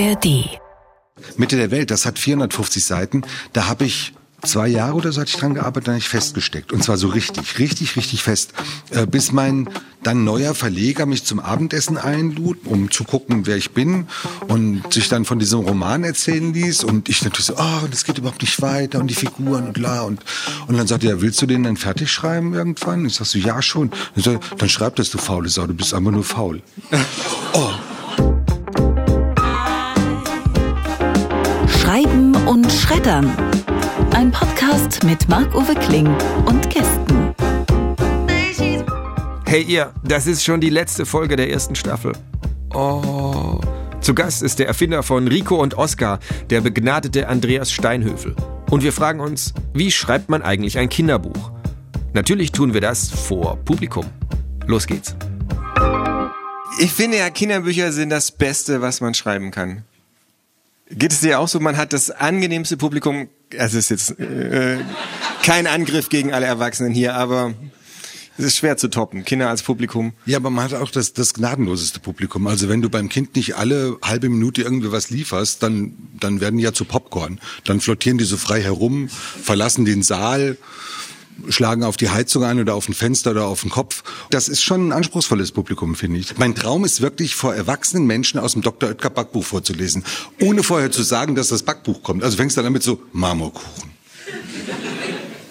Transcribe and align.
ARD. 0.00 0.58
Mitte 1.36 1.56
der 1.56 1.70
Welt, 1.70 1.90
das 1.90 2.06
hat 2.06 2.18
450 2.18 2.82
Seiten. 2.82 3.22
Da 3.52 3.66
habe 3.66 3.84
ich 3.84 4.14
zwei 4.42 4.68
Jahre 4.68 4.94
oder 4.94 5.12
so 5.12 5.20
hatte 5.20 5.30
ich 5.30 5.36
dran 5.36 5.52
gearbeitet, 5.52 5.88
dann 5.88 5.94
habe 5.94 6.00
ich 6.00 6.08
festgesteckt. 6.08 6.72
Und 6.72 6.82
zwar 6.82 6.96
so 6.96 7.08
richtig, 7.08 7.58
richtig, 7.58 7.96
richtig 7.96 8.22
fest. 8.22 8.54
Äh, 8.90 9.06
bis 9.06 9.32
mein 9.32 9.68
dann 10.02 10.24
neuer 10.24 10.54
Verleger 10.54 11.04
mich 11.04 11.24
zum 11.24 11.40
Abendessen 11.40 11.98
einlud, 11.98 12.60
um 12.64 12.90
zu 12.90 13.04
gucken, 13.04 13.46
wer 13.46 13.58
ich 13.58 13.72
bin 13.72 14.06
und 14.48 14.90
sich 14.90 15.10
dann 15.10 15.26
von 15.26 15.38
diesem 15.38 15.60
Roman 15.60 16.04
erzählen 16.04 16.54
ließ. 16.54 16.84
Und 16.84 17.10
ich 17.10 17.22
natürlich 17.22 17.46
so, 17.46 17.56
oh, 17.58 17.86
das 17.90 18.04
geht 18.04 18.16
überhaupt 18.16 18.40
nicht 18.40 18.62
weiter 18.62 19.00
und 19.00 19.08
die 19.08 19.14
Figuren 19.14 19.68
und 19.68 19.76
la. 19.76 20.00
Und, 20.00 20.22
und 20.66 20.78
dann 20.78 20.86
sagte 20.86 21.08
er, 21.08 21.20
willst 21.20 21.42
du 21.42 21.46
den 21.46 21.64
dann 21.64 21.76
fertig 21.76 22.10
schreiben 22.10 22.54
irgendwann? 22.54 23.04
Ich 23.04 23.16
sag 23.16 23.26
so, 23.26 23.38
ja 23.38 23.60
schon. 23.60 23.90
So, 24.16 24.40
dann 24.56 24.68
schreib 24.70 24.96
das, 24.96 25.10
du 25.10 25.18
faule 25.18 25.50
Sau, 25.50 25.66
du 25.66 25.74
bist 25.74 25.92
einfach 25.92 26.12
nur 26.12 26.24
faul. 26.24 26.62
oh. 27.52 27.72
Und 33.00 33.06
Schreddern. 33.06 33.36
Ein 34.14 34.30
Podcast 34.30 35.04
mit 35.04 35.28
Marc-Uwe 35.28 35.74
Kling 35.74 36.06
und 36.46 36.68
Gästen. 36.70 37.34
Hey 39.46 39.62
ihr, 39.62 39.92
das 40.04 40.26
ist 40.26 40.44
schon 40.44 40.60
die 40.60 40.70
letzte 40.70 41.06
Folge 41.06 41.36
der 41.36 41.50
ersten 41.50 41.74
Staffel. 41.74 42.12
Oh. 42.74 43.60
Zu 44.00 44.14
Gast 44.14 44.42
ist 44.42 44.58
der 44.58 44.66
Erfinder 44.66 45.02
von 45.02 45.28
Rico 45.28 45.56
und 45.56 45.74
Oscar, 45.76 46.20
der 46.48 46.60
begnadete 46.60 47.28
Andreas 47.28 47.72
Steinhöfel. 47.72 48.34
Und 48.70 48.82
wir 48.82 48.92
fragen 48.92 49.20
uns, 49.20 49.52
wie 49.74 49.90
schreibt 49.90 50.28
man 50.28 50.42
eigentlich 50.42 50.78
ein 50.78 50.88
Kinderbuch? 50.88 51.52
Natürlich 52.12 52.52
tun 52.52 52.74
wir 52.74 52.80
das 52.80 53.10
vor 53.10 53.56
Publikum. 53.64 54.06
Los 54.66 54.86
geht's. 54.86 55.16
Ich 56.78 56.92
finde 56.92 57.18
ja, 57.18 57.30
Kinderbücher 57.30 57.92
sind 57.92 58.10
das 58.10 58.30
Beste, 58.30 58.80
was 58.80 59.00
man 59.00 59.14
schreiben 59.14 59.50
kann. 59.50 59.84
Geht 60.90 61.12
es 61.12 61.20
dir 61.20 61.38
auch 61.38 61.48
so, 61.48 61.60
man 61.60 61.76
hat 61.76 61.92
das 61.92 62.10
angenehmste 62.10 62.76
Publikum, 62.76 63.28
also 63.56 63.78
ist 63.78 63.90
jetzt 63.90 64.18
äh, 64.18 64.78
kein 65.42 65.66
Angriff 65.66 66.08
gegen 66.08 66.32
alle 66.32 66.46
Erwachsenen 66.46 66.92
hier, 66.92 67.14
aber 67.14 67.54
es 68.40 68.46
ist 68.46 68.56
schwer 68.56 68.76
zu 68.76 68.88
toppen, 68.88 69.24
Kinder 69.24 69.50
als 69.50 69.62
Publikum. 69.62 70.14
Ja, 70.24 70.38
aber 70.38 70.50
man 70.50 70.64
hat 70.64 70.74
auch 70.74 70.90
das, 70.90 71.12
das 71.12 71.34
gnadenloseste 71.34 72.00
Publikum. 72.00 72.46
Also 72.46 72.68
wenn 72.68 72.80
du 72.80 72.88
beim 72.88 73.08
Kind 73.08 73.36
nicht 73.36 73.54
alle 73.56 73.98
halbe 74.02 74.28
Minute 74.28 74.62
irgendwie 74.62 74.90
was 74.90 75.10
lieferst, 75.10 75.62
dann, 75.62 75.92
dann 76.18 76.40
werden 76.40 76.56
die 76.56 76.64
ja 76.64 76.72
zu 76.72 76.84
Popcorn. 76.84 77.38
Dann 77.64 77.80
flottieren 77.80 78.18
die 78.18 78.24
so 78.24 78.36
frei 78.36 78.62
herum, 78.62 79.08
verlassen 79.08 79.84
den 79.84 80.02
Saal 80.02 80.56
schlagen 81.48 81.84
auf 81.84 81.96
die 81.96 82.10
Heizung 82.10 82.44
ein 82.44 82.60
oder 82.60 82.74
auf 82.74 82.88
ein 82.88 82.94
Fenster 82.94 83.32
oder 83.32 83.46
auf 83.46 83.62
den 83.62 83.70
Kopf. 83.70 84.02
Das 84.30 84.48
ist 84.48 84.62
schon 84.62 84.88
ein 84.88 84.92
anspruchsvolles 84.92 85.52
Publikum, 85.52 85.94
finde 85.94 86.20
ich. 86.20 86.38
Mein 86.38 86.54
Traum 86.54 86.84
ist 86.84 87.00
wirklich, 87.00 87.34
vor 87.34 87.54
erwachsenen 87.54 88.06
Menschen 88.06 88.38
aus 88.40 88.52
dem 88.52 88.62
Dr. 88.62 88.90
Oetker 88.90 89.10
Backbuch 89.10 89.44
vorzulesen, 89.44 90.04
ohne 90.40 90.62
vorher 90.62 90.90
zu 90.90 91.02
sagen, 91.02 91.34
dass 91.34 91.48
das 91.48 91.62
Backbuch 91.62 92.02
kommt. 92.02 92.22
Also 92.22 92.36
fängst 92.36 92.56
du 92.56 92.62
damit 92.62 92.82
so, 92.82 93.00
Marmorkuchen. 93.12 93.90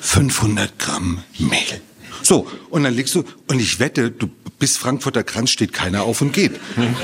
500 0.02 0.80
Gramm 0.80 1.24
Mehl. 1.38 1.82
So, 2.30 2.46
und 2.70 2.84
dann 2.84 2.94
legst 2.94 3.16
du, 3.16 3.24
und 3.48 3.60
ich 3.60 3.80
wette, 3.80 4.12
du 4.12 4.30
bis 4.60 4.78
Frankfurter 4.78 5.24
Kranz 5.24 5.50
steht 5.50 5.74
keiner 5.74 6.04
auf 6.04 6.22
und 6.22 6.32
geht. 6.32 6.52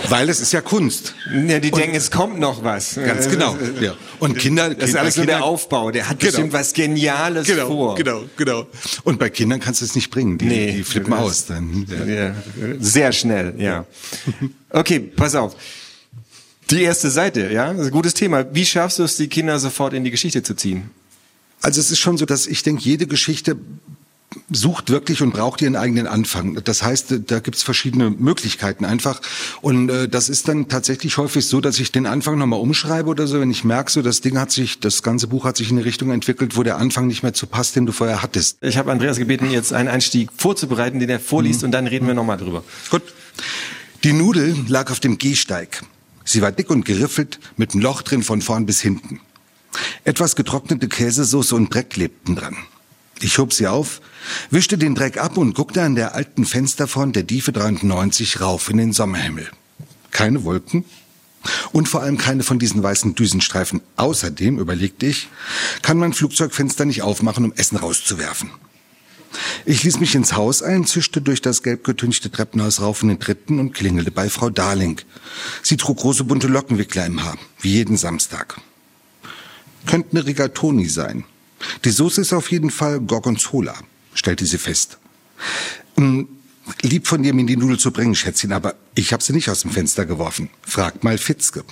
Weil 0.09 0.29
es 0.29 0.39
ist 0.39 0.53
ja 0.53 0.61
Kunst. 0.61 1.15
Ja, 1.47 1.57
die 1.57 1.71
und 1.71 1.79
denken, 1.79 1.95
es 1.95 2.11
kommt 2.11 2.39
noch 2.39 2.63
was. 2.63 2.93
Ganz 2.93 3.27
genau. 3.27 3.57
Ja. 3.81 3.95
Und 4.19 4.37
Kinder, 4.37 4.75
das 4.75 4.89
ist 4.91 4.95
alles 4.95 5.17
nur 5.17 5.25
der 5.25 5.43
Aufbau. 5.43 5.89
Der 5.89 6.07
hat 6.09 6.19
genau. 6.19 6.29
bestimmt 6.29 6.53
was 6.53 6.73
Geniales 6.73 7.47
genau, 7.47 7.67
vor. 7.67 7.95
Genau, 7.95 8.25
genau. 8.37 8.67
Und 9.03 9.17
bei 9.17 9.31
Kindern 9.31 9.59
kannst 9.59 9.81
du 9.81 9.85
es 9.85 9.95
nicht 9.95 10.11
bringen. 10.11 10.37
Die, 10.37 10.45
nee, 10.45 10.71
die 10.73 10.83
flippen 10.83 11.13
aus 11.13 11.47
dann. 11.47 11.87
Ja. 11.89 12.05
ja. 12.05 12.35
Sehr 12.79 13.11
schnell, 13.11 13.55
ja. 13.57 13.85
Okay, 14.69 14.99
pass 14.99 15.33
auf. 15.33 15.55
Die 16.69 16.83
erste 16.83 17.09
Seite, 17.09 17.51
ja, 17.51 17.71
das 17.71 17.81
ist 17.81 17.87
ein 17.87 17.91
gutes 17.91 18.13
Thema. 18.13 18.45
Wie 18.53 18.65
schaffst 18.65 18.99
du 18.99 19.03
es, 19.03 19.17
die 19.17 19.27
Kinder 19.27 19.57
sofort 19.57 19.95
in 19.95 20.03
die 20.03 20.11
Geschichte 20.11 20.43
zu 20.43 20.53
ziehen? 20.53 20.91
Also 21.61 21.81
es 21.81 21.89
ist 21.89 21.97
schon 21.97 22.15
so, 22.15 22.27
dass 22.27 22.45
ich 22.45 22.61
denke, 22.61 22.83
jede 22.83 23.08
Geschichte 23.08 23.55
sucht 24.51 24.89
wirklich 24.89 25.21
und 25.21 25.31
braucht 25.31 25.61
ihren 25.61 25.75
eigenen 25.75 26.07
Anfang. 26.07 26.59
Das 26.63 26.83
heißt, 26.83 27.15
da 27.27 27.39
gibt's 27.39 27.63
verschiedene 27.63 28.09
Möglichkeiten 28.09 28.85
einfach. 28.85 29.21
Und 29.61 29.89
äh, 29.89 30.07
das 30.07 30.29
ist 30.29 30.47
dann 30.47 30.67
tatsächlich 30.67 31.17
häufig 31.17 31.45
so, 31.45 31.61
dass 31.61 31.79
ich 31.79 31.91
den 31.91 32.05
Anfang 32.05 32.37
nochmal 32.37 32.59
umschreibe 32.59 33.09
oder 33.09 33.27
so, 33.27 33.39
wenn 33.39 33.51
ich 33.51 33.63
merke, 33.63 33.91
so 33.91 34.01
das 34.01 34.21
Ding 34.21 34.37
hat 34.37 34.51
sich, 34.51 34.79
das 34.79 35.03
ganze 35.03 35.27
Buch 35.27 35.45
hat 35.45 35.57
sich 35.57 35.71
in 35.71 35.77
eine 35.77 35.85
Richtung 35.85 36.11
entwickelt, 36.11 36.55
wo 36.55 36.63
der 36.63 36.77
Anfang 36.77 37.07
nicht 37.07 37.23
mehr 37.23 37.33
zu 37.33 37.47
passt, 37.47 37.75
den 37.75 37.85
du 37.85 37.91
vorher 37.91 38.21
hattest. 38.21 38.57
Ich 38.61 38.77
habe 38.77 38.91
Andreas 38.91 39.17
gebeten, 39.17 39.49
jetzt 39.49 39.73
einen 39.73 39.89
Einstieg 39.89 40.29
vorzubereiten, 40.37 40.99
den 40.99 41.09
er 41.09 41.19
vorliest, 41.19 41.61
mhm. 41.61 41.65
und 41.65 41.71
dann 41.71 41.87
reden 41.87 42.07
wir 42.07 42.13
nochmal 42.13 42.37
drüber. 42.37 42.63
Gut. 42.89 43.03
Die 44.03 44.13
Nudel 44.13 44.55
lag 44.67 44.91
auf 44.91 44.99
dem 44.99 45.17
Gehsteig. 45.17 45.81
Sie 46.23 46.41
war 46.41 46.52
dick 46.52 46.69
und 46.69 46.85
geriffelt, 46.85 47.39
mit 47.57 47.73
einem 47.73 47.81
Loch 47.81 48.02
drin 48.02 48.23
von 48.23 48.41
vorn 48.41 48.65
bis 48.65 48.81
hinten. 48.81 49.19
Etwas 50.03 50.35
getrocknete 50.35 50.87
Käsesoße 50.87 51.55
und 51.55 51.73
Dreck 51.73 51.95
lebten 51.95 52.35
dran. 52.35 52.57
Ich 53.21 53.37
hob 53.37 53.53
sie 53.53 53.67
auf, 53.67 54.02
wischte 54.49 54.77
den 54.77 54.95
Dreck 54.95 55.17
ab 55.17 55.37
und 55.37 55.55
guckte 55.55 55.81
an 55.81 55.95
der 55.95 56.15
alten 56.15 56.45
Fensterfront 56.45 57.15
der 57.15 57.27
Tiefe 57.27 57.52
93 57.52 58.41
rauf 58.41 58.69
in 58.69 58.77
den 58.77 58.93
Sommerhimmel. 58.93 59.49
Keine 60.11 60.43
Wolken 60.43 60.86
und 61.71 61.87
vor 61.87 62.02
allem 62.02 62.17
keine 62.17 62.43
von 62.43 62.59
diesen 62.59 62.81
weißen 62.81 63.15
Düsenstreifen. 63.15 63.81
Außerdem, 63.97 64.59
überlegte 64.59 65.05
ich, 65.05 65.30
kann 65.81 65.97
man 65.97 66.14
Flugzeugfenster 66.14 66.85
nicht 66.85 67.02
aufmachen, 67.02 67.45
um 67.45 67.53
Essen 67.53 67.77
rauszuwerfen. 67.77 68.49
Ich 69.65 69.83
ließ 69.83 69.99
mich 69.99 70.15
ins 70.15 70.33
Haus 70.33 70.61
ein, 70.61 70.85
zischte 70.85 71.21
durch 71.21 71.41
das 71.41 71.61
gelb 71.61 71.83
getünchte 71.83 72.31
Treppenhaus 72.31 72.81
rauf 72.81 73.02
in 73.02 73.09
den 73.09 73.19
dritten 73.19 73.59
und 73.59 73.73
klingelte 73.73 74.11
bei 74.11 74.30
Frau 74.30 74.49
Darling. 74.49 75.02
Sie 75.61 75.77
trug 75.77 75.97
große 75.97 76.23
bunte 76.23 76.47
Lockenwickler 76.47 77.05
im 77.05 77.23
Haar, 77.23 77.37
wie 77.59 77.73
jeden 77.73 77.97
Samstag. 77.97 78.59
Könnte 79.85 80.11
eine 80.11 80.25
Rigatoni 80.25 80.87
sein. 80.87 81.25
Die 81.83 81.89
Soße 81.89 82.21
ist 82.21 82.33
auf 82.33 82.52
jeden 82.52 82.71
Fall 82.71 82.99
Gorgonzola, 83.02 83.75
stellte 84.15 84.48
sie 84.48 84.58
fest. 84.58 84.98
Hm, 85.98 86.27
lieb 86.81 87.05
von 87.05 87.21
dir, 87.21 87.33
mir 87.33 87.45
die 87.45 87.58
Nudel 87.58 87.77
zu 87.77 87.92
bringen, 87.92 88.15
Schätzchen, 88.15 88.52
aber 88.52 88.73
ich 88.95 89.14
habe 89.14 89.23
sie 89.23 89.33
nicht 89.33 89.49
aus 89.49 89.61
dem 89.61 89.71
Fenster 89.71 90.05
geworfen. 90.05 90.49
Fragt 90.64 91.03
mal 91.03 91.20
Fitzke. 91.20 91.64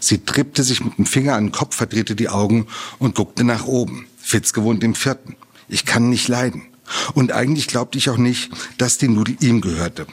Sie 0.00 0.24
trippte 0.24 0.64
sich 0.64 0.82
mit 0.82 0.98
dem 0.98 1.06
Finger 1.06 1.34
an 1.34 1.46
den 1.46 1.52
Kopf, 1.52 1.76
verdrehte 1.76 2.16
die 2.16 2.28
Augen 2.28 2.66
und 2.98 3.14
guckte 3.14 3.44
nach 3.44 3.66
oben. 3.66 4.06
Fitzke 4.18 4.62
wohnt 4.62 4.82
im 4.82 4.94
vierten. 4.94 5.36
Ich 5.68 5.84
kann 5.84 6.08
nicht 6.08 6.28
leiden. 6.28 6.62
Und 7.14 7.32
eigentlich 7.32 7.68
glaubte 7.68 7.98
ich 7.98 8.08
auch 8.08 8.16
nicht, 8.16 8.50
dass 8.78 8.98
die 8.98 9.08
Nudel 9.08 9.36
ihm 9.40 9.60
gehörte. 9.60 10.06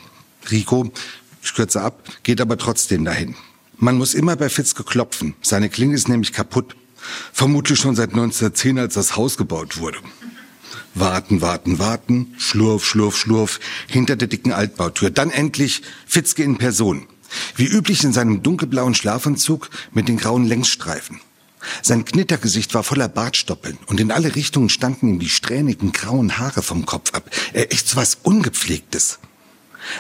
Rico, 0.52 0.92
ich 1.42 1.54
kürze 1.54 1.82
ab, 1.82 2.04
geht 2.24 2.42
aber 2.42 2.58
trotzdem 2.58 3.06
dahin. 3.06 3.36
Man 3.78 3.98
muss 3.98 4.14
immer 4.14 4.36
bei 4.36 4.50
Fitzke 4.50 4.84
klopfen. 4.84 5.36
Seine 5.42 5.70
Klinge 5.70 5.96
ist 5.96 6.10
nämlich 6.10 6.34
kaputt. 6.34 6.76
Vermutlich 7.32 7.80
schon 7.80 7.96
seit 7.96 8.10
1910, 8.10 8.80
als 8.80 8.96
das 8.96 9.16
Haus 9.16 9.38
gebaut 9.38 9.78
wurde. 9.78 10.00
Warten, 10.96 11.42
warten, 11.42 11.78
warten, 11.78 12.34
schlurf, 12.38 12.86
schlurf, 12.86 13.18
schlurf, 13.18 13.60
hinter 13.88 14.16
der 14.16 14.30
dicken 14.30 14.54
Altbautür. 14.54 15.10
Dann 15.10 15.30
endlich 15.30 15.82
Fitzke 16.08 16.42
in 16.42 16.58
Person. 16.58 17.06
Wie 17.58 17.66
üblich 17.66 18.04
in 18.06 18.14
seinem 18.14 18.44
dunkelblauen 18.44 18.96
Schlafanzug 18.96 19.70
mit 19.92 20.08
den 20.08 20.18
grauen 20.18 20.46
Längsstreifen. 20.46 21.20
Sein 21.82 22.06
Knittergesicht 22.06 22.74
war 22.74 22.84
voller 22.84 23.10
Bartstoppeln 23.10 23.78
und 23.88 24.00
in 24.00 24.12
alle 24.12 24.36
Richtungen 24.36 24.70
standen 24.70 25.10
ihm 25.10 25.20
die 25.20 25.30
strähnigen 25.30 25.92
grauen 25.92 26.38
Haare 26.38 26.62
vom 26.62 26.86
Kopf 26.86 27.14
ab. 27.14 27.30
Er 27.54 27.72
ist 27.72 27.90
so 27.90 27.98
was 27.98 28.20
Ungepflegtes. 28.24 29.20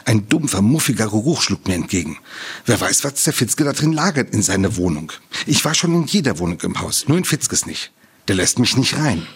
Ein 0.06 0.30
dumpfer, 0.30 0.62
muffiger 0.62 1.10
Geruch 1.10 1.42
schlug 1.42 1.68
mir 1.68 1.76
entgegen. 1.76 2.18
Wer 2.66 2.80
weiß, 2.80 3.04
was 3.04 3.24
der 3.24 3.34
Fitzke 3.34 3.64
da 3.64 3.74
drin 3.74 3.94
lagert 3.94 4.34
in 4.34 4.42
seiner 4.42 4.78
Wohnung. 4.78 5.12
Ich 5.46 5.64
war 5.66 5.76
schon 5.76 5.94
in 5.94 6.06
jeder 6.06 6.40
Wohnung 6.40 6.62
im 6.62 6.80
Haus, 6.80 7.08
nur 7.08 7.18
in 7.18 7.26
Fitzkes 7.26 7.66
nicht. 7.66 7.92
Der 8.28 8.36
lässt 8.36 8.60
mich 8.60 8.78
nicht 8.78 8.98
rein. 8.98 9.28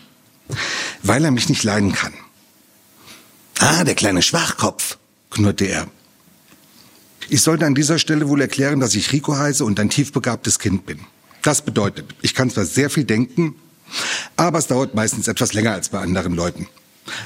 Weil 1.03 1.25
er 1.25 1.31
mich 1.31 1.49
nicht 1.49 1.63
leiden 1.63 1.93
kann. 1.93 2.13
Ah, 3.59 3.83
der 3.83 3.95
kleine 3.95 4.21
Schwachkopf, 4.21 4.97
knurrte 5.31 5.65
er. 5.65 5.87
Ich 7.29 7.41
sollte 7.41 7.65
an 7.65 7.75
dieser 7.75 7.99
Stelle 7.99 8.27
wohl 8.27 8.41
erklären, 8.41 8.79
dass 8.79 8.95
ich 8.95 9.11
Rico 9.11 9.37
heiße 9.37 9.63
und 9.63 9.79
ein 9.79 9.89
tiefbegabtes 9.89 10.59
Kind 10.59 10.85
bin. 10.85 10.99
Das 11.41 11.61
bedeutet, 11.61 12.15
ich 12.21 12.33
kann 12.33 12.49
zwar 12.49 12.65
sehr 12.65 12.89
viel 12.89 13.03
denken, 13.03 13.55
aber 14.35 14.59
es 14.59 14.67
dauert 14.67 14.95
meistens 14.95 15.27
etwas 15.27 15.53
länger 15.53 15.73
als 15.73 15.89
bei 15.89 15.99
anderen 15.99 16.33
Leuten. 16.33 16.67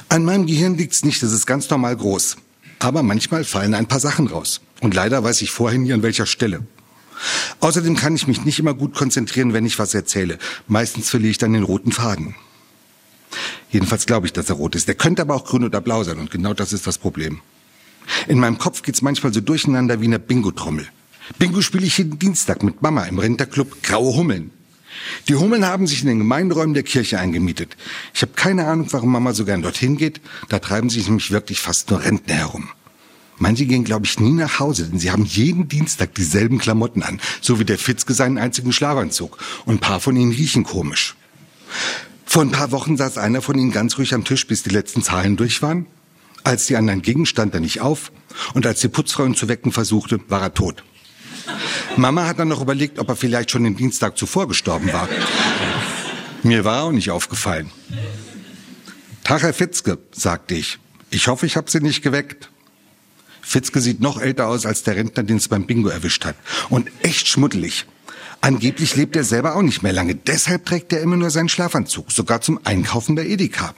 An 0.08 0.24
meinem 0.24 0.46
Gehirn 0.46 0.76
liegt's 0.76 1.04
nicht, 1.04 1.22
es 1.22 1.32
ist 1.32 1.46
ganz 1.46 1.68
normal 1.70 1.96
groß. 1.96 2.36
Aber 2.78 3.02
manchmal 3.02 3.44
fallen 3.44 3.74
ein 3.74 3.86
paar 3.86 4.00
Sachen 4.00 4.26
raus. 4.26 4.60
Und 4.80 4.94
leider 4.94 5.22
weiß 5.24 5.40
ich 5.42 5.50
vorhin 5.50 5.82
nie 5.82 5.92
an 5.92 6.02
welcher 6.02 6.26
Stelle. 6.26 6.66
Außerdem 7.60 7.96
kann 7.96 8.16
ich 8.16 8.26
mich 8.26 8.44
nicht 8.44 8.58
immer 8.58 8.74
gut 8.74 8.94
konzentrieren, 8.94 9.52
wenn 9.52 9.64
ich 9.64 9.78
was 9.78 9.94
erzähle. 9.94 10.38
Meistens 10.66 11.08
verliere 11.08 11.30
ich 11.30 11.38
dann 11.38 11.52
den 11.52 11.62
roten 11.62 11.92
Faden. 11.92 12.34
Jedenfalls 13.70 14.06
glaube 14.06 14.26
ich, 14.26 14.32
dass 14.32 14.50
er 14.50 14.56
rot 14.56 14.74
ist. 14.74 14.88
Der 14.88 14.94
könnte 14.94 15.22
aber 15.22 15.34
auch 15.34 15.44
grün 15.44 15.64
oder 15.64 15.80
blau 15.80 16.04
sein 16.04 16.18
und 16.18 16.30
genau 16.30 16.54
das 16.54 16.72
ist 16.72 16.86
das 16.86 16.98
Problem. 16.98 17.40
In 18.28 18.38
meinem 18.38 18.58
Kopf 18.58 18.82
geht's 18.82 19.02
manchmal 19.02 19.32
so 19.32 19.40
durcheinander 19.40 20.00
wie 20.00 20.06
eine 20.06 20.18
Bingo-Trommel. 20.18 20.86
Bingo 21.38 21.62
spiele 21.62 21.86
ich 21.86 21.98
jeden 21.98 22.18
Dienstag 22.18 22.62
mit 22.62 22.82
Mama 22.82 23.04
im 23.04 23.18
Renterclub 23.18 23.82
Graue 23.82 24.14
Hummeln. 24.14 24.50
Die 25.28 25.34
Hummeln 25.34 25.64
haben 25.64 25.86
sich 25.86 26.02
in 26.02 26.08
den 26.08 26.18
Gemeinderäumen 26.18 26.74
der 26.74 26.82
Kirche 26.82 27.18
eingemietet. 27.18 27.76
Ich 28.12 28.22
habe 28.22 28.32
keine 28.36 28.66
Ahnung, 28.66 28.88
warum 28.90 29.10
Mama 29.10 29.32
so 29.32 29.44
gern 29.44 29.62
dorthin 29.62 29.96
geht. 29.96 30.20
Da 30.48 30.58
treiben 30.58 30.90
sich 30.90 31.06
nämlich 31.06 31.30
wirklich 31.30 31.60
fast 31.60 31.90
nur 31.90 32.04
Rentner 32.04 32.34
herum. 32.34 32.68
Manche 33.38 33.66
gehen, 33.66 33.84
glaube 33.84 34.06
ich, 34.06 34.20
nie 34.20 34.32
nach 34.32 34.60
Hause, 34.60 34.88
denn 34.88 35.00
sie 35.00 35.10
haben 35.10 35.24
jeden 35.24 35.66
Dienstag 35.66 36.14
dieselben 36.14 36.58
Klamotten 36.58 37.02
an, 37.02 37.20
so 37.40 37.58
wie 37.58 37.64
der 37.64 37.78
Fitzke 37.78 38.14
seinen 38.14 38.38
einzigen 38.38 38.72
Schlafanzug. 38.72 39.38
Und 39.64 39.74
ein 39.74 39.80
paar 39.80 39.98
von 39.98 40.14
ihnen 40.14 40.32
riechen 40.32 40.62
komisch. 40.62 41.16
Vor 42.34 42.42
ein 42.42 42.50
paar 42.50 42.72
Wochen 42.72 42.96
saß 42.96 43.16
einer 43.18 43.42
von 43.42 43.56
ihnen 43.56 43.70
ganz 43.70 43.96
ruhig 43.96 44.12
am 44.12 44.24
Tisch, 44.24 44.48
bis 44.48 44.64
die 44.64 44.70
letzten 44.70 45.04
Zahlen 45.04 45.36
durch 45.36 45.62
waren. 45.62 45.86
Als 46.42 46.66
die 46.66 46.74
anderen 46.74 47.00
gingen, 47.00 47.26
stand 47.26 47.54
er 47.54 47.60
nicht 47.60 47.80
auf. 47.80 48.10
Und 48.54 48.66
als 48.66 48.80
die 48.80 48.88
Putzfrau 48.88 49.24
ihn 49.24 49.36
zu 49.36 49.46
wecken 49.46 49.70
versuchte, 49.70 50.18
war 50.26 50.42
er 50.42 50.52
tot. 50.52 50.82
Mama 51.96 52.26
hat 52.26 52.40
dann 52.40 52.48
noch 52.48 52.60
überlegt, 52.60 52.98
ob 52.98 53.08
er 53.08 53.14
vielleicht 53.14 53.52
schon 53.52 53.62
den 53.62 53.76
Dienstag 53.76 54.18
zuvor 54.18 54.48
gestorben 54.48 54.92
war. 54.92 55.08
Mir 56.42 56.64
war 56.64 56.82
auch 56.82 56.90
nicht 56.90 57.12
aufgefallen. 57.12 57.70
Tag, 59.22 59.42
Herr 59.42 59.54
Fitzke, 59.54 59.98
sagte 60.10 60.56
ich. 60.56 60.80
Ich 61.10 61.28
hoffe, 61.28 61.46
ich 61.46 61.56
habe 61.56 61.70
Sie 61.70 61.78
nicht 61.78 62.02
geweckt. 62.02 62.50
Fitzke 63.42 63.80
sieht 63.80 64.00
noch 64.00 64.20
älter 64.20 64.48
aus 64.48 64.66
als 64.66 64.82
der 64.82 64.96
Rentner, 64.96 65.22
den 65.22 65.36
es 65.36 65.46
beim 65.46 65.66
Bingo 65.66 65.88
erwischt 65.88 66.24
hat. 66.24 66.34
Und 66.68 66.90
echt 67.00 67.28
schmuddelig. 67.28 67.86
Angeblich 68.44 68.94
lebt 68.94 69.16
er 69.16 69.24
selber 69.24 69.56
auch 69.56 69.62
nicht 69.62 69.82
mehr 69.82 69.94
lange. 69.94 70.14
Deshalb 70.14 70.66
trägt 70.66 70.92
er 70.92 71.00
immer 71.00 71.16
nur 71.16 71.30
seinen 71.30 71.48
Schlafanzug, 71.48 72.12
sogar 72.12 72.42
zum 72.42 72.60
Einkaufen 72.64 73.14
bei 73.14 73.24
Edeka. 73.24 73.74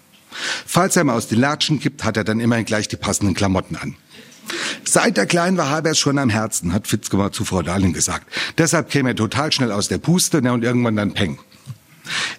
Falls 0.66 0.96
er 0.96 1.04
mal 1.04 1.14
aus 1.14 1.28
den 1.28 1.38
Latschen 1.38 1.78
kippt, 1.78 2.02
hat 2.02 2.16
er 2.16 2.24
dann 2.24 2.40
immerhin 2.40 2.64
gleich 2.64 2.88
die 2.88 2.96
passenden 2.96 3.36
Klamotten 3.36 3.76
an. 3.76 3.94
Seit 4.82 5.18
er 5.18 5.26
klein 5.26 5.56
war, 5.56 5.70
habe 5.70 5.90
er 5.90 5.92
es 5.92 6.00
schon 6.00 6.18
am 6.18 6.30
Herzen, 6.30 6.72
hat 6.72 6.88
Fitzke 6.88 7.16
mal 7.16 7.30
zu 7.30 7.44
Frau 7.44 7.62
Darling 7.62 7.92
gesagt. 7.92 8.26
Deshalb 8.58 8.90
käme 8.90 9.10
er 9.10 9.14
total 9.14 9.52
schnell 9.52 9.70
aus 9.70 9.86
der 9.86 9.98
Puste 9.98 10.38
und 10.38 10.64
irgendwann 10.64 10.96
dann 10.96 11.14
peng. 11.14 11.38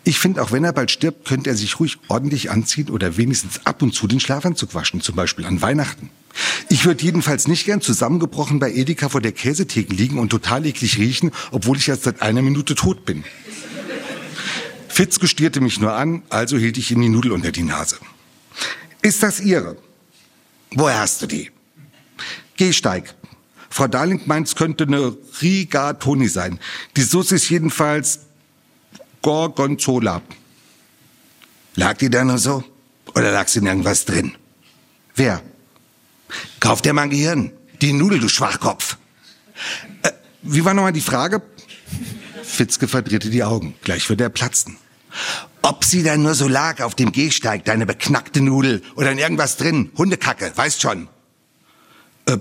Ich 0.03 0.19
finde, 0.19 0.41
auch 0.41 0.51
wenn 0.51 0.65
er 0.65 0.74
bald 0.74 0.91
stirbt, 0.91 1.29
könnte 1.29 1.50
er 1.50 1.56
sich 1.56 1.79
ruhig 1.79 1.97
ordentlich 2.09 2.51
anziehen 2.51 2.89
oder 2.89 3.15
wenigstens 3.15 3.65
ab 3.65 3.81
und 3.81 3.95
zu 3.95 4.06
den 4.06 4.19
Schlafanzug 4.19 4.75
waschen, 4.75 5.00
zum 5.00 5.15
Beispiel 5.15 5.45
an 5.45 5.62
Weihnachten. 5.62 6.09
Ich 6.69 6.86
würde 6.86 7.04
jedenfalls 7.04 7.48
nicht 7.48 7.66
gern 7.66 7.81
zusammengebrochen 7.81 8.60
bei 8.60 8.72
Edeka 8.72 9.10
vor 9.10 9.22
der 9.22 9.31
Käsetheke 9.31 9.94
liegen 9.94 10.19
und 10.19 10.30
total 10.30 10.66
eklig 10.66 10.98
riechen, 10.98 11.31
obwohl 11.51 11.78
ich 11.78 11.88
erst 11.88 12.04
seit 12.04 12.22
einer 12.22 12.42
Minute 12.42 12.75
tot 12.75 13.06
bin. 13.06 13.24
Fitz 14.88 15.19
gestierte 15.19 15.62
mich 15.62 15.80
nur 15.80 15.94
an, 15.94 16.24
also 16.30 16.57
hielt 16.57 16.78
ich 16.78 16.92
ihm 16.92 17.01
die 17.01 17.10
Nudel 17.10 17.31
unter 17.31 17.51
die 17.51 17.63
Nase. 17.63 17.98
Ist 19.01 19.24
das 19.24 19.39
Ihre? 19.39 19.78
Woher 20.72 21.00
hast 21.00 21.22
du 21.22 21.28
die? 21.28 21.51
Gehsteig. 22.57 23.13
Frau 23.69 23.88
Darling 23.88 24.22
meint, 24.25 24.48
es 24.48 24.56
könnte 24.56 24.86
eine 24.86 25.16
Rigatoni 25.42 26.28
sein. 26.28 26.60
Die 26.95 27.04
Sauce 27.04 27.31
ist 27.31 27.50
jedenfalls 27.50 28.22
Gorgonzola. 29.22 30.22
Lag 31.75 31.98
die 31.98 32.10
da 32.10 32.24
nur 32.24 32.39
so? 32.39 32.63
Oder 33.13 33.31
lag 33.31 33.48
sie 33.48 33.60
in 33.60 33.68
irgendwas 33.68 34.06
drin? 34.06 34.34
Wer? 35.16 35.44
Kauft 36.59 36.85
der 36.85 36.94
mal 36.94 37.03
ein 37.03 37.09
Gehirn? 37.09 37.51
Die 37.81 37.94
Nudel, 37.94 38.19
du 38.19 38.27
Schwachkopf. 38.27 38.97
Äh, 40.03 40.12
wie 40.41 40.65
war 40.65 40.74
nochmal 40.74 40.94
die 40.94 41.01
Frage? 41.01 41.41
Fitzke 42.44 42.88
verdrehte 42.88 43.29
die 43.29 43.44
Augen. 43.44 43.75
Gleich 43.83 44.09
wird 44.09 44.21
er 44.21 44.29
platzen. 44.29 44.77
Ob 45.62 45.83
sie 45.83 46.03
da 46.03 46.15
nur 46.18 46.33
so 46.33 46.47
lag 46.47 46.81
auf 46.81 46.95
dem 46.95 47.12
Gehsteig, 47.12 47.65
deine 47.65 47.85
beknackte 47.85 48.41
Nudel, 48.41 48.81
oder 48.95 49.12
in 49.12 49.18
irgendwas 49.18 49.57
drin, 49.57 49.91
Hundekacke, 49.97 50.51
weißt 50.56 50.81
schon. 50.81 51.07
Äh, 52.25 52.38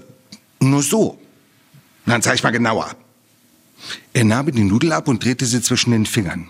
nur 0.60 0.82
so. 0.82 1.20
Dann 2.06 2.22
zeig 2.22 2.42
mal 2.42 2.50
genauer. 2.50 2.94
Er 4.12 4.24
nahm 4.24 4.50
die 4.50 4.64
Nudel 4.64 4.92
ab 4.92 5.08
und 5.08 5.24
drehte 5.24 5.44
sie 5.44 5.60
zwischen 5.60 5.90
den 5.90 6.06
Fingern. 6.06 6.48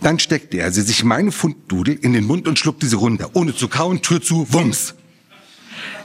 Dann 0.00 0.18
steckte 0.18 0.58
er 0.58 0.72
sie 0.72 0.82
sich 0.82 1.04
meine 1.04 1.32
Fundnudel 1.32 1.94
in 1.94 2.12
den 2.12 2.24
Mund 2.24 2.48
und 2.48 2.58
schluckte 2.58 2.86
sie 2.86 2.96
runter, 2.96 3.30
ohne 3.34 3.54
zu 3.54 3.68
kauen, 3.68 4.02
Tür 4.02 4.22
zu, 4.22 4.52
Wumms. 4.52 4.94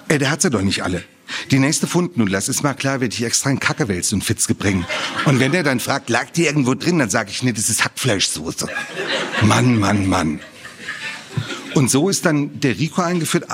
Äh, 0.08 0.18
der 0.20 0.32
hat 0.32 0.42
sie 0.42 0.50
doch 0.50 0.62
nicht 0.62 0.84
alle. 0.84 1.04
Die 1.52 1.60
nächste 1.60 1.88
Fundnudel, 1.88 2.36
ist 2.36 2.64
mal 2.64 2.74
klar, 2.74 3.02
werde 3.02 3.14
ich 3.14 3.24
extra 3.24 3.50
in 3.50 3.60
Kackewälz 3.60 4.12
und 4.14 4.24
Fitzke 4.24 4.54
bringen. 4.54 4.86
Und 5.26 5.40
wenn 5.40 5.52
der 5.52 5.64
dann 5.64 5.80
fragt, 5.80 6.10
lag 6.10 6.30
die 6.32 6.46
irgendwo 6.46 6.76
drin, 6.76 7.00
dann 7.00 7.10
sage 7.10 7.32
ich, 7.32 7.44
nee, 7.44 7.54
das 7.54 7.70
ist 7.70 7.84
Hackfleischsoße. 7.84 8.68
Mann, 9.42 9.80
Mann, 9.80 10.08
Mann. 10.08 10.40
Und 11.74 11.90
so 11.90 12.10
ist 12.10 12.26
dann 12.26 12.60
der 12.60 12.78
Rico 12.78 13.02
eingeführt. 13.02 13.46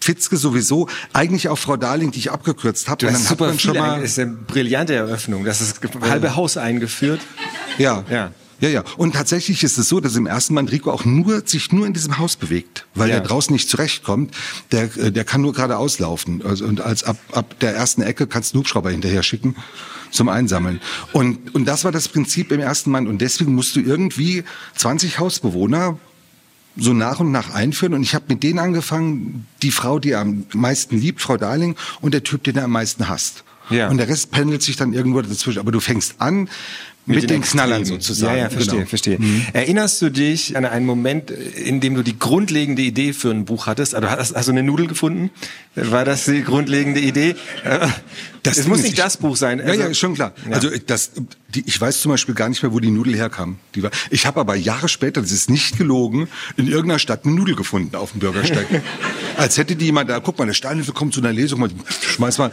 Fitzke 0.00 0.36
sowieso, 0.36 0.88
eigentlich 1.12 1.48
auch 1.48 1.58
Frau 1.58 1.76
Darling, 1.76 2.10
die 2.10 2.18
ich 2.18 2.30
abgekürzt 2.30 2.88
habe. 2.88 3.06
Das 3.06 3.20
ist 3.20 3.28
super 3.28 3.50
viel, 3.52 3.60
schon 3.60 3.78
mal 3.78 4.02
ist 4.02 4.18
eine 4.18 4.32
brillante 4.32 4.94
Eröffnung. 4.94 5.44
Das 5.44 5.60
ist 5.60 5.80
halbe 6.02 6.36
Haus 6.36 6.56
eingeführt. 6.56 7.20
Ja. 7.78 8.04
Ja. 8.10 8.32
Ja, 8.60 8.68
ja. 8.68 8.84
Und 8.96 9.14
tatsächlich 9.14 9.62
ist 9.62 9.78
es 9.78 9.88
so, 9.88 10.00
dass 10.00 10.16
im 10.16 10.26
ersten 10.26 10.54
Mal 10.54 10.64
Rico 10.64 10.90
auch 10.90 11.04
nur, 11.04 11.42
sich 11.46 11.70
nur 11.72 11.86
in 11.86 11.92
diesem 11.92 12.18
Haus 12.18 12.36
bewegt, 12.36 12.86
weil 12.94 13.08
ja. 13.08 13.16
er 13.16 13.20
draußen 13.20 13.52
nicht 13.52 13.68
zurechtkommt. 13.68 14.34
Der, 14.72 14.96
äh, 14.96 15.12
der 15.12 15.24
kann 15.24 15.42
nur 15.42 15.52
geradeaus 15.52 15.98
laufen. 15.98 16.42
Also, 16.44 16.64
und 16.64 16.80
als 16.80 17.04
ab, 17.04 17.18
ab 17.32 17.58
der 17.60 17.74
ersten 17.74 18.02
Ecke 18.02 18.26
kannst 18.26 18.54
du 18.54 18.58
Hubschrauber 18.58 18.90
hinterher 18.90 19.22
schicken 19.22 19.54
zum 20.10 20.28
Einsammeln. 20.28 20.80
Und, 21.12 21.54
und 21.54 21.66
das 21.66 21.84
war 21.84 21.92
das 21.92 22.08
Prinzip 22.08 22.50
im 22.50 22.60
ersten 22.60 22.90
Mann. 22.90 23.06
Und 23.06 23.18
deswegen 23.18 23.54
musst 23.54 23.76
du 23.76 23.80
irgendwie 23.80 24.44
20 24.76 25.18
Hausbewohner 25.18 25.98
so 26.76 26.92
nach 26.92 27.20
und 27.20 27.30
nach 27.30 27.54
einführen. 27.54 27.94
Und 27.94 28.02
ich 28.02 28.14
habe 28.14 28.24
mit 28.28 28.42
denen 28.42 28.58
angefangen, 28.58 29.46
die 29.62 29.70
Frau, 29.70 29.98
die 29.98 30.10
er 30.10 30.20
am 30.20 30.46
meisten 30.52 30.98
liebt, 30.98 31.20
Frau 31.20 31.36
Darling, 31.36 31.76
und 32.00 32.14
der 32.14 32.22
Typ, 32.22 32.44
den 32.44 32.56
er 32.56 32.64
am 32.64 32.72
meisten 32.72 33.08
hasst. 33.08 33.44
Ja. 33.70 33.88
Und 33.88 33.98
der 33.98 34.08
Rest 34.08 34.30
pendelt 34.30 34.62
sich 34.62 34.76
dann 34.76 34.92
irgendwo 34.92 35.20
dazwischen. 35.20 35.58
Aber 35.58 35.72
du 35.72 35.80
fängst 35.80 36.16
an 36.18 36.48
mit, 37.08 37.22
mit 37.22 37.30
den, 37.30 37.40
den 37.40 37.42
Knallern 37.42 37.84
sozusagen. 37.84 38.36
Ja, 38.36 38.44
ja, 38.44 38.50
verstehe, 38.50 38.74
genau. 38.76 38.88
verstehe. 38.88 39.18
Mhm. 39.18 39.46
Erinnerst 39.52 40.02
du 40.02 40.10
dich 40.10 40.56
an 40.56 40.64
einen 40.64 40.84
Moment, 40.84 41.30
in 41.30 41.80
dem 41.80 41.94
du 41.94 42.02
die 42.02 42.18
grundlegende 42.18 42.82
Idee 42.82 43.12
für 43.12 43.30
ein 43.30 43.46
Buch 43.46 43.66
hattest? 43.66 43.94
Also 43.94 44.10
hast, 44.10 44.34
hast 44.34 44.46
du 44.46 44.52
eine 44.52 44.62
Nudel 44.62 44.86
gefunden? 44.86 45.30
War 45.74 46.04
das 46.04 46.26
die 46.26 46.42
grundlegende 46.42 47.00
Idee? 47.00 47.34
Das 48.42 48.58
es 48.58 48.66
muss 48.66 48.82
nicht 48.82 48.98
das 48.98 49.16
Buch 49.16 49.36
sein. 49.36 49.60
Also, 49.60 49.72
ja, 49.72 49.78
ja, 49.78 49.86
also 49.86 49.94
schon 49.94 50.14
klar. 50.14 50.32
Ja. 50.48 50.56
Also 50.56 50.70
das, 50.86 51.12
die, 51.54 51.64
ich 51.66 51.80
weiß 51.80 52.00
zum 52.02 52.10
Beispiel 52.10 52.34
gar 52.34 52.48
nicht 52.48 52.62
mehr, 52.62 52.72
wo 52.72 52.80
die 52.80 52.90
Nudel 52.90 53.16
herkam. 53.16 53.58
Die 53.74 53.82
war, 53.82 53.90
ich 54.10 54.26
habe 54.26 54.38
aber 54.40 54.54
Jahre 54.54 54.88
später, 54.88 55.22
das 55.22 55.32
ist 55.32 55.48
nicht 55.48 55.78
gelogen, 55.78 56.28
in 56.56 56.66
irgendeiner 56.66 56.98
Stadt 56.98 57.24
eine 57.24 57.34
Nudel 57.34 57.56
gefunden 57.56 57.96
auf 57.96 58.12
dem 58.12 58.20
Bürgersteig. 58.20 58.66
Als 59.36 59.56
hätte 59.56 59.74
die 59.74 59.86
jemand 59.86 60.10
da, 60.10 60.20
guck 60.20 60.38
mal, 60.38 60.46
der 60.46 60.52
Steinhütte 60.52 60.92
kommt 60.92 61.14
zu 61.14 61.20
einer 61.20 61.32
Lesung, 61.32 61.60
mal, 61.60 61.70
schmeiß 61.88 62.38
mal. 62.38 62.50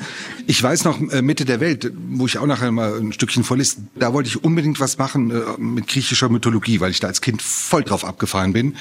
Ich 0.47 0.61
weiß 0.61 0.85
noch, 0.85 1.01
äh, 1.11 1.21
Mitte 1.21 1.43
der 1.43 1.59
Welt, 1.59 1.91
wo 2.09 2.25
ich 2.25 2.37
auch 2.37 2.45
nachher 2.45 2.71
mal 2.71 2.97
ein 2.97 3.11
Stückchen 3.11 3.43
vorlese, 3.43 3.77
da 3.95 4.13
wollte 4.13 4.29
ich 4.29 4.43
unbedingt 4.43 4.79
was 4.79 4.97
machen 4.97 5.31
äh, 5.31 5.59
mit 5.59 5.87
griechischer 5.87 6.29
Mythologie, 6.29 6.79
weil 6.79 6.91
ich 6.91 7.01
da 7.01 7.07
als 7.07 7.19
Kind 7.19 7.41
voll 7.41 7.83
drauf 7.83 8.05
abgefahren 8.05 8.53
bin. 8.53 8.75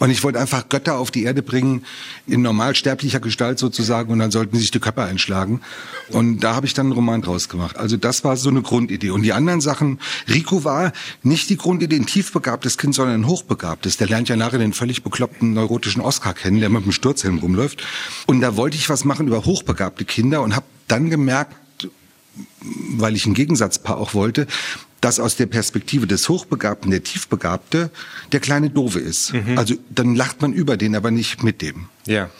Und 0.00 0.10
ich 0.10 0.24
wollte 0.24 0.40
einfach 0.40 0.68
Götter 0.68 0.96
auf 0.96 1.12
die 1.12 1.22
Erde 1.22 1.42
bringen, 1.42 1.84
in 2.26 2.42
normalsterblicher 2.42 3.20
Gestalt 3.20 3.60
sozusagen, 3.60 4.12
und 4.12 4.18
dann 4.18 4.32
sollten 4.32 4.56
sie 4.56 4.62
sich 4.62 4.70
die 4.72 4.80
Köpfe 4.80 5.02
einschlagen. 5.02 5.60
Und 6.08 6.40
da 6.40 6.49
habe 6.54 6.66
ich 6.66 6.74
dann 6.74 6.86
einen 6.86 6.92
Roman 6.92 7.22
draus 7.22 7.48
gemacht. 7.48 7.76
Also 7.76 7.96
das 7.96 8.24
war 8.24 8.36
so 8.36 8.50
eine 8.50 8.62
Grundidee. 8.62 9.10
Und 9.10 9.22
die 9.22 9.32
anderen 9.32 9.60
Sachen, 9.60 9.98
Rico 10.28 10.64
war 10.64 10.92
nicht 11.22 11.50
die 11.50 11.56
Grundidee 11.56 11.96
ein 11.96 12.06
tiefbegabtes 12.06 12.78
Kind, 12.78 12.94
sondern 12.94 13.22
ein 13.22 13.26
hochbegabtes. 13.26 13.96
Der 13.96 14.08
lernt 14.08 14.28
ja 14.28 14.36
nachher 14.36 14.58
den 14.58 14.72
völlig 14.72 15.02
bekloppten 15.02 15.54
neurotischen 15.54 16.02
Oscar 16.02 16.34
kennen, 16.34 16.60
der 16.60 16.68
mit 16.68 16.84
dem 16.84 16.92
Sturzhelm 16.92 17.38
rumläuft. 17.38 17.82
Und 18.26 18.40
da 18.40 18.56
wollte 18.56 18.76
ich 18.76 18.88
was 18.88 19.04
machen 19.04 19.26
über 19.26 19.44
hochbegabte 19.44 20.04
Kinder 20.04 20.42
und 20.42 20.54
habe 20.54 20.66
dann 20.88 21.10
gemerkt, 21.10 21.56
weil 22.62 23.16
ich 23.16 23.26
ein 23.26 23.34
Gegensatzpaar 23.34 23.96
auch 23.98 24.14
wollte, 24.14 24.46
dass 25.00 25.18
aus 25.18 25.36
der 25.36 25.46
Perspektive 25.46 26.06
des 26.06 26.28
Hochbegabten 26.28 26.90
der 26.90 27.02
Tiefbegabte 27.02 27.90
der 28.32 28.40
kleine 28.40 28.70
Dove 28.70 28.98
ist. 28.98 29.32
Mhm. 29.32 29.56
Also 29.56 29.74
dann 29.88 30.14
lacht 30.14 30.42
man 30.42 30.52
über 30.52 30.76
den, 30.76 30.94
aber 30.94 31.10
nicht 31.10 31.42
mit 31.42 31.62
dem. 31.62 31.86
Ja. 32.06 32.30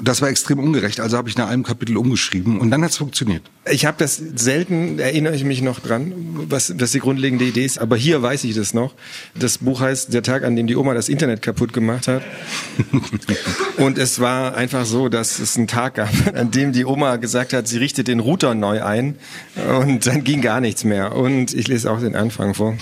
Das 0.00 0.22
war 0.22 0.30
extrem 0.30 0.58
ungerecht, 0.58 1.00
also 1.00 1.18
habe 1.18 1.28
ich 1.28 1.36
nach 1.36 1.48
einem 1.48 1.64
Kapitel 1.64 1.98
umgeschrieben 1.98 2.58
und 2.58 2.70
dann 2.70 2.82
hat 2.82 2.92
es 2.92 2.96
funktioniert. 2.96 3.42
Ich 3.70 3.84
habe 3.84 3.98
das 3.98 4.16
selten, 4.16 4.98
erinnere 4.98 5.34
ich 5.34 5.44
mich 5.44 5.60
noch 5.60 5.80
dran, 5.80 6.14
was, 6.48 6.72
was 6.78 6.92
die 6.92 6.98
grundlegende 6.98 7.44
Idee 7.44 7.64
ist, 7.64 7.78
aber 7.78 7.96
hier 7.96 8.22
weiß 8.22 8.44
ich 8.44 8.54
das 8.54 8.72
noch. 8.72 8.94
Das 9.34 9.58
Buch 9.58 9.80
heißt 9.80 10.14
Der 10.14 10.22
Tag, 10.22 10.44
an 10.44 10.56
dem 10.56 10.66
die 10.66 10.76
Oma 10.76 10.94
das 10.94 11.10
Internet 11.10 11.42
kaputt 11.42 11.74
gemacht 11.74 12.08
hat. 12.08 12.22
und 13.76 13.98
es 13.98 14.18
war 14.18 14.56
einfach 14.56 14.86
so, 14.86 15.10
dass 15.10 15.38
es 15.38 15.58
einen 15.58 15.66
Tag 15.66 15.96
gab, 15.96 16.10
an 16.34 16.50
dem 16.50 16.72
die 16.72 16.86
Oma 16.86 17.16
gesagt 17.16 17.52
hat, 17.52 17.68
sie 17.68 17.76
richtet 17.76 18.08
den 18.08 18.20
Router 18.20 18.54
neu 18.54 18.82
ein 18.82 19.16
und 19.78 20.06
dann 20.06 20.24
ging 20.24 20.40
gar 20.40 20.60
nichts 20.60 20.84
mehr. 20.84 21.14
Und 21.14 21.52
ich 21.52 21.68
lese 21.68 21.90
auch 21.90 22.00
den 22.00 22.16
Anfang 22.16 22.54
vor. 22.54 22.78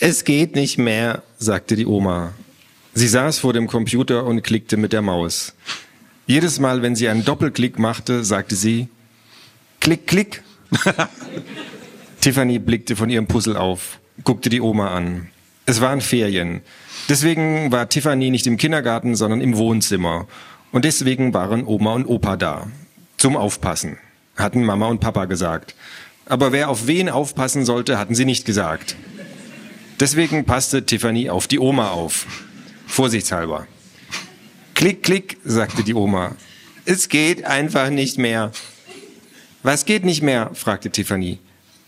Es 0.00 0.24
geht 0.24 0.54
nicht 0.56 0.78
mehr, 0.78 1.22
sagte 1.38 1.76
die 1.76 1.86
Oma. 1.86 2.32
Sie 2.94 3.08
saß 3.08 3.38
vor 3.38 3.52
dem 3.52 3.66
Computer 3.66 4.24
und 4.24 4.42
klickte 4.42 4.78
mit 4.78 4.94
der 4.94 5.02
Maus. 5.02 5.52
Jedes 6.26 6.58
Mal, 6.58 6.82
wenn 6.82 6.96
sie 6.96 7.08
einen 7.08 7.24
Doppelklick 7.24 7.78
machte, 7.78 8.24
sagte 8.24 8.56
sie, 8.56 8.88
Klick, 9.78 10.08
Klick. 10.08 10.42
Tiffany 12.20 12.58
blickte 12.58 12.96
von 12.96 13.08
ihrem 13.08 13.28
Puzzle 13.28 13.56
auf, 13.56 14.00
guckte 14.24 14.48
die 14.48 14.60
Oma 14.60 14.88
an. 14.88 15.28
Es 15.66 15.80
waren 15.80 16.00
Ferien. 16.00 16.62
Deswegen 17.08 17.70
war 17.70 17.88
Tiffany 17.88 18.30
nicht 18.30 18.48
im 18.48 18.56
Kindergarten, 18.56 19.14
sondern 19.14 19.40
im 19.40 19.56
Wohnzimmer. 19.56 20.26
Und 20.72 20.84
deswegen 20.84 21.32
waren 21.32 21.64
Oma 21.64 21.94
und 21.94 22.06
Opa 22.06 22.36
da. 22.36 22.66
Zum 23.18 23.36
Aufpassen, 23.36 23.98
hatten 24.36 24.64
Mama 24.64 24.88
und 24.88 24.98
Papa 24.98 25.26
gesagt. 25.26 25.76
Aber 26.24 26.50
wer 26.50 26.70
auf 26.70 26.88
wen 26.88 27.08
aufpassen 27.08 27.64
sollte, 27.64 27.98
hatten 27.98 28.16
sie 28.16 28.24
nicht 28.24 28.44
gesagt. 28.44 28.96
Deswegen 30.00 30.44
passte 30.44 30.84
Tiffany 30.84 31.30
auf 31.30 31.46
die 31.46 31.60
Oma 31.60 31.90
auf. 31.90 32.26
Vorsichtshalber. 32.88 33.68
Klick, 34.76 35.02
klick, 35.02 35.38
sagte 35.42 35.82
die 35.82 35.94
Oma. 35.94 36.36
Es 36.84 37.08
geht 37.08 37.44
einfach 37.44 37.88
nicht 37.88 38.18
mehr. 38.18 38.52
Was 39.62 39.86
geht 39.86 40.04
nicht 40.04 40.20
mehr? 40.20 40.50
fragte 40.52 40.90
Tiffany. 40.90 41.38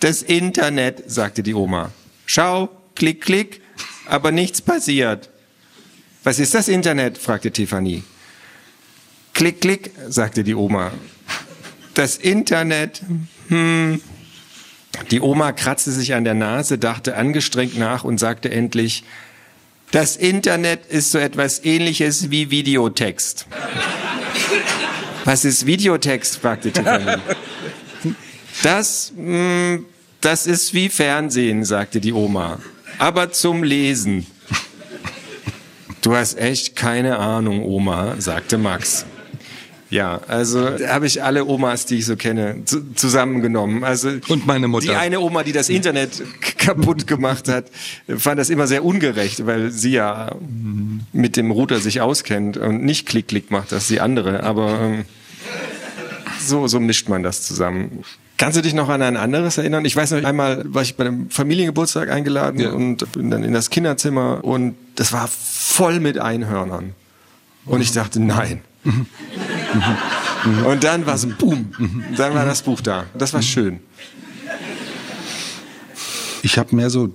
Das 0.00 0.22
Internet, 0.22 1.02
sagte 1.06 1.42
die 1.42 1.52
Oma. 1.52 1.92
Schau, 2.24 2.70
klick, 2.94 3.20
klick, 3.20 3.60
aber 4.06 4.32
nichts 4.32 4.62
passiert. 4.62 5.28
Was 6.24 6.38
ist 6.38 6.54
das 6.54 6.68
Internet? 6.68 7.18
fragte 7.18 7.50
Tiffany. 7.50 8.04
Klick, 9.34 9.60
klick, 9.60 9.90
sagte 10.08 10.42
die 10.42 10.54
Oma. 10.54 10.90
Das 11.92 12.16
Internet, 12.16 13.02
hm. 13.48 14.00
Die 15.10 15.20
Oma 15.20 15.52
kratzte 15.52 15.92
sich 15.92 16.14
an 16.14 16.24
der 16.24 16.32
Nase, 16.32 16.78
dachte 16.78 17.16
angestrengt 17.16 17.76
nach 17.76 18.04
und 18.04 18.18
sagte 18.18 18.50
endlich, 18.50 19.04
das 19.90 20.16
Internet 20.16 20.86
ist 20.86 21.10
so 21.10 21.18
etwas 21.18 21.64
ähnliches 21.64 22.30
wie 22.30 22.50
Videotext. 22.50 23.46
Was 25.24 25.44
ist 25.44 25.66
Videotext? 25.66 26.36
fragte 26.38 26.70
Tiffany. 26.70 27.16
Das, 28.62 29.12
mh, 29.16 29.24
hm, 29.24 29.86
das 30.20 30.46
ist 30.46 30.74
wie 30.74 30.88
Fernsehen, 30.88 31.64
sagte 31.64 32.00
die 32.00 32.12
Oma. 32.12 32.58
Aber 32.98 33.30
zum 33.30 33.62
Lesen. 33.62 34.26
Du 36.00 36.14
hast 36.14 36.38
echt 36.38 36.74
keine 36.74 37.18
Ahnung, 37.18 37.62
Oma, 37.62 38.16
sagte 38.18 38.58
Max. 38.58 39.04
Ja, 39.90 40.20
also 40.28 40.78
habe 40.86 41.06
ich 41.06 41.22
alle 41.22 41.46
Omas, 41.46 41.86
die 41.86 41.96
ich 41.96 42.06
so 42.06 42.16
kenne, 42.16 42.62
zusammengenommen. 42.94 43.84
Also 43.84 44.10
und 44.28 44.46
meine 44.46 44.68
Mutter. 44.68 44.88
Die 44.88 44.94
eine 44.94 45.20
Oma, 45.20 45.42
die 45.42 45.52
das 45.52 45.70
Internet 45.70 46.22
kaputt 46.58 47.06
gemacht 47.06 47.48
hat, 47.48 47.66
fand 48.16 48.38
das 48.38 48.50
immer 48.50 48.66
sehr 48.66 48.84
ungerecht, 48.84 49.46
weil 49.46 49.70
sie 49.70 49.92
ja 49.92 50.34
mit 51.12 51.36
dem 51.36 51.50
Router 51.50 51.80
sich 51.80 52.00
auskennt 52.00 52.58
und 52.58 52.84
nicht 52.84 53.06
Klick-Klick 53.06 53.50
macht, 53.50 53.72
das 53.72 53.84
ist 53.84 53.90
die 53.90 54.00
andere. 54.00 54.42
Aber 54.42 54.78
ähm, 54.78 55.04
so, 56.38 56.68
so 56.68 56.80
mischt 56.80 57.08
man 57.08 57.22
das 57.22 57.42
zusammen. 57.42 58.02
Kannst 58.36 58.56
du 58.56 58.62
dich 58.62 58.74
noch 58.74 58.88
an 58.88 59.02
ein 59.02 59.16
anderes 59.16 59.58
erinnern? 59.58 59.84
Ich 59.84 59.96
weiß 59.96 60.12
noch, 60.12 60.22
einmal 60.22 60.62
war 60.66 60.82
ich 60.82 60.96
bei 60.96 61.06
einem 61.06 61.28
Familiengeburtstag 61.30 62.10
eingeladen 62.10 62.60
ja. 62.60 62.70
und 62.70 63.10
bin 63.12 63.30
dann 63.30 63.42
in 63.42 63.52
das 63.52 63.70
Kinderzimmer 63.70 64.44
und 64.44 64.76
das 64.94 65.12
war 65.12 65.28
voll 65.28 65.98
mit 65.98 66.18
Einhörnern. 66.18 66.92
Und 67.64 67.80
ich 67.80 67.92
dachte, 67.92 68.20
nein. 68.20 68.60
Und 70.64 70.84
dann 70.84 71.06
war 71.06 71.14
es 71.14 71.26
boom. 71.26 71.72
Dann 72.16 72.34
war 72.34 72.44
das 72.44 72.62
Buch 72.62 72.80
da. 72.80 73.06
Das 73.16 73.34
war 73.34 73.42
schön. 73.42 73.80
Ich 76.42 76.58
habe 76.58 76.74
mehr 76.74 76.90
so 76.90 77.12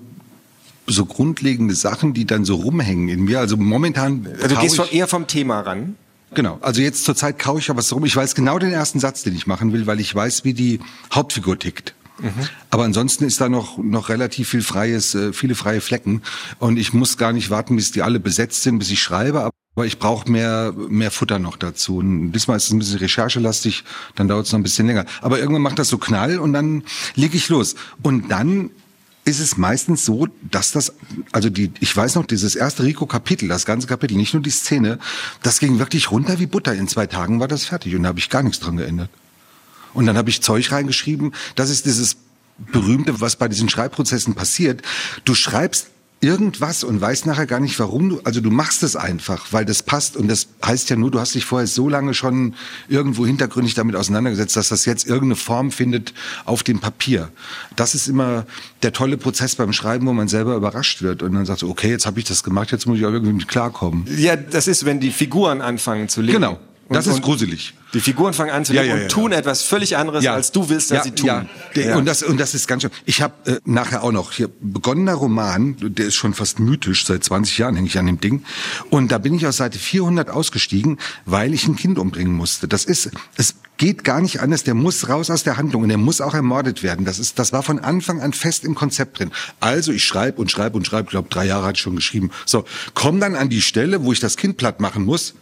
so 0.86 1.06
grundlegende 1.06 1.76
Sachen, 1.76 2.14
die 2.14 2.26
dann 2.26 2.46
so 2.46 2.56
rumhängen 2.56 3.10
in 3.10 3.24
mir. 3.24 3.40
Also 3.40 3.58
momentan. 3.58 4.28
Also 4.42 4.56
du 4.56 4.62
gehst 4.62 4.76
von, 4.76 4.90
eher 4.90 5.08
vom 5.08 5.28
Thema 5.28 5.62
ran. 5.62 5.96
Genau. 6.34 6.58
Also 6.62 6.82
jetzt 6.82 7.06
zur 7.06 7.16
Zeit 7.16 7.40
kaue 7.40 7.60
ich 7.60 7.68
ja 7.68 7.78
was 7.78 7.94
rum. 7.94 8.06
Ich 8.06 8.16
weiß 8.16 8.36
genau 8.36 8.60
den 8.60 8.72
ersten 8.72 9.00
Satz, 9.00 9.24
den 9.24 9.36
ich 9.36 9.48
machen 9.48 9.72
will, 9.72 9.86
weil 9.88 10.00
ich 10.00 10.14
weiß, 10.14 10.44
wie 10.44 10.54
die 10.54 10.80
Hauptfigur 11.14 11.58
tickt. 11.60 11.94
Mhm. 12.20 12.32
Aber 12.70 12.84
ansonsten 12.84 13.24
ist 13.26 13.40
da 13.42 13.50
noch 13.50 13.78
noch 13.78 14.10
relativ 14.10 14.50
viel 14.50 14.62
freies, 14.62 15.16
äh, 15.16 15.34
viele 15.34 15.56
freie 15.56 15.82
Flecken 15.82 16.22
und 16.60 16.78
ich 16.78 16.94
muss 16.94 17.18
gar 17.18 17.34
nicht 17.34 17.50
warten, 17.50 17.76
bis 17.76 17.92
die 17.92 18.02
alle 18.02 18.20
besetzt 18.20 18.64
sind, 18.64 18.80
bis 18.80 18.92
ich 18.92 19.02
schreibe. 19.02 19.50
Aber 19.76 19.86
ich 19.88 19.98
brauche 19.98 20.30
mehr 20.30 20.74
mehr 20.74 21.10
Futter 21.10 21.40
noch 21.40 21.58
dazu. 21.58 21.98
Und 21.98 22.32
diesmal 22.32 22.58
ist 22.58 22.66
es 22.66 22.72
ein 22.72 22.80
bisschen 22.80 23.00
recherchelastig, 23.00 23.84
dann 24.16 24.28
dauert 24.28 24.46
es 24.46 24.52
noch 24.52 24.60
ein 24.60 24.64
bisschen 24.64 24.86
länger. 24.86 25.06
Aber 25.22 25.40
irgendwann 25.40 25.64
macht 25.64 25.80
das 25.80 25.90
so 25.90 25.98
Knall 25.98 26.38
und 26.40 26.54
dann 26.54 26.84
leg 27.16 27.34
ich 27.34 27.50
los. 27.50 27.76
Und 28.04 28.30
dann 28.30 28.70
ist 29.26 29.40
es 29.40 29.58
meistens 29.58 30.06
so, 30.06 30.28
dass 30.52 30.72
das, 30.72 30.94
also 31.32 31.50
die, 31.50 31.72
ich 31.80 31.96
weiß 31.96 32.16
noch, 32.16 32.26
dieses 32.26 32.56
erste 32.56 32.84
Rico-Kapitel, 32.84 33.48
das 33.48 33.66
ganze 33.66 33.88
Kapitel, 33.88 34.18
nicht 34.18 34.34
nur 34.34 34.44
die 34.44 34.50
Szene, 34.50 35.00
das 35.42 35.60
ging 35.60 35.80
wirklich 35.80 36.12
runter 36.12 36.40
wie 36.40 36.46
Butter. 36.46 36.74
In 36.74 36.88
zwei 36.88 37.08
Tagen 37.08 37.40
war 37.40 37.48
das 37.48 37.66
fertig 37.66 37.96
und 37.96 38.04
da 38.04 38.10
habe 38.10 38.20
ich 38.20 38.30
gar 38.30 38.44
nichts 38.44 38.60
dran 38.60 38.78
geändert. 38.78 39.10
Und 39.94 40.06
dann 40.06 40.18
habe 40.18 40.30
ich 40.30 40.42
Zeug 40.42 40.72
reingeschrieben. 40.72 41.34
Das 41.56 41.70
ist 41.70 41.86
dieses 41.86 42.18
berühmte, 42.58 43.22
was 43.22 43.36
bei 43.36 43.48
diesen 43.48 43.70
Schreibprozessen 43.70 44.36
passiert. 44.36 44.82
Du 45.24 45.36
schreibst 45.36 45.88
irgendwas 46.24 46.84
und 46.84 47.00
weißt 47.02 47.26
nachher 47.26 47.46
gar 47.46 47.60
nicht 47.60 47.78
warum 47.80 48.10
du, 48.10 48.22
also 48.24 48.42
du 48.42 48.50
machst 48.50 48.82
es 48.84 48.96
einfach, 48.96 49.48
weil 49.52 49.66
das 49.66 49.84
passt 49.84 50.18
und 50.18 50.28
das 50.28 50.48
heißt 50.66 50.90
ja 50.90 50.96
nur, 50.96 51.12
du 51.12 51.20
hast 51.20 51.36
dich 51.36 51.46
vorher 51.46 51.68
so 51.68 51.90
lange 51.90 52.14
schon 52.14 52.56
irgendwo 52.88 53.26
hintergründig 53.26 53.74
damit 53.76 53.96
auseinandergesetzt, 53.96 54.56
dass 54.56 54.70
das 54.70 54.86
jetzt 54.86 55.06
irgendeine 55.06 55.36
Form 55.36 55.72
findet 55.72 56.14
auf 56.46 56.64
dem 56.64 56.80
Papier. 56.80 57.30
Das 57.76 57.94
ist 57.94 58.08
immer 58.08 58.46
der 58.82 58.94
tolle 58.94 59.18
Prozess 59.18 59.56
beim 59.56 59.74
Schreiben, 59.74 60.08
wo 60.08 60.14
man 60.14 60.28
selber 60.28 60.56
überrascht 60.56 61.02
wird 61.02 61.22
und 61.22 61.34
dann 61.34 61.46
sagt 61.46 61.60
so, 61.60 61.70
okay, 61.70 61.90
jetzt 61.90 62.06
habe 62.06 62.20
ich 62.20 62.26
das 62.26 62.44
gemacht, 62.44 62.72
jetzt 62.72 62.86
muss 62.86 62.98
ich 62.98 63.06
auch 63.06 63.12
irgendwie 63.12 63.34
mit 63.34 63.48
klarkommen. 63.48 64.06
Ja, 64.18 64.36
das 64.36 64.68
ist, 64.68 64.86
wenn 64.86 65.00
die 65.00 65.12
Figuren 65.12 65.62
anfangen 65.62 66.10
zu 66.10 66.22
leben. 66.22 66.34
Genau. 66.34 66.60
Das 66.90 67.08
und, 67.08 67.14
ist 67.14 67.22
gruselig. 67.22 67.74
Die 67.94 68.00
Figuren 68.00 68.34
fangen 68.34 68.52
an 68.52 68.66
zu 68.66 68.74
leben 68.74 68.86
ja, 68.86 68.94
ja, 68.94 68.98
ja, 68.98 69.04
und 69.04 69.12
tun 69.12 69.32
etwas 69.32 69.62
völlig 69.62 69.98
anderes, 69.98 70.26
als 70.26 70.52
du 70.52 70.68
willst, 70.70 70.92
dass 70.92 71.04
sie 71.04 71.12
tun. 71.12 71.48
Ja. 71.76 71.96
Und 71.96 72.06
das 72.06 72.24
und 72.24 72.40
das 72.40 72.54
ist 72.54 72.68
ganz 72.68 72.82
schön. 72.82 72.92
Ich 73.06 73.22
habe 73.22 73.34
äh, 73.46 73.60
nachher 73.66 74.04
auch 74.04 74.12
noch 74.12 74.32
hier 74.32 74.50
begonnener 74.60 75.14
Roman, 75.14 75.76
der 75.80 76.08
ist 76.08 76.16
schon 76.16 76.34
fast 76.34 76.60
mythisch, 76.60 77.06
seit 77.06 77.24
20 77.24 77.58
Jahren 77.58 77.76
hänge 77.76 77.88
ich 77.88 77.98
an 77.98 78.08
dem 78.08 78.20
Ding. 78.20 78.44
Und 78.90 79.12
da 79.12 79.18
bin 79.20 79.36
ich 79.36 79.46
aus 79.46 79.58
Seite 79.58 79.78
400 79.78 80.30
ausgestiegen, 80.30 80.98
weil 81.26 81.54
ich 81.54 81.68
ein 81.68 81.76
Kind 81.76 82.00
umbringen 82.00 82.34
musste. 82.34 82.68
Das 82.68 82.84
ist 82.86 83.12
es 83.38 83.56
geht 83.78 84.04
gar 84.04 84.22
nicht 84.22 84.40
anders, 84.40 84.64
der 84.64 84.76
muss 84.76 85.10
raus 85.10 85.30
aus 85.30 85.44
der 85.44 85.58
Handlung 85.58 85.84
und 85.84 85.90
der 85.90 85.98
muss 85.98 86.22
auch 86.22 86.34
ermordet 86.34 86.84
werden. 86.84 87.06
Das 87.06 87.20
ist 87.20 87.38
das 87.38 87.54
war 87.54 87.64
von 87.64 87.80
Anfang 87.80 88.22
an 88.22 88.34
fest 88.34 88.66
im 88.66 88.76
Konzept 88.76 89.20
drin. 89.20 89.32
Also 89.60 89.92
ich 89.92 90.04
schreibe 90.04 90.42
und 90.42 90.52
schreibe 90.52 90.78
und 90.78 90.86
schreibe, 90.86 91.06
ich 91.06 91.12
glaube 91.12 91.30
drei 91.30 91.46
Jahre 91.46 91.68
hat 91.68 91.78
schon 91.78 91.96
geschrieben. 91.96 92.32
So, 92.46 92.66
komm 92.94 93.20
dann 93.20 93.36
an 93.36 93.50
die 93.50 93.62
Stelle, 93.62 94.04
wo 94.04 94.12
ich 94.12 94.20
das 94.20 94.36
Kind 94.36 94.58
platt 94.58 94.80
machen 94.80 95.06
muss 95.06 95.36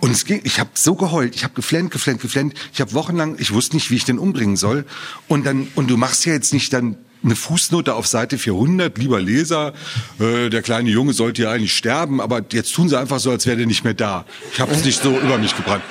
und 0.00 0.10
es 0.10 0.24
ging, 0.24 0.40
ich 0.44 0.60
habe 0.60 0.70
so 0.74 0.94
geheult, 0.94 1.34
ich 1.34 1.44
habe 1.44 1.54
geflennt, 1.54 1.90
geflennt, 1.90 2.20
geflennt. 2.20 2.54
Ich 2.72 2.80
habe 2.80 2.92
wochenlang, 2.92 3.36
ich 3.38 3.52
wusste 3.52 3.76
nicht, 3.76 3.90
wie 3.90 3.96
ich 3.96 4.04
den 4.04 4.18
umbringen 4.18 4.56
soll. 4.56 4.84
Und 5.28 5.46
dann 5.46 5.68
und 5.74 5.88
du 5.90 5.96
machst 5.96 6.26
ja 6.26 6.32
jetzt 6.32 6.52
nicht 6.52 6.72
dann 6.72 6.96
eine 7.24 7.34
Fußnote 7.34 7.94
auf 7.94 8.06
Seite 8.06 8.38
400, 8.38 8.96
lieber 8.98 9.20
Leser, 9.20 9.74
äh, 10.20 10.48
der 10.48 10.62
kleine 10.62 10.90
Junge 10.90 11.12
sollte 11.12 11.42
ja 11.42 11.50
eigentlich 11.50 11.74
sterben, 11.74 12.20
aber 12.20 12.42
jetzt 12.52 12.72
tun 12.74 12.88
sie 12.88 12.98
einfach 12.98 13.18
so, 13.18 13.30
als 13.30 13.46
wäre 13.46 13.56
der 13.56 13.66
nicht 13.66 13.84
mehr 13.84 13.94
da. 13.94 14.26
Ich 14.52 14.60
habe 14.60 14.72
es 14.72 14.84
nicht 14.84 15.02
so 15.02 15.18
über 15.18 15.38
mich 15.38 15.56
gebrannt. 15.56 15.82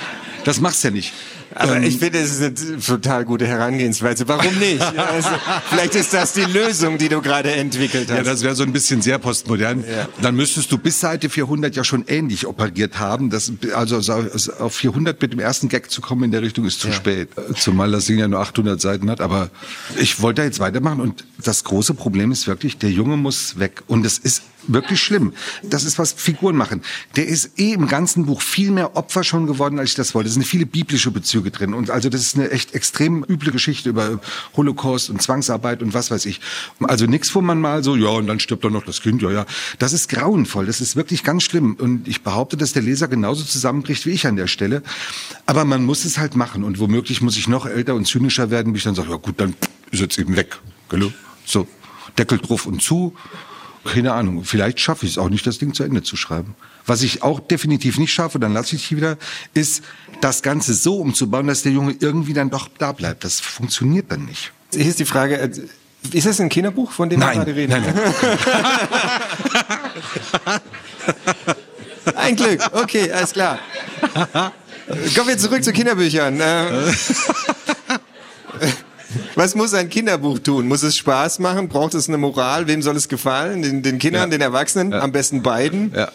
Das 0.45 0.61
machst 0.61 0.83
du 0.83 0.89
ja 0.89 0.93
nicht. 0.93 1.11
Aber 1.55 1.77
ähm, 1.77 1.83
ich 1.83 1.97
finde, 1.97 2.19
es 2.19 2.39
ist 2.39 2.41
eine 2.41 2.79
total 2.79 3.25
gute 3.25 3.47
Herangehensweise. 3.47 4.27
Warum 4.27 4.53
nicht? 4.59 4.83
Also, 5.15 5.29
vielleicht 5.69 5.95
ist 5.95 6.13
das 6.13 6.33
die 6.33 6.41
Lösung, 6.41 6.97
die 6.97 7.09
du 7.09 7.21
gerade 7.21 7.51
entwickelt 7.51 8.09
hast. 8.09 8.17
Ja, 8.17 8.23
das 8.23 8.41
wäre 8.41 8.55
so 8.55 8.63
ein 8.63 8.73
bisschen 8.73 9.01
sehr 9.01 9.19
postmodern. 9.19 9.83
Ja. 9.87 10.07
Dann 10.21 10.35
müsstest 10.35 10.71
du 10.71 10.77
bis 10.77 10.99
Seite 10.99 11.29
400 11.29 11.75
ja 11.75 11.83
schon 11.83 12.05
ähnlich 12.07 12.47
operiert 12.47 12.99
haben. 12.99 13.29
Das, 13.29 13.51
also 13.73 13.97
auf 14.59 14.75
400 14.75 15.21
mit 15.21 15.33
dem 15.33 15.39
ersten 15.39 15.69
Gag 15.69 15.91
zu 15.91 16.01
kommen 16.01 16.23
in 16.23 16.31
der 16.31 16.41
Richtung 16.41 16.65
ist 16.65 16.79
zu 16.79 16.87
ja. 16.87 16.93
spät. 16.93 17.29
Zumal 17.57 17.91
das 17.91 18.05
Ding 18.05 18.17
ja 18.17 18.27
nur 18.27 18.39
800 18.39 18.81
Seiten 18.81 19.09
hat. 19.09 19.21
Aber 19.21 19.49
ich 19.97 20.21
wollte 20.21 20.41
da 20.41 20.45
jetzt 20.45 20.59
weitermachen 20.59 20.99
und 20.99 21.25
das 21.43 21.63
große 21.63 21.93
Problem 21.93 22.31
ist 22.31 22.47
wirklich, 22.47 22.77
der 22.77 22.91
Junge 22.91 23.15
muss 23.15 23.59
weg. 23.59 23.83
Und 23.87 24.05
es 24.05 24.17
ist 24.17 24.43
wirklich 24.67 25.01
schlimm. 25.01 25.33
Das 25.63 25.83
ist 25.83 25.99
was 25.99 26.13
Figuren 26.13 26.55
machen. 26.55 26.81
Der 27.15 27.27
ist 27.27 27.59
eh 27.59 27.73
im 27.73 27.87
ganzen 27.87 28.25
Buch 28.25 28.41
viel 28.41 28.71
mehr 28.71 28.95
Opfer 28.95 29.23
schon 29.23 29.47
geworden, 29.47 29.79
als 29.79 29.89
ich 29.89 29.95
das 29.95 30.13
wollte. 30.15 30.27
Es 30.27 30.33
sind 30.35 30.45
viele 30.45 30.65
biblische 30.65 31.11
Bezüge 31.11 31.51
drin. 31.51 31.73
Und 31.73 31.89
also 31.89 32.09
das 32.09 32.21
ist 32.21 32.35
eine 32.35 32.51
echt 32.51 32.73
extrem 32.73 33.23
üble 33.23 33.51
Geschichte 33.51 33.89
über 33.89 34.19
Holocaust 34.55 35.09
und 35.09 35.21
Zwangsarbeit 35.21 35.81
und 35.81 35.93
was 35.93 36.11
weiß 36.11 36.25
ich. 36.25 36.41
Also 36.81 37.05
nichts, 37.05 37.33
wo 37.35 37.41
man 37.41 37.59
mal 37.59 37.83
so, 37.83 37.95
ja, 37.95 38.09
und 38.09 38.27
dann 38.27 38.39
stirbt 38.39 38.63
doch 38.63 38.69
noch 38.71 38.85
das 38.85 39.01
Kind, 39.01 39.21
ja, 39.21 39.31
ja. 39.31 39.45
Das 39.79 39.93
ist 39.93 40.09
grauenvoll. 40.09 40.65
Das 40.65 40.81
ist 40.81 40.95
wirklich 40.95 41.23
ganz 41.23 41.43
schlimm. 41.43 41.75
Und 41.75 42.07
ich 42.07 42.23
behaupte, 42.23 42.57
dass 42.57 42.73
der 42.73 42.81
Leser 42.81 43.07
genauso 43.07 43.43
zusammenbricht 43.43 44.05
wie 44.05 44.11
ich 44.11 44.27
an 44.27 44.35
der 44.35 44.47
Stelle. 44.47 44.83
Aber 45.45 45.65
man 45.65 45.83
muss 45.83 46.05
es 46.05 46.17
halt 46.17 46.35
machen. 46.35 46.63
Und 46.63 46.79
womöglich 46.79 47.21
muss 47.21 47.37
ich 47.37 47.47
noch 47.47 47.65
älter 47.65 47.95
und 47.95 48.05
zynischer 48.05 48.49
werden, 48.49 48.73
bis 48.73 48.81
ich 48.81 48.85
dann 48.85 48.95
sage, 48.95 49.09
ja 49.09 49.17
gut, 49.17 49.39
dann 49.39 49.53
ist 49.91 49.99
jetzt 49.99 50.17
eben 50.17 50.35
weg. 50.35 50.57
So, 51.45 51.67
Deckel 52.17 52.39
drauf 52.39 52.65
und 52.65 52.81
zu 52.81 53.15
keine 53.85 54.13
Ahnung. 54.13 54.43
Vielleicht 54.43 54.79
schaffe 54.79 55.05
ich 55.05 55.13
es 55.13 55.17
auch 55.17 55.29
nicht, 55.29 55.47
das 55.47 55.57
Ding 55.57 55.73
zu 55.73 55.83
Ende 55.83 56.03
zu 56.03 56.17
schreiben. 56.17 56.55
Was 56.85 57.01
ich 57.01 57.23
auch 57.23 57.39
definitiv 57.39 57.97
nicht 57.97 58.13
schaffe, 58.13 58.39
dann 58.39 58.53
lasse 58.53 58.75
ich 58.75 58.89
dich 58.89 58.97
wieder, 58.97 59.17
ist 59.53 59.83
das 60.21 60.41
Ganze 60.41 60.73
so 60.73 60.97
umzubauen, 60.97 61.47
dass 61.47 61.63
der 61.63 61.71
Junge 61.71 61.95
irgendwie 61.99 62.33
dann 62.33 62.49
doch 62.49 62.67
da 62.77 62.91
bleibt. 62.91 63.23
Das 63.23 63.39
funktioniert 63.39 64.11
dann 64.11 64.25
nicht. 64.25 64.51
Hier 64.73 64.85
ist 64.85 64.99
die 64.99 65.05
Frage, 65.05 65.37
äh, 65.37 65.49
ist 66.11 66.27
das 66.27 66.39
ein 66.39 66.49
Kinderbuch, 66.49 66.91
von 66.91 67.09
dem 67.09 67.19
nein, 67.19 67.39
wir 67.39 67.45
gerade 67.45 67.55
reden? 67.55 67.71
Nein, 67.71 67.93
nein. 70.45 70.59
ein 72.15 72.35
Glück. 72.35 72.61
Okay, 72.73 73.11
alles 73.11 73.33
klar. 73.33 73.59
Kommen 75.15 75.27
wir 75.27 75.37
zurück 75.37 75.63
zu 75.63 75.73
Kinderbüchern. 75.73 76.39
Was 79.35 79.55
muss 79.55 79.73
ein 79.73 79.89
Kinderbuch 79.89 80.39
tun? 80.39 80.67
Muss 80.67 80.83
es 80.83 80.97
Spaß 80.97 81.39
machen? 81.39 81.67
Braucht 81.67 81.93
es 81.93 82.07
eine 82.07 82.17
Moral? 82.17 82.67
Wem 82.67 82.81
soll 82.81 82.95
es 82.95 83.07
gefallen? 83.07 83.61
Den, 83.61 83.83
den 83.83 83.99
Kindern, 83.99 84.31
ja. 84.31 84.37
den 84.37 84.41
Erwachsenen? 84.41 84.91
Ja. 84.91 85.01
Am 85.01 85.11
besten 85.11 85.41
beiden? 85.41 85.91
Ja. 85.95 86.11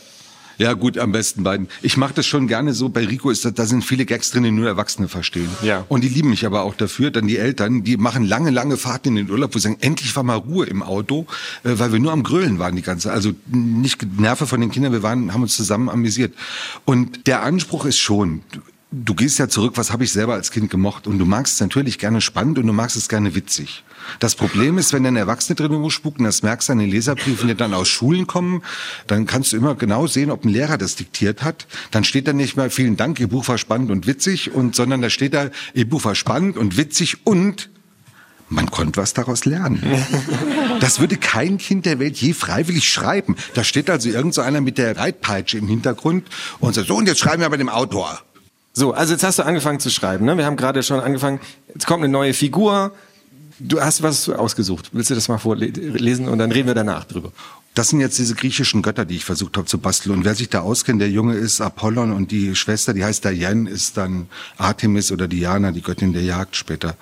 Ja, 0.60 0.74
gut, 0.74 0.98
am 0.98 1.10
besten 1.10 1.42
beiden. 1.42 1.68
Ich 1.80 1.96
mache 1.96 2.12
das 2.12 2.26
schon 2.26 2.46
gerne 2.46 2.74
so. 2.74 2.90
Bei 2.90 3.06
Rico 3.06 3.30
ist 3.30 3.46
das, 3.46 3.54
da 3.54 3.64
sind 3.64 3.82
viele 3.82 4.04
Gags 4.04 4.30
drin, 4.30 4.42
die 4.42 4.50
nur 4.50 4.66
Erwachsene 4.66 5.08
verstehen. 5.08 5.48
Ja. 5.62 5.86
Und 5.88 6.04
die 6.04 6.08
lieben 6.10 6.28
mich 6.28 6.44
aber 6.44 6.64
auch 6.64 6.74
dafür. 6.74 7.10
Dann 7.10 7.26
die 7.26 7.38
Eltern, 7.38 7.82
die 7.82 7.96
machen 7.96 8.26
lange, 8.26 8.50
lange 8.50 8.76
Fahrten 8.76 9.16
in 9.16 9.24
den 9.24 9.30
Urlaub, 9.30 9.54
wo 9.54 9.58
sie 9.58 9.62
sagen, 9.62 9.78
endlich 9.80 10.14
war 10.16 10.22
mal 10.22 10.34
Ruhe 10.34 10.66
im 10.66 10.82
Auto, 10.82 11.26
äh, 11.64 11.70
weil 11.78 11.92
wir 11.92 11.98
nur 11.98 12.12
am 12.12 12.22
Grölen 12.22 12.58
waren 12.58 12.76
die 12.76 12.82
ganze. 12.82 13.10
Also 13.10 13.32
nicht 13.46 14.04
Nerven 14.20 14.46
von 14.46 14.60
den 14.60 14.70
Kindern, 14.70 14.92
wir 14.92 15.02
waren, 15.02 15.32
haben 15.32 15.40
uns 15.40 15.56
zusammen 15.56 15.88
amüsiert. 15.88 16.34
Und 16.84 17.26
der 17.26 17.42
Anspruch 17.42 17.86
ist 17.86 17.98
schon, 17.98 18.42
du 18.92 19.14
gehst 19.14 19.38
ja 19.38 19.48
zurück, 19.48 19.74
was 19.76 19.92
habe 19.92 20.04
ich 20.04 20.12
selber 20.12 20.34
als 20.34 20.50
Kind 20.50 20.70
gemocht? 20.70 21.06
Und 21.06 21.18
du 21.18 21.24
magst 21.24 21.54
es 21.54 21.60
natürlich 21.60 21.98
gerne 21.98 22.20
spannend 22.20 22.58
und 22.58 22.66
du 22.66 22.72
magst 22.72 22.96
es 22.96 23.08
gerne 23.08 23.34
witzig. 23.34 23.84
Das 24.18 24.34
Problem 24.34 24.78
ist, 24.78 24.92
wenn 24.92 25.04
dann 25.04 25.16
Erwachsene 25.16 25.54
drin 25.54 25.72
rumspucken, 25.72 26.24
das 26.24 26.42
merkst 26.42 26.68
du 26.68 26.72
an 26.72 26.78
den 26.78 26.90
Leserbriefen, 26.90 27.48
die 27.48 27.54
dann 27.54 27.74
aus 27.74 27.88
Schulen 27.88 28.26
kommen, 28.26 28.62
dann 29.06 29.26
kannst 29.26 29.52
du 29.52 29.56
immer 29.56 29.74
genau 29.74 30.06
sehen, 30.06 30.30
ob 30.30 30.44
ein 30.44 30.48
Lehrer 30.48 30.78
das 30.78 30.96
diktiert 30.96 31.42
hat. 31.42 31.66
Dann 31.90 32.04
steht 32.04 32.26
da 32.26 32.32
nicht 32.32 32.56
mal, 32.56 32.70
vielen 32.70 32.96
Dank, 32.96 33.20
Ihr 33.20 33.28
Buch 33.28 33.46
war 33.48 33.58
spannend 33.58 33.90
und 33.90 34.06
witzig, 34.06 34.52
und, 34.52 34.74
sondern 34.74 35.02
da 35.02 35.10
steht 35.10 35.34
da, 35.34 35.50
Ihr 35.74 35.88
Buch 35.88 36.04
war 36.04 36.14
spannend 36.14 36.56
und 36.56 36.76
witzig 36.76 37.26
und 37.26 37.70
man 38.48 38.68
konnte 38.68 39.00
was 39.00 39.14
daraus 39.14 39.44
lernen. 39.44 39.82
Das 40.80 40.98
würde 40.98 41.18
kein 41.18 41.58
Kind 41.58 41.84
der 41.84 41.98
Welt 41.98 42.16
je 42.16 42.32
freiwillig 42.32 42.88
schreiben. 42.88 43.36
Da 43.52 43.64
steht 43.64 43.90
also 43.90 44.08
irgend 44.08 44.32
so 44.32 44.40
einer 44.40 44.62
mit 44.62 44.78
der 44.78 44.96
Reitpeitsche 44.96 45.58
im 45.58 45.68
Hintergrund 45.68 46.26
und 46.58 46.74
sagt, 46.74 46.88
so, 46.88 46.96
und 46.96 47.06
jetzt 47.06 47.20
schreiben 47.20 47.42
wir 47.42 47.50
bei 47.50 47.58
dem 47.58 47.68
Autor. 47.68 48.22
So, 48.72 48.92
also 48.92 49.12
jetzt 49.12 49.24
hast 49.24 49.38
du 49.38 49.42
angefangen 49.42 49.80
zu 49.80 49.90
schreiben. 49.90 50.24
Ne? 50.24 50.36
Wir 50.36 50.46
haben 50.46 50.56
gerade 50.56 50.82
schon 50.82 51.00
angefangen. 51.00 51.40
Jetzt 51.68 51.86
kommt 51.86 52.04
eine 52.04 52.12
neue 52.12 52.34
Figur. 52.34 52.92
Du 53.58 53.80
hast 53.80 54.02
was 54.02 54.28
ausgesucht. 54.28 54.90
Willst 54.92 55.10
du 55.10 55.14
das 55.14 55.28
mal 55.28 55.38
vorlesen 55.38 56.28
und 56.28 56.38
dann 56.38 56.52
reden 56.52 56.68
wir 56.68 56.74
danach 56.74 57.04
drüber? 57.04 57.32
Das 57.74 57.88
sind 57.88 58.00
jetzt 58.00 58.18
diese 58.18 58.34
griechischen 58.34 58.82
Götter, 58.82 59.04
die 59.04 59.16
ich 59.16 59.24
versucht 59.24 59.56
habe 59.56 59.66
zu 59.66 59.78
basteln. 59.78 60.12
Und 60.16 60.24
wer 60.24 60.34
sich 60.34 60.48
da 60.48 60.60
auskennt, 60.60 61.00
der 61.00 61.10
Junge 61.10 61.34
ist 61.34 61.60
Apollon 61.60 62.10
und 62.12 62.30
die 62.30 62.56
Schwester, 62.56 62.94
die 62.94 63.04
heißt 63.04 63.24
Diane, 63.24 63.68
ist 63.68 63.96
dann 63.96 64.28
Artemis 64.56 65.12
oder 65.12 65.28
Diana, 65.28 65.70
die 65.70 65.82
Göttin 65.82 66.12
der 66.12 66.22
Jagd 66.22 66.56
später. 66.56 66.96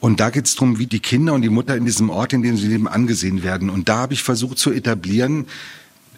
Und 0.00 0.20
da 0.20 0.30
geht 0.30 0.46
es 0.46 0.54
darum, 0.54 0.78
wie 0.78 0.86
die 0.86 1.00
Kinder 1.00 1.32
und 1.32 1.42
die 1.42 1.48
Mutter 1.48 1.76
in 1.76 1.84
diesem 1.84 2.10
Ort, 2.10 2.32
in 2.32 2.42
dem 2.42 2.56
sie 2.56 2.66
leben, 2.66 2.88
angesehen 2.88 3.42
werden. 3.42 3.70
Und 3.70 3.88
da 3.88 3.98
habe 3.98 4.14
ich 4.14 4.22
versucht 4.22 4.58
zu 4.58 4.72
etablieren, 4.72 5.46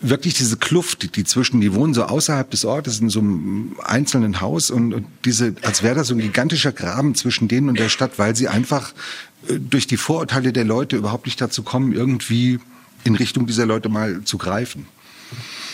wirklich 0.01 0.35
diese 0.35 0.57
Kluft, 0.57 1.17
die 1.17 1.25
zwischen, 1.25 1.61
die 1.61 1.75
wohnen 1.75 1.95
so 1.95 2.05
außerhalb 2.05 2.51
des 2.51 2.65
Ortes 2.65 3.01
in 3.01 3.09
so 3.09 3.21
einem 3.21 3.77
einzelnen 3.83 4.41
Haus 4.41 4.71
und, 4.71 4.93
und 4.93 5.07
diese, 5.25 5.55
als 5.63 5.83
wäre 5.83 5.95
da 5.95 6.05
so 6.05 6.15
ein 6.15 6.21
gigantischer 6.21 6.73
Graben 6.73 7.15
zwischen 7.15 7.49
denen 7.49 7.69
und 7.69 7.79
der 7.79 7.89
Stadt, 7.89 8.19
weil 8.19 8.37
sie 8.37 8.49
einfach 8.49 8.93
äh, 9.49 9.59
durch 9.59 9.87
die 9.87 9.97
Vorurteile 9.97 10.53
der 10.53 10.65
Leute 10.65 10.97
überhaupt 10.97 11.27
nicht 11.27 11.41
dazu 11.41 11.63
kommen, 11.63 11.93
irgendwie 11.93 12.61
in 13.05 13.15
Richtung 13.15 13.47
dieser 13.47 13.67
Leute 13.67 13.89
mal 13.89 14.23
zu 14.25 14.39
greifen. 14.39 14.87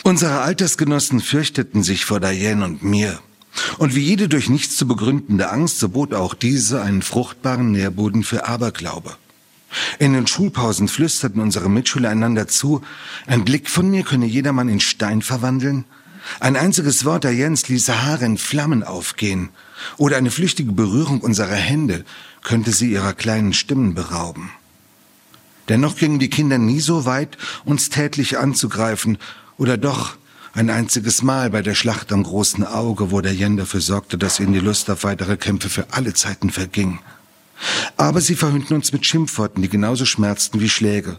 Unsere 0.04 0.40
Altersgenossen 0.40 1.20
fürchteten 1.20 1.82
sich 1.82 2.04
vor 2.04 2.20
Diane 2.20 2.64
und 2.64 2.82
mir. 2.82 3.20
Und 3.78 3.94
wie 3.94 4.00
jede 4.00 4.28
durch 4.28 4.48
nichts 4.48 4.76
zu 4.76 4.86
begründende 4.86 5.50
Angst, 5.50 5.78
so 5.78 5.90
bot 5.90 6.14
auch 6.14 6.34
diese 6.34 6.82
einen 6.82 7.02
fruchtbaren 7.02 7.70
Nährboden 7.70 8.24
für 8.24 8.46
Aberglaube. 8.46 9.16
In 9.98 10.12
den 10.12 10.26
Schulpausen 10.26 10.88
flüsterten 10.88 11.40
unsere 11.40 11.70
Mitschüler 11.70 12.10
einander 12.10 12.48
zu, 12.48 12.82
ein 13.26 13.44
Blick 13.44 13.68
von 13.68 13.90
mir 13.90 14.02
könne 14.02 14.26
jedermann 14.26 14.68
in 14.68 14.80
Stein 14.80 15.22
verwandeln, 15.22 15.84
ein 16.40 16.56
einziges 16.56 17.04
Wort 17.04 17.24
der 17.24 17.34
Jens 17.34 17.68
ließe 17.68 18.02
Haare 18.02 18.24
in 18.24 18.38
Flammen 18.38 18.82
aufgehen, 18.82 19.50
oder 19.96 20.16
eine 20.16 20.30
flüchtige 20.30 20.72
Berührung 20.72 21.20
unserer 21.20 21.56
Hände 21.56 22.04
könnte 22.42 22.72
sie 22.72 22.92
ihrer 22.92 23.12
kleinen 23.12 23.52
Stimmen 23.52 23.94
berauben. 23.94 24.50
Dennoch 25.68 25.96
gingen 25.96 26.18
die 26.18 26.30
Kinder 26.30 26.58
nie 26.58 26.80
so 26.80 27.04
weit, 27.04 27.38
uns 27.64 27.88
tätlich 27.88 28.38
anzugreifen, 28.38 29.18
oder 29.58 29.76
doch 29.76 30.16
ein 30.54 30.70
einziges 30.70 31.22
Mal 31.22 31.50
bei 31.50 31.62
der 31.62 31.74
Schlacht 31.74 32.12
am 32.12 32.24
großen 32.24 32.64
Auge, 32.64 33.10
wo 33.10 33.20
der 33.20 33.34
Jen 33.34 33.56
dafür 33.56 33.80
sorgte, 33.80 34.18
dass 34.18 34.40
ihnen 34.40 34.52
die 34.52 34.60
Lust 34.60 34.90
auf 34.90 35.04
weitere 35.04 35.36
Kämpfe 35.36 35.68
für 35.68 35.86
alle 35.92 36.14
Zeiten 36.14 36.50
verging. 36.50 36.98
Aber 37.96 38.20
sie 38.20 38.34
verhüllten 38.34 38.74
uns 38.74 38.92
mit 38.92 39.06
Schimpfworten, 39.06 39.62
die 39.62 39.68
genauso 39.68 40.04
schmerzten 40.04 40.60
wie 40.60 40.68
Schläge. 40.68 41.18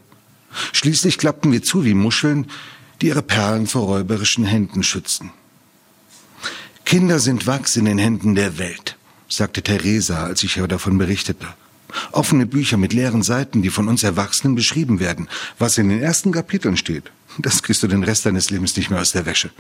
Schließlich 0.72 1.18
klappten 1.18 1.52
wir 1.52 1.64
zu 1.64 1.86
wie 1.86 1.94
Muscheln, 1.94 2.48
die 3.02 3.08
ihre 3.08 3.22
Perlen 3.22 3.68
vor 3.68 3.84
räuberischen 3.84 4.46
Händen 4.46 4.84
schützen. 4.84 5.32
Kinder 6.86 7.20
sind 7.20 7.48
Wachs 7.48 7.76
in 7.76 7.86
den 7.86 7.98
Händen 7.98 8.36
der 8.36 8.58
Welt, 8.58 8.98
sagte 9.30 9.62
Theresa, 9.62 10.26
als 10.26 10.44
ich 10.44 10.58
ihr 10.58 10.68
davon 10.68 10.98
berichtete. 10.98 11.48
Offene 12.12 12.46
Bücher 12.46 12.78
mit 12.78 12.94
leeren 12.94 13.24
Seiten, 13.24 13.62
die 13.62 13.70
von 13.70 13.88
uns 13.88 14.04
Erwachsenen 14.04 14.56
beschrieben 14.56 15.00
werden, 15.00 15.30
was 15.60 15.78
in 15.78 15.90
den 15.90 16.02
ersten 16.02 16.32
Kapiteln 16.32 16.78
steht. 16.78 17.12
Das 17.40 17.64
kriegst 17.64 17.84
du 17.84 17.88
den 17.88 18.04
Rest 18.04 18.26
deines 18.26 18.50
Lebens 18.50 18.76
nicht 18.76 18.90
mehr 18.90 19.02
aus 19.02 19.12
der 19.12 19.26
Wäsche. 19.26 19.52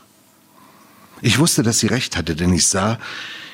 Ich 1.21 1.39
wusste, 1.39 1.63
dass 1.63 1.79
sie 1.79 1.87
recht 1.87 2.17
hatte, 2.17 2.35
denn 2.35 2.53
ich 2.53 2.67
sah, 2.67 2.99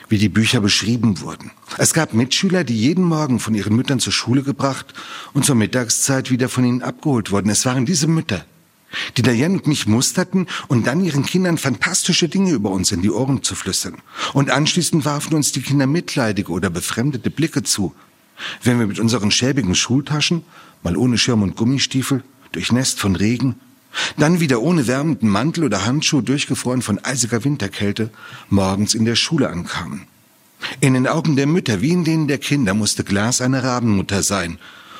wie 0.09 0.17
die 0.17 0.29
Bücher 0.29 0.59
beschrieben 0.59 1.21
wurden. 1.21 1.51
Es 1.77 1.93
gab 1.93 2.13
Mitschüler, 2.13 2.63
die 2.63 2.77
jeden 2.77 3.03
Morgen 3.03 3.39
von 3.39 3.53
ihren 3.55 3.75
Müttern 3.75 3.99
zur 3.99 4.11
Schule 4.11 4.43
gebracht 4.43 4.93
und 5.33 5.45
zur 5.45 5.55
Mittagszeit 5.55 6.31
wieder 6.31 6.49
von 6.49 6.65
ihnen 6.65 6.81
abgeholt 6.81 7.31
wurden. 7.31 7.49
Es 7.49 7.65
waren 7.65 7.85
diese 7.85 8.07
Mütter, 8.07 8.43
die 9.17 9.21
Diane 9.21 9.55
und 9.55 9.67
mich 9.67 9.87
musterten 9.87 10.47
und 10.67 10.87
dann 10.87 11.03
ihren 11.03 11.23
Kindern 11.23 11.57
fantastische 11.57 12.27
Dinge 12.27 12.51
über 12.51 12.71
uns 12.71 12.91
in 12.91 13.01
die 13.01 13.11
Ohren 13.11 13.43
zu 13.43 13.55
flüstern. 13.55 13.97
Und 14.33 14.49
anschließend 14.49 15.05
warfen 15.05 15.35
uns 15.35 15.51
die 15.51 15.61
Kinder 15.61 15.85
mitleidige 15.87 16.51
oder 16.51 16.69
befremdete 16.69 17.29
Blicke 17.29 17.63
zu, 17.63 17.93
wenn 18.63 18.79
wir 18.79 18.87
mit 18.87 18.99
unseren 18.99 19.31
schäbigen 19.31 19.75
Schultaschen, 19.75 20.43
mal 20.81 20.97
ohne 20.97 21.17
Schirm 21.17 21.43
und 21.43 21.55
Gummistiefel, 21.55 22.23
durchnässt 22.51 22.99
von 22.99 23.15
Regen, 23.15 23.55
dann 24.17 24.39
wieder 24.39 24.61
ohne 24.61 24.87
wärmenden 24.87 25.29
Mantel 25.29 25.63
oder 25.63 25.85
Handschuh, 25.85 26.21
durchgefroren 26.21 26.81
von 26.81 26.99
eisiger 27.03 27.43
Winterkälte, 27.43 28.09
morgens 28.49 28.93
in 28.93 29.05
der 29.05 29.15
Schule 29.15 29.49
ankamen. 29.49 30.07
In 30.81 30.93
den 30.93 31.07
Augen 31.07 31.35
der 31.35 31.47
Mütter 31.47 31.81
wie 31.81 31.91
in 31.91 32.03
denen 32.03 32.27
der 32.27 32.37
Kinder 32.37 32.73
musste 32.73 33.03
Glas 33.03 33.41
eine 33.41 33.63
Rabenmutter 33.63 34.23
sein, 34.23 34.59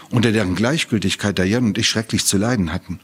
unter 0.09 0.31
deren 0.31 0.55
Gleichgültigkeit 0.55 1.37
Diane 1.37 1.67
und 1.67 1.77
ich 1.77 1.89
schrecklich 1.89 2.25
zu 2.25 2.37
leiden 2.37 2.71
hatten. 2.73 2.99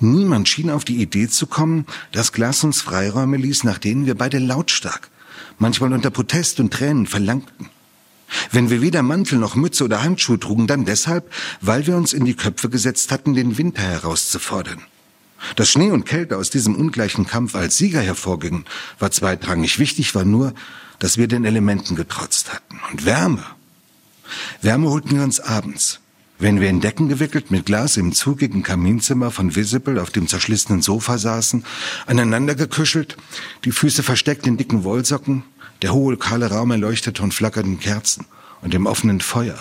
Niemand 0.00 0.48
schien 0.48 0.70
auf 0.70 0.84
die 0.84 1.00
Idee 1.00 1.28
zu 1.28 1.46
kommen, 1.46 1.86
dass 2.10 2.32
Glas 2.32 2.64
uns 2.64 2.80
Freiräume 2.80 3.36
ließ, 3.36 3.64
nach 3.64 3.78
denen 3.78 4.06
wir 4.06 4.16
beide 4.16 4.38
lautstark, 4.38 5.10
manchmal 5.58 5.92
unter 5.92 6.10
Protest 6.10 6.58
und 6.60 6.72
Tränen 6.72 7.06
verlangten. 7.06 7.68
Wenn 8.50 8.70
wir 8.70 8.80
weder 8.80 9.02
Mantel 9.02 9.38
noch 9.38 9.54
Mütze 9.54 9.84
oder 9.84 10.02
Handschuhe 10.02 10.40
trugen, 10.40 10.66
dann 10.66 10.84
deshalb, 10.84 11.30
weil 11.60 11.86
wir 11.86 11.96
uns 11.96 12.12
in 12.12 12.24
die 12.24 12.34
Köpfe 12.34 12.70
gesetzt 12.70 13.12
hatten, 13.12 13.34
den 13.34 13.58
Winter 13.58 13.82
herauszufordern. 13.82 14.80
Dass 15.56 15.70
Schnee 15.70 15.90
und 15.90 16.06
Kälte 16.06 16.36
aus 16.36 16.50
diesem 16.50 16.76
ungleichen 16.76 17.26
Kampf 17.26 17.54
als 17.54 17.76
Sieger 17.76 18.00
hervorgingen, 18.00 18.64
war 18.98 19.10
zweitrangig. 19.10 19.78
Wichtig 19.78 20.14
war 20.14 20.24
nur, 20.24 20.54
dass 20.98 21.18
wir 21.18 21.26
den 21.26 21.44
Elementen 21.44 21.96
getrotzt 21.96 22.52
hatten. 22.52 22.80
Und 22.90 23.04
Wärme. 23.04 23.44
Wärme 24.60 24.88
holten 24.88 25.16
wir 25.16 25.22
uns 25.22 25.40
abends, 25.40 26.00
wenn 26.38 26.60
wir 26.60 26.70
in 26.70 26.80
Decken 26.80 27.08
gewickelt 27.08 27.50
mit 27.50 27.66
Glas 27.66 27.96
im 27.96 28.12
zugigen 28.12 28.62
Kaminzimmer 28.62 29.30
von 29.30 29.54
Visible 29.54 30.00
auf 30.00 30.10
dem 30.10 30.28
zerschlissenen 30.28 30.82
Sofa 30.82 31.18
saßen, 31.18 31.64
aneinander 32.06 32.54
geküschelt, 32.54 33.16
die 33.64 33.72
Füße 33.72 34.02
versteckt 34.02 34.46
in 34.46 34.56
dicken 34.56 34.84
Wollsocken, 34.84 35.44
der 35.82 35.92
hohe 35.92 36.16
kahle 36.16 36.50
Raum 36.50 36.70
erleuchtete 36.70 37.22
und 37.22 37.34
flackerten 37.34 37.80
Kerzen 37.80 38.26
und 38.60 38.72
dem 38.72 38.86
offenen 38.86 39.20
Feuer. 39.20 39.58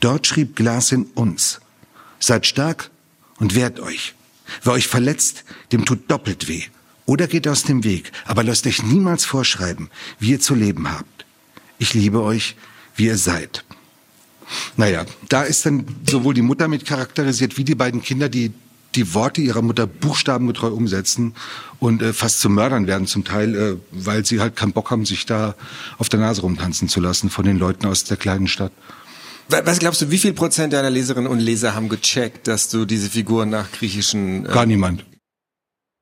Dort 0.00 0.26
schrieb 0.26 0.56
Glas 0.56 0.92
in 0.92 1.04
uns. 1.14 1.60
Seid 2.18 2.46
stark 2.46 2.90
und 3.38 3.54
wehrt 3.54 3.80
euch. 3.80 4.14
Wer 4.62 4.72
euch 4.72 4.86
verletzt, 4.86 5.44
dem 5.72 5.84
tut 5.84 6.10
doppelt 6.10 6.48
weh. 6.48 6.62
Oder 7.04 7.28
geht 7.28 7.46
aus 7.46 7.62
dem 7.62 7.84
Weg, 7.84 8.10
aber 8.24 8.42
lasst 8.42 8.66
euch 8.66 8.82
niemals 8.82 9.24
vorschreiben, 9.24 9.90
wie 10.18 10.32
ihr 10.32 10.40
zu 10.40 10.54
leben 10.54 10.90
habt. 10.90 11.24
Ich 11.78 11.94
liebe 11.94 12.22
euch, 12.22 12.56
wie 12.96 13.06
ihr 13.06 13.18
seid. 13.18 13.64
Naja, 14.76 15.04
da 15.28 15.42
ist 15.42 15.66
dann 15.66 15.86
sowohl 16.08 16.34
die 16.34 16.42
Mutter 16.42 16.68
mit 16.68 16.84
charakterisiert, 16.84 17.58
wie 17.58 17.64
die 17.64 17.74
beiden 17.74 18.02
Kinder, 18.02 18.28
die 18.28 18.52
die 18.96 19.14
Worte 19.14 19.42
ihrer 19.42 19.62
Mutter 19.62 19.86
buchstabengetreu 19.86 20.68
umsetzen 20.68 21.34
und 21.78 22.02
äh, 22.02 22.12
fast 22.12 22.40
zu 22.40 22.48
Mördern 22.48 22.86
werden 22.86 23.06
zum 23.06 23.24
Teil, 23.24 23.54
äh, 23.54 23.76
weil 23.90 24.24
sie 24.24 24.40
halt 24.40 24.56
keinen 24.56 24.72
Bock 24.72 24.90
haben, 24.90 25.04
sich 25.04 25.26
da 25.26 25.54
auf 25.98 26.08
der 26.08 26.20
Nase 26.20 26.40
rumtanzen 26.40 26.88
zu 26.88 27.00
lassen 27.00 27.28
von 27.28 27.44
den 27.44 27.58
Leuten 27.58 27.86
aus 27.86 28.04
der 28.04 28.16
kleinen 28.16 28.48
Stadt. 28.48 28.72
Was 29.48 29.78
glaubst 29.78 30.02
du, 30.02 30.10
wie 30.10 30.18
viel 30.18 30.32
Prozent 30.32 30.72
deiner 30.72 30.90
Leserinnen 30.90 31.30
und 31.30 31.38
Leser 31.38 31.74
haben 31.74 31.88
gecheckt, 31.88 32.48
dass 32.48 32.68
du 32.68 32.84
diese 32.84 33.08
Figuren 33.08 33.50
nach 33.50 33.70
griechischen... 33.70 34.44
Äh 34.44 34.48
Gar 34.48 34.66
niemand. 34.66 35.04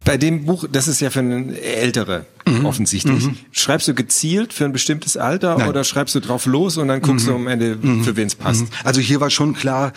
Bei 0.05 0.17
dem 0.17 0.47
Buch, 0.47 0.67
das 0.71 0.89
ist 0.89 1.01
ja 1.01 1.11
für 1.11 1.21
eine 1.21 1.59
ältere, 1.61 2.27
mhm. 2.47 2.65
offensichtlich. 2.65 3.25
Mhm. 3.25 3.37
Schreibst 3.53 3.89
du 3.89 3.95
gezielt 3.95 4.53
für 4.53 4.65
ein 4.65 4.73
bestimmtes 4.73 5.17
Alter 5.17 5.59
Nein. 5.59 5.69
oder 5.69 5.85
schreibst 5.85 6.15
du 6.15 6.21
drauf 6.21 6.47
los 6.47 6.77
und 6.77 6.89
dann 6.89 7.01
guckst 7.01 7.27
mhm. 7.27 7.31
du 7.31 7.37
am 7.37 7.47
Ende, 7.47 7.77
mhm. 7.81 8.05
für 8.05 8.17
wen 8.17 8.27
es 8.27 8.35
passt? 8.35 8.63
Mhm. 8.63 8.69
Also 8.85 9.01
hier 9.01 9.21
war 9.21 9.31
schon 9.31 9.55
klar, 9.55 9.93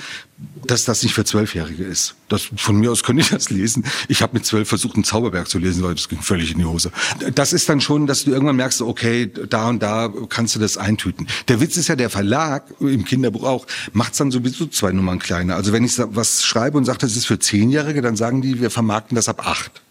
dass 0.67 0.85
das 0.85 1.01
nicht 1.01 1.13
für 1.13 1.25
Zwölfjährige 1.25 1.83
ist. 1.83 2.15
Das, 2.29 2.49
von 2.57 2.77
mir 2.77 2.91
aus 2.91 3.03
könnte 3.03 3.21
ich 3.21 3.29
das 3.29 3.49
lesen. 3.49 3.85
Ich 4.07 4.21
habe 4.21 4.33
mit 4.33 4.45
zwölf 4.45 4.69
versucht, 4.69 4.95
einen 4.95 5.03
Zauberberg 5.03 5.47
zu 5.47 5.57
lesen, 5.57 5.81
weil 5.81 5.95
das 5.95 6.09
ging 6.09 6.21
völlig 6.21 6.51
in 6.51 6.59
die 6.59 6.65
Hose. 6.65 6.91
Das 7.33 7.53
ist 7.53 7.67
dann 7.69 7.81
schon, 7.81 8.05
dass 8.05 8.25
du 8.25 8.31
irgendwann 8.31 8.57
merkst, 8.57 8.81
okay, 8.81 9.31
da 9.49 9.69
und 9.69 9.81
da 9.81 10.13
kannst 10.29 10.55
du 10.55 10.59
das 10.59 10.77
eintüten. 10.77 11.27
Der 11.47 11.59
Witz 11.59 11.77
ist 11.77 11.87
ja, 11.87 11.95
der 11.95 12.09
Verlag, 12.09 12.65
im 12.79 13.05
Kinderbuch 13.05 13.43
auch, 13.43 13.65
macht's 13.93 14.17
dann 14.17 14.29
sowieso 14.29 14.67
zwei 14.67 14.91
Nummern 14.91 15.19
kleiner. 15.19 15.55
Also 15.55 15.73
wenn 15.73 15.83
ich 15.83 15.97
was 15.97 16.45
schreibe 16.45 16.77
und 16.77 16.85
sage, 16.85 16.99
das 16.99 17.15
ist 17.15 17.25
für 17.25 17.39
Zehnjährige, 17.39 18.01
dann 18.01 18.15
sagen 18.15 18.41
die, 18.41 18.61
wir 18.61 18.69
vermarkten 18.69 19.15
das 19.15 19.29
ab 19.29 19.47
acht. 19.47 19.81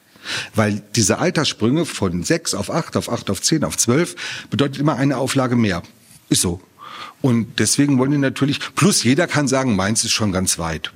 Weil 0.54 0.82
diese 0.94 1.18
Alterssprünge 1.18 1.84
von 1.86 2.22
sechs 2.22 2.54
auf 2.54 2.70
acht, 2.70 2.96
auf 2.96 3.10
acht, 3.10 3.30
auf 3.30 3.42
zehn, 3.42 3.64
auf 3.64 3.76
zwölf 3.76 4.16
bedeutet 4.50 4.78
immer 4.78 4.96
eine 4.96 5.16
Auflage 5.16 5.56
mehr. 5.56 5.82
Ist 6.28 6.42
so. 6.42 6.60
Und 7.22 7.58
deswegen 7.58 7.98
wollen 7.98 8.10
die 8.10 8.18
natürlich, 8.18 8.60
plus 8.74 9.02
jeder 9.02 9.26
kann 9.26 9.48
sagen, 9.48 9.74
meins 9.76 10.04
ist 10.04 10.12
schon 10.12 10.32
ganz 10.32 10.58
weit. 10.58 10.92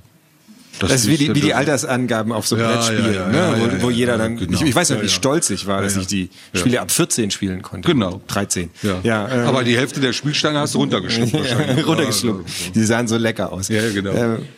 Das, 0.78 0.90
das 0.90 1.00
ist 1.02 1.08
wie 1.08 1.16
die, 1.18 1.34
wie 1.34 1.40
die 1.42 1.52
Altersangaben 1.52 2.32
auf 2.32 2.46
so 2.46 2.56
einem 2.56 2.64
Ja, 2.64 2.72
Brettspielen, 2.76 3.14
ja, 3.14 3.32
ja, 3.32 3.56
ne? 3.56 3.72
wo, 3.80 3.82
wo 3.82 3.90
jeder 3.90 4.16
dann, 4.16 4.38
genau. 4.38 4.52
ich, 4.52 4.62
ich 4.62 4.74
weiß 4.74 4.90
noch, 4.90 4.96
Ja, 4.96 5.02
wie 5.02 5.08
stolz 5.10 5.50
ich 5.50 5.66
war, 5.66 5.82
dass 5.82 5.94
ich 5.96 6.06
die. 6.06 6.30
Spiele 6.54 6.80
ab 6.80 6.90
14 6.90 7.30
spielen 7.30 7.60
konnte. 7.60 7.86
Genau. 7.86 8.22
13. 8.28 8.70
Ja. 8.82 8.98
Ja, 9.02 9.28
ähm, 9.28 9.46
Aber 9.46 9.62
die 9.62 9.76
Hälfte 9.76 10.00
der 10.00 10.14
Spielsteine 10.14 10.58
hast 10.58 10.74
du 10.74 10.78
runtergeschluckt 10.78 11.32
wahrscheinlich. 11.34 11.86
runtergeschluckt. 11.86 12.48
Die 12.74 12.84
sahen 12.84 13.08
so 13.08 13.18
lecker 13.18 13.52
aus. 13.52 13.68
Ja, 13.68 13.82
genau. 13.90 14.12
Ähm, 14.12 14.48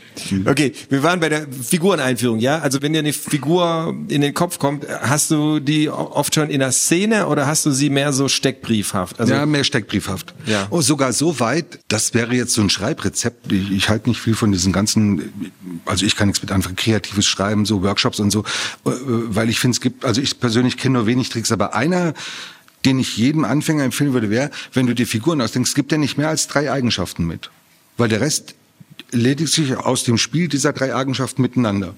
Okay, 0.44 0.72
wir 0.88 1.02
waren 1.02 1.20
bei 1.20 1.28
der 1.28 1.46
Figureneinführung, 1.48 2.38
ja? 2.38 2.58
Also 2.58 2.82
wenn 2.82 2.92
dir 2.92 3.00
eine 3.00 3.12
Figur 3.12 3.94
in 4.08 4.20
den 4.20 4.34
Kopf 4.34 4.58
kommt, 4.58 4.86
hast 4.88 5.30
du 5.30 5.60
die 5.60 5.88
oft 5.88 6.34
schon 6.34 6.50
in 6.50 6.60
der 6.60 6.72
Szene 6.72 7.26
oder 7.26 7.46
hast 7.46 7.66
du 7.66 7.70
sie 7.70 7.90
mehr 7.90 8.12
so 8.12 8.28
steckbriefhaft? 8.28 9.20
Also 9.20 9.34
ja, 9.34 9.46
mehr 9.46 9.64
steckbriefhaft. 9.64 10.34
Ja. 10.46 10.66
Oh, 10.70 10.80
sogar 10.80 11.12
so 11.12 11.40
weit, 11.40 11.80
das 11.88 12.14
wäre 12.14 12.34
jetzt 12.34 12.54
so 12.54 12.62
ein 12.62 12.70
Schreibrezept. 12.70 13.50
Ich, 13.52 13.70
ich 13.70 13.88
halte 13.88 14.08
nicht 14.08 14.20
viel 14.20 14.34
von 14.34 14.52
diesen 14.52 14.72
ganzen, 14.72 15.32
also 15.86 16.04
ich 16.04 16.16
kann 16.16 16.28
nichts 16.28 16.42
mit 16.42 16.52
anfangen, 16.52 16.76
kreatives 16.76 17.26
Schreiben, 17.26 17.64
so 17.64 17.82
Workshops 17.82 18.20
und 18.20 18.30
so, 18.30 18.40
äh, 18.84 18.90
weil 18.94 19.48
ich 19.48 19.60
finde, 19.60 19.74
es 19.74 19.80
gibt, 19.80 20.04
also 20.04 20.20
ich 20.20 20.38
persönlich 20.40 20.76
kenne 20.76 20.98
nur 20.98 21.06
wenig 21.06 21.28
Tricks, 21.28 21.52
aber 21.52 21.74
einer, 21.74 22.14
den 22.84 22.98
ich 22.98 23.16
jedem 23.16 23.44
Anfänger 23.44 23.84
empfehlen 23.84 24.12
würde, 24.12 24.30
wäre, 24.30 24.50
wenn 24.72 24.86
du 24.86 24.94
dir 24.94 25.06
Figuren 25.06 25.40
ausdenkst, 25.40 25.74
gibt 25.74 25.92
er 25.92 25.98
nicht 25.98 26.18
mehr 26.18 26.28
als 26.28 26.48
drei 26.48 26.70
Eigenschaften 26.70 27.26
mit. 27.26 27.50
Weil 27.96 28.08
der 28.08 28.20
Rest 28.20 28.54
ledigt 29.12 29.52
sich 29.52 29.76
aus 29.76 30.04
dem 30.04 30.18
Spiel 30.18 30.48
dieser 30.48 30.72
drei 30.72 30.94
Eigenschaften 30.94 31.42
miteinander. 31.42 31.94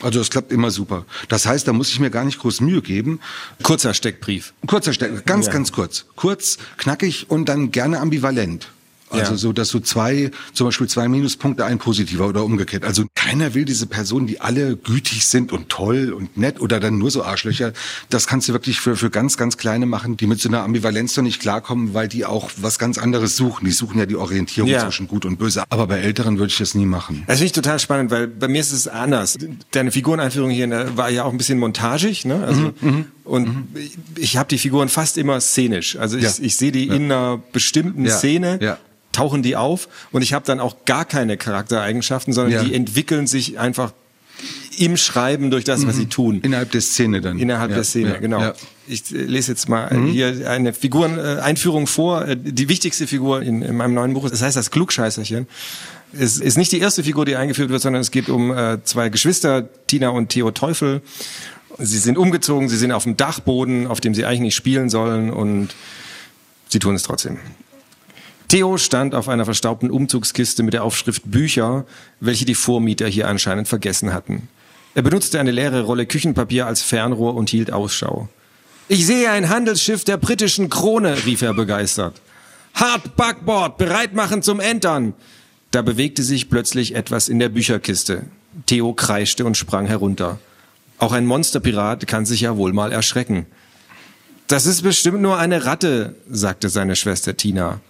Also 0.00 0.18
das 0.18 0.28
klappt 0.30 0.52
immer 0.52 0.70
super. 0.70 1.06
Das 1.28 1.46
heißt, 1.46 1.66
da 1.66 1.72
muss 1.72 1.88
ich 1.88 1.98
mir 2.00 2.10
gar 2.10 2.24
nicht 2.24 2.38
groß 2.38 2.60
Mühe 2.60 2.82
geben. 2.82 3.18
kurzer 3.62 3.94
Steckbrief. 3.94 4.52
Kurzer 4.66 4.92
Steck, 4.92 5.24
ganz, 5.24 5.46
Ja. 5.46 5.52
ganz 5.52 5.72
kurz. 5.72 6.04
Kurz, 6.16 6.58
knackig 6.76 7.30
und 7.30 7.48
dann 7.48 7.70
gerne 7.70 8.00
ambivalent. 8.00 8.68
Also 9.18 9.32
Ja. 9.32 9.38
so, 9.38 9.52
dass 9.52 9.70
du 9.70 9.80
zwei, 9.80 10.30
zum 10.52 10.66
Beispiel 10.68 10.86
zwei 10.88 11.08
Minuspunkte, 11.08 11.64
ein 11.64 11.78
positiver 11.78 12.26
oder 12.28 12.44
umgekehrt. 12.44 12.84
Also 12.84 13.04
keiner 13.14 13.54
will 13.54 13.64
diese 13.64 13.86
Personen, 13.86 14.26
die 14.26 14.40
alle 14.40 14.76
gütig 14.76 15.26
sind 15.26 15.52
und 15.52 15.68
toll 15.68 16.12
und 16.12 16.36
nett 16.36 16.60
oder 16.60 16.80
dann 16.80 16.98
nur 16.98 17.10
so 17.10 17.22
Arschlöcher. 17.24 17.72
Das 18.10 18.26
kannst 18.26 18.48
du 18.48 18.52
wirklich 18.52 18.80
für, 18.80 18.96
für 18.96 19.10
ganz, 19.10 19.36
ganz 19.36 19.56
kleine 19.56 19.86
machen, 19.86 20.16
die 20.16 20.26
mit 20.26 20.40
so 20.40 20.48
einer 20.48 20.62
Ambivalenz 20.62 21.16
noch 21.16 21.24
nicht 21.24 21.40
klarkommen, 21.40 21.94
weil 21.94 22.08
die 22.08 22.24
auch 22.24 22.50
was 22.60 22.78
ganz 22.78 22.98
anderes 22.98 23.36
suchen. 23.36 23.64
Die 23.64 23.72
suchen 23.72 23.98
ja 23.98 24.06
die 24.06 24.16
Orientierung 24.16 24.70
Ja. 24.70 24.80
zwischen 24.84 25.08
gut 25.08 25.24
und 25.24 25.38
böse. 25.38 25.64
Aber 25.70 25.86
bei 25.86 25.98
Älteren 25.98 26.38
würde 26.38 26.50
ich 26.52 26.58
das 26.58 26.74
nie 26.74 26.86
machen. 26.86 27.24
Das 27.26 27.36
finde 27.38 27.46
ich 27.46 27.52
total 27.52 27.78
spannend, 27.78 28.10
weil 28.10 28.26
bei 28.28 28.48
mir 28.48 28.60
ist 28.60 28.72
es 28.72 28.86
anders. 28.88 29.36
Deine 29.72 29.90
Figureneinführung 29.92 30.50
hier 30.50 30.66
ne, 30.66 30.92
war 30.96 31.10
ja 31.10 31.24
auch 31.24 31.32
ein 31.32 31.38
bisschen 31.38 31.58
montagig, 31.58 32.24
ne? 32.24 32.44
Also, 32.44 32.72
und 33.24 33.66
ich, 33.74 33.96
ich 34.16 34.36
habe 34.36 34.48
die 34.48 34.58
Figuren 34.58 34.88
fast 34.88 35.18
immer 35.18 35.40
szenisch. 35.40 35.96
Also 35.96 36.16
ich, 36.16 36.24
Ja. 36.24 36.30
ich 36.40 36.56
sehe 36.56 36.72
die 36.72 36.86
in 36.86 37.04
einer 37.10 37.40
bestimmten 37.52 38.04
Ja. 38.04 38.16
Szene. 38.16 38.78
Tauchen 39.16 39.42
die 39.42 39.56
auf 39.56 39.88
und 40.12 40.22
ich 40.22 40.32
habe 40.32 40.44
dann 40.44 40.60
auch 40.60 40.84
gar 40.84 41.04
keine 41.04 41.36
Charaktereigenschaften, 41.36 42.32
sondern 42.34 42.52
Ja. 42.52 42.62
die 42.64 42.74
entwickeln 42.74 43.26
sich 43.26 43.58
einfach 43.58 43.92
im 44.78 44.98
Schreiben 44.98 45.50
durch 45.50 45.64
das, 45.64 45.86
was 45.86 45.96
sie 45.96 46.04
tun. 46.06 46.40
Innerhalb 46.42 46.70
der 46.70 46.82
Szene 46.82 47.22
dann. 47.22 47.38
Innerhalb 47.38 47.70
Ja, 47.70 47.76
der 47.76 47.84
Szene, 47.84 48.10
ja, 48.10 48.18
genau. 48.18 48.40
ja. 48.40 48.54
Ich 48.86 49.10
äh, 49.10 49.16
lese 49.22 49.52
jetzt 49.52 49.68
mal 49.70 49.88
äh, 49.90 50.10
hier 50.12 50.50
eine 50.50 50.74
Figureneinführung 50.74 51.86
vor. 51.86 52.26
Äh, 52.26 52.36
Die 52.36 52.68
wichtigste 52.68 53.06
Figur 53.06 53.40
in, 53.42 53.62
in 53.62 53.76
meinem 53.76 53.94
neuen 53.94 54.12
Buch, 54.12 54.28
das 54.28 54.42
heißt 54.42 54.54
das 54.56 54.70
Klugscheißerchen. 54.70 55.46
Es 56.12 56.36
ist 56.38 56.58
nicht 56.58 56.70
die 56.72 56.78
erste 56.80 57.02
Figur, 57.02 57.24
die 57.24 57.36
eingeführt 57.36 57.70
wird, 57.70 57.80
sondern 57.80 58.02
es 58.02 58.10
geht 58.10 58.28
um 58.28 58.52
äh, 58.56 58.82
zwei 58.84 59.08
Geschwister, 59.08 59.66
Tina 59.86 60.10
und 60.10 60.28
Theo 60.28 60.50
Teufel. 60.50 61.00
Sie 61.78 61.98
sind 61.98 62.18
umgezogen, 62.18 62.68
sie 62.68 62.76
sind 62.76 62.92
auf 62.92 63.04
dem 63.04 63.16
Dachboden, 63.16 63.86
auf 63.86 64.00
dem 64.02 64.14
sie 64.14 64.26
eigentlich 64.26 64.40
nicht 64.40 64.54
spielen 64.56 64.90
sollen 64.90 65.30
und 65.30 65.70
sie 66.68 66.78
tun 66.78 66.94
es 66.94 67.02
trotzdem. 67.02 67.38
Theo 68.48 68.78
stand 68.78 69.14
auf 69.14 69.28
einer 69.28 69.44
verstaubten 69.44 69.90
Umzugskiste 69.90 70.62
mit 70.62 70.74
der 70.74 70.84
Aufschrift 70.84 71.22
Bücher, 71.24 71.84
welche 72.20 72.44
die 72.44 72.54
Vormieter 72.54 73.08
hier 73.08 73.28
anscheinend 73.28 73.66
vergessen 73.66 74.12
hatten. 74.12 74.48
Er 74.94 75.02
benutzte 75.02 75.40
eine 75.40 75.50
leere 75.50 75.82
Rolle 75.82 76.06
Küchenpapier 76.06 76.66
als 76.66 76.82
Fernrohr 76.82 77.34
und 77.34 77.50
hielt 77.50 77.72
Ausschau. 77.72 78.28
Ich 78.88 79.04
sehe 79.04 79.30
ein 79.30 79.48
Handelsschiff 79.48 80.04
der 80.04 80.16
britischen 80.16 80.70
Krone, 80.70 81.26
rief 81.26 81.42
er 81.42 81.54
begeistert. 81.54 82.20
Hart 82.74 83.16
Backbord, 83.16 83.78
bereit 83.78 84.14
machen 84.14 84.42
zum 84.42 84.60
Entern. 84.60 85.14
Da 85.72 85.82
bewegte 85.82 86.22
sich 86.22 86.48
plötzlich 86.48 86.94
etwas 86.94 87.28
in 87.28 87.40
der 87.40 87.48
Bücherkiste. 87.48 88.26
Theo 88.66 88.94
kreischte 88.94 89.44
und 89.44 89.56
sprang 89.56 89.86
herunter. 89.86 90.38
Auch 90.98 91.12
ein 91.12 91.26
Monsterpirat 91.26 92.06
kann 92.06 92.24
sich 92.24 92.42
ja 92.42 92.56
wohl 92.56 92.72
mal 92.72 92.92
erschrecken. 92.92 93.46
Das 94.46 94.66
ist 94.66 94.82
bestimmt 94.82 95.20
nur 95.20 95.36
eine 95.36 95.64
Ratte, 95.64 96.14
sagte 96.30 96.68
seine 96.68 96.94
Schwester 96.94 97.36
Tina. 97.36 97.80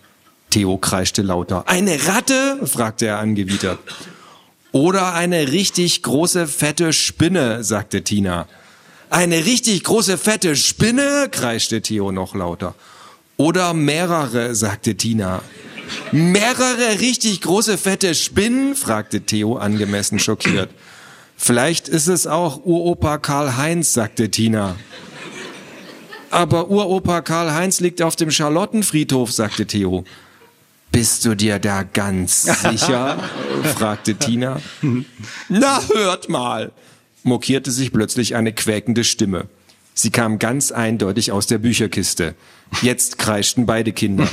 Theo 0.57 0.79
kreischte 0.79 1.21
lauter. 1.21 1.69
Eine 1.69 2.07
Ratte? 2.07 2.61
fragte 2.65 3.05
er 3.05 3.19
angewidert. 3.19 3.79
Oder 4.73 5.13
eine 5.13 5.53
richtig 5.53 6.03
große, 6.03 6.47
fette 6.47 6.95
Spinne, 6.95 7.63
sagte 7.63 8.03
Tina. 8.03 8.49
Eine 9.11 9.45
richtig 9.45 9.85
große, 9.85 10.17
fette 10.17 10.57
Spinne? 10.57 11.29
kreischte 11.31 11.83
Theo 11.83 12.11
noch 12.11 12.35
lauter. 12.35 12.75
Oder 13.37 13.75
mehrere, 13.75 14.55
sagte 14.55 14.95
Tina. 14.95 15.43
Mehrere 16.11 17.01
richtig 17.01 17.43
große, 17.43 17.77
fette 17.77 18.15
Spinnen? 18.15 18.77
fragte 18.77 19.21
Theo 19.21 19.57
angemessen 19.57 20.19
schockiert. 20.19 20.71
Vielleicht 21.37 21.87
ist 21.87 22.07
es 22.07 22.27
auch 22.27 22.65
Uropa 22.65 23.19
Karl-Heinz, 23.19 23.93
sagte 23.93 24.31
Tina. 24.31 24.77
Aber 26.31 26.71
Uropa 26.71 27.21
Karl-Heinz 27.21 27.81
liegt 27.81 28.01
auf 28.01 28.17
dem 28.17 28.31
Charlottenfriedhof, 28.31 29.31
sagte 29.31 29.67
Theo. 29.67 30.05
Bist 30.97 31.27
du 31.27 31.35
dir 31.35 31.59
da 31.59 31.83
ganz 31.83 32.45
sicher? 32.45 33.19
fragte 33.75 34.15
Tina. 34.15 34.63
Na, 35.51 35.83
hört 35.93 36.31
mal, 36.31 36.73
mokierte 37.23 37.71
sich 37.71 37.93
plötzlich 37.93 38.35
eine 38.35 38.55
quäkende 38.55 39.05
Stimme. 39.05 39.45
Sie 39.93 40.09
kam 40.09 40.39
ganz 40.39 40.73
eindeutig 40.73 41.33
aus 41.33 41.47
der 41.47 41.59
Bücherkiste. 41.59 42.35
Jetzt 42.81 43.19
kreischten 43.19 43.67
beide 43.67 43.93
Kinder. 43.93 44.27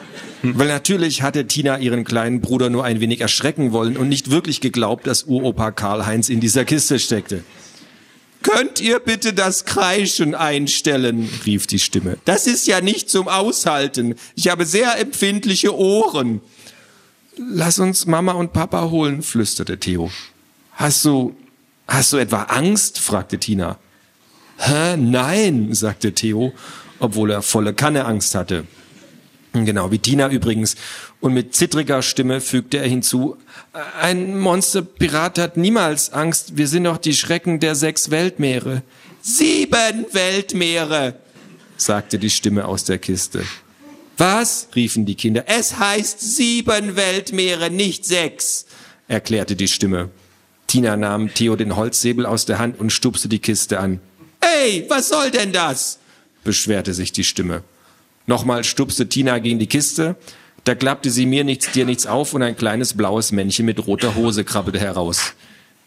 Weil 0.42 0.68
natürlich 0.68 1.22
hatte 1.22 1.46
Tina 1.46 1.78
ihren 1.78 2.04
kleinen 2.04 2.42
Bruder 2.42 2.68
nur 2.68 2.84
ein 2.84 3.00
wenig 3.00 3.22
erschrecken 3.22 3.72
wollen 3.72 3.96
und 3.96 4.10
nicht 4.10 4.30
wirklich 4.30 4.60
geglaubt, 4.60 5.06
dass 5.06 5.22
Uropa 5.22 5.70
Karl-Heinz 5.70 6.28
in 6.28 6.40
dieser 6.40 6.66
Kiste 6.66 6.98
steckte. 6.98 7.44
Könnt 8.42 8.80
ihr 8.80 9.00
bitte 9.00 9.32
das 9.32 9.64
Kreischen 9.66 10.34
einstellen? 10.34 11.28
rief 11.44 11.66
die 11.66 11.78
Stimme. 11.78 12.16
Das 12.24 12.46
ist 12.46 12.66
ja 12.66 12.80
nicht 12.80 13.10
zum 13.10 13.28
Aushalten. 13.28 14.14
Ich 14.34 14.48
habe 14.48 14.64
sehr 14.64 14.98
empfindliche 14.98 15.76
Ohren. 15.76 16.40
Lass 17.36 17.78
uns 17.78 18.06
Mama 18.06 18.32
und 18.32 18.52
Papa 18.52 18.90
holen, 18.90 19.22
flüsterte 19.22 19.78
Theo. 19.78 20.10
Hast 20.72 21.04
du, 21.04 21.36
hast 21.86 22.12
du 22.12 22.16
etwa 22.16 22.44
Angst? 22.44 22.98
fragte 22.98 23.38
Tina. 23.38 23.78
Hä? 24.58 24.96
Nein, 24.96 25.72
sagte 25.72 26.12
Theo, 26.12 26.52
obwohl 26.98 27.30
er 27.30 27.42
volle 27.42 27.74
Kanne 27.74 28.04
Angst 28.04 28.34
hatte. 28.34 28.64
Genau, 29.52 29.90
wie 29.90 29.98
Tina 29.98 30.28
übrigens. 30.28 30.76
Und 31.20 31.34
mit 31.34 31.54
zittriger 31.54 32.00
Stimme 32.02 32.40
fügte 32.40 32.78
er 32.78 32.88
hinzu, 32.88 33.36
ein 34.00 34.38
Monsterpirat 34.38 35.38
hat 35.38 35.56
niemals 35.56 36.12
Angst. 36.12 36.56
Wir 36.56 36.66
sind 36.66 36.84
doch 36.84 36.96
die 36.96 37.14
Schrecken 37.14 37.60
der 37.60 37.74
sechs 37.74 38.10
Weltmeere. 38.10 38.82
Sieben 39.20 40.06
Weltmeere, 40.12 41.14
sagte 41.76 42.18
die 42.18 42.30
Stimme 42.30 42.66
aus 42.66 42.84
der 42.84 42.98
Kiste. 42.98 43.44
Was? 44.16 44.68
riefen 44.74 45.06
die 45.06 45.14
Kinder. 45.14 45.44
Es 45.46 45.78
heißt 45.78 46.20
sieben 46.20 46.96
Weltmeere, 46.96 47.70
nicht 47.70 48.04
sechs, 48.04 48.66
erklärte 49.08 49.56
die 49.56 49.68
Stimme. 49.68 50.10
Tina 50.66 50.96
nahm 50.96 51.32
Theo 51.34 51.56
den 51.56 51.74
Holzsäbel 51.74 52.26
aus 52.26 52.46
der 52.46 52.58
Hand 52.58 52.78
und 52.78 52.92
stupste 52.92 53.28
die 53.28 53.40
Kiste 53.40 53.80
an. 53.80 54.00
Ey, 54.40 54.86
was 54.88 55.08
soll 55.08 55.30
denn 55.30 55.52
das? 55.52 55.98
beschwerte 56.44 56.94
sich 56.94 57.12
die 57.12 57.24
Stimme. 57.24 57.62
Nochmal 58.26 58.64
stupste 58.64 59.08
Tina 59.08 59.38
gegen 59.38 59.58
die 59.58 59.66
Kiste. 59.66 60.16
Da 60.64 60.74
klappte 60.74 61.10
sie 61.10 61.26
mir 61.26 61.44
nichts, 61.44 61.72
dir 61.72 61.86
nichts 61.86 62.06
auf 62.06 62.34
und 62.34 62.42
ein 62.42 62.56
kleines 62.56 62.94
blaues 62.94 63.32
Männchen 63.32 63.66
mit 63.66 63.86
roter 63.86 64.14
Hose 64.14 64.44
krabbelte 64.44 64.78
heraus. 64.78 65.34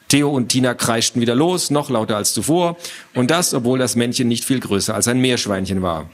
Theo 0.07 0.29
und 0.29 0.49
Tina 0.49 0.73
kreischten 0.73 1.21
wieder 1.21 1.35
los, 1.35 1.71
noch 1.71 1.89
lauter 1.89 2.17
als 2.17 2.33
zuvor, 2.33 2.77
und 3.13 3.31
das, 3.31 3.53
obwohl 3.53 3.79
das 3.79 3.95
Männchen 3.95 4.27
nicht 4.27 4.45
viel 4.45 4.59
größer 4.59 4.93
als 4.93 5.07
ein 5.07 5.19
Meerschweinchen 5.19 5.81
war. 5.81 6.09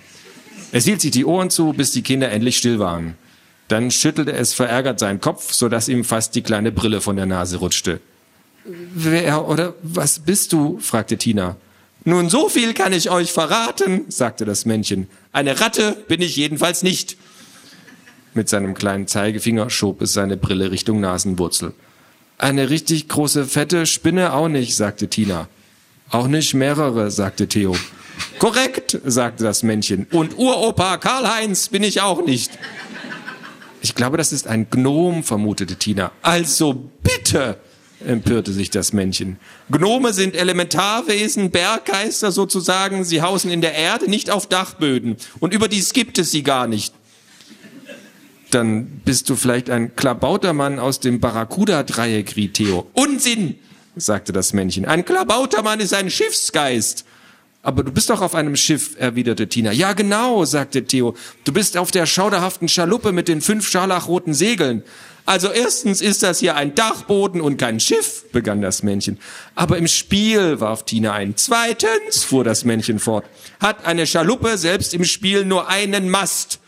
Es 0.72 0.86
hielt 0.86 1.02
sich 1.02 1.12
die 1.12 1.26
Ohren 1.26 1.50
zu, 1.50 1.74
bis 1.74 1.92
die 1.92 2.04
Kinder 2.04 2.32
endlich 2.32 2.58
still 2.58 2.80
waren. 2.80 3.16
Dann 3.68 3.92
schüttelte 3.92 4.34
es 4.34 4.54
verärgert 4.54 5.00
seinen 5.00 5.20
Kopf, 5.20 5.54
so 5.54 5.70
dass 5.70 5.90
ihm 5.90 6.04
fast 6.04 6.36
die 6.36 6.42
kleine 6.42 6.72
Brille 6.72 7.02
von 7.02 7.16
der 7.16 7.26
Nase 7.26 7.58
rutschte. 7.58 8.00
Wer 8.66 9.48
oder 9.48 9.74
was 9.84 10.20
bist 10.20 10.54
du? 10.54 10.80
fragte 10.80 11.18
Tina. 11.18 11.56
Nun, 12.06 12.30
so 12.30 12.50
viel 12.50 12.74
kann 12.74 12.94
ich 12.94 13.10
euch 13.10 13.32
verraten, 13.32 14.06
sagte 14.08 14.46
das 14.46 14.66
Männchen. 14.66 15.08
Eine 15.34 15.60
Ratte 15.60 15.98
bin 16.08 16.22
ich 16.22 16.36
jedenfalls 16.36 16.84
nicht. 16.84 17.18
Mit 18.40 18.48
seinem 18.48 18.74
kleinen 18.74 19.06
Zeigefinger 19.06 19.70
schob 19.70 20.02
es 20.02 20.14
seine 20.14 20.38
Brille 20.38 20.72
Richtung 20.72 21.02
Nasenwurzel. 21.02 21.74
Eine 22.38 22.70
richtig 22.70 23.10
große, 23.10 23.44
fette 23.44 23.86
Spinne 23.86 24.32
auch 24.32 24.48
nicht, 24.48 24.78
sagte 24.78 25.10
Tina. 25.10 25.50
Auch 26.10 26.30
nicht 26.30 26.54
mehrere, 26.54 27.12
sagte 27.12 27.50
Theo. 27.50 27.76
Korrekt, 28.40 28.98
sagte 29.04 29.44
das 29.44 29.62
Männchen. 29.62 30.08
Und 30.12 30.38
Uropa 30.38 30.96
Karl-Heinz 30.96 31.68
bin 31.68 31.84
ich 31.84 32.00
auch 32.00 32.26
nicht. 32.26 32.58
Ich 33.82 33.94
glaube, 33.94 34.16
das 34.16 34.32
ist 34.32 34.48
ein 34.48 34.70
Gnom, 34.70 35.24
vermutete 35.24 35.76
Tina. 35.76 36.14
Also 36.22 36.90
bitte, 37.04 37.58
empörte 38.06 38.54
sich 38.54 38.70
das 38.70 38.94
Männchen. 38.94 39.38
Gnome 39.70 40.14
sind 40.14 40.34
Elementarwesen, 40.34 41.52
Berggeister 41.52 42.32
sozusagen. 42.32 43.04
Sie 43.04 43.22
hausen 43.22 43.52
in 43.52 43.60
der 43.60 43.74
Erde, 43.74 44.10
nicht 44.10 44.30
auf 44.30 44.48
Dachböden. 44.48 45.18
Und 45.42 45.54
überdies 45.54 45.92
gibt 45.92 46.18
es 46.18 46.32
sie 46.32 46.44
gar 46.44 46.68
nicht. 46.68 46.94
Dann 48.52 49.02
bist 49.06 49.30
du 49.30 49.36
vielleicht 49.36 49.70
ein 49.70 49.96
Klabautermann 49.96 50.80
aus 50.80 51.00
dem 51.00 51.20
Barracuda-Dreieck, 51.20 52.36
riet 52.36 52.56
Theo. 52.56 52.90
Unsinn, 52.94 53.56
sagte 53.96 54.34
das 54.34 54.54
Männchen. 54.54 54.86
Ein 54.86 55.06
Klabautermann 55.06 55.80
ist 55.80 55.94
ein 55.94 56.10
Schiffsgeist. 56.10 57.06
Aber 57.62 57.84
du 57.84 57.92
bist 57.92 58.10
doch 58.10 58.22
auf 58.22 58.36
einem 58.36 58.56
Schiff, 58.56 58.96
erwiderte 58.98 59.48
Tina. 59.50 59.72
Ja, 59.72 59.94
genau, 59.94 60.46
sagte 60.46 60.86
Theo. 60.86 61.16
Du 61.44 61.52
bist 61.52 61.78
auf 61.78 61.92
der 61.92 62.06
schauderhaften 62.06 62.70
Schaluppe 62.70 63.12
mit 63.12 63.28
den 63.28 63.42
fünf 63.42 63.70
scharlachroten 63.70 64.34
Segeln. 64.34 64.84
Also 65.26 65.50
erstens 65.52 66.02
ist 66.02 66.24
das 66.24 66.40
hier 66.40 66.56
ein 66.56 66.74
Dachboden 66.74 67.42
und 67.42 67.58
kein 67.58 67.80
Schiff, 67.80 68.26
begann 68.32 68.62
das 68.62 68.82
Männchen. 68.82 69.20
Aber 69.54 69.78
im 69.78 69.88
Spiel, 69.88 70.60
warf 70.60 70.86
Tina 70.86 71.14
ein. 71.14 71.36
Zweitens, 71.36 72.24
fuhr 72.24 72.44
das 72.44 72.66
Männchen 72.66 72.98
fort, 72.98 73.26
hat 73.60 73.86
eine 73.86 74.08
Schaluppe 74.08 74.58
selbst 74.58 74.94
im 74.94 75.04
Spiel 75.04 75.46
nur 75.46 75.68
einen 75.68 76.10
Mast. 76.10 76.60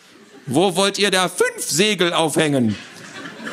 Wo 0.45 0.75
wollt 0.75 0.99
ihr 0.99 1.11
da 1.11 1.29
fünf 1.29 1.63
Segel 1.63 2.13
aufhängen? 2.13 2.75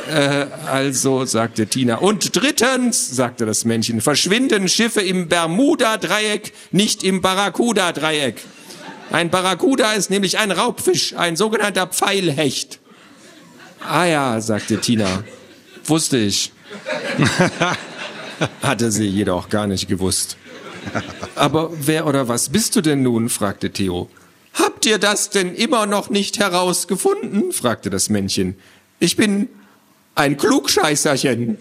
Äh, 0.08 0.46
also, 0.66 1.24
sagte 1.24 1.66
Tina. 1.66 1.96
Und 1.96 2.34
drittens, 2.34 3.10
sagte 3.10 3.46
das 3.46 3.64
Männchen, 3.64 4.00
verschwinden 4.00 4.68
Schiffe 4.68 5.02
im 5.02 5.28
Bermuda-Dreieck, 5.28 6.52
nicht 6.70 7.04
im 7.04 7.20
Barracuda-Dreieck. 7.20 8.36
Ein 9.10 9.30
Barracuda 9.30 9.92
ist 9.92 10.10
nämlich 10.10 10.38
ein 10.38 10.50
Raubfisch, 10.50 11.14
ein 11.14 11.36
sogenannter 11.36 11.86
Pfeilhecht. 11.86 12.78
Ah 13.80 14.04
ja, 14.04 14.40
sagte 14.40 14.78
Tina. 14.78 15.24
Wusste 15.84 16.18
ich. 16.18 16.52
Hatte 18.62 18.90
sie 18.90 19.06
jedoch 19.06 19.48
gar 19.48 19.66
nicht 19.66 19.88
gewusst. 19.88 20.36
Aber 21.34 21.70
wer 21.72 22.06
oder 22.06 22.28
was 22.28 22.50
bist 22.50 22.76
du 22.76 22.80
denn 22.80 23.02
nun? 23.02 23.28
fragte 23.28 23.70
Theo. 23.70 24.08
Habt 24.78 24.86
ihr 24.86 24.98
das 24.98 25.30
denn 25.30 25.56
immer 25.56 25.86
noch 25.86 26.08
nicht 26.08 26.38
herausgefunden? 26.38 27.50
fragte 27.50 27.90
das 27.90 28.10
Männchen. 28.10 28.54
Ich 29.00 29.16
bin 29.16 29.48
ein 30.14 30.36
Klugscheißerchen. 30.36 31.58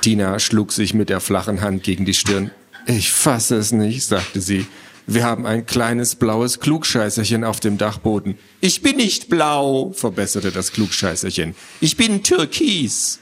Tina 0.00 0.38
schlug 0.38 0.70
sich 0.70 0.94
mit 0.94 1.08
der 1.08 1.18
flachen 1.18 1.60
Hand 1.60 1.82
gegen 1.82 2.04
die 2.04 2.14
Stirn. 2.14 2.52
Ich 2.86 3.10
fasse 3.10 3.56
es 3.56 3.72
nicht, 3.72 4.06
sagte 4.06 4.40
sie. 4.40 4.68
Wir 5.08 5.24
haben 5.24 5.46
ein 5.46 5.66
kleines 5.66 6.14
blaues 6.14 6.60
Klugscheißerchen 6.60 7.42
auf 7.42 7.58
dem 7.58 7.76
Dachboden. 7.76 8.38
Ich 8.60 8.80
bin 8.82 8.94
nicht 8.94 9.28
blau, 9.28 9.90
verbesserte 9.96 10.52
das 10.52 10.70
Klugscheißerchen. 10.70 11.56
Ich 11.80 11.96
bin 11.96 12.22
türkis. 12.22 13.18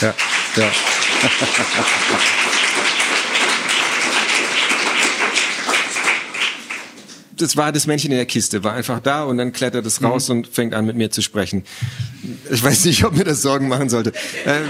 Ja, 0.00 0.14
ja. 0.54 0.70
Das 7.36 7.56
war 7.56 7.72
das 7.72 7.86
Männchen 7.86 8.10
in 8.10 8.16
der 8.16 8.26
Kiste, 8.26 8.64
war 8.64 8.72
einfach 8.72 9.00
da 9.00 9.24
und 9.24 9.38
dann 9.38 9.52
klettert 9.52 9.86
es 9.86 10.02
raus 10.02 10.28
mhm. 10.28 10.36
und 10.36 10.48
fängt 10.48 10.74
an 10.74 10.86
mit 10.86 10.96
mir 10.96 11.10
zu 11.10 11.22
sprechen. 11.22 11.64
Ich 12.50 12.62
weiß 12.62 12.84
nicht, 12.86 13.04
ob 13.04 13.16
mir 13.16 13.24
das 13.24 13.42
Sorgen 13.42 13.68
machen 13.68 13.88
sollte. 13.88 14.12
Ähm, 14.46 14.62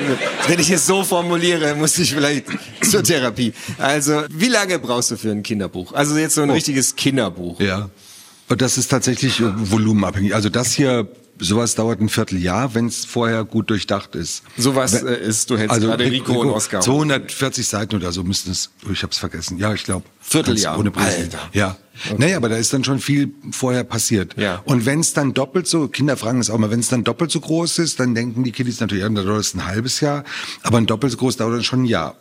wenn 0.47 0.59
ich 0.59 0.71
es 0.71 0.87
so 0.87 1.05
formuliere, 1.05 1.75
muss 1.75 1.99
ich 1.99 2.15
vielleicht 2.15 2.47
zur 2.83 3.03
Therapie. 3.03 3.53
Also, 3.79 4.23
wie 4.31 4.49
lange 4.49 4.79
brauchst 4.79 5.11
du 5.11 5.17
für 5.17 5.31
ein 5.31 5.43
Kinderbuch? 5.43 5.93
Also 5.93 6.17
jetzt 6.17 6.35
so 6.35 6.43
ein 6.43 6.51
oh. 6.51 6.55
richtiges 6.55 6.97
Kinderbuch. 6.97 7.61
Ja. 7.61 7.91
Und 8.49 8.61
das 8.61 8.77
ist 8.79 8.89
tatsächlich 8.89 9.41
volumenabhängig. 9.41 10.35
Also 10.35 10.49
das 10.51 10.73
hier 10.73 11.09
sowas 11.39 11.75
dauert 11.75 12.01
ein 12.01 12.09
Vierteljahr, 12.09 12.75
wenn 12.75 12.87
es 12.87 13.05
vorher 13.05 13.45
gut 13.45 13.71
durchdacht 13.71 14.15
ist. 14.15 14.43
Sowas 14.57 15.03
äh, 15.03 15.17
ist, 15.17 15.51
du 15.51 15.59
hältst 15.59 15.73
also 15.73 15.89
gerade 15.89 16.05
Rico, 16.05 16.33
Rico 16.33 16.41
und 16.43 16.51
Oscar. 16.51 16.81
240 16.81 17.67
Seiten 17.67 17.97
oder 17.97 18.13
so 18.13 18.25
müssten 18.25 18.51
es, 18.51 18.71
ich 18.91 19.03
habe 19.03 19.13
es 19.13 19.19
vergessen. 19.19 19.59
Ja, 19.59 19.73
ich 19.75 19.85
glaube. 19.85 20.07
Vierteljahr. 20.21 20.79
Ohne 20.79 20.93
Alter. 20.95 21.39
Ja. 21.53 21.77
Okay. 22.07 22.17
Naja, 22.19 22.37
aber 22.37 22.49
da 22.49 22.57
ist 22.57 22.73
dann 22.73 22.83
schon 22.83 22.99
viel 22.99 23.33
vorher 23.53 23.85
passiert. 23.85 24.35
Ja. 24.37 24.63
Und 24.65 24.85
wenn 24.87 25.01
es 25.01 25.13
dann 25.13 25.33
doppelt 25.35 25.67
so, 25.67 25.89
Kinder 25.89 26.17
fragen 26.17 26.41
es 26.41 26.51
auch 26.51 26.59
mal, 26.59 26.71
wenn 26.71 26.81
es 26.81 26.89
dann 26.89 27.05
doppelt 27.05 27.31
so 27.31 27.41
groß 27.41 27.79
ist, 27.79 28.01
dann 28.01 28.15
denken 28.15 28.43
die 28.43 28.53
Kiddies 28.53 28.81
natürlich, 28.81 29.03
ja, 29.03 29.09
dann 29.09 29.25
dauert 29.25 29.41
es 29.41 29.55
ein 29.55 29.65
halbes 29.65 30.01
Jahr, 30.01 30.25
aber 30.63 30.79
ein 30.79 30.87
doppelt 30.87 31.13
so 31.13 31.19
groß 31.19 31.37
dauert 31.37 31.55
dann 31.55 31.65
schon 31.65 31.83
ein 31.83 31.87
Jahr 31.87 32.17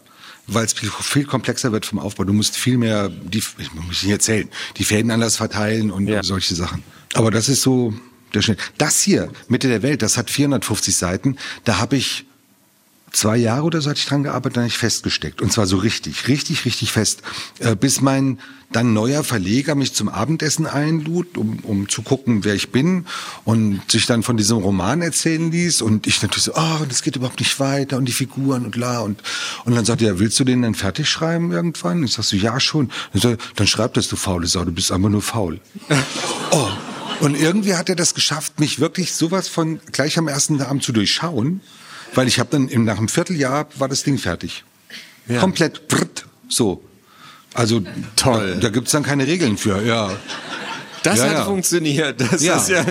weil 0.47 0.65
es 0.65 0.73
viel, 0.73 0.89
viel 0.89 1.23
komplexer 1.23 1.71
wird 1.71 1.85
vom 1.85 1.99
Aufbau. 1.99 2.25
Du 2.25 2.33
musst 2.33 2.57
viel 2.57 2.77
mehr, 2.77 3.07
die, 3.09 3.37
ich 3.37 3.73
muss 3.73 4.03
nicht 4.03 4.11
erzählen, 4.11 4.49
die 4.75 4.83
Fäden 4.83 5.09
anders 5.09 5.37
verteilen 5.37 5.89
und 5.89 6.07
ja. 6.07 6.21
solche 6.21 6.53
Sachen. 6.53 6.83
Aber 7.13 7.31
das 7.31 7.47
ist 7.47 7.61
so, 7.61 7.93
der 8.33 8.41
Schnitt. 8.41 8.59
Das 8.77 9.01
hier, 9.01 9.31
Mitte 9.47 9.67
der 9.67 9.81
Welt, 9.81 10.01
das 10.01 10.17
hat 10.17 10.29
450 10.29 10.95
Seiten. 10.95 11.37
Da 11.63 11.79
habe 11.79 11.95
ich 11.95 12.25
zwei 13.13 13.37
Jahre 13.37 13.63
oder 13.63 13.79
so 13.79 13.89
hatte 13.89 13.99
ich 13.99 14.05
dran 14.05 14.23
gearbeitet, 14.23 14.57
dann 14.57 14.65
ich 14.65 14.77
festgesteckt. 14.77 15.41
Und 15.41 15.53
zwar 15.53 15.67
so 15.67 15.77
richtig, 15.77 16.27
richtig, 16.27 16.65
richtig 16.65 16.91
fest. 16.91 17.21
Äh, 17.59 17.75
bis 17.75 18.01
mein 18.01 18.39
dann 18.71 18.93
neuer 18.93 19.23
Verleger 19.23 19.75
mich 19.75 19.93
zum 19.93 20.09
Abendessen 20.09 20.65
einlud, 20.65 21.37
um, 21.37 21.59
um 21.59 21.89
zu 21.89 22.01
gucken, 22.01 22.43
wer 22.43 22.55
ich 22.55 22.71
bin 22.71 23.05
und 23.45 23.81
sich 23.87 24.07
dann 24.07 24.23
von 24.23 24.35
diesem 24.35 24.57
Roman 24.57 25.03
erzählen 25.03 25.51
ließ. 25.51 25.83
Und 25.83 26.07
ich 26.07 26.21
natürlich 26.23 26.45
so, 26.45 26.53
oh, 26.55 26.85
das 26.89 27.03
geht 27.03 27.15
überhaupt 27.15 27.39
nicht 27.39 27.59
weiter 27.59 27.97
und 27.97 28.05
die 28.05 28.11
Figuren 28.11 28.65
und 28.65 28.75
la. 28.75 28.99
Und, 28.99 29.21
und 29.63 29.75
dann 29.75 29.85
sagte 29.85 30.05
er, 30.05 30.19
willst 30.19 30.39
du 30.39 30.43
den 30.43 30.63
dann 30.63 30.73
fertig 30.73 31.07
schreiben 31.07 31.51
irgendwann? 31.51 32.03
Ich 32.03 32.13
sag 32.13 32.23
so, 32.23 32.35
ja 32.35 32.59
schon. 32.59 32.89
Dann, 33.13 33.21
so, 33.21 33.35
dann 33.55 33.67
schreib 33.67 33.93
das, 33.93 34.07
du 34.07 34.15
faule 34.15 34.47
Sau, 34.47 34.65
du 34.65 34.71
bist 34.71 34.91
einfach 34.91 35.09
nur 35.09 35.21
faul. 35.21 35.59
oh. 36.51 36.71
Und 37.19 37.35
irgendwie 37.39 37.75
hat 37.75 37.89
er 37.89 37.95
das 37.95 38.13
geschafft, 38.13 38.59
mich 38.59 38.79
wirklich 38.79 39.13
sowas 39.13 39.47
von 39.47 39.79
gleich 39.91 40.17
am 40.17 40.27
ersten 40.27 40.61
Abend 40.61 40.83
zu 40.83 40.91
durchschauen, 40.91 41.61
weil 42.15 42.27
ich 42.27 42.39
habe 42.39 42.49
dann 42.51 42.67
im, 42.67 42.85
nach 42.85 42.97
einem 42.97 43.09
Vierteljahr 43.09 43.67
war 43.77 43.87
das 43.87 44.03
Ding 44.03 44.17
fertig. 44.17 44.63
Ja. 45.27 45.39
Komplett 45.39 45.87
brrt, 45.87 46.25
so. 46.49 46.83
Also 47.53 47.81
toll. 48.15 48.55
Da, 48.55 48.61
da 48.61 48.69
gibt's 48.69 48.91
dann 48.91 49.03
keine 49.03 49.27
Regeln 49.27 49.57
für, 49.57 49.81
ja. 49.83 50.11
Das 51.03 51.19
ja, 51.19 51.25
hat 51.25 51.31
ja. 51.33 51.45
funktioniert. 51.45 52.19
Das 52.19 52.41
ja. 52.41 52.57
ist 52.57 52.69
ja. 52.69 52.85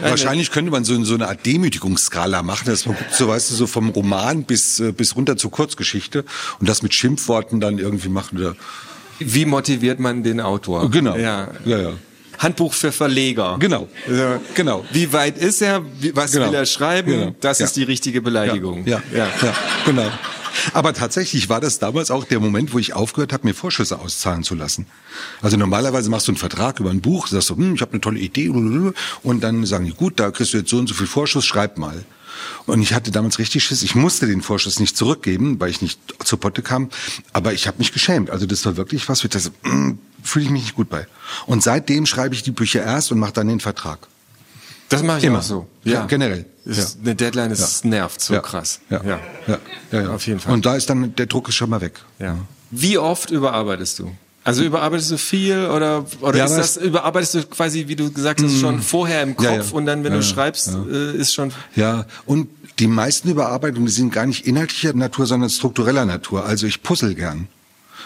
Wahrscheinlich 0.00 0.50
könnte 0.50 0.70
man 0.70 0.84
so, 0.84 1.02
so 1.04 1.14
eine 1.14 1.28
Art 1.28 1.46
Demütigungsskala 1.46 2.42
machen, 2.42 2.66
dass 2.66 2.86
man 2.86 2.96
guckt, 2.96 3.14
so 3.14 3.28
weißt 3.28 3.50
du, 3.50 3.54
so 3.54 3.66
vom 3.66 3.90
Roman 3.90 4.42
bis, 4.44 4.80
äh, 4.80 4.92
bis 4.92 5.14
runter 5.14 5.36
zur 5.36 5.52
Kurzgeschichte 5.52 6.24
und 6.58 6.68
das 6.68 6.82
mit 6.82 6.94
Schimpfworten 6.94 7.60
dann 7.60 7.78
irgendwie 7.78 8.08
machen. 8.08 8.38
Oder 8.38 8.56
Wie 9.20 9.44
motiviert 9.44 10.00
man 10.00 10.22
den 10.22 10.40
Autor? 10.40 10.90
Genau. 10.90 11.16
Ja, 11.16 11.48
ja. 11.64 11.78
ja. 11.78 11.92
Handbuch 12.38 12.74
für 12.74 12.92
Verleger. 12.92 13.56
Genau. 13.58 13.88
Also, 14.08 14.40
genau. 14.54 14.84
Wie 14.92 15.12
weit 15.12 15.38
ist 15.38 15.62
er? 15.62 15.82
Was 16.12 16.32
genau. 16.32 16.46
will 16.46 16.54
er 16.54 16.66
schreiben? 16.66 17.10
Genau. 17.10 17.36
Das 17.40 17.58
ja. 17.58 17.66
ist 17.66 17.76
die 17.76 17.84
richtige 17.84 18.20
Beleidigung. 18.20 18.86
Ja. 18.86 19.02
Ja. 19.12 19.18
ja. 19.18 19.28
ja. 19.42 19.54
Genau. 19.86 20.10
Aber 20.72 20.94
tatsächlich 20.94 21.48
war 21.48 21.60
das 21.60 21.78
damals 21.78 22.10
auch 22.10 22.24
der 22.24 22.40
Moment, 22.40 22.72
wo 22.72 22.78
ich 22.78 22.94
aufgehört 22.94 23.32
habe, 23.32 23.46
mir 23.46 23.54
Vorschüsse 23.54 23.98
auszahlen 23.98 24.44
zu 24.44 24.54
lassen. 24.54 24.86
Also 25.42 25.56
normalerweise 25.56 26.10
machst 26.10 26.28
du 26.28 26.32
einen 26.32 26.38
Vertrag 26.38 26.80
über 26.80 26.90
ein 26.90 27.00
Buch, 27.00 27.26
sagst 27.26 27.50
du, 27.50 27.56
hm, 27.56 27.74
ich 27.74 27.80
habe 27.80 27.92
eine 27.92 28.00
tolle 28.00 28.20
Idee 28.20 28.48
und 28.48 29.40
dann 29.40 29.66
sagen 29.66 29.84
die, 29.84 29.92
gut, 29.92 30.20
da 30.20 30.30
kriegst 30.30 30.54
du 30.54 30.58
jetzt 30.58 30.70
so 30.70 30.78
und 30.78 30.88
so 30.88 30.94
viel 30.94 31.06
Vorschuss, 31.06 31.44
schreib 31.44 31.78
mal. 31.78 32.04
Und 32.66 32.82
ich 32.82 32.94
hatte 32.94 33.10
damals 33.10 33.38
richtig 33.38 33.64
Schiss. 33.64 33.82
Ich 33.82 33.94
musste 33.94 34.26
den 34.26 34.42
Vorschuss 34.42 34.80
nicht 34.80 34.96
zurückgeben, 34.96 35.60
weil 35.60 35.70
ich 35.70 35.82
nicht 35.82 36.00
zur 36.24 36.40
Potte 36.40 36.62
kam. 36.62 36.90
Aber 37.32 37.52
ich 37.52 37.66
habe 37.66 37.78
mich 37.78 37.92
geschämt. 37.92 38.30
Also 38.30 38.46
das 38.46 38.64
war 38.66 38.76
wirklich 38.76 39.08
was, 39.08 39.22
wo 39.22 39.26
ich 39.26 39.30
dachte, 39.30 39.52
mm, 39.68 39.98
fühle 40.22 40.44
ich 40.46 40.50
mich 40.50 40.62
nicht 40.62 40.74
gut 40.76 40.88
bei. 40.88 41.06
Und 41.46 41.62
seitdem 41.62 42.06
schreibe 42.06 42.34
ich 42.34 42.42
die 42.42 42.50
Bücher 42.50 42.82
erst 42.82 43.12
und 43.12 43.18
mache 43.18 43.32
dann 43.32 43.48
den 43.48 43.60
Vertrag. 43.60 44.06
Das 44.88 45.02
mache 45.02 45.18
ich 45.18 45.24
immer 45.24 45.42
so. 45.42 45.66
Ja, 45.82 45.92
ja 45.92 46.06
generell. 46.06 46.46
Ja. 46.64 46.84
Eine 47.02 47.14
Deadline 47.14 47.50
ist 47.50 47.84
ja. 47.84 47.90
nervt 47.90 48.20
so 48.20 48.40
krass. 48.40 48.80
Ja. 48.90 49.02
Ja. 49.04 49.58
ja. 49.90 50.08
Auf 50.10 50.26
jeden 50.26 50.40
Fall. 50.40 50.52
Und 50.52 50.64
da 50.66 50.76
ist 50.76 50.88
dann 50.88 51.14
der 51.16 51.26
Druck 51.26 51.48
ist 51.48 51.56
schon 51.56 51.70
mal 51.70 51.80
weg. 51.80 52.00
Ja. 52.18 52.38
Wie 52.70 52.98
oft 52.98 53.30
überarbeitest 53.30 53.98
du? 53.98 54.12
Also 54.44 54.62
überarbeitest 54.62 55.10
du 55.10 55.16
viel 55.16 55.66
oder 55.66 56.04
oder 56.20 56.36
ja, 56.36 56.44
ist 56.44 56.56
das 56.56 56.76
überarbeitest 56.76 57.34
du 57.34 57.42
quasi, 57.44 57.88
wie 57.88 57.96
du 57.96 58.12
gesagt 58.12 58.42
hast, 58.42 58.60
schon 58.60 58.76
mm. 58.76 58.82
vorher 58.82 59.22
im 59.22 59.36
Kopf 59.36 59.46
ja, 59.46 59.56
ja. 59.56 59.72
und 59.72 59.86
dann, 59.86 60.04
wenn 60.04 60.12
du 60.12 60.22
schreibst, 60.22 60.70
äh, 60.90 61.16
ist 61.16 61.32
schon. 61.32 61.50
Ja, 61.74 62.04
und 62.26 62.48
die 62.78 62.86
meisten 62.86 63.30
Überarbeitungen 63.30 63.86
die 63.86 63.92
sind 63.92 64.12
gar 64.12 64.26
nicht 64.26 64.46
inhaltlicher 64.46 64.92
Natur, 64.92 65.24
sondern 65.24 65.48
struktureller 65.48 66.04
Natur. 66.04 66.44
Also 66.44 66.66
ich 66.66 66.82
puzzle 66.82 67.14
gern. 67.14 67.48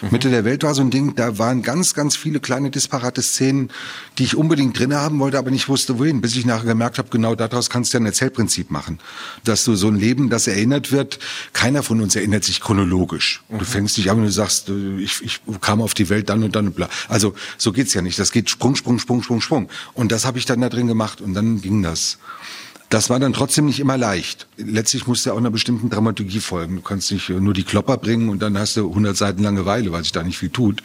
Mhm. 0.01 0.09
Mitte 0.11 0.29
der 0.29 0.45
Welt 0.45 0.63
war 0.63 0.73
so 0.73 0.81
ein 0.81 0.91
Ding, 0.91 1.15
da 1.15 1.37
waren 1.37 1.61
ganz, 1.61 1.93
ganz 1.93 2.15
viele 2.15 2.39
kleine 2.39 2.69
disparate 2.69 3.21
Szenen, 3.21 3.69
die 4.17 4.23
ich 4.23 4.35
unbedingt 4.35 4.77
drin 4.77 4.93
haben 4.93 5.19
wollte, 5.19 5.37
aber 5.37 5.51
nicht 5.51 5.69
wusste, 5.69 5.99
wohin. 5.99 6.21
Bis 6.21 6.35
ich 6.35 6.45
nachher 6.45 6.65
gemerkt 6.65 6.97
habe, 6.97 7.09
genau 7.09 7.35
daraus 7.35 7.69
kannst 7.69 7.93
du 7.93 7.97
ja 7.97 8.03
ein 8.03 8.05
Erzählprinzip 8.05 8.71
machen. 8.71 8.99
Dass 9.43 9.63
du 9.63 9.75
so 9.75 9.87
ein 9.87 9.95
Leben, 9.95 10.29
das 10.29 10.47
erinnert 10.47 10.91
wird, 10.91 11.19
keiner 11.53 11.83
von 11.83 12.01
uns 12.01 12.15
erinnert 12.15 12.43
sich 12.43 12.61
chronologisch. 12.61 13.41
Mhm. 13.49 13.59
Du 13.59 13.65
fängst 13.65 13.97
dich 13.97 14.09
an 14.09 14.17
und 14.17 14.25
du 14.25 14.31
sagst, 14.31 14.69
äh, 14.69 14.99
ich, 14.99 15.21
ich 15.21 15.41
kam 15.61 15.81
auf 15.81 15.93
die 15.93 16.09
Welt 16.09 16.29
dann 16.29 16.43
und 16.43 16.55
dann 16.55 16.67
und 16.67 16.75
bla. 16.75 16.89
Also 17.07 17.33
so 17.57 17.71
geht's 17.71 17.93
ja 17.93 18.01
nicht. 18.01 18.19
Das 18.19 18.31
geht 18.31 18.49
Sprung, 18.49 18.75
Sprung, 18.75 18.99
Sprung, 18.99 19.23
Sprung, 19.23 19.41
Sprung. 19.41 19.69
Und 19.93 20.11
das 20.11 20.25
habe 20.25 20.37
ich 20.37 20.45
dann 20.45 20.61
da 20.61 20.69
drin 20.69 20.87
gemacht 20.87 21.21
und 21.21 21.33
dann 21.33 21.61
ging 21.61 21.83
das. 21.83 22.17
Das 22.89 23.11
war 23.11 23.19
dann 23.19 23.33
trotzdem 23.33 23.65
nicht 23.65 23.79
immer 23.79 23.97
leicht. 23.97 24.47
Letztlich 24.57 25.05
musste 25.05 25.33
auch 25.33 25.37
einer 25.37 25.51
bestimmten 25.51 25.91
Dramaturgie 25.91 26.39
folgen. 26.39 26.77
Du 26.77 26.81
kannst 26.81 27.11
nicht 27.11 27.29
nur 27.29 27.53
die 27.53 27.63
Klopper 27.63 27.97
bringen 27.97 28.29
und 28.29 28.41
dann 28.41 28.57
hast 28.57 28.77
du 28.77 28.89
100 28.89 29.15
Seiten 29.15 29.43
Langeweile, 29.43 29.91
weil 29.91 30.01
sich 30.01 30.11
da 30.11 30.23
nicht 30.23 30.39
viel 30.39 30.49
tut. 30.49 30.81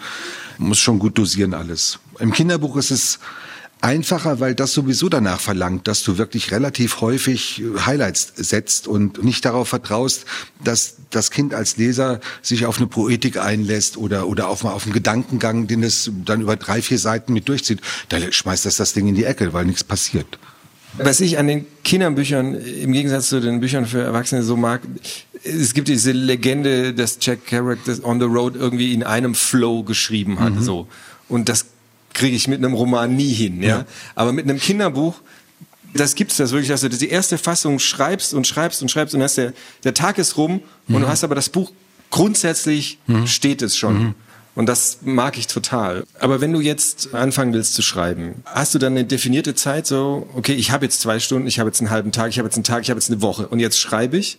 Du 0.58 0.64
musst 0.64 0.82
schon 0.82 0.98
gut 0.98 1.16
dosieren 1.16 1.54
alles. 1.54 1.98
Im 2.18 2.32
Kinderbuch 2.32 2.76
ist 2.76 2.90
es 2.90 3.20
einfacher, 3.80 4.38
weil 4.38 4.54
das 4.54 4.74
sowieso 4.74 5.08
danach 5.08 5.40
verlangt, 5.40 5.88
dass 5.88 6.02
du 6.02 6.18
wirklich 6.18 6.50
relativ 6.52 7.00
häufig 7.00 7.62
Highlights 7.84 8.32
setzt 8.36 8.86
und 8.86 9.24
nicht 9.24 9.44
darauf 9.44 9.68
vertraust, 9.68 10.26
dass 10.62 10.96
das 11.10 11.30
Kind 11.30 11.54
als 11.54 11.78
Leser 11.78 12.20
sich 12.42 12.66
auf 12.66 12.78
eine 12.78 12.86
Poetik 12.86 13.38
einlässt 13.38 13.96
oder, 13.96 14.26
oder 14.26 14.48
auf, 14.48 14.64
auf 14.64 14.84
einen 14.84 14.92
Gedankengang, 14.92 15.66
den 15.66 15.82
es 15.82 16.10
dann 16.24 16.42
über 16.42 16.56
drei, 16.56 16.82
vier 16.82 16.98
Seiten 16.98 17.32
mit 17.32 17.48
durchzieht. 17.48 17.80
Da 18.10 18.18
schmeißt 18.30 18.66
das 18.66 18.76
das 18.76 18.92
Ding 18.92 19.06
in 19.06 19.14
die 19.14 19.24
Ecke, 19.24 19.54
weil 19.54 19.64
nichts 19.64 19.84
passiert. 19.84 20.38
Was 20.98 21.20
ich 21.20 21.38
an 21.38 21.48
den 21.48 21.66
Kinderbüchern 21.82 22.54
im 22.54 22.92
Gegensatz 22.92 23.28
zu 23.28 23.40
den 23.40 23.60
Büchern 23.60 23.86
für 23.86 24.02
Erwachsene 24.02 24.42
so 24.42 24.56
mag, 24.56 24.82
es 25.42 25.74
gibt 25.74 25.88
diese 25.88 26.12
Legende, 26.12 26.94
dass 26.94 27.18
Jack 27.20 27.46
Kerouac 27.46 27.78
das 27.84 28.02
On 28.04 28.20
the 28.20 28.26
Road 28.26 28.54
irgendwie 28.54 28.92
in 28.92 29.02
einem 29.02 29.34
Flow 29.34 29.82
geschrieben 29.82 30.40
hat, 30.40 30.54
mhm. 30.54 30.62
so. 30.62 30.88
Und 31.28 31.48
das 31.48 31.66
kriege 32.12 32.36
ich 32.36 32.48
mit 32.48 32.58
einem 32.58 32.74
Roman 32.74 33.14
nie 33.14 33.32
hin, 33.32 33.62
ja. 33.62 33.68
ja. 33.68 33.84
Aber 34.14 34.32
mit 34.32 34.44
einem 34.44 34.58
Kinderbuch, 34.58 35.16
das 35.94 36.14
gibt's 36.14 36.36
das 36.36 36.52
wirklich, 36.52 36.68
dass 36.68 36.82
du 36.82 36.88
die 36.88 37.08
erste 37.08 37.38
Fassung 37.38 37.78
schreibst 37.78 38.34
und 38.34 38.46
schreibst 38.46 38.82
und 38.82 38.90
schreibst 38.90 39.14
und 39.14 39.22
hast 39.22 39.36
der, 39.36 39.52
der 39.82 39.94
Tag 39.94 40.18
ist 40.18 40.36
rum 40.36 40.60
mhm. 40.86 40.94
und 40.94 41.02
du 41.02 41.08
hast 41.08 41.24
aber 41.24 41.34
das 41.34 41.48
Buch 41.48 41.72
grundsätzlich 42.10 42.98
mhm. 43.06 43.26
steht 43.26 43.62
es 43.62 43.76
schon. 43.76 44.14
Und 44.54 44.66
das 44.66 44.98
mag 45.02 45.36
ich 45.36 45.48
total. 45.48 46.04
Aber 46.20 46.40
wenn 46.40 46.52
du 46.52 46.60
jetzt 46.60 47.12
anfangen 47.12 47.52
willst 47.52 47.74
zu 47.74 47.82
schreiben, 47.82 48.42
hast 48.46 48.74
du 48.74 48.78
dann 48.78 48.92
eine 48.92 49.04
definierte 49.04 49.54
Zeit 49.54 49.86
so, 49.86 50.28
okay, 50.34 50.54
ich 50.54 50.70
habe 50.70 50.84
jetzt 50.84 51.00
zwei 51.00 51.18
Stunden, 51.18 51.48
ich 51.48 51.58
habe 51.58 51.68
jetzt 51.70 51.80
einen 51.80 51.90
halben 51.90 52.12
Tag, 52.12 52.30
ich 52.30 52.38
habe 52.38 52.46
jetzt 52.46 52.56
einen 52.56 52.64
Tag, 52.64 52.82
ich 52.82 52.90
habe 52.90 52.98
jetzt 52.98 53.10
eine 53.10 53.20
Woche 53.20 53.48
und 53.48 53.58
jetzt 53.58 53.80
schreibe 53.80 54.16
ich? 54.16 54.38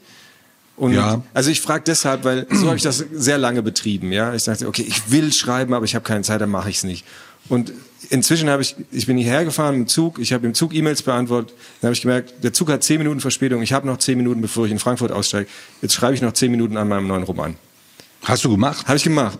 Und 0.78 0.93
ja. 0.93 1.21
also 1.34 1.49
ich 1.49 1.62
frage 1.62 1.84
deshalb, 1.86 2.23
weil 2.23 2.47
so 2.51 2.67
habe 2.67 2.78
ich 2.78 2.84
das 2.84 3.04
sehr 3.13 3.38
lange 3.38 3.62
betrieben. 3.62 4.12
Ja, 4.12 4.34
ich 4.34 4.43
dachte, 4.43 4.67
okay, 4.67 4.86
ich 4.88 5.12
will 5.12 5.32
schreiben, 5.32 5.73
aber 5.73 5.86
ich 5.86 5.95
habe 5.95 6.04
keine 6.04 6.21
Zeit, 6.21 6.41
dann 6.41 6.49
mache 6.49 6.69
ich 6.69 6.78
es 6.78 6.84
nicht. 6.84 7.06
Und 7.47 7.71
inzwischen 8.10 8.49
habe 8.49 8.62
ich, 8.62 8.75
ich 8.91 9.06
bin 9.06 9.17
hierher 9.17 9.45
gefahren 9.45 9.75
im 9.75 9.88
Zug, 9.88 10.19
ich 10.19 10.34
habe 10.34 10.45
im 10.47 10.54
Zug 10.54 10.73
E-Mails 10.73 11.04
beantwortet, 11.04 11.56
dann 11.80 11.89
habe 11.89 11.93
ich 11.93 12.01
gemerkt, 12.01 12.43
der 12.43 12.54
Zug 12.54 12.69
hat 12.69 12.84
zehn 12.84 12.97
Minuten 12.97 13.19
Verspätung, 13.19 13.62
ich 13.62 13.71
habe 13.71 13.88
noch 13.88 13.97
zehn 13.97 14.17
Minuten, 14.17 14.41
bevor 14.41 14.65
ich 14.65 14.71
in 14.71 14.80
Frankfurt 14.80 15.12
aussteige. 15.12 15.47
Jetzt 15.82 15.93
schreibe 15.93 16.15
ich 16.15 16.21
noch 16.21 16.34
zehn 16.34 16.51
Minuten 16.51 16.78
an 16.78 16.88
meinem 16.88 17.08
neuen 17.08 17.23
Roman. 17.23 17.56
Hast 18.23 18.43
du 18.43 18.49
gemacht? 18.49 18.88
Habe 18.88 18.97
ich 18.97 19.04
gemacht. 19.04 19.39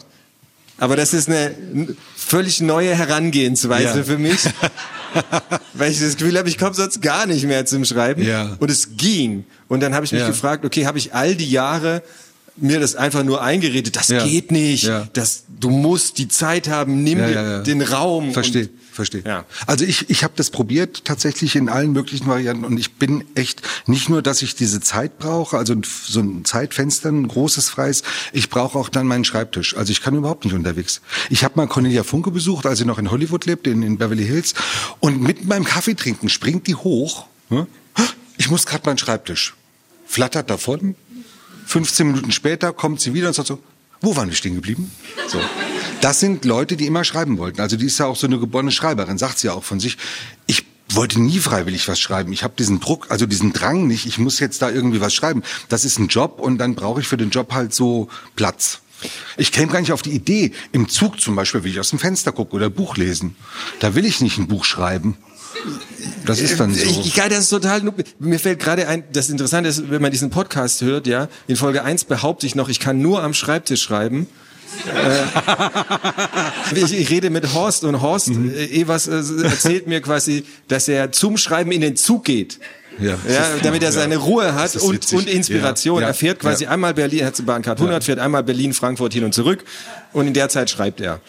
Aber 0.78 0.96
das 0.96 1.14
ist 1.14 1.30
eine 1.30 1.56
völlig 2.16 2.62
neue 2.62 2.94
Herangehensweise 2.96 4.00
ja. 4.00 4.04
für 4.04 4.18
mich. 4.18 4.40
weil 5.74 5.92
ich 5.92 6.00
das 6.00 6.18
Gefühl 6.18 6.38
habe, 6.38 6.50
ich 6.50 6.58
komme 6.58 6.74
sonst 6.74 7.02
gar 7.02 7.26
nicht 7.26 7.46
mehr 7.46 7.66
zum 7.66 7.86
Schreiben. 7.86 8.24
Ja. 8.24 8.58
Und 8.60 8.70
es 8.70 8.98
ging. 8.98 9.46
Und 9.68 9.80
dann 9.82 9.94
habe 9.94 10.06
ich 10.06 10.12
mich 10.12 10.22
ja. 10.22 10.28
gefragt, 10.28 10.66
okay, 10.66 10.86
habe 10.86 10.98
ich 10.98 11.14
all 11.14 11.36
die 11.36 11.50
Jahre 11.50 12.04
mir 12.58 12.80
das 12.80 12.96
einfach 12.96 13.24
nur 13.24 13.42
eingeredet, 13.42 13.96
das 13.96 14.08
ja. 14.08 14.26
geht 14.26 14.52
nicht, 14.52 14.86
ja. 14.86 15.08
das, 15.14 15.44
du 15.60 15.70
musst 15.70 16.18
die 16.18 16.30
Zeit 16.30 16.70
haben, 16.70 17.04
nimm 17.04 17.20
ja, 17.20 17.60
den 17.60 17.82
Raum. 17.82 18.32
Verstehe, 18.32 18.70
verstehe. 18.96 19.24
Ja. 19.26 19.46
Also 19.68 19.86
ich, 19.86 20.10
ich 20.10 20.24
habe 20.24 20.34
das 20.36 20.50
probiert 20.50 21.06
tatsächlich 21.06 21.56
in 21.56 21.70
allen 21.70 21.92
möglichen 21.92 22.28
Varianten 22.28 22.66
und 22.66 22.78
ich 22.78 22.94
bin 22.94 23.24
echt 23.36 23.62
nicht 23.86 24.10
nur, 24.10 24.22
dass 24.22 24.42
ich 24.42 24.56
diese 24.56 24.82
Zeit 24.82 25.20
brauche, 25.20 25.58
also 25.58 25.76
so 25.84 26.20
ein 26.20 26.46
Zeitfenster, 26.46 27.10
ein 27.10 27.28
großes 27.28 27.70
freies, 27.70 28.04
ich 28.34 28.50
brauche 28.50 28.78
auch 28.78 28.90
dann 28.90 29.08
meinen 29.08 29.26
Schreibtisch. 29.26 29.76
Also 29.78 29.92
ich 29.92 30.02
kann 30.02 30.16
überhaupt 30.16 30.46
nicht 30.46 30.54
unterwegs. 30.54 31.02
Ich 31.30 31.44
habe 31.44 31.56
mal 31.58 31.68
Cornelia 31.68 32.04
Funke 32.04 32.32
besucht, 32.32 32.66
als 32.66 32.80
sie 32.80 32.86
noch 32.86 32.98
in 32.98 33.12
Hollywood 33.12 33.46
lebte, 33.46 33.70
in, 33.70 33.84
in 33.84 33.98
Beverly 33.98 34.26
Hills 34.26 34.54
und 35.00 35.22
mit 35.22 35.46
meinem 35.46 35.66
Kaffee 35.66 35.96
trinken 35.96 36.30
springt 36.30 36.68
die 36.68 36.76
hoch. 36.76 37.28
Ich 38.38 38.50
muss 38.50 38.66
gerade 38.66 38.84
meinen 38.86 38.98
Schreibtisch. 38.98 39.56
Flattert 40.06 40.50
davon, 40.50 40.96
15 41.66 42.08
Minuten 42.08 42.32
später 42.32 42.74
kommt 42.74 43.02
sie 43.02 43.14
wieder 43.14 43.28
und 43.28 43.34
sagt 43.34 43.48
so, 43.48 43.60
wo 44.02 44.16
waren 44.16 44.30
wir 44.30 44.36
stehen 44.36 44.56
geblieben? 44.56 44.92
So. 45.28 45.40
Das 46.02 46.20
sind 46.20 46.46
Leute, 46.46 46.78
die 46.78 46.86
immer 46.86 47.04
schreiben 47.04 47.38
wollten. 47.38 47.62
Also 47.62 47.78
die 47.78 47.86
ist 47.86 47.98
ja 47.98 48.06
auch 48.06 48.16
so 48.16 48.28
eine 48.28 48.40
geborene 48.40 48.72
Schreiberin, 48.72 49.18
sagt 49.18 49.40
sie 49.40 49.48
ja 49.48 49.54
auch 49.54 49.64
von 49.64 49.80
sich. 49.80 49.98
Ich 50.46 50.66
wollte 50.90 51.22
nie 51.22 51.40
freiwillig 51.40 51.88
was 51.88 52.00
schreiben. 52.00 52.32
Ich 52.32 52.44
habe 52.44 52.54
diesen 52.58 52.80
Druck, 52.80 53.08
also 53.10 53.26
diesen 53.26 53.54
Drang 53.54 53.88
nicht, 53.88 54.06
ich 54.06 54.18
muss 54.18 54.40
jetzt 54.40 54.62
da 54.62 54.70
irgendwie 54.70 55.02
was 55.02 55.14
schreiben. 55.14 55.44
Das 55.70 55.86
ist 55.86 56.00
ein 56.00 56.08
Job 56.08 56.40
und 56.40 56.58
dann 56.58 56.76
brauche 56.76 57.02
ich 57.02 57.08
für 57.08 57.18
den 57.18 57.32
Job 57.32 57.54
halt 57.54 57.74
so 57.74 58.08
Platz. 58.36 58.82
Ich 59.38 59.52
käme 59.52 59.72
gar 59.72 59.82
nicht 59.82 59.92
auf 59.92 60.02
die 60.02 60.12
Idee, 60.12 60.52
im 60.72 60.88
Zug 60.88 61.20
zum 61.20 61.36
Beispiel 61.36 61.64
will 61.64 61.72
ich 61.72 61.80
aus 61.80 61.90
dem 61.90 62.00
Fenster 62.00 62.32
gucken 62.32 62.56
oder 62.56 62.70
Buch 62.70 62.98
lesen. 62.98 63.36
Da 63.80 63.94
will 63.96 64.06
ich 64.06 64.22
nicht 64.22 64.38
ein 64.38 64.48
Buch 64.48 64.64
schreiben. 64.64 65.18
Das 66.26 66.40
ist 66.40 66.60
dann 66.60 66.74
so. 66.74 66.84
Ich, 66.84 67.08
ich 67.08 67.14
das 67.14 67.40
ist 67.40 67.50
total, 67.50 67.82
mir 68.20 68.40
fällt 68.40 68.60
gerade 68.60 68.88
ein, 68.88 69.04
das 69.12 69.30
Interessante 69.30 69.70
ist, 69.70 69.90
wenn 69.90 70.02
man 70.02 70.12
diesen 70.12 70.30
Podcast 70.30 70.82
hört, 70.82 71.08
ja, 71.08 71.28
in 71.48 71.56
Folge 71.56 71.84
1 71.84 72.06
behaupte 72.06 72.48
ich 72.48 72.56
noch, 72.56 72.70
ich 72.70 72.80
kann 72.80 73.02
nur 73.02 73.24
am 73.24 73.34
Schreibtisch 73.34 73.82
schreiben. 73.82 74.28
äh, 74.88 76.76
ich, 76.76 76.98
ich, 76.98 77.10
rede 77.10 77.30
mit 77.30 77.54
Horst 77.54 77.84
und 77.84 78.02
Horst 78.02 78.30
mhm. 78.30 78.54
äh, 78.54 78.66
Evers 78.66 79.08
äh, 79.08 79.22
erzählt 79.44 79.88
mir 79.88 80.02
quasi, 80.02 80.44
dass 80.68 80.88
er 80.88 81.12
zum 81.12 81.38
Schreiben 81.38 81.72
in 81.72 81.82
den 81.82 81.96
Zug 81.96 82.26
geht. 82.26 82.60
Ja, 83.00 83.18
ja 83.28 83.46
damit 83.62 83.84
er 83.84 83.92
seine 83.92 84.18
Ruhe 84.18 84.56
hat 84.56 84.76
und, 84.78 85.14
und 85.14 85.30
Inspiration. 85.30 85.98
Ja, 85.98 86.02
ja, 86.02 86.08
er 86.08 86.14
fährt 86.14 86.40
quasi 86.40 86.66
einmal 86.66 86.94
Berlin, 86.94 87.20
er 87.20 87.28
hat 87.28 87.46
Bahncard 87.46 87.80
100, 87.80 88.04
fährt 88.04 88.20
einmal 88.20 88.44
Berlin, 88.44 88.74
Frankfurt 88.74 89.14
hin 89.14 89.24
und 89.24 89.34
zurück 89.34 89.64
und 90.14 90.28
in 90.28 90.34
der 90.34 90.50
Zeit 90.50 90.70
schreibt 90.70 91.02
er. 91.02 91.20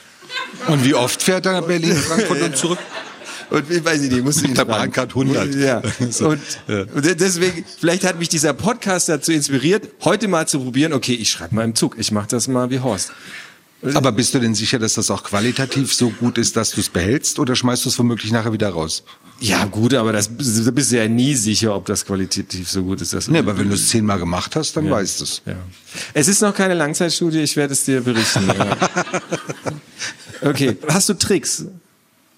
Und 0.68 0.84
wie 0.84 0.94
oft 0.94 1.22
fährt 1.22 1.46
er 1.46 1.60
nach 1.60 1.66
Berlin, 1.66 1.94
Frankfurt 1.94 2.42
und 2.42 2.56
zurück? 2.56 2.78
Und 3.50 3.70
ich 3.70 3.84
weiß 3.84 4.02
ich 4.02 4.10
nicht, 4.10 4.24
musste 4.24 4.46
ihn 4.46 4.54
Der 4.54 4.64
Bahncard 4.64 5.10
100. 5.10 5.54
Ja. 5.54 5.82
Und, 6.20 6.40
und 6.68 7.20
deswegen, 7.20 7.64
vielleicht 7.78 8.04
hat 8.04 8.18
mich 8.18 8.28
dieser 8.28 8.52
Podcast 8.54 9.08
dazu 9.08 9.32
inspiriert, 9.32 9.88
heute 10.04 10.28
mal 10.28 10.48
zu 10.48 10.60
probieren, 10.60 10.92
okay, 10.92 11.14
ich 11.14 11.30
schreibe 11.30 11.54
mal 11.54 11.64
im 11.64 11.74
Zug, 11.74 11.96
ich 11.98 12.10
mache 12.10 12.28
das 12.28 12.48
mal 12.48 12.70
wie 12.70 12.80
Horst. 12.80 13.12
Aber 13.94 14.10
bist 14.10 14.34
du 14.34 14.38
denn 14.38 14.54
sicher, 14.54 14.78
dass 14.78 14.94
das 14.94 15.10
auch 15.10 15.22
qualitativ 15.22 15.92
so 15.92 16.10
gut 16.10 16.38
ist, 16.38 16.56
dass 16.56 16.70
du 16.70 16.80
es 16.80 16.88
behältst 16.88 17.38
oder 17.38 17.54
schmeißt 17.54 17.84
du 17.84 17.90
es 17.90 17.98
womöglich 17.98 18.32
nachher 18.32 18.52
wieder 18.52 18.70
raus? 18.70 19.04
Ja, 19.38 19.66
gut, 19.66 19.92
aber 19.94 20.12
das, 20.12 20.30
da 20.34 20.70
bist 20.70 20.92
du 20.92 20.96
ja 20.96 21.06
nie 21.08 21.34
sicher, 21.34 21.74
ob 21.74 21.84
das 21.84 22.06
qualitativ 22.06 22.70
so 22.70 22.82
gut 22.82 23.02
ist. 23.02 23.12
Das 23.12 23.28
nee, 23.28 23.38
aber 23.38 23.58
wenn 23.58 23.68
du 23.68 23.74
es 23.74 23.88
zehnmal 23.88 24.18
gemacht 24.18 24.56
hast, 24.56 24.76
dann 24.76 24.86
ja. 24.86 24.92
weißt 24.92 25.20
du 25.20 25.24
es. 25.24 25.42
Ja. 25.44 25.56
Es 26.14 26.26
ist 26.26 26.40
noch 26.40 26.54
keine 26.54 26.74
Langzeitstudie, 26.74 27.40
ich 27.40 27.54
werde 27.56 27.74
es 27.74 27.84
dir 27.84 28.00
berichten. 28.00 28.50
okay, 30.40 30.76
hast 30.88 31.10
du 31.10 31.14
Tricks? 31.14 31.66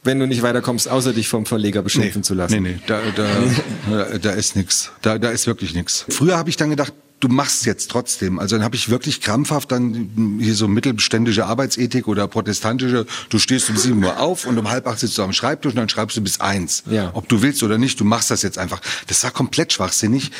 Wenn 0.04 0.18
du 0.18 0.26
nicht 0.26 0.42
weiterkommst, 0.42 0.88
außer 0.88 1.12
dich 1.12 1.28
vom 1.28 1.46
Verleger 1.46 1.82
beschimpfen 1.82 2.20
nee, 2.20 2.24
zu 2.24 2.34
lassen. 2.34 2.62
Nee, 2.62 2.74
nee, 2.74 2.80
da, 2.86 3.00
da, 3.14 4.18
da 4.18 4.30
ist 4.30 4.56
nix. 4.56 4.90
Da, 5.02 5.18
da 5.18 5.30
ist 5.30 5.46
wirklich 5.46 5.74
nix. 5.74 6.04
Früher 6.08 6.36
habe 6.36 6.50
ich 6.50 6.56
dann 6.56 6.70
gedacht, 6.70 6.92
du 7.20 7.28
machst 7.28 7.66
jetzt 7.66 7.90
trotzdem. 7.90 8.38
Also 8.38 8.56
dann 8.56 8.64
habe 8.64 8.76
ich 8.76 8.88
wirklich 8.90 9.20
krampfhaft 9.20 9.72
dann 9.72 10.38
hier 10.40 10.54
so 10.54 10.68
mittelständische 10.68 11.46
Arbeitsethik 11.46 12.06
oder 12.06 12.28
protestantische, 12.28 13.06
du 13.28 13.38
stehst 13.38 13.68
um 13.70 13.76
sieben 13.76 14.04
Uhr 14.04 14.20
auf 14.20 14.46
und 14.46 14.58
um 14.58 14.70
halb 14.70 14.86
acht 14.86 15.00
sitzt 15.00 15.18
du 15.18 15.22
am 15.22 15.32
Schreibtisch 15.32 15.72
und 15.72 15.76
dann 15.76 15.88
schreibst 15.88 16.16
du 16.16 16.20
bis 16.20 16.40
eins. 16.40 16.84
Ja. 16.88 17.10
Ob 17.14 17.28
du 17.28 17.42
willst 17.42 17.62
oder 17.62 17.78
nicht, 17.78 17.98
du 18.00 18.04
machst 18.04 18.30
das 18.30 18.42
jetzt 18.42 18.58
einfach. 18.58 18.80
Das 19.08 19.22
war 19.24 19.30
komplett 19.30 19.72
schwachsinnig. 19.72 20.30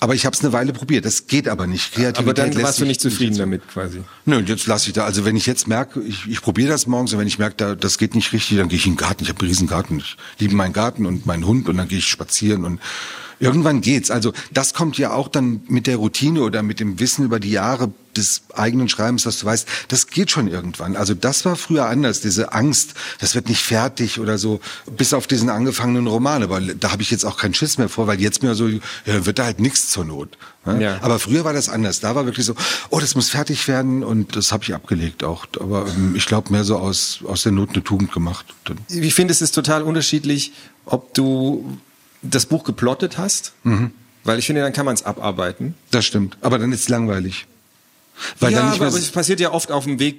Aber 0.00 0.14
ich 0.14 0.26
habe 0.26 0.34
es 0.34 0.44
eine 0.44 0.52
Weile 0.52 0.72
probiert. 0.72 1.04
Das 1.04 1.26
geht 1.26 1.48
aber 1.48 1.66
nicht. 1.66 1.92
Kreativität 1.92 2.44
aber 2.44 2.52
dann 2.52 2.62
warst 2.62 2.80
du 2.80 2.84
nicht 2.84 3.00
zufrieden 3.00 3.30
nicht 3.30 3.40
damit 3.40 3.68
quasi. 3.68 4.02
Nö, 4.26 4.38
jetzt 4.40 4.66
lasse 4.66 4.88
ich 4.88 4.92
da. 4.92 5.04
Also 5.04 5.24
wenn 5.24 5.34
ich 5.34 5.46
jetzt 5.46 5.66
merke, 5.66 6.00
ich, 6.00 6.26
ich 6.28 6.40
probiere 6.40 6.70
das 6.70 6.86
morgens 6.86 7.12
und 7.12 7.18
wenn 7.18 7.26
ich 7.26 7.38
merke, 7.38 7.56
da, 7.56 7.74
das 7.74 7.98
geht 7.98 8.14
nicht 8.14 8.32
richtig, 8.32 8.58
dann 8.58 8.68
gehe 8.68 8.78
ich 8.78 8.86
in 8.86 8.92
den 8.92 8.98
Garten. 8.98 9.24
Ich 9.24 9.28
habe 9.28 9.40
einen 9.40 9.48
riesen 9.48 9.66
Garten. 9.66 9.98
Ich 9.98 10.16
liebe 10.38 10.54
meinen 10.54 10.72
Garten 10.72 11.04
und 11.04 11.26
meinen 11.26 11.46
Hund 11.46 11.68
und 11.68 11.76
dann 11.76 11.88
gehe 11.88 11.98
ich 11.98 12.06
spazieren 12.06 12.64
und 12.64 12.80
Irgendwann 13.40 13.80
geht's. 13.80 14.10
Also 14.10 14.32
das 14.52 14.74
kommt 14.74 14.98
ja 14.98 15.12
auch 15.12 15.28
dann 15.28 15.62
mit 15.68 15.86
der 15.86 15.96
Routine 15.96 16.42
oder 16.42 16.62
mit 16.62 16.80
dem 16.80 16.98
Wissen 16.98 17.24
über 17.24 17.38
die 17.38 17.50
Jahre 17.50 17.92
des 18.16 18.42
eigenen 18.54 18.88
Schreibens, 18.88 19.22
dass 19.22 19.38
du 19.38 19.46
weißt, 19.46 19.68
das 19.88 20.08
geht 20.08 20.30
schon 20.30 20.48
irgendwann. 20.48 20.96
Also 20.96 21.14
das 21.14 21.44
war 21.44 21.56
früher 21.56 21.86
anders, 21.86 22.20
diese 22.20 22.52
Angst, 22.52 22.94
das 23.20 23.34
wird 23.34 23.48
nicht 23.48 23.62
fertig 23.62 24.18
oder 24.18 24.38
so, 24.38 24.60
bis 24.96 25.12
auf 25.14 25.26
diesen 25.26 25.50
angefangenen 25.50 26.08
Roman. 26.08 26.42
Aber 26.42 26.60
da 26.60 26.90
habe 26.90 27.02
ich 27.02 27.10
jetzt 27.10 27.24
auch 27.24 27.36
keinen 27.36 27.54
Schiss 27.54 27.78
mehr 27.78 27.88
vor, 27.88 28.06
weil 28.06 28.20
jetzt 28.20 28.42
mir 28.42 28.54
so, 28.54 28.68
ja, 28.68 28.80
wird 29.06 29.38
da 29.38 29.44
halt 29.44 29.60
nichts 29.60 29.90
zur 29.90 30.04
Not. 30.04 30.36
Ne? 30.66 30.82
Ja. 30.82 30.98
Aber 31.02 31.18
früher 31.18 31.44
war 31.44 31.52
das 31.52 31.68
anders. 31.68 32.00
Da 32.00 32.14
war 32.14 32.24
wirklich 32.24 32.44
so, 32.44 32.54
oh, 32.90 32.98
das 32.98 33.14
muss 33.14 33.30
fertig 33.30 33.68
werden 33.68 34.02
und 34.02 34.34
das 34.34 34.50
habe 34.50 34.64
ich 34.64 34.74
abgelegt 34.74 35.22
auch. 35.22 35.46
Aber 35.60 35.86
ähm, 35.86 36.14
ich 36.16 36.26
glaube 36.26 36.50
mehr 36.50 36.64
so 36.64 36.76
aus, 36.76 37.20
aus 37.24 37.44
der 37.44 37.52
Not 37.52 37.70
eine 37.70 37.84
Tugend 37.84 38.12
gemacht. 38.12 38.46
Ich 38.88 39.14
finde, 39.14 39.32
es 39.32 39.40
ist 39.40 39.54
total 39.54 39.82
unterschiedlich, 39.82 40.52
ob 40.84 41.14
du 41.14 41.78
das 42.22 42.46
Buch 42.46 42.64
geplottet 42.64 43.18
hast, 43.18 43.52
mhm. 43.64 43.92
weil 44.24 44.38
ich 44.38 44.46
finde, 44.46 44.62
dann 44.62 44.72
kann 44.72 44.86
man 44.86 44.94
es 44.94 45.04
abarbeiten. 45.04 45.74
Das 45.90 46.04
stimmt, 46.04 46.36
aber 46.40 46.58
dann 46.58 46.72
ist 46.72 46.80
es 46.82 46.88
langweilig. 46.88 47.46
Weil 48.40 48.52
ja, 48.52 48.58
dann 48.58 48.70
nicht 48.70 48.80
aber, 48.80 48.88
aber 48.88 48.96
es 48.96 49.10
passiert 49.10 49.40
ja 49.40 49.52
oft 49.52 49.70
auf 49.70 49.84
dem 49.84 49.98
Weg 50.00 50.16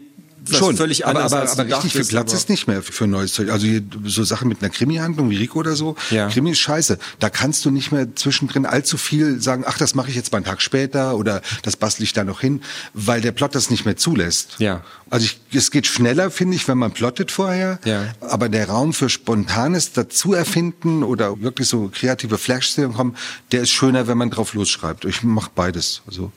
schon 0.57 0.77
völlig 0.77 1.05
anders. 1.05 1.33
Aber, 1.33 1.49
aber, 1.49 1.61
aber 1.61 1.75
richtig 1.77 1.93
viel 1.93 2.05
Platz 2.05 2.33
ist 2.33 2.49
nicht 2.49 2.67
mehr 2.67 2.81
für, 2.81 3.07
neues 3.07 3.33
Zeug. 3.33 3.49
Also 3.49 3.65
hier, 3.65 3.81
so 4.05 4.23
Sachen 4.23 4.47
mit 4.47 4.61
einer 4.61 4.69
Krimi-Handlung 4.69 5.29
wie 5.29 5.37
Rico 5.37 5.59
oder 5.59 5.75
so. 5.75 5.95
Ja. 6.09 6.29
Krimi 6.29 6.51
ist 6.51 6.59
scheiße. 6.59 6.97
Da 7.19 7.29
kannst 7.29 7.65
du 7.65 7.71
nicht 7.71 7.91
mehr 7.91 8.15
zwischendrin 8.15 8.65
allzu 8.65 8.97
viel 8.97 9.41
sagen, 9.41 9.63
ach, 9.65 9.77
das 9.77 9.95
mache 9.95 10.09
ich 10.09 10.15
jetzt 10.15 10.31
mal 10.31 10.37
einen 10.37 10.45
Tag 10.45 10.61
später 10.61 11.17
oder 11.17 11.41
das 11.63 11.77
bastel 11.77 12.03
ich 12.03 12.13
da 12.13 12.23
noch 12.23 12.41
hin, 12.41 12.61
weil 12.93 13.21
der 13.21 13.31
Plot 13.31 13.55
das 13.55 13.69
nicht 13.69 13.85
mehr 13.85 13.97
zulässt. 13.97 14.55
Ja. 14.59 14.83
Also 15.09 15.25
ich, 15.25 15.39
es 15.53 15.71
geht 15.71 15.87
schneller, 15.87 16.29
finde 16.31 16.55
ich, 16.55 16.67
wenn 16.67 16.77
man 16.77 16.91
plottet 16.91 17.31
vorher. 17.31 17.79
Ja. 17.85 18.13
Aber 18.21 18.49
der 18.49 18.69
Raum 18.69 18.93
für 18.93 19.09
spontanes 19.09 19.93
Dazuerfinden 19.93 21.03
oder 21.03 21.41
wirklich 21.41 21.67
so 21.67 21.89
kreative 21.93 22.37
Flashszenen 22.37 22.93
kommen, 22.93 23.15
der 23.51 23.61
ist 23.61 23.71
schöner, 23.71 24.07
wenn 24.07 24.17
man 24.17 24.29
drauf 24.29 24.53
losschreibt. 24.53 25.05
Ich 25.05 25.23
mache 25.23 25.51
beides. 25.53 26.01
Also 26.07 26.31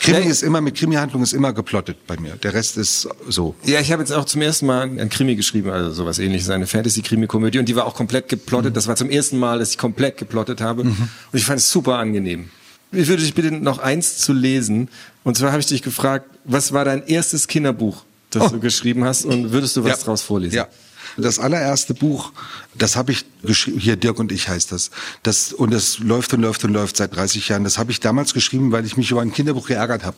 Krimi 0.00 0.18
Ja, 0.20 0.24
ist 0.30 0.42
immer, 0.42 0.60
mit 0.60 0.74
Krimi-Handlung 0.76 1.22
ist 1.22 1.32
immer 1.32 1.52
geplottet 1.52 2.06
bei 2.06 2.16
mir. 2.18 2.36
Der 2.42 2.54
Rest 2.54 2.76
ist 2.76 3.08
so. 3.28 3.54
Ja, 3.64 3.80
ich 3.80 3.92
habe 3.92 4.02
jetzt 4.02 4.12
auch 4.12 4.24
zum 4.24 4.42
ersten 4.42 4.66
Mal 4.66 4.82
ein 4.82 5.08
Krimi 5.08 5.36
geschrieben, 5.36 5.70
also 5.70 5.90
sowas 5.92 6.18
ähnliches, 6.18 6.50
eine 6.50 6.66
Fantasy-Krimi-Komödie 6.66 7.58
und 7.58 7.68
die 7.68 7.76
war 7.76 7.86
auch 7.86 7.94
komplett 7.94 8.28
geplottet. 8.28 8.76
Das 8.76 8.86
war 8.86 8.96
zum 8.96 9.10
ersten 9.10 9.38
Mal, 9.38 9.58
dass 9.58 9.70
ich 9.70 9.78
komplett 9.78 10.16
geplottet 10.18 10.60
habe 10.60 10.82
und 10.82 10.96
ich 11.32 11.44
fand 11.44 11.58
es 11.60 11.70
super 11.70 11.98
angenehm. 11.98 12.50
Ich 12.92 13.08
würde 13.08 13.22
dich 13.22 13.34
bitten, 13.34 13.62
noch 13.62 13.78
eins 13.78 14.18
zu 14.18 14.32
lesen. 14.32 14.88
Und 15.24 15.36
zwar 15.36 15.50
habe 15.52 15.60
ich 15.60 15.66
dich 15.66 15.82
gefragt, 15.82 16.26
was 16.44 16.72
war 16.72 16.84
dein 16.84 17.06
erstes 17.06 17.48
Kinderbuch, 17.48 18.04
das 18.30 18.52
du 18.52 18.60
geschrieben 18.60 19.04
hast 19.04 19.24
und 19.24 19.52
würdest 19.52 19.76
du 19.76 19.84
was 19.84 19.98
Ja. 20.00 20.04
draus 20.04 20.22
vorlesen? 20.22 20.56
Ja. 20.56 20.68
Das 21.16 21.38
allererste 21.38 21.94
Buch, 21.94 22.32
das 22.74 22.96
habe 22.96 23.12
ich 23.12 23.24
geschrieben, 23.42 23.78
hier 23.78 23.96
Dirk 23.96 24.18
und 24.18 24.32
ich 24.32 24.48
heißt 24.48 24.72
das. 24.72 24.90
das. 25.22 25.52
Und 25.52 25.72
das 25.72 25.98
läuft 25.98 26.32
und 26.34 26.40
läuft 26.40 26.64
und 26.64 26.72
läuft 26.72 26.96
seit 26.96 27.14
30 27.14 27.48
Jahren. 27.48 27.64
Das 27.64 27.78
habe 27.78 27.90
ich 27.92 28.00
damals 28.00 28.34
geschrieben, 28.34 28.72
weil 28.72 28.84
ich 28.84 28.96
mich 28.96 29.10
über 29.10 29.22
ein 29.22 29.32
Kinderbuch 29.32 29.68
geärgert 29.68 30.04
habe. 30.04 30.16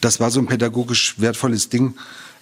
Das 0.00 0.20
war 0.20 0.30
so 0.30 0.40
ein 0.40 0.46
pädagogisch 0.46 1.14
wertvolles 1.18 1.68
Ding. 1.68 1.94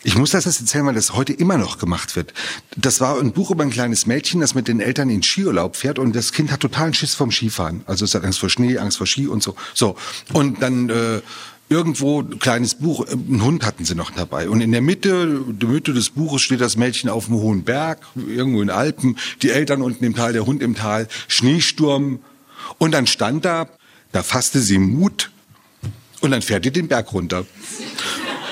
Ich 0.06 0.16
muss 0.16 0.30
das 0.30 0.44
jetzt 0.44 0.60
erzählen, 0.60 0.86
weil 0.86 0.94
das 0.94 1.14
heute 1.14 1.32
immer 1.32 1.58
noch 1.58 1.78
gemacht 1.78 2.14
wird. 2.14 2.32
Das 2.76 3.00
war 3.00 3.18
ein 3.18 3.32
Buch 3.32 3.50
über 3.50 3.64
ein 3.64 3.70
kleines 3.70 4.06
Mädchen, 4.06 4.40
das 4.40 4.54
mit 4.54 4.68
den 4.68 4.78
Eltern 4.78 5.10
in 5.10 5.22
Skiurlaub 5.22 5.74
fährt 5.74 5.98
und 5.98 6.14
das 6.14 6.32
Kind 6.32 6.52
hat 6.52 6.60
totalen 6.60 6.94
Schiss 6.94 7.14
vom 7.14 7.32
Skifahren. 7.32 7.82
Also 7.86 8.04
es 8.04 8.14
hat 8.14 8.24
Angst 8.24 8.38
vor 8.38 8.48
Schnee, 8.48 8.78
Angst 8.78 8.98
vor 8.98 9.06
Ski 9.08 9.26
und 9.26 9.42
so. 9.42 9.56
So. 9.74 9.96
Und 10.32 10.62
dann 10.62 10.90
äh, 10.90 11.22
irgendwo 11.68 12.20
ein 12.20 12.38
kleines 12.38 12.76
Buch, 12.76 13.06
äh, 13.06 13.12
einen 13.12 13.42
Hund 13.42 13.64
hatten 13.64 13.84
sie 13.84 13.94
noch 13.94 14.10
dabei. 14.10 14.48
Und 14.48 14.60
in 14.60 14.72
der 14.72 14.82
Mitte, 14.82 15.44
der 15.48 15.68
Mitte 15.68 15.92
des 15.92 16.10
Buches 16.10 16.42
steht 16.42 16.60
das 16.60 16.76
Mädchen 16.76 17.10
auf 17.10 17.26
einem 17.28 17.38
hohen 17.38 17.64
Berg, 17.64 18.00
irgendwo 18.14 18.62
in 18.62 18.70
Alpen, 18.70 19.18
die 19.42 19.50
Eltern 19.50 19.82
unten 19.82 20.04
im 20.04 20.14
Tal, 20.14 20.32
der 20.32 20.46
Hund 20.46 20.62
im 20.62 20.74
Tal, 20.74 21.08
Schneesturm. 21.28 22.20
Und 22.78 22.92
dann 22.92 23.06
stand 23.06 23.44
da, 23.44 23.68
da 24.12 24.22
fasste 24.22 24.60
sie 24.60 24.78
Mut 24.78 25.30
und 26.20 26.30
dann 26.30 26.42
fährt 26.42 26.64
die 26.64 26.70
den 26.70 26.88
Berg 26.88 27.12
runter. 27.12 27.44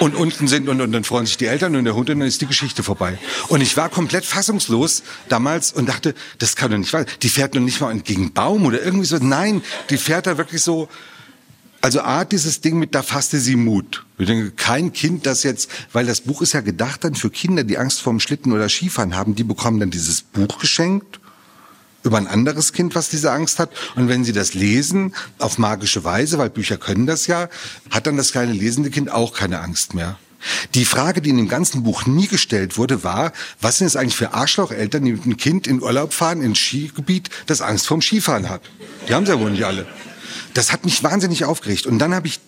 Und 0.00 0.16
unten 0.16 0.48
sind, 0.48 0.68
und, 0.68 0.80
und 0.80 0.90
dann 0.90 1.04
freuen 1.04 1.24
sich 1.24 1.36
die 1.36 1.46
Eltern 1.46 1.76
und 1.76 1.84
der 1.84 1.94
Hund 1.94 2.10
und 2.10 2.18
dann 2.18 2.28
ist 2.28 2.40
die 2.40 2.46
Geschichte 2.46 2.82
vorbei. 2.82 3.16
Und 3.48 3.60
ich 3.60 3.76
war 3.76 3.88
komplett 3.88 4.24
fassungslos 4.24 5.04
damals 5.28 5.72
und 5.72 5.88
dachte, 5.88 6.14
das 6.38 6.56
kann 6.56 6.72
doch 6.72 6.78
nicht 6.78 6.92
wahr. 6.92 7.06
Die 7.22 7.28
fährt 7.28 7.54
noch 7.54 7.62
nicht 7.62 7.80
mal 7.80 7.90
einen 7.90 8.32
Baum 8.32 8.66
oder 8.66 8.82
irgendwie 8.82 9.06
so. 9.06 9.18
Nein, 9.18 9.62
die 9.90 9.96
fährt 9.96 10.26
da 10.26 10.36
wirklich 10.36 10.62
so, 10.62 10.88
also 11.85 12.01
A, 12.01 12.24
dieses 12.24 12.62
Ding 12.62 12.78
mit, 12.78 12.95
da 12.95 13.03
fasste 13.03 13.39
sie 13.39 13.57
Mut. 13.57 14.07
Ich 14.16 14.26
denke, 14.26 14.53
kein 14.53 14.95
Kind, 14.95 15.26
das 15.26 15.43
jetzt, 15.43 15.68
weil 15.93 16.07
das 16.07 16.22
Buch 16.22 16.41
ist 16.41 16.55
ja 16.55 16.62
gedacht 16.62 17.05
dann 17.05 17.14
für 17.14 17.28
Kinder, 17.28 17.62
die 17.62 17.76
Angst 17.76 18.01
vorm 18.01 18.20
Schlitten 18.20 18.53
oder 18.53 18.70
Skifahren 18.70 19.14
haben, 19.14 19.35
die 19.35 19.45
bekommen 19.45 19.80
dann 19.80 19.91
dieses 19.91 20.22
Buch 20.22 20.59
geschenkt 20.59 21.20
über 22.03 22.16
ein 22.16 22.26
anderes 22.26 22.72
Kind, 22.72 22.95
was 22.95 23.11
diese 23.11 23.32
Angst 23.32 23.59
hat. 23.59 23.68
Und 23.97 24.09
wenn 24.09 24.24
sie 24.24 24.32
das 24.32 24.55
lesen, 24.55 25.14
auf 25.39 25.59
magische 25.59 26.05
Weise, 26.05 26.39
weil 26.39 26.49
Bücher 26.49 26.78
können 26.78 27.07
das 27.07 27.26
ja, 27.26 27.51
hat 27.91 28.07
dann 28.07 28.16
das 28.16 28.32
kleine 28.32 28.55
lesende 28.55 28.89
Kind 28.89 29.12
auch 29.12 29.35
keine 29.35 29.61
Angst 29.61 29.93
mehr. 29.93 30.18
Die 30.72 30.87
Frage, 30.87 31.20
die 31.20 31.28
in 31.28 31.37
dem 31.37 31.49
ganzen 31.49 31.82
Buch 31.82 32.07
nie 32.07 32.28
gestellt 32.28 32.78
wurde, 32.78 33.05
war, 33.05 33.35
was 33.61 33.76
sind 33.76 33.89
es 33.89 33.97
eigentlich 33.97 34.16
für 34.16 34.32
Arschlocheltern, 34.32 35.05
die 35.05 35.12
mit 35.12 35.24
einem 35.24 35.37
Kind 35.37 35.66
in 35.66 35.82
Urlaub 35.82 36.14
fahren, 36.14 36.41
ins 36.41 36.61
Skigebiet, 36.61 37.28
das 37.45 37.61
Angst 37.61 37.87
vorm 37.87 38.01
Skifahren 38.01 38.49
hat? 38.49 38.62
Die 39.07 39.12
haben 39.12 39.26
sie 39.26 39.32
ja 39.32 39.39
wohl 39.39 39.51
nicht 39.51 39.64
alle. 39.64 39.87
Das 40.55 40.72
hat 40.72 40.84
mich 40.84 41.02
wahnsinnig 41.02 41.44
aufgeregt. 41.44 41.86
Und 41.86 41.98
dann 41.98 42.14
habe 42.14 42.26
ich 42.26 42.40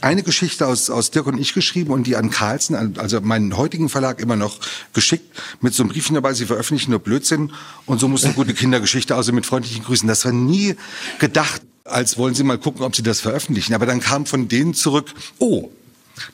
eine 0.00 0.22
Geschichte 0.22 0.66
aus, 0.66 0.90
aus 0.90 1.10
Dirk 1.10 1.26
und 1.26 1.38
ich 1.38 1.54
geschrieben 1.54 1.92
und 1.92 2.06
die 2.06 2.16
an 2.16 2.30
Carlsen, 2.30 2.98
also 2.98 3.20
meinen 3.20 3.56
heutigen 3.56 3.88
Verlag, 3.88 4.20
immer 4.20 4.36
noch 4.36 4.58
geschickt, 4.92 5.36
mit 5.60 5.74
so 5.74 5.82
einem 5.82 5.90
Briefchen 5.90 6.14
dabei, 6.14 6.34
sie 6.34 6.46
veröffentlichen 6.46 6.90
nur 6.90 7.00
Blödsinn 7.00 7.52
und 7.86 8.00
so 8.00 8.08
muss 8.08 8.24
eine 8.24 8.34
gute 8.34 8.52
Kindergeschichte 8.52 9.14
aussehen 9.14 9.36
mit 9.36 9.46
freundlichen 9.46 9.84
Grüßen. 9.84 10.08
Das 10.08 10.24
war 10.24 10.32
nie 10.32 10.74
gedacht, 11.20 11.62
als 11.84 12.18
wollen 12.18 12.34
sie 12.34 12.42
mal 12.42 12.58
gucken, 12.58 12.84
ob 12.84 12.96
sie 12.96 13.02
das 13.02 13.20
veröffentlichen. 13.20 13.74
Aber 13.74 13.86
dann 13.86 14.00
kam 14.00 14.26
von 14.26 14.48
denen 14.48 14.74
zurück, 14.74 15.12
oh, 15.38 15.70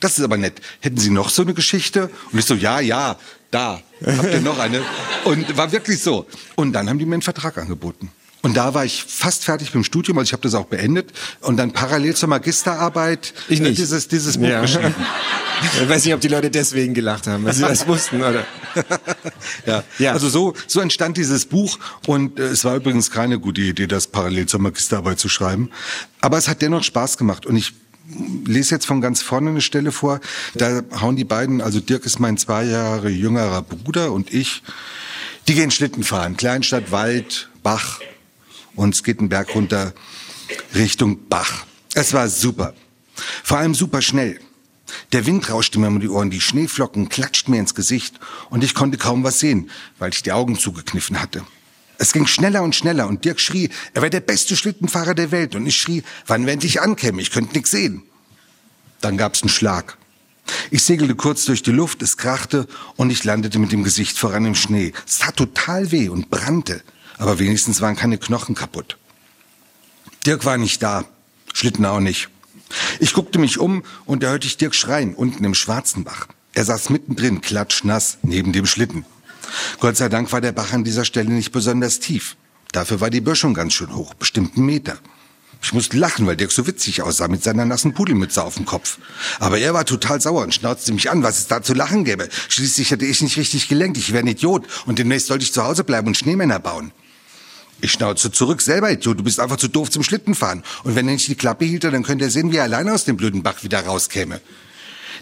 das 0.00 0.18
ist 0.18 0.24
aber 0.24 0.36
nett. 0.36 0.60
Hätten 0.80 0.98
Sie 0.98 1.10
noch 1.10 1.30
so 1.30 1.42
eine 1.42 1.54
Geschichte? 1.54 2.10
Und 2.32 2.38
ich 2.38 2.44
so, 2.44 2.54
ja, 2.54 2.80
ja, 2.80 3.16
da. 3.50 3.80
Habt 4.04 4.32
ihr 4.32 4.40
noch 4.40 4.58
eine? 4.58 4.82
Und 5.24 5.56
war 5.56 5.72
wirklich 5.72 6.02
so. 6.02 6.26
Und 6.56 6.72
dann 6.72 6.88
haben 6.88 6.98
die 6.98 7.06
mir 7.06 7.14
einen 7.14 7.22
Vertrag 7.22 7.58
angeboten. 7.58 8.10
Und 8.41 8.57
da 8.57 8.72
war 8.72 8.84
ich 8.84 9.03
fast 9.05 9.45
fertig 9.45 9.68
mit 9.68 9.74
dem 9.74 9.84
Studium, 9.84 10.16
also 10.18 10.28
ich 10.28 10.32
habe 10.32 10.43
das 10.43 10.55
auch 10.55 10.66
beendet. 10.66 11.11
Und 11.41 11.57
dann 11.57 11.72
parallel 11.72 12.14
zur 12.14 12.28
Magisterarbeit 12.28 13.34
Ich 13.49 13.59
nicht. 13.61 13.72
äh, 13.72 13.74
dieses, 13.74 14.07
dieses 14.09 14.39
Buch 14.39 14.47
Ja. 14.47 14.61
geschrieben. 14.61 14.95
Ich 15.82 15.89
weiß 15.89 16.05
nicht, 16.05 16.14
ob 16.14 16.20
die 16.20 16.28
Leute 16.28 16.49
deswegen 16.51 16.95
gelacht 16.95 17.26
haben, 17.26 17.45
weil 17.45 17.53
sie 17.53 17.62
das 17.62 17.86
wussten, 17.89 18.22
oder? 18.22 18.45
Ja. 19.66 19.82
Ja. 19.99 20.12
Also 20.12 20.28
so, 20.28 20.55
so 20.68 20.80
entstand 20.80 21.16
dieses 21.16 21.47
Buch 21.47 21.80
und 22.07 22.39
äh, 22.39 22.45
es 22.45 22.64
war 22.64 22.76
übrigens 22.76 23.11
keine 23.11 23.41
gute 23.41 23.61
Idee, 23.62 23.89
das 23.89 24.07
parallel 24.07 24.47
zur 24.47 24.61
Magisterarbeit 24.61 25.18
zu 25.18 25.28
schreiben. 25.28 25.70
Aber 26.20 26.39
es 26.39 26.47
hat 26.47 26.62
dennoch 26.62 26.84
Spaß 26.84 27.18
gemacht 27.18 27.45
und 27.45 27.57
ich 27.57 27.72
lese 28.47 28.74
jetzt 28.76 28.86
von 28.86 29.01
ganz 29.01 29.20
vorne 29.20 29.51
eine 29.51 29.61
Stelle 29.61 29.91
vor. 29.91 30.20
Da 30.55 30.82
hauen 31.01 31.16
die 31.16 31.24
beiden, 31.24 31.61
also 31.61 31.80
Dirk 31.80 32.07
ist 32.07 32.20
mein 32.20 32.36
zwei 32.39 32.62
Jahre 32.64 33.09
jüngerer 33.09 33.62
Bruder 33.62 34.12
und 34.12 34.32
ich, 34.32 34.62
die 35.49 35.55
gehen 35.55 35.72
Schlitten 35.72 36.05
fahren. 36.05 36.36
Kleinstadt, 36.36 36.93
Wald, 36.93 37.49
Bach 37.64 37.99
und 38.78 38.94
es 38.94 39.02
geht 39.02 39.18
einen 39.18 39.28
Berg 39.28 39.54
runter 39.54 39.92
Richtung 40.74 41.28
Bach. 41.28 41.66
Es 41.94 42.12
war 42.12 42.28
super. 42.28 42.74
Vor 43.42 43.58
allem 43.58 43.74
super 43.74 44.00
schnell. 44.02 44.38
Der 45.12 45.26
Wind 45.26 45.50
rauschte 45.50 45.78
mir 45.78 45.88
um 45.88 46.00
die 46.00 46.08
Ohren, 46.08 46.30
die 46.30 46.40
Schneeflocken 46.40 47.08
klatschten 47.08 47.52
mir 47.52 47.60
ins 47.60 47.74
Gesicht 47.74 48.18
und 48.50 48.64
ich 48.64 48.74
konnte 48.74 48.96
kaum 48.96 49.24
was 49.24 49.40
sehen, 49.40 49.68
weil 49.98 50.10
ich 50.10 50.22
die 50.22 50.32
Augen 50.32 50.58
zugekniffen 50.58 51.20
hatte. 51.20 51.42
Es 51.98 52.12
ging 52.12 52.26
schneller 52.26 52.62
und 52.62 52.76
schneller 52.76 53.08
und 53.08 53.24
Dirk 53.24 53.40
schrie, 53.40 53.68
er 53.92 54.02
wäre 54.02 54.10
der 54.10 54.20
beste 54.20 54.56
Schlittenfahrer 54.56 55.14
der 55.14 55.32
Welt 55.32 55.56
und 55.56 55.66
ich 55.66 55.76
schrie, 55.76 56.04
wann 56.26 56.46
wir 56.46 56.52
endlich 56.52 56.80
ankämen, 56.80 57.20
ich 57.20 57.32
könnte 57.32 57.54
nichts 57.54 57.72
sehen. 57.72 58.02
Dann 59.00 59.18
gab's 59.18 59.42
einen 59.42 59.50
Schlag. 59.50 59.98
Ich 60.70 60.84
segelte 60.84 61.16
kurz 61.16 61.44
durch 61.44 61.62
die 61.62 61.72
Luft, 61.72 62.00
es 62.00 62.16
krachte 62.16 62.68
und 62.96 63.10
ich 63.10 63.24
landete 63.24 63.58
mit 63.58 63.72
dem 63.72 63.84
Gesicht 63.84 64.16
voran 64.16 64.46
im 64.46 64.54
Schnee. 64.54 64.92
Es 65.06 65.18
tat 65.18 65.36
total 65.36 65.90
weh 65.90 66.08
und 66.08 66.30
brannte, 66.30 66.82
aber 67.18 67.38
wenigstens 67.38 67.80
waren 67.80 67.96
keine 67.96 68.18
Knochen 68.18 68.54
kaputt. 68.54 68.96
Dirk 70.26 70.44
war 70.44 70.58
nicht 70.58 70.82
da, 70.82 71.04
Schlitten 71.52 71.84
auch 71.86 72.00
nicht. 72.00 72.28
Ich 73.00 73.12
guckte 73.12 73.38
mich 73.38 73.58
um 73.58 73.82
und 74.04 74.22
da 74.22 74.30
hörte 74.30 74.46
ich 74.46 74.56
Dirk 74.56 74.74
schreien, 74.74 75.14
unten 75.14 75.44
im 75.44 75.54
Schwarzenbach. 75.54 76.28
Er 76.54 76.64
saß 76.64 76.90
mittendrin, 76.90 77.40
klatschnass, 77.40 78.18
neben 78.22 78.52
dem 78.52 78.66
Schlitten. 78.66 79.04
Gott 79.80 79.96
sei 79.96 80.08
Dank 80.08 80.30
war 80.32 80.40
der 80.40 80.52
Bach 80.52 80.72
an 80.72 80.84
dieser 80.84 81.04
Stelle 81.04 81.30
nicht 81.30 81.52
besonders 81.52 82.00
tief. 82.00 82.36
Dafür 82.72 83.00
war 83.00 83.10
die 83.10 83.20
Böschung 83.20 83.54
ganz 83.54 83.72
schön 83.72 83.94
hoch, 83.94 84.14
bestimmt 84.14 84.56
einen 84.56 84.66
Meter. 84.66 84.98
Ich 85.62 85.72
musste 85.72 85.96
lachen, 85.96 86.26
weil 86.26 86.36
Dirk 86.36 86.52
so 86.52 86.66
witzig 86.66 87.02
aussah 87.02 87.26
mit 87.26 87.42
seiner 87.42 87.64
nassen 87.64 87.92
Pudelmütze 87.92 88.44
auf 88.44 88.54
dem 88.54 88.64
Kopf. 88.64 88.98
Aber 89.40 89.58
er 89.58 89.74
war 89.74 89.84
total 89.84 90.20
sauer 90.20 90.42
und 90.42 90.54
schnauzte 90.54 90.92
mich 90.92 91.10
an, 91.10 91.22
was 91.22 91.38
es 91.38 91.46
da 91.48 91.62
zu 91.62 91.74
lachen 91.74 92.04
gäbe. 92.04 92.28
Schließlich 92.48 92.90
hätte 92.90 93.06
ich 93.06 93.22
nicht 93.22 93.36
richtig 93.36 93.68
gelenkt, 93.68 93.96
ich 93.96 94.12
wäre 94.12 94.22
ein 94.22 94.28
Idiot 94.28 94.66
und 94.86 94.98
demnächst 94.98 95.26
sollte 95.26 95.44
ich 95.44 95.52
zu 95.52 95.64
Hause 95.64 95.82
bleiben 95.82 96.06
und 96.06 96.16
Schneemänner 96.16 96.60
bauen. 96.60 96.92
Ich 97.80 97.92
schnauzte 97.92 98.32
zurück, 98.32 98.60
selber 98.60 98.90
Idiot, 98.90 99.20
du 99.20 99.22
bist 99.22 99.38
einfach 99.38 99.56
zu 99.56 99.68
doof 99.68 99.90
zum 99.90 100.02
Schlittenfahren. 100.02 100.64
Und 100.82 100.96
wenn 100.96 101.06
er 101.06 101.14
nicht 101.14 101.28
die 101.28 101.36
Klappe 101.36 101.64
hielte, 101.64 101.90
dann 101.90 102.02
könnte 102.02 102.24
er 102.24 102.30
sehen, 102.30 102.50
wie 102.50 102.56
er 102.56 102.64
alleine 102.64 102.92
aus 102.92 103.04
dem 103.04 103.16
blöden 103.16 103.42
Bach 103.42 103.62
wieder 103.62 103.80
rauskäme. 103.86 104.40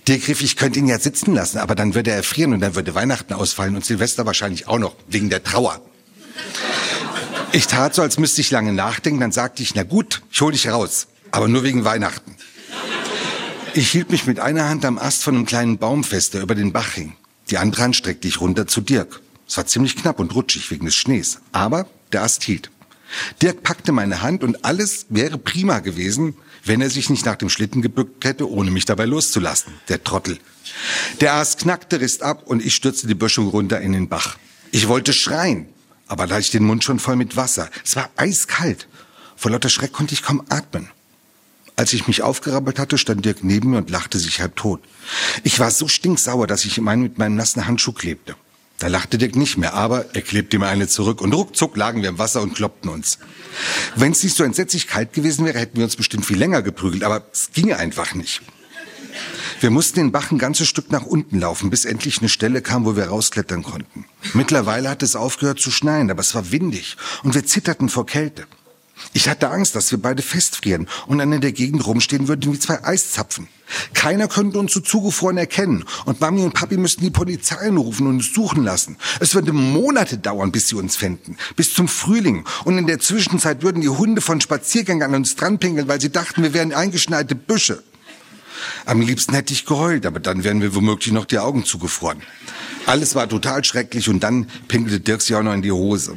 Dirk 0.09 0.29
rief, 0.29 0.41
ich 0.41 0.57
könnte 0.57 0.79
ihn 0.79 0.87
ja 0.87 0.99
sitzen 0.99 1.35
lassen, 1.35 1.59
aber 1.59 1.75
dann 1.75 1.95
würde 1.95 2.11
er 2.11 2.17
erfrieren 2.17 2.53
und 2.53 2.61
dann 2.61 2.75
würde 2.75 2.95
Weihnachten 2.95 3.35
ausfallen 3.35 3.75
und 3.75 3.85
Silvester 3.85 4.25
wahrscheinlich 4.25 4.69
auch 4.69 4.79
noch, 4.79 4.95
wegen 5.09 5.29
der 5.31 5.43
Trauer. 5.43 5.83
Ich 7.53 7.67
tat 7.67 7.95
so, 7.95 8.03
als 8.03 8.19
müsste 8.19 8.41
ich 8.41 8.51
lange 8.51 8.73
nachdenken, 8.73 9.21
dann 9.21 9.33
sagte 9.33 9.63
ich, 9.63 9.75
na 9.75 9.83
gut, 9.83 10.23
ich 10.31 10.41
hol 10.41 10.53
dich 10.53 10.69
raus, 10.69 11.09
aber 11.33 11.49
nur 11.49 11.63
wegen 11.63 11.85
Weihnachten. 11.85 12.37
Ich 13.75 13.91
hielt 13.91 14.11
mich 14.11 14.27
mit 14.27 14.41
einer 14.41 14.69
Hand 14.69 14.85
am 14.85 14.99
Ast 14.99 15.23
von 15.23 15.35
einem 15.35 15.47
kleinen 15.47 15.79
Baum 15.79 16.05
fest, 16.05 16.35
der 16.35 16.43
über 16.43 16.55
den 16.55 16.73
Bach 16.73 16.93
hing. 16.93 17.15
Die 17.51 17.59
andere 17.59 17.83
Hand 17.83 17.97
streckte 17.97 18.29
ich 18.29 18.41
runter 18.41 18.67
zu 18.67 18.81
Dirk. 18.81 19.21
Es 19.49 19.57
war 19.57 19.67
ziemlich 19.67 19.97
knapp 19.97 20.19
und 20.19 20.35
rutschig 20.35 20.71
wegen 20.71 20.87
des 20.87 20.95
Schnees, 20.95 21.39
aber 21.53 21.87
der 22.13 22.23
Ast 22.23 22.43
hielt. 22.45 22.71
Dirk 23.43 23.63
packte 23.63 23.93
meine 23.93 24.23
Hand 24.23 24.43
und 24.43 24.65
alles 24.65 25.07
wäre 25.09 25.39
prima 25.39 25.79
gewesen, 25.79 26.35
wenn 26.65 26.81
er 26.81 26.91
sich 26.91 27.11
nicht 27.11 27.25
nach 27.25 27.37
dem 27.37 27.49
Schlitten 27.49 27.83
gebückt 27.83 28.25
hätte, 28.25 28.51
ohne 28.51 28.71
mich 28.71 28.85
dabei 28.85 29.05
loszulassen. 29.05 29.73
Der 29.89 30.03
Trottel. 30.03 30.39
Der 31.21 31.35
Ast 31.35 31.61
knackte, 31.61 32.01
riss 32.01 32.21
ab 32.21 32.43
und 32.47 32.65
ich 32.65 32.75
stürzte 32.75 33.07
die 33.07 33.15
Böschung 33.15 33.49
runter 33.49 33.81
in 33.81 33.93
den 33.93 34.09
Bach. 34.09 34.37
Ich 34.73 34.89
wollte 34.89 35.13
schreien, 35.13 35.69
aber 36.09 36.27
da 36.27 36.35
hatte 36.35 36.43
ich 36.43 36.51
den 36.51 36.65
Mund 36.65 36.83
schon 36.83 36.99
voll 36.99 37.17
mit 37.17 37.37
Wasser. 37.37 37.71
Es 37.85 37.95
war 37.97 38.11
eiskalt. 38.17 38.89
Vor 39.37 39.51
lauter 39.51 39.69
Schreck 39.69 39.93
konnte 39.93 40.15
ich 40.15 40.23
kaum 40.23 40.43
atmen. 40.49 40.91
Als 41.77 41.93
ich 41.93 42.09
mich 42.09 42.23
aufgerappelt 42.23 42.79
hatte, 42.79 42.97
stand 42.97 43.25
Dirk 43.25 43.45
neben 43.45 43.71
mir 43.71 43.79
und 43.79 43.91
lachte 43.91 44.19
sich 44.19 44.41
halb 44.41 44.57
tot. 44.57 44.81
Ich 45.45 45.61
war 45.61 45.71
so 45.71 45.89
stinksauer, 45.89 46.47
dass 46.47 46.65
ich 46.65 46.79
ihm 46.79 46.89
einen 46.89 47.03
mit 47.03 47.19
meinem 47.19 47.37
nassen 47.37 47.67
Handschuh 47.67 47.93
klebte. 47.93 48.35
Da 48.79 48.89
lachte 48.89 49.17
Dirk 49.17 49.37
nicht 49.37 49.57
mehr, 49.57 49.73
aber 49.73 50.15
er 50.15 50.23
klebte 50.23 50.59
mir 50.59 50.67
eine 50.67 50.87
zurück 50.87 51.23
und 51.23 51.33
ruckzuck 51.33 51.77
lagen 51.77 52.03
wir 52.03 52.11
im 52.11 52.19
Wasser 52.19 52.43
und 52.43 52.55
kloppten 52.55 52.91
uns. 52.91 53.19
Wenn 53.95 54.13
es 54.13 54.23
nicht 54.23 54.37
so 54.37 54.45
entsetzlich 54.45 54.87
kalt 54.87 55.15
gewesen 55.15 55.47
wäre, 55.47 55.59
hätten 55.59 55.79
wir 55.79 55.85
uns 55.85 55.97
bestimmt 55.97 56.27
viel 56.27 56.37
länger 56.37 56.61
geprügelt, 56.61 57.03
aber 57.03 57.25
es 57.33 57.51
ginge 57.53 57.79
einfach 57.79 58.15
nicht. 58.15 58.43
Wir 59.61 59.71
mussten 59.71 60.01
den 60.01 60.13
Bach 60.13 60.31
ein 60.31 60.39
ganzes 60.39 60.69
Stück 60.69 60.93
nach 60.93 61.07
unten 61.07 61.41
laufen, 61.41 61.71
bis 61.71 61.87
endlich 61.87 62.19
eine 62.19 62.29
Stelle 62.29 62.61
kam, 62.61 62.85
wo 62.85 62.97
wir 62.97 63.07
rausklettern 63.07 63.63
konnten. 63.63 64.05
Mittlerweile 64.35 64.91
hat 64.91 65.03
es 65.03 65.17
aufgehört 65.17 65.59
zu 65.59 65.71
schneien, 65.71 66.11
aber 66.11 66.21
es 66.21 66.35
war 66.35 66.51
windig 66.51 66.99
und 67.23 67.35
wir 67.35 67.47
zitterten 67.47 67.89
vor 67.89 68.05
Kälte. 68.05 68.47
Ich 69.13 69.29
hatte 69.29 69.51
Angst, 69.51 69.75
dass 69.75 69.91
wir 69.91 70.01
beide 70.01 70.23
festfrieren 70.23 70.89
und 71.07 71.19
dann 71.19 71.33
in 71.33 71.41
der 71.41 71.53
Gegend 71.53 71.87
rumstehen 71.87 72.29
würden 72.29 72.53
wie 72.53 72.59
zwei 72.59 72.83
Eiszapfen. 72.83 73.49
Keiner 73.95 74.29
könnte 74.29 74.59
uns 74.59 74.73
so 74.73 74.81
zugefroren 74.81 75.39
erkennen 75.39 75.85
und 76.05 76.21
Mami 76.21 76.43
und 76.43 76.55
Papi 76.55 76.77
müssten 76.77 77.03
die 77.03 77.11
Polizei 77.11 77.69
rufen 77.69 78.07
und 78.07 78.17
uns 78.17 78.33
suchen 78.33 78.65
lassen. 78.65 78.97
Es 79.21 79.35
würde 79.35 79.53
Monate 79.53 80.19
dauern, 80.19 80.53
bis 80.53 80.69
sie 80.69 80.77
uns 80.77 80.97
fänden. 80.97 81.37
Bis 81.57 81.75
zum 81.75 81.89
Frühling. 81.89 82.45
Und 82.65 82.79
in 82.79 82.87
der 82.87 83.01
Zwischenzeit 83.01 83.63
würden 83.63 83.83
die 83.83 83.89
Hunde 83.89 84.21
von 84.21 84.41
Spaziergängern 84.41 85.11
an 85.11 85.21
uns 85.21 85.37
dranpinkeln, 85.37 85.89
weil 85.89 86.01
sie 86.01 86.11
dachten, 86.11 86.43
wir 86.43 86.55
wären 86.55 86.73
eingeschneite 86.73 87.35
Büsche. 87.35 87.83
Am 88.87 89.01
liebsten 89.01 89.35
hätte 89.35 89.53
ich 89.53 89.67
geheult, 89.67 90.07
aber 90.07 90.21
dann 90.21 90.45
wären 90.45 90.59
mir 90.59 90.75
womöglich 90.75 91.13
noch 91.13 91.25
die 91.25 91.39
Augen 91.39 91.65
zugefroren. 91.65 92.23
Alles 92.87 93.15
war 93.15 93.29
total 93.29 93.65
schrecklich 93.65 94.09
und 94.09 94.21
dann 94.21 94.49
pinkelte 94.69 95.01
Dirk 95.01 95.23
sich 95.23 95.35
auch 95.35 95.43
noch 95.43 95.53
in 95.53 95.63
die 95.63 95.73
Hose. 95.73 96.17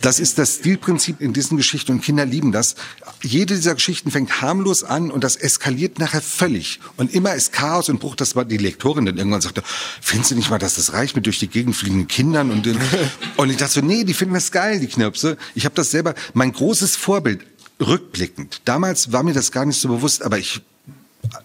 Das 0.00 0.20
ist 0.20 0.38
das 0.38 0.56
Stilprinzip 0.56 1.20
in 1.20 1.32
diesen 1.32 1.56
Geschichten 1.56 1.92
und 1.92 2.00
Kinder 2.02 2.24
lieben 2.24 2.52
das. 2.52 2.76
Jede 3.22 3.54
dieser 3.54 3.74
Geschichten 3.74 4.10
fängt 4.10 4.40
harmlos 4.40 4.84
an 4.84 5.10
und 5.10 5.24
das 5.24 5.36
eskaliert 5.36 5.98
nachher 5.98 6.22
völlig. 6.22 6.80
Und 6.96 7.12
immer 7.12 7.34
ist 7.34 7.52
Chaos 7.52 7.88
und 7.88 7.98
Bruch. 7.98 8.14
Das 8.14 8.36
war 8.36 8.44
die 8.44 8.58
Lektorin 8.58 9.06
dann 9.06 9.16
irgendwann 9.16 9.40
sagte, 9.40 9.62
findest 10.00 10.30
du 10.30 10.34
nicht 10.36 10.50
mal, 10.50 10.58
dass 10.58 10.76
das 10.76 10.92
reicht 10.92 11.16
mit 11.16 11.26
durch 11.26 11.38
die 11.38 11.48
Gegend 11.48 11.74
fliegenden 11.74 12.06
Kindern? 12.06 12.50
Und, 12.50 12.66
und 13.36 13.50
ich 13.50 13.56
dachte 13.56 13.72
so, 13.74 13.80
nee, 13.80 14.04
die 14.04 14.14
finden 14.14 14.34
das 14.34 14.52
geil, 14.52 14.78
die 14.80 14.86
Knirpse. 14.86 15.36
Ich 15.54 15.64
habe 15.64 15.74
das 15.74 15.90
selber, 15.90 16.14
mein 16.32 16.52
großes 16.52 16.96
Vorbild, 16.96 17.44
rückblickend. 17.80 18.62
Damals 18.64 19.12
war 19.12 19.22
mir 19.22 19.34
das 19.34 19.52
gar 19.52 19.64
nicht 19.64 19.80
so 19.80 19.88
bewusst, 19.88 20.22
aber 20.22 20.38
ich 20.38 20.62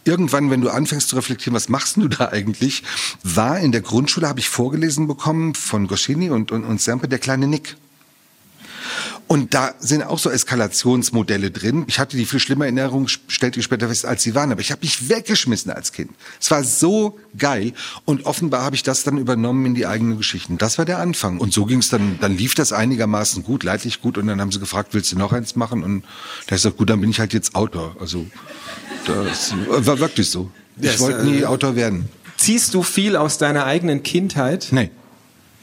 irgendwann, 0.06 0.49
wenn 0.49 0.62
du 0.62 0.70
anfängst 0.70 1.10
zu 1.10 1.16
reflektieren, 1.16 1.56
was 1.56 1.70
machst 1.70 1.97
du 1.97 2.08
da 2.08 2.30
eigentlich, 2.30 2.84
war 3.24 3.60
in 3.60 3.72
der 3.72 3.82
Grundschule, 3.82 4.28
habe 4.28 4.39
ich 4.39 4.49
vorgelesen 4.49 5.08
bekommen 5.08 5.56
von 5.56 5.88
Goscini 5.88 6.30
und, 6.30 6.51
und, 6.51 6.64
und 6.64 6.82
Sempe, 6.82 7.08
der 7.08 7.20
kleine 7.20 7.47
Nick. 7.47 7.76
Und 9.27 9.53
da 9.53 9.73
sind 9.79 10.03
auch 10.03 10.19
so 10.19 10.29
Eskalationsmodelle 10.29 11.51
drin. 11.51 11.85
Ich 11.87 11.99
hatte 11.99 12.17
die 12.17 12.25
viel 12.25 12.39
schlimmer 12.39 12.65
Erinnerung, 12.65 13.07
stellte 13.07 13.59
ich 13.59 13.65
später 13.65 13.87
fest, 13.87 14.05
als 14.05 14.23
sie 14.23 14.35
waren. 14.35 14.51
Aber 14.51 14.61
ich 14.61 14.71
habe 14.71 14.81
mich 14.81 15.09
weggeschmissen 15.09 15.71
als 15.71 15.91
Kind. 15.91 16.11
Es 16.39 16.51
war 16.51 16.63
so 16.63 17.17
geil. 17.37 17.73
Und 18.05 18.25
offenbar 18.25 18.63
habe 18.63 18.75
ich 18.75 18.83
das 18.83 19.03
dann 19.03 19.17
übernommen 19.17 19.65
in 19.65 19.75
die 19.75 19.87
eigenen 19.87 20.17
Geschichten. 20.17 20.57
Das 20.57 20.77
war 20.77 20.85
der 20.85 20.99
Anfang. 20.99 21.39
Und 21.39 21.53
so 21.53 21.65
ging 21.65 21.79
es 21.79 21.89
dann, 21.89 22.17
dann 22.19 22.37
lief 22.37 22.55
das 22.55 22.73
einigermaßen 22.73 23.43
gut, 23.43 23.63
leidlich 23.63 24.01
gut. 24.01 24.17
Und 24.17 24.27
dann 24.27 24.39
haben 24.41 24.51
sie 24.51 24.59
gefragt, 24.59 24.93
willst 24.93 25.11
du 25.11 25.17
noch 25.17 25.33
eins 25.33 25.55
machen? 25.55 25.83
Und 25.83 26.03
da 26.47 26.55
ist 26.55 26.63
gesagt, 26.63 26.77
gut, 26.77 26.89
dann 26.89 27.01
bin 27.01 27.09
ich 27.09 27.19
halt 27.19 27.33
jetzt 27.33 27.55
Autor. 27.55 27.95
Also 27.99 28.25
das 29.05 29.53
war 29.67 29.99
wirklich 29.99 30.29
so. 30.29 30.51
Ich 30.79 30.99
wollte 30.99 31.23
nie 31.23 31.41
äh, 31.41 31.45
Autor 31.45 31.75
werden. 31.75 32.09
Ziehst 32.37 32.73
du 32.73 32.83
viel 32.83 33.15
aus 33.15 33.37
deiner 33.37 33.65
eigenen 33.65 34.03
Kindheit? 34.03 34.67
Nee. 34.71 34.91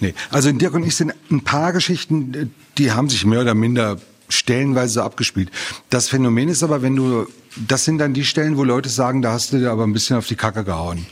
Nee. 0.00 0.14
Also 0.30 0.50
Dirk 0.50 0.74
und 0.74 0.84
ich 0.84 0.96
sind 0.96 1.12
ein 1.30 1.42
paar 1.42 1.72
Geschichten, 1.72 2.54
die 2.78 2.92
haben 2.92 3.08
sich 3.08 3.24
mehr 3.24 3.42
oder 3.42 3.54
minder 3.54 3.98
stellenweise 4.28 5.02
abgespielt. 5.02 5.50
Das 5.90 6.08
Phänomen 6.08 6.48
ist 6.48 6.62
aber, 6.62 6.82
wenn 6.82 6.96
du, 6.96 7.26
das 7.68 7.84
sind 7.84 7.98
dann 7.98 8.14
die 8.14 8.24
Stellen, 8.24 8.56
wo 8.56 8.64
Leute 8.64 8.88
sagen, 8.88 9.22
da 9.22 9.32
hast 9.32 9.52
du 9.52 9.58
dir 9.58 9.70
aber 9.70 9.84
ein 9.84 9.92
bisschen 9.92 10.16
auf 10.16 10.26
die 10.26 10.36
Kacke 10.36 10.64
gehauen. 10.64 11.06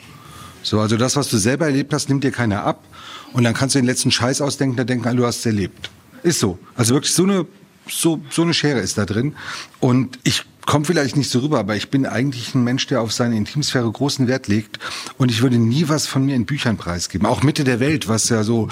So, 0.62 0.80
also 0.80 0.96
das, 0.96 1.16
was 1.16 1.28
du 1.28 1.38
selber 1.38 1.66
erlebt 1.66 1.92
hast, 1.92 2.08
nimmt 2.08 2.24
dir 2.24 2.30
keiner 2.30 2.64
ab. 2.64 2.84
Und 3.32 3.44
dann 3.44 3.54
kannst 3.54 3.74
du 3.74 3.78
den 3.78 3.86
letzten 3.86 4.10
Scheiß 4.10 4.40
ausdenken, 4.40 4.76
da 4.76 4.84
denken, 4.84 5.16
du 5.16 5.26
hast 5.26 5.40
es 5.40 5.46
erlebt. 5.46 5.90
Ist 6.22 6.40
so. 6.40 6.58
Also 6.76 6.94
wirklich 6.94 7.12
so 7.12 7.24
eine, 7.24 7.46
so, 7.88 8.20
so 8.30 8.42
eine 8.42 8.54
Schere 8.54 8.80
ist 8.80 8.98
da 8.98 9.04
drin. 9.04 9.34
Und 9.80 10.18
ich 10.24 10.44
kommt 10.68 10.86
vielleicht 10.86 11.16
nicht 11.16 11.30
so 11.30 11.38
rüber, 11.38 11.58
aber 11.58 11.76
ich 11.76 11.88
bin 11.88 12.04
eigentlich 12.04 12.54
ein 12.54 12.62
Mensch, 12.62 12.86
der 12.88 13.00
auf 13.00 13.10
seine 13.10 13.38
Intimsphäre 13.38 13.90
großen 13.90 14.28
Wert 14.28 14.48
legt 14.48 14.78
und 15.16 15.30
ich 15.30 15.40
würde 15.40 15.56
nie 15.56 15.88
was 15.88 16.06
von 16.06 16.26
mir 16.26 16.36
in 16.36 16.44
Büchern 16.44 16.76
preisgeben. 16.76 17.26
Auch 17.26 17.42
Mitte 17.42 17.64
der 17.64 17.80
Welt, 17.80 18.06
was 18.06 18.28
ja 18.28 18.44
so 18.44 18.68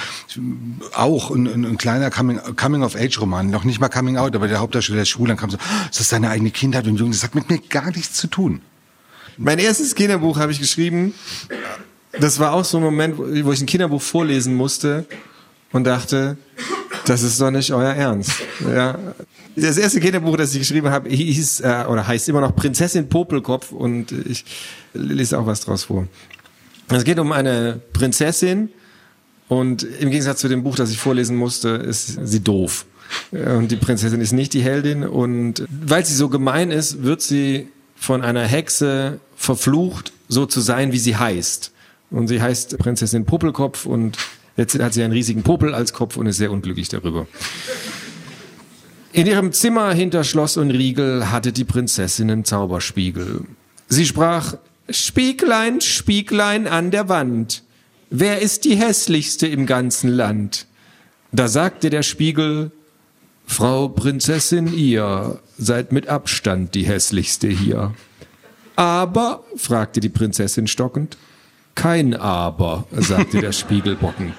auch 0.95 1.31
ein, 1.31 1.47
ein, 1.47 1.65
ein 1.65 1.79
kleiner 1.79 2.11
Coming-of-Age-Roman, 2.11 3.49
noch 3.49 3.65
nicht 3.65 3.81
mal 3.81 3.89
Coming-out, 3.89 4.37
aber 4.37 4.47
der 4.47 4.61
Hauptdarsteller 4.61 5.03
ist 5.03 5.09
schwul, 5.09 5.27
dann 5.27 5.39
kam 5.39 5.49
so, 5.49 5.57
das 5.89 6.01
ist 6.01 6.11
seine 6.11 6.29
eigene 6.29 6.51
Kindheit 6.51 6.87
und 6.87 6.97
Jugend, 6.97 7.15
das 7.15 7.23
hat 7.23 7.35
mit 7.35 7.49
mir 7.49 7.61
gar 7.61 7.91
nichts 7.91 8.13
zu 8.13 8.27
tun. 8.27 8.61
Mein 9.39 9.59
erstes 9.59 9.95
Kinderbuch 9.95 10.39
habe 10.39 10.53
ich 10.53 10.61
geschrieben, 10.61 11.15
das 12.21 12.39
war 12.39 12.53
auch 12.53 12.67
so 12.67 12.77
ein 12.77 12.83
Moment, 12.83 13.17
wo 13.17 13.53
ich 13.53 13.61
ein 13.63 13.67
Kinderbuch 13.67 14.03
vorlesen 14.03 14.55
musste 14.55 15.07
und 15.73 15.85
dachte, 15.85 16.37
das 17.07 17.23
ist 17.23 17.41
doch 17.41 17.51
nicht 17.51 17.73
euer 17.73 17.93
Ernst. 17.93 18.33
Ja. 18.75 18.99
Das 19.55 19.79
erste 19.79 20.01
Kinderbuch, 20.01 20.37
das 20.37 20.53
ich 20.53 20.59
geschrieben 20.59 20.91
habe, 20.91 21.09
hieß 21.09 21.61
äh, 21.61 21.85
oder 21.89 22.07
heißt 22.07 22.29
immer 22.29 22.41
noch 22.41 22.55
Prinzessin 22.55 23.09
Popelkopf 23.09 23.73
und 23.73 24.13
ich 24.13 24.45
lese 24.93 25.39
auch 25.39 25.47
was 25.47 25.61
draus 25.61 25.85
vor. 25.85 26.07
Es 26.89 27.05
geht 27.05 27.19
um 27.19 27.33
eine 27.33 27.81
Prinzessin 27.93 28.71
und 29.49 29.83
im 29.83 30.11
Gegensatz 30.11 30.41
zu 30.41 30.49
dem 30.49 30.63
Buch, 30.63 30.77
das 30.77 30.91
ich 30.91 30.99
vorlesen 30.99 31.37
musste, 31.37 31.71
ist 31.71 32.19
sie 32.23 32.41
doof. 32.41 32.85
Und 33.31 33.71
die 33.71 33.77
Prinzessin 33.77 34.21
ist 34.21 34.33
nicht 34.33 34.53
die 34.53 34.63
Heldin 34.63 35.05
und 35.05 35.65
weil 35.69 36.05
sie 36.05 36.15
so 36.15 36.29
gemein 36.29 36.71
ist, 36.71 37.05
wird 37.05 37.23
sie 37.23 37.69
von 37.95 38.23
einer 38.23 38.45
Hexe 38.45 39.21
verflucht, 39.37 40.13
so 40.29 40.45
zu 40.45 40.61
sein, 40.61 40.93
wie 40.93 40.99
sie 40.99 41.17
heißt. 41.17 41.73
Und 42.11 42.29
sie 42.29 42.43
heißt 42.43 42.79
Prinzessin 42.79 43.25
Popelkopf 43.25 43.87
und 43.87 44.19
Jetzt 44.57 44.79
hat 44.79 44.95
sie 44.95 45.03
einen 45.03 45.13
riesigen 45.13 45.43
Popel 45.43 45.75
als 45.75 45.93
Kopf 45.93 46.17
und 46.17 46.27
ist 46.27 46.39
sehr 46.39 46.51
unglücklich 46.51 46.89
darüber. 46.89 47.27
In 49.13 49.27
ihrem 49.27 49.53
Zimmer 49.53 49.93
hinter 49.93 50.25
Schloss 50.25 50.57
und 50.57 50.71
Riegel 50.71 51.31
hatte 51.31 51.53
die 51.53 51.65
Prinzessin 51.65 52.31
einen 52.31 52.45
Zauberspiegel. 52.45 53.45
Sie 53.89 54.07
sprach, 54.07 54.57
Spieglein, 54.91 55.81
Spieglein 55.81 56.67
an 56.67 56.91
der 56.91 57.09
Wand, 57.09 57.63
wer 58.11 58.41
ist 58.41 58.65
die 58.65 58.77
hässlichste 58.77 59.47
im 59.47 59.67
ganzen 59.67 60.11
Land? 60.11 60.67
Da 61.33 61.49
sagte 61.49 61.91
der 61.91 62.03
Spiegel, 62.03 62.71
Frau 63.47 63.89
Prinzessin, 63.89 64.73
ihr 64.77 65.41
seid 65.57 65.93
mit 65.93 66.09
Abstand 66.09 66.75
die 66.75 66.85
hässlichste 66.85 67.49
hier. 67.49 67.95
Aber, 68.75 69.45
fragte 69.57 70.01
die 70.01 70.09
Prinzessin 70.09 70.67
stockend, 70.67 71.17
kein 71.77 72.15
Aber, 72.15 72.87
sagte 72.91 73.41
der 73.41 73.53
Spiegel 73.53 73.95
bockend. 73.95 74.35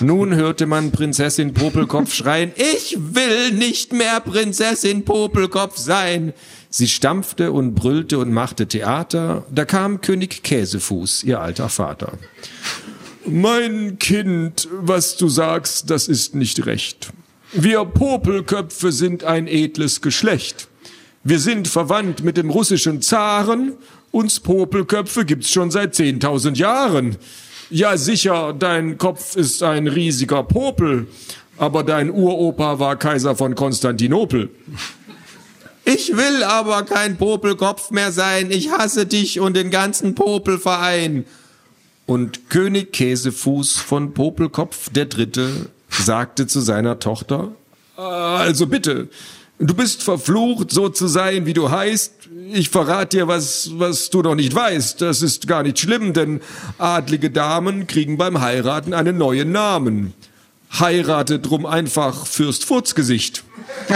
Nun 0.00 0.34
hörte 0.34 0.66
man 0.66 0.92
Prinzessin 0.92 1.54
Popelkopf 1.54 2.12
schreien, 2.12 2.52
ich 2.56 2.98
will 2.98 3.52
nicht 3.52 3.92
mehr 3.92 4.20
Prinzessin 4.20 5.04
Popelkopf 5.04 5.78
sein. 5.78 6.34
Sie 6.68 6.88
stampfte 6.88 7.52
und 7.52 7.74
brüllte 7.74 8.18
und 8.18 8.32
machte 8.32 8.66
Theater. 8.66 9.44
Da 9.50 9.64
kam 9.64 10.00
König 10.00 10.42
Käsefuß, 10.42 11.24
ihr 11.24 11.40
alter 11.40 11.68
Vater. 11.68 12.18
Mein 13.26 13.98
Kind, 13.98 14.68
was 14.72 15.16
du 15.16 15.28
sagst, 15.28 15.90
das 15.90 16.08
ist 16.08 16.34
nicht 16.34 16.66
recht. 16.66 17.12
Wir 17.52 17.84
Popelköpfe 17.84 18.90
sind 18.90 19.24
ein 19.24 19.46
edles 19.46 20.00
Geschlecht. 20.00 20.68
Wir 21.24 21.38
sind 21.38 21.68
verwandt 21.68 22.24
mit 22.24 22.36
dem 22.36 22.50
russischen 22.50 23.00
Zaren 23.00 23.74
uns 24.12 24.40
Popelköpfe 24.40 25.24
gibt's 25.24 25.50
schon 25.50 25.70
seit 25.70 25.94
10.000 25.94 26.56
Jahren. 26.56 27.16
Ja, 27.70 27.96
sicher, 27.96 28.52
dein 28.52 28.98
Kopf 28.98 29.36
ist 29.36 29.62
ein 29.62 29.88
riesiger 29.88 30.42
Popel, 30.42 31.06
aber 31.56 31.82
dein 31.82 32.10
Uropa 32.10 32.78
war 32.78 32.96
Kaiser 32.96 33.34
von 33.34 33.54
Konstantinopel. 33.54 34.50
Ich 35.84 36.14
will 36.14 36.44
aber 36.44 36.82
kein 36.82 37.16
Popelkopf 37.16 37.90
mehr 37.90 38.12
sein. 38.12 38.50
Ich 38.50 38.70
hasse 38.70 39.06
dich 39.06 39.40
und 39.40 39.56
den 39.56 39.70
ganzen 39.70 40.14
Popelverein. 40.14 41.24
Und 42.04 42.50
König 42.50 42.92
Käsefuß 42.92 43.78
von 43.78 44.12
Popelkopf 44.12 44.90
der 44.90 45.06
Dritte 45.06 45.70
sagte 45.88 46.46
zu 46.46 46.60
seiner 46.60 46.98
Tochter, 46.98 47.52
also 47.96 48.66
bitte, 48.66 49.08
du 49.66 49.74
bist 49.74 50.02
verflucht, 50.02 50.70
so 50.70 50.88
zu 50.88 51.06
sein, 51.06 51.46
wie 51.46 51.54
du 51.54 51.70
heißt, 51.70 52.12
ich 52.52 52.70
verrate 52.70 53.18
dir 53.18 53.28
was, 53.28 53.70
was 53.74 54.10
du 54.10 54.22
noch 54.22 54.34
nicht 54.34 54.54
weißt. 54.54 55.00
Das 55.00 55.22
ist 55.22 55.46
gar 55.46 55.62
nicht 55.62 55.78
schlimm, 55.78 56.12
denn 56.12 56.40
adlige 56.78 57.30
Damen 57.30 57.86
kriegen 57.86 58.18
beim 58.18 58.40
Heiraten 58.40 58.94
einen 58.94 59.18
neuen 59.18 59.52
Namen. 59.52 60.14
Heirate 60.78 61.38
drum 61.38 61.66
einfach 61.66 62.26
Fürst 62.26 62.64
Furzgesicht. 62.64 63.44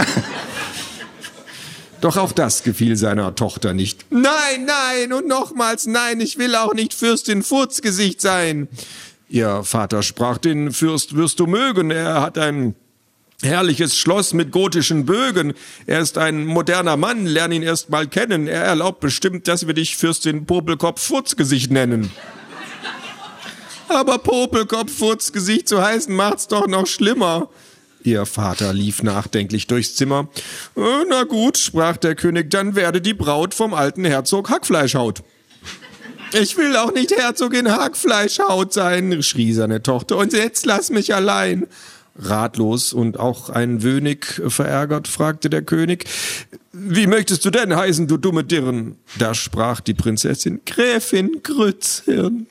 Doch 2.01 2.17
auch 2.17 2.31
das 2.31 2.61
gefiel 2.61 2.95
seiner 2.95 3.33
Tochter 3.33 3.73
nicht. 3.73 4.05
Nein, 4.11 4.65
nein 4.65 5.13
und 5.13 5.27
nochmals 5.27 5.87
nein, 5.87 6.21
ich 6.21 6.37
will 6.37 6.55
auch 6.55 6.75
nicht 6.75 6.93
Fürstin 6.93 7.41
Furzgesicht 7.41 8.21
sein. 8.21 8.67
Ihr 9.29 9.63
Vater 9.63 10.03
sprach, 10.03 10.37
den 10.37 10.71
Fürst 10.71 11.15
wirst 11.15 11.39
du 11.39 11.47
mögen, 11.47 11.89
er 11.89 12.21
hat 12.21 12.37
ein 12.37 12.75
Herrliches 13.43 13.95
Schloss 13.95 14.33
mit 14.33 14.51
gotischen 14.51 15.05
Bögen. 15.05 15.53
Er 15.85 15.99
ist 15.99 16.17
ein 16.17 16.45
moderner 16.45 16.97
Mann, 16.97 17.27
lern 17.27 17.51
ihn 17.51 17.61
erst 17.61 17.91
mal 17.91 18.07
kennen. 18.07 18.47
Er 18.47 18.63
erlaubt 18.63 18.99
bestimmt, 18.99 19.47
dass 19.47 19.67
wir 19.67 19.75
dich 19.75 19.95
Fürstin 19.95 20.47
Popelkopf 20.47 21.05
Furzgesicht 21.05 21.69
nennen. 21.69 22.11
Aber 23.89 24.17
Popelkopf 24.17 24.91
Furzgesicht 24.91 25.69
zu 25.69 25.83
heißen 25.83 26.15
macht's 26.15 26.47
doch 26.47 26.65
noch 26.65 26.87
schlimmer. 26.87 27.49
Ihr 28.01 28.25
Vater 28.25 28.73
lief 28.73 29.03
nachdenklich 29.03 29.67
durchs 29.67 29.95
Zimmer. 29.95 30.29
Äh, 30.75 30.81
na 31.07 31.23
gut, 31.23 31.59
sprach 31.59 31.97
der 31.97 32.15
König, 32.15 32.49
dann 32.49 32.75
werde 32.75 33.01
die 33.01 33.13
Braut 33.13 33.53
vom 33.53 33.75
alten 33.75 34.03
Herzog 34.03 34.49
Hackfleischhaut. 34.49 35.21
Ich 36.33 36.57
will 36.57 36.75
auch 36.75 36.93
nicht 36.93 37.11
Herzogin 37.11 37.71
Hackfleischhaut 37.71 38.73
sein, 38.73 39.21
schrie 39.21 39.53
seine 39.53 39.83
Tochter, 39.83 40.17
und 40.17 40.33
jetzt 40.33 40.65
lass 40.65 40.89
mich 40.89 41.13
allein. 41.13 41.67
Ratlos 42.19 42.93
und 42.93 43.19
auch 43.19 43.49
ein 43.49 43.83
wenig 43.83 44.41
verärgert 44.47 45.07
fragte 45.07 45.49
der 45.49 45.61
König, 45.61 46.05
wie 46.71 47.07
möchtest 47.07 47.43
du 47.45 47.49
denn 47.49 47.75
heißen, 47.75 48.07
du 48.07 48.17
dumme 48.17 48.43
Dirn? 48.43 48.95
Da 49.17 49.33
sprach 49.33 49.79
die 49.81 49.93
Prinzessin, 49.93 50.61
Gräfin 50.65 51.41
Grützhirn. 51.43 52.47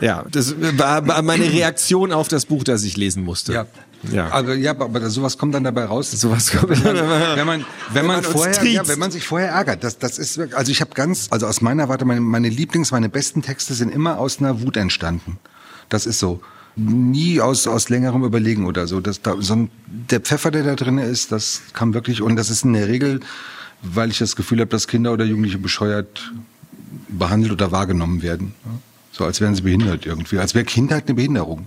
Ja, 0.00 0.24
das 0.30 0.54
war 0.58 1.22
meine 1.22 1.50
Reaktion 1.50 2.12
auf 2.12 2.28
das 2.28 2.46
Buch, 2.46 2.64
das 2.64 2.84
ich 2.84 2.96
lesen 2.96 3.24
musste. 3.24 3.52
Ja. 3.52 3.66
Ja. 4.12 4.30
Aber 4.30 4.54
ja, 4.54 4.72
aber 4.72 5.08
sowas 5.10 5.38
kommt 5.38 5.54
dann 5.54 5.64
dabei 5.64 5.84
raus. 5.86 6.10
Sowas 6.10 6.52
kommt 6.52 6.84
wenn 6.84 6.96
man, 6.96 7.36
wenn 7.36 7.46
man, 7.46 7.64
wenn 7.92 8.06
man, 8.06 8.22
vorher, 8.22 8.64
ja, 8.64 8.86
wenn 8.86 8.98
man 8.98 9.10
sich 9.10 9.26
vorher 9.26 9.50
ärgert, 9.50 9.82
das, 9.82 9.98
das 9.98 10.18
ist 10.18 10.38
wirklich, 10.38 10.56
also 10.56 10.70
ich 10.70 10.80
habe 10.80 10.92
ganz, 10.94 11.28
also 11.30 11.46
aus 11.46 11.60
meiner 11.60 11.88
Warte, 11.88 12.04
meine, 12.04 12.20
meine 12.20 12.48
Lieblings, 12.48 12.92
meine 12.92 13.08
besten 13.08 13.42
Texte 13.42 13.74
sind 13.74 13.92
immer 13.92 14.18
aus 14.18 14.38
einer 14.38 14.60
Wut 14.60 14.76
entstanden. 14.76 15.38
Das 15.88 16.06
ist 16.06 16.18
so. 16.18 16.40
Nie 16.76 17.40
aus, 17.40 17.66
aus 17.66 17.88
längerem 17.88 18.22
Überlegen 18.22 18.66
oder 18.66 18.86
so. 18.86 19.00
Das, 19.00 19.22
da, 19.22 19.40
so 19.40 19.54
ein, 19.54 19.70
der 19.86 20.20
Pfeffer, 20.20 20.50
der 20.50 20.62
da 20.62 20.74
drin 20.74 20.98
ist, 20.98 21.32
das 21.32 21.62
kam 21.72 21.94
wirklich, 21.94 22.20
und 22.20 22.36
das 22.36 22.50
ist 22.50 22.64
in 22.64 22.74
der 22.74 22.86
Regel, 22.86 23.20
weil 23.82 24.10
ich 24.10 24.18
das 24.18 24.36
Gefühl 24.36 24.60
habe, 24.60 24.68
dass 24.68 24.86
Kinder 24.86 25.12
oder 25.12 25.24
Jugendliche 25.24 25.58
bescheuert 25.58 26.32
behandelt 27.08 27.52
oder 27.52 27.72
wahrgenommen 27.72 28.22
werden. 28.22 28.54
So 29.12 29.24
als 29.24 29.40
wären 29.40 29.54
sie 29.54 29.62
behindert 29.62 30.04
irgendwie. 30.06 30.38
Als 30.38 30.54
wäre 30.54 30.64
Kindheit 30.64 31.06
eine 31.06 31.14
Behinderung. 31.14 31.66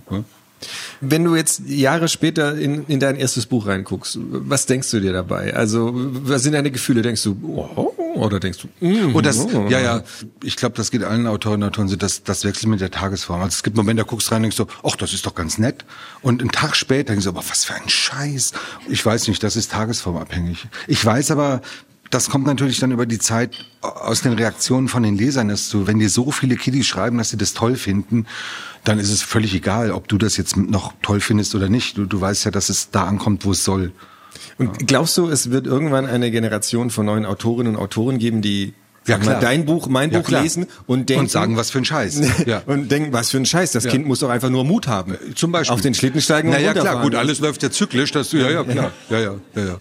Wenn 1.00 1.24
du 1.24 1.36
jetzt 1.36 1.62
Jahre 1.66 2.08
später 2.08 2.56
in, 2.56 2.84
in 2.86 3.00
dein 3.00 3.16
erstes 3.16 3.46
Buch 3.46 3.66
reinguckst, 3.66 4.18
was 4.20 4.66
denkst 4.66 4.90
du 4.90 5.00
dir 5.00 5.12
dabei? 5.12 5.54
Also, 5.54 5.90
was 5.94 6.42
sind 6.42 6.52
deine 6.52 6.70
Gefühle? 6.70 7.02
Denkst 7.02 7.22
du, 7.22 7.36
oh, 7.42 7.94
oder 8.14 8.40
denkst 8.40 8.58
du, 8.58 8.86
mm, 8.86 9.14
Und 9.14 9.26
das, 9.26 9.38
oh. 9.38 9.66
ja, 9.68 9.80
ja, 9.80 10.02
ich 10.42 10.56
glaube, 10.56 10.76
das 10.76 10.90
geht 10.90 11.04
allen 11.04 11.26
Autoren 11.26 11.62
und 11.62 11.68
Autoren 11.68 11.88
so, 11.88 11.96
das, 11.96 12.22
das 12.22 12.44
wechselt 12.44 12.68
mit 12.68 12.80
der 12.80 12.90
Tagesform. 12.90 13.40
Also 13.40 13.54
es 13.54 13.62
gibt 13.62 13.76
Momente, 13.76 14.02
da 14.02 14.08
guckst 14.08 14.28
du 14.28 14.32
rein 14.32 14.38
und 14.38 14.42
denkst 14.44 14.56
so, 14.56 14.66
ach, 14.82 14.96
das 14.96 15.12
ist 15.12 15.26
doch 15.26 15.34
ganz 15.34 15.58
nett. 15.58 15.84
Und 16.22 16.40
einen 16.40 16.50
Tag 16.50 16.76
später 16.76 17.12
denkst 17.12 17.24
du, 17.24 17.30
aber 17.30 17.42
was 17.48 17.64
für 17.64 17.74
ein 17.74 17.88
Scheiß. 17.88 18.52
Ich 18.88 19.04
weiß 19.04 19.28
nicht, 19.28 19.42
das 19.42 19.56
ist 19.56 19.70
tagesformabhängig. 19.72 20.66
Ich 20.86 21.04
weiß 21.04 21.30
aber, 21.30 21.62
das 22.10 22.28
kommt 22.28 22.46
natürlich 22.46 22.78
dann 22.80 22.90
über 22.90 23.06
die 23.06 23.18
Zeit 23.18 23.64
aus 23.80 24.22
den 24.22 24.32
Reaktionen 24.32 24.88
von 24.88 25.02
den 25.02 25.16
Lesern, 25.16 25.48
dass 25.48 25.68
du, 25.70 25.86
wenn 25.86 25.98
dir 25.98 26.10
so 26.10 26.30
viele 26.32 26.56
Kiddies 26.56 26.86
schreiben, 26.86 27.18
dass 27.18 27.30
sie 27.30 27.36
das 27.36 27.54
toll 27.54 27.76
finden, 27.76 28.26
dann 28.84 28.98
ist 28.98 29.10
es 29.10 29.22
völlig 29.22 29.54
egal, 29.54 29.92
ob 29.92 30.08
du 30.08 30.18
das 30.18 30.36
jetzt 30.36 30.56
noch 30.56 30.92
toll 31.02 31.20
findest 31.20 31.54
oder 31.54 31.68
nicht. 31.68 31.96
Du, 31.96 32.06
du 32.06 32.20
weißt 32.20 32.44
ja, 32.46 32.50
dass 32.50 32.68
es 32.68 32.90
da 32.90 33.04
ankommt, 33.04 33.44
wo 33.44 33.52
es 33.52 33.64
soll. 33.64 33.92
Und 34.58 34.86
glaubst 34.88 35.16
du, 35.18 35.28
es 35.28 35.50
wird 35.50 35.66
irgendwann 35.66 36.06
eine 36.06 36.30
Generation 36.30 36.90
von 36.90 37.06
neuen 37.06 37.24
Autorinnen 37.26 37.76
und 37.76 37.82
Autoren 37.82 38.18
geben, 38.18 38.42
die 38.42 38.74
Ja, 39.06 39.18
klar. 39.18 39.40
dein 39.40 39.64
Buch, 39.64 39.88
mein 39.88 40.10
Ja, 40.10 40.18
Buch 40.18 40.26
klar. 40.28 40.42
lesen 40.42 40.66
und 40.86 41.08
denken 41.08 41.22
Und 41.24 41.30
sagen, 41.30 41.56
was 41.56 41.70
für 41.70 41.78
ein 41.78 41.84
Scheiß. 41.84 42.20
Ja. 42.46 42.62
und 42.66 42.90
denken, 42.90 43.12
was 43.12 43.30
für 43.30 43.36
ein 43.38 43.46
Scheiß. 43.46 43.72
Das 43.72 43.86
Kind 43.86 44.06
muss 44.06 44.18
doch 44.20 44.30
einfach 44.30 44.50
nur 44.50 44.64
Mut 44.64 44.88
haben. 44.88 45.16
Zum 45.34 45.52
Beispiel. 45.52 45.74
Auf 45.74 45.80
den 45.80 45.94
Schlitten 45.94 46.20
steigen 46.20 46.48
und 46.48 46.54
Naja, 46.54 46.72
klar, 46.74 47.02
gut, 47.02 47.14
alles 47.14 47.38
läuft 47.40 47.62
ja 47.62 47.70
zyklisch, 47.70 48.12
dass 48.12 48.30
du, 48.30 48.38
ja, 48.38 48.50
ja, 48.50 48.64
klar. 48.64 48.92
Ja, 49.10 49.18
ja, 49.20 49.34
ja, 49.54 49.62
ja. 49.64 49.78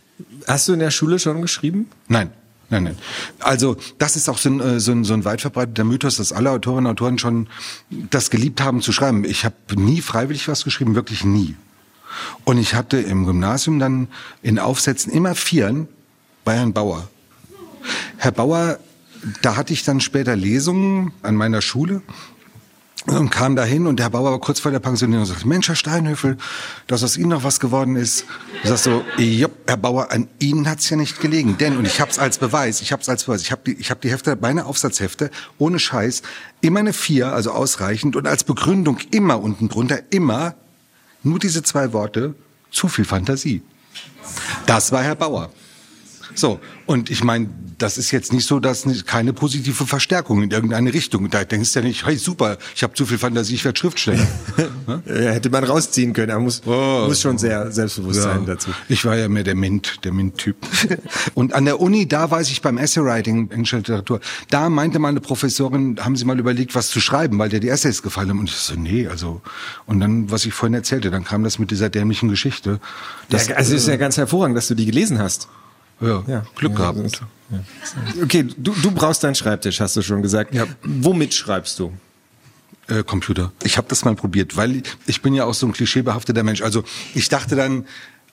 Hast 0.48 0.68
du 0.68 0.74
in 0.74 0.80
der 0.80 0.92
Schule 0.92 1.20
schon 1.20 1.42
geschrieben? 1.42 1.90
Nein. 2.08 2.32
Nein, 2.72 2.84
nein. 2.84 2.98
Also 3.40 3.78
das 3.98 4.16
ist 4.16 4.30
auch 4.30 4.38
so 4.38 4.50
ein, 4.50 4.60
äh, 4.60 4.80
so 4.80 4.92
ein, 4.92 5.04
so 5.04 5.16
ein 5.16 5.26
weit 5.26 5.42
verbreiteter 5.42 5.84
Mythos, 5.84 6.18
dass 6.18 6.32
alle 6.32 6.52
Autorinnen 6.52 6.86
und 6.86 6.92
Autoren 6.92 7.18
schon 7.18 7.48
das 7.90 8.30
geliebt 8.30 8.62
haben 8.62 8.82
zu 8.82 8.92
schreiben. 8.92 9.26
Ich 9.26 9.44
habe 9.44 9.56
nie 9.76 10.02
freiwillig 10.02 10.48
was 10.48 10.64
geschrieben, 10.64 10.94
wirklich 10.94 11.24
nie. 11.24 11.56
Und 12.44 12.58
ich 12.58 12.76
hatte 12.76 12.98
im 12.98 13.26
Gymnasium 13.26 13.80
dann 13.80 14.08
in 14.42 14.60
Aufsätzen 14.60 15.12
immer 15.12 15.36
Vieren 15.36 15.88
bei 16.44 16.56
Herrn 16.56 16.74
Bauer. 16.74 17.08
Herr 18.18 18.32
Bauer, 18.32 18.80
da 19.42 19.56
hatte 19.56 19.74
ich 19.74 19.84
dann 19.84 20.00
später 20.00 20.36
Lesungen 20.36 21.12
an 21.24 21.36
meiner 21.36 21.62
Schule 21.62 22.02
und 23.06 23.30
kam 23.30 23.56
dahin 23.56 23.88
und 23.88 23.98
der 23.98 24.06
Herr 24.06 24.12
Bauer 24.12 24.32
war 24.32 24.40
kurz 24.40 24.60
vor 24.60 24.72
der 24.72 24.80
Pensionierung 24.80 25.24
und 25.24 25.28
sagte, 25.28 25.48
Mensch, 25.48 25.68
Herr 25.68 25.76
Steinhöfel, 25.76 26.38
dass 26.88 27.04
aus 27.04 27.18
Ihnen 27.18 27.30
noch 27.30 27.44
was 27.44 27.60
geworden 27.60 27.96
ist. 27.96 28.26
Ich 28.64 28.70
sag 28.70 28.78
so, 28.78 29.04
jupp, 29.18 29.49
Herr 29.70 29.78
Bauer, 29.78 30.12
an 30.12 30.28
Ihnen 30.40 30.68
hat's 30.68 30.90
ja 30.90 30.98
nicht 30.98 31.22
gelegen. 31.22 31.60
Denn, 31.60 31.78
und 31.78 31.86
ich 31.86 32.02
hab's 32.02 32.18
als 32.18 32.40
Beweis, 32.40 32.82
ich 32.82 32.92
hab's 32.92 33.08
als 33.08 33.26
Beweis, 33.26 33.44
ich 33.44 33.52
hab 33.52 33.64
die, 33.64 33.76
hab 33.76 34.02
die 34.02 34.10
Hefte, 34.10 34.36
meine 34.42 34.66
Aufsatzhefte, 34.66 35.30
ohne 35.60 35.78
Scheiß, 35.78 36.24
immer 36.62 36.80
eine 36.80 36.92
Vier, 36.92 37.34
also 37.34 37.52
ausreichend 37.52 38.16
und 38.16 38.26
als 38.26 38.44
Begründung 38.44 38.98
immer 39.12 39.40
unten 39.40 39.70
drunter, 39.70 40.00
immer 40.10 40.56
nur 41.22 41.38
diese 41.38 41.62
zwei 41.62 41.94
Worte, 41.94 42.34
zu 42.72 42.88
viel 42.88 43.06
Fantasie. 43.06 43.62
Das 44.66 44.92
war 44.92 45.04
Herr 45.04 45.16
Bauer. 45.16 45.52
So, 46.36 46.60
und 46.86 47.10
ich 47.10 47.24
meine, 47.24 47.50
das 47.78 47.98
ist 47.98 48.12
jetzt 48.12 48.34
nicht 48.34 48.46
so, 48.46 48.60
dass 48.60 48.86
keine 49.06 49.34
positive 49.34 49.86
Verstärkung 49.86 50.44
in 50.44 50.52
irgendeine 50.52 50.94
Richtung. 50.94 51.30
Da 51.30 51.44
denkst 51.44 51.74
du 51.74 51.80
ja 51.80 51.86
nicht, 51.86 52.06
hey 52.06 52.18
super, 52.18 52.58
ich 52.76 52.84
habe 52.84 52.94
zu 52.94 53.06
viel 53.06 53.18
Fantasie, 53.18 53.56
ich 53.56 53.66
werde 53.66 53.80
Schriftsteller. 53.80 54.28
Ja, 55.06 55.32
hätte 55.32 55.50
man 55.52 55.64
rausziehen 55.64 56.14
können. 56.14 56.30
Er 56.32 56.40
muss, 56.40 56.62
Oh. 56.66 57.06
muss 57.08 57.22
schon 57.22 57.38
sehr 57.38 57.72
selbstbewusst 57.72 58.24
sein 58.24 58.46
dazu. 58.48 58.72
Ich 58.88 59.06
war 59.06 59.16
ja 59.16 59.30
mehr 59.30 59.44
der 59.44 59.54
Mint, 59.56 60.04
der 60.04 60.12
Mint-Typ. 60.12 60.56
Und 61.36 61.54
an 61.54 61.66
der 61.66 61.80
Uni, 61.80 62.08
da 62.08 62.30
weiß 62.32 62.50
ich 62.50 62.62
beim 62.64 62.78
Essay-Writing, 62.80 63.52
englische 63.52 63.78
Literatur, 63.78 64.20
da 64.50 64.68
meinte 64.70 64.98
meine 64.98 65.22
Professorin, 65.22 65.98
haben 66.04 66.16
Sie 66.16 66.26
mal 66.26 66.40
überlegt, 66.40 66.74
was 66.74 66.90
zu 66.90 67.00
schreiben, 67.02 67.38
weil 67.38 67.50
dir 67.50 67.60
die 67.60 67.70
Essays 67.70 68.02
gefallen 68.02 68.30
haben. 68.30 68.40
Und 68.40 68.50
ich 68.50 68.56
so, 68.56 68.74
nee, 68.76 69.08
also. 69.08 69.42
Und 69.86 70.00
dann, 70.00 70.32
was 70.32 70.46
ich 70.46 70.54
vorhin 70.54 70.74
erzählte, 70.74 71.12
dann 71.12 71.24
kam 71.24 71.44
das 71.44 71.60
mit 71.60 71.70
dieser 71.72 71.90
dämlichen 71.90 72.30
Geschichte. 72.30 72.80
Das, 73.30 73.48
ja, 73.48 73.56
also 73.58 73.76
es 73.76 73.84
ist 73.84 73.88
ja 73.88 73.98
ganz 73.98 74.18
hervorragend, 74.18 74.58
dass 74.58 74.68
du 74.70 74.76
die 74.76 74.86
gelesen 74.88 75.20
hast. 75.20 75.48
Ja, 76.02 76.24
Ja. 76.28 76.46
Glück 76.56 76.76
gehabt. 76.76 77.00
das 77.00 77.22
Okay, 78.22 78.48
du, 78.58 78.74
du 78.74 78.92
brauchst 78.92 79.24
deinen 79.24 79.36
Schreibtisch, 79.36 79.80
hast 79.80 79.96
du 79.96 80.02
schon 80.02 80.22
gesagt. 80.22 80.54
Ja. 80.54 80.66
Womit 80.84 81.34
schreibst 81.34 81.80
du? 81.80 81.94
Äh, 82.88 83.04
Computer. 83.04 83.52
Ich 83.64 83.78
habe 83.78 83.88
das 83.88 84.04
mal 84.06 84.16
probiert, 84.16 84.58
weil 84.58 84.82
ich 85.06 85.22
bin 85.22 85.34
ja 85.34 85.46
auch 85.46 85.54
so 85.54 85.68
ein 85.68 85.74
klischeebehafteter 85.74 86.44
Mensch. 86.44 86.62
Also 86.62 86.84
ich 87.14 87.30
dachte 87.30 87.56
dann, 87.56 87.86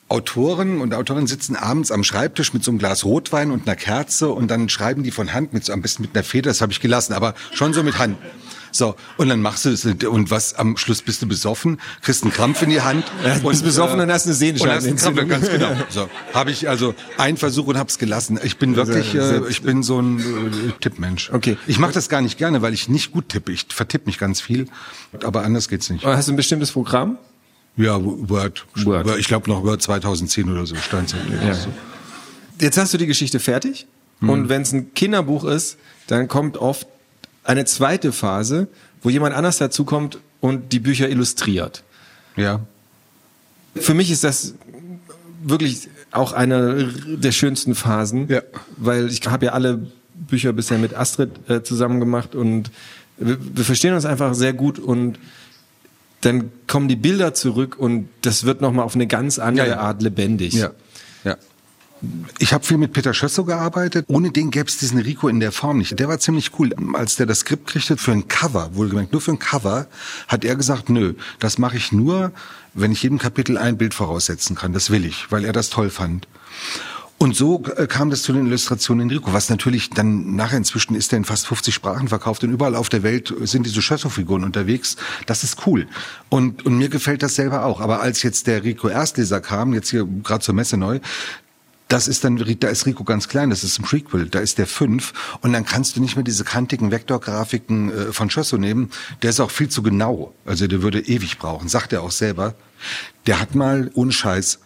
Autoren 0.09 0.81
und 0.81 0.95
Autorinnen 0.95 1.27
sitzen 1.27 1.57
abends 1.57 1.91
am 1.91 2.05
Schreibtisch 2.05 2.55
mit 2.55 2.63
so 2.63 2.71
einem 2.71 2.79
Glas 2.79 3.05
Rotwein 3.05 3.51
und 3.51 3.67
einer 3.67 3.75
Kerze 3.75 4.29
und 4.29 4.49
dann 4.49 4.69
schreiben 4.69 5.03
die 5.03 5.11
von 5.11 5.33
Hand 5.33 5.53
mit 5.53 5.65
so 5.65 5.73
am 5.73 5.83
besten 5.83 6.03
mit 6.03 6.15
einer 6.15 6.23
Feder. 6.23 6.51
Das 6.51 6.61
habe 6.61 6.73
ich 6.73 6.81
gelassen, 6.81 7.13
aber 7.13 7.35
schon 7.53 7.75
so 7.75 7.83
mit 7.83 7.99
Hand. 7.99 8.17
So 8.77 8.95
und 9.17 9.29
dann 9.29 9.41
machst 9.41 9.65
du 9.65 9.71
das 9.71 9.85
und 9.85 10.31
was 10.31 10.55
am 10.55 10.77
Schluss 10.77 11.01
bist 11.03 11.23
du 11.23 11.27
besoffen, 11.27 11.81
kriegst 12.03 12.23
einen 12.25 12.33
Krampf 12.33 12.63
in 12.63 12.71
die 12.71 12.83
Hand 12.83 13.05
Ja, 13.25 13.39
bist 13.39 13.65
besoffen 13.65 14.01
und 14.01 14.13
hast 14.13 14.27
eine 14.27 14.35
und 14.35 14.71
hast 14.71 14.85
Krampf, 14.85 15.01
Sehenscheidenentzündung. 15.01 15.29
ganz 15.29 15.49
genau. 15.51 15.73
So 15.89 16.09
habe 16.35 16.51
ich 16.51 16.69
also 16.69 16.95
einen 17.17 17.37
Versuch 17.37 17.67
und 17.67 17.79
hab's 17.79 17.99
gelassen. 17.99 18.39
Ich 18.43 18.59
bin 18.59 18.77
wirklich, 18.77 19.15
äh, 19.15 19.41
ich 19.49 19.63
bin 19.63 19.83
so 19.83 20.01
ein 20.01 20.19
äh, 20.19 20.73
Tippmensch. 20.81 21.31
Okay. 21.33 21.57
Ich 21.67 21.79
mache 21.79 21.93
das 21.93 22.09
gar 22.09 22.21
nicht 22.21 22.37
gerne, 22.39 22.61
weil 22.63 22.75
ich 22.75 22.89
nicht 22.89 23.13
gut 23.13 23.31
tippe. 23.31 23.53
Ich 23.53 23.67
vertippe 23.71 24.07
mich 24.07 24.19
ganz 24.19 24.41
viel, 24.41 24.67
aber 25.25 25.43
anders 25.43 25.69
geht's 25.69 25.89
nicht. 25.89 26.05
Hast 26.05 26.29
du 26.29 26.33
ein 26.33 26.37
bestimmtes 26.37 26.73
Programm? 26.73 27.19
Ja, 27.77 27.99
Word. 28.03 28.67
Word. 28.85 29.19
Ich 29.19 29.29
glaube 29.29 29.51
noch 29.51 29.63
Word 29.63 29.83
2010 29.83 30.51
oder 30.51 30.67
so. 30.67 30.77
Stand 30.77 31.15
Ja. 31.43 31.57
Jetzt 32.59 32.79
hast 32.79 32.95
du 32.95 32.99
die 32.99 33.07
Geschichte 33.07 33.39
fertig 33.41 33.87
und 34.21 34.49
wenn 34.49 34.63
es 34.63 34.73
ein 34.73 34.95
Kinderbuch 34.95 35.45
ist, 35.45 35.79
dann 36.07 36.29
kommt 36.29 36.57
oft 36.57 36.87
eine 37.47 37.65
zweite 37.65 38.13
Phase, 38.13 38.69
wo 39.03 39.11
jemand 39.11 39.35
anders 39.35 39.59
dazukommt 39.59 40.19
und 40.41 40.73
die 40.73 40.81
Bücher 40.81 41.09
illustriert. 41.09 41.83
ja. 42.37 42.61
Für 43.79 43.93
mich 43.93 44.11
ist 44.11 44.25
das 44.25 44.55
wirklich 45.45 45.89
auch 46.11 46.33
eine 46.33 46.89
der 47.07 47.31
schönsten 47.33 47.75
Phasen, 47.75 48.27
Ja. 48.29 48.41
weil 48.79 49.11
ich 49.11 49.21
habe 49.27 49.45
ja 49.47 49.53
alle 49.53 49.87
Bücher 50.15 50.55
bisher 50.55 50.79
mit 50.79 50.95
Astrid 50.95 51.31
äh, 51.51 51.63
zusammen 51.63 52.01
gemacht 52.01 52.35
und 52.35 52.71
wir, 53.19 53.37
wir 53.55 53.65
verstehen 53.65 53.93
uns 53.93 54.07
einfach 54.07 54.33
sehr 54.35 54.55
gut 54.55 54.79
und 54.79 55.19
dann 56.23 56.51
kommen 56.67 56.89
die 56.89 56.97
Bilder 56.97 57.35
zurück 57.35 57.77
und 57.79 58.09
das 58.23 58.45
wird 58.45 58.63
nochmal 58.63 58.87
auf 58.87 58.95
eine 58.95 59.07
ganz 59.07 59.39
andere 59.39 59.67
Ja, 59.69 59.75
ja. 59.75 59.81
Art 59.81 60.01
lebendig. 60.01 60.55
Ja. 60.55 60.71
Ich 62.39 62.53
habe 62.53 62.65
viel 62.65 62.77
mit 62.77 62.93
Peter 62.93 63.15
Schössow 63.15 63.47
gearbeitet. 63.47 64.05
Ohne 64.09 64.31
den 64.31 64.51
gäbe 64.51 64.69
es 64.69 64.77
diesen 64.77 64.99
Rico 64.99 65.29
in 65.29 65.41
der 65.41 65.53
Form 65.53 65.79
nicht. 65.79 65.99
Der 65.99 66.09
war 66.09 66.19
ziemlich 66.19 66.51
cool. 66.59 66.75
Als 66.95 67.17
der 67.17 67.27
das 67.27 67.41
Skript 67.41 67.67
kriegte 67.67 67.97
für 67.97 68.13
ein 68.13 68.29
Cover, 68.29 68.71
wohlgemerkt 68.75 69.13
nur 69.13 69.21
für 69.21 69.33
ein 69.33 69.39
Cover, 69.39 69.87
hat 70.29 70.45
er 70.45 70.57
gesagt, 70.57 70.91
nö, 70.91 71.15
das 71.39 71.59
mache 71.59 71.77
ich 71.77 71.93
nur, 71.93 72.33
wenn 72.75 72.93
ich 72.93 73.03
jedem 73.03 73.19
Kapitel 73.19 73.57
ein 73.57 73.79
Bild 73.79 73.95
voraussetzen 73.95 74.57
kann. 74.57 74.73
Das 74.73 74.91
will 74.91 75.05
ich, 75.05 75.31
weil 75.31 75.45
er 75.45 75.53
das 75.53 75.71
toll 75.71 75.91
fand. 75.91 76.29
Und 77.19 77.35
so 77.35 77.63
äh, 77.77 77.87
kam 77.87 78.11
das 78.11 78.23
zu 78.23 78.35
den 78.35 78.47
Illustrationen 78.47 79.09
in 79.09 79.17
Rico, 79.17 79.33
was 79.33 79.49
natürlich 79.49 79.89
dann 79.89 80.37
nachher 80.37 80.59
inzwischen 80.59 80.95
ist 80.95 81.15
er 81.15 81.17
in 81.17 81.25
fast 81.25 81.47
50 81.47 81.75
Sprachen 81.75 82.09
verkauft 82.09 82.45
und 82.45 82.51
überall 82.51 82.75
auf 82.75 82.91
der 82.91 83.03
Welt 83.03 83.33
sind 83.41 83.65
diese 83.65 83.81
Schössow-Figuren 83.81 84.45
unterwegs. 84.45 84.97
Das 85.25 85.43
ist 85.43 85.67
cool. 85.67 85.87
Und, 86.29 86.67
und 86.67 86.77
mir 86.77 86.91
gefällt 86.91 87.23
das 87.23 87.35
selber 87.35 87.65
auch. 87.65 87.81
Aber 87.81 88.03
als 88.03 88.23
jetzt 88.23 88.47
der 88.47 88.65
Rico 88.65 88.89
Erstleser 88.89 89.41
kam, 89.41 89.73
jetzt 89.73 89.89
hier 89.89 90.05
gerade 90.05 90.45
zur 90.45 90.55
Messe 90.55 90.77
neu, 90.77 91.01
das 91.89 92.09
ist 92.09 92.25
dann, 92.25 92.37
da 92.37 92.69
ist 92.69 92.87
Rico 92.87 93.05
ganz 93.05 93.29
klein, 93.29 93.51
das 93.51 93.63
ist 93.63 93.79
ein 93.79 93.85
Prequel, 93.85 94.29
da 94.29 94.41
ist 94.41 94.59
der 94.59 94.67
fünf 94.67 95.13
und 95.41 95.53
dann 95.53 95.65
kannst 95.65 95.97
du 95.97 96.01
nicht 96.01 96.17
mehr 96.17 96.25
diese 96.25 96.45
kantigen 96.45 96.91
Vektorgrafiken 96.91 97.93
äh, 97.93 98.13
von 98.13 98.29
Schosso 98.29 98.57
nehmen. 98.57 98.91
Der 99.23 99.31
ist 99.31 99.41
auch 99.41 99.51
viel 99.51 99.69
zu 99.69 99.83
genau, 99.83 100.35
also 100.45 100.67
der 100.67 100.83
würde 100.83 101.01
ewig 101.01 101.39
brauchen, 101.39 101.69
sagt 101.69 101.93
er 101.93 102.03
auch 102.03 102.11
selber. 102.11 102.55
Der 103.27 103.41
hat 103.41 103.55
mal, 103.55 103.91
ohne 103.95 104.13
Scheiß, 104.13 104.59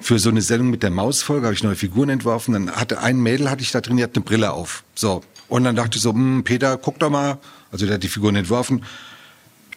für 0.00 0.18
so 0.18 0.30
eine 0.30 0.42
Sendung 0.42 0.70
mit 0.70 0.82
der 0.82 0.90
Mausfolge 0.90 1.46
habe 1.46 1.54
ich 1.54 1.62
neue 1.62 1.76
Figuren 1.76 2.08
entworfen, 2.08 2.52
dann 2.52 2.70
hatte 2.70 3.00
ein 3.00 3.20
Mädel, 3.20 3.50
hatte 3.50 3.62
ich 3.62 3.72
da 3.72 3.80
drin, 3.80 3.96
die 3.96 4.02
hat 4.02 4.14
eine 4.14 4.24
Brille 4.24 4.52
auf. 4.52 4.84
So. 4.94 5.22
Und 5.48 5.64
dann 5.64 5.76
dachte 5.76 5.96
ich 5.96 6.02
so, 6.02 6.12
hm, 6.12 6.44
Peter, 6.44 6.76
guck 6.76 6.98
doch 6.98 7.10
mal, 7.10 7.38
also 7.70 7.86
der 7.86 7.96
hat 7.96 8.02
die 8.02 8.08
Figuren 8.08 8.36
entworfen, 8.36 8.84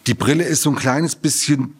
die 0.06 0.14
Brille 0.14 0.44
ist 0.44 0.62
so 0.62 0.70
ein 0.70 0.76
kleines 0.76 1.16
bisschen 1.16 1.74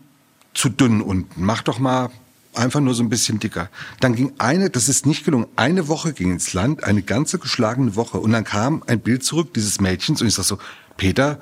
zu 0.55 0.68
dünn 0.68 1.01
unten. 1.01 1.43
Mach 1.43 1.62
doch 1.62 1.79
mal 1.79 2.11
einfach 2.55 2.81
nur 2.81 2.95
so 2.95 3.03
ein 3.03 3.09
bisschen 3.09 3.39
dicker. 3.39 3.69
Dann 4.01 4.15
ging 4.15 4.33
eine, 4.39 4.71
das 4.71 4.89
ist 4.89 5.07
nicht 5.07 5.25
gelungen, 5.25 5.47
eine 5.57 5.89
Woche 5.89 6.13
ging 6.13 6.33
ins 6.33 6.53
Land, 6.53 6.85
eine 6.85 7.03
ganze 7.03 7.39
geschlagene 7.39 7.97
Woche. 7.97 8.19
Und 8.19 8.33
dann 8.33 8.45
kam 8.45 8.83
ein 8.87 9.01
Bild 9.01 9.25
zurück 9.25 9.55
dieses 9.55 9.81
Mädchens 9.81 10.21
und 10.21 10.29
ich 10.29 10.35
sag 10.35 10.45
so, 10.45 10.59
Peter, 10.97 11.39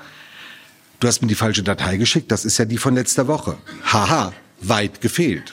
du 1.01 1.09
hast 1.09 1.23
mir 1.23 1.29
die 1.29 1.35
falsche 1.35 1.63
Datei 1.63 1.97
geschickt, 1.97 2.31
das 2.31 2.45
ist 2.45 2.59
ja 2.59 2.65
die 2.65 2.79
von 2.79 2.95
letzter 2.95 3.27
Woche. 3.27 3.59
Haha, 3.85 4.33
weit 4.61 5.01
gefehlt. 5.01 5.53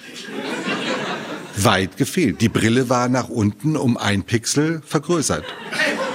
weit 1.58 1.98
gefehlt. 1.98 2.42
Die 2.42 2.50
Brille 2.50 2.90
war 2.90 3.08
nach 3.08 3.30
unten 3.30 3.78
um 3.78 3.98
ein 3.98 4.24
Pixel 4.24 4.82
vergrößert. 4.86 5.46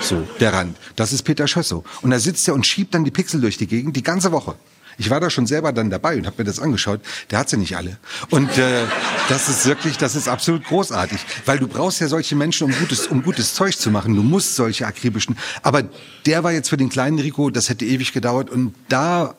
So, 0.02 0.26
der 0.38 0.52
Rand. 0.52 0.76
Das 0.96 1.12
ist 1.12 1.22
Peter 1.22 1.46
Schössow. 1.46 1.84
Und 2.02 2.10
da 2.10 2.18
sitzt 2.18 2.46
er 2.48 2.54
und 2.54 2.66
schiebt 2.66 2.94
dann 2.94 3.04
die 3.04 3.10
Pixel 3.10 3.40
durch 3.40 3.56
die 3.56 3.66
Gegend 3.66 3.96
die 3.96 4.02
ganze 4.02 4.32
Woche. 4.32 4.56
Ich 5.00 5.08
war 5.08 5.18
da 5.18 5.30
schon 5.30 5.46
selber 5.46 5.72
dann 5.72 5.88
dabei 5.88 6.18
und 6.18 6.26
habe 6.26 6.36
mir 6.36 6.44
das 6.44 6.60
angeschaut. 6.60 7.00
Der 7.30 7.38
hat 7.38 7.48
sie 7.48 7.56
nicht 7.56 7.74
alle. 7.74 7.96
Und 8.28 8.58
äh, 8.58 8.82
das 9.30 9.48
ist 9.48 9.64
wirklich, 9.64 9.96
das 9.96 10.14
ist 10.14 10.28
absolut 10.28 10.62
großartig, 10.64 11.18
weil 11.46 11.58
du 11.58 11.68
brauchst 11.68 12.02
ja 12.02 12.08
solche 12.08 12.36
Menschen, 12.36 12.66
um 12.66 12.78
gutes, 12.78 13.06
um 13.06 13.22
gutes 13.22 13.54
Zeug 13.54 13.78
zu 13.78 13.90
machen. 13.90 14.14
Du 14.14 14.22
musst 14.22 14.56
solche 14.56 14.86
akribischen. 14.86 15.38
Aber 15.62 15.84
der 16.26 16.44
war 16.44 16.52
jetzt 16.52 16.68
für 16.68 16.76
den 16.76 16.90
kleinen 16.90 17.18
Rico, 17.18 17.48
das 17.48 17.70
hätte 17.70 17.86
ewig 17.86 18.12
gedauert 18.12 18.50
und 18.50 18.74
da 18.90 19.36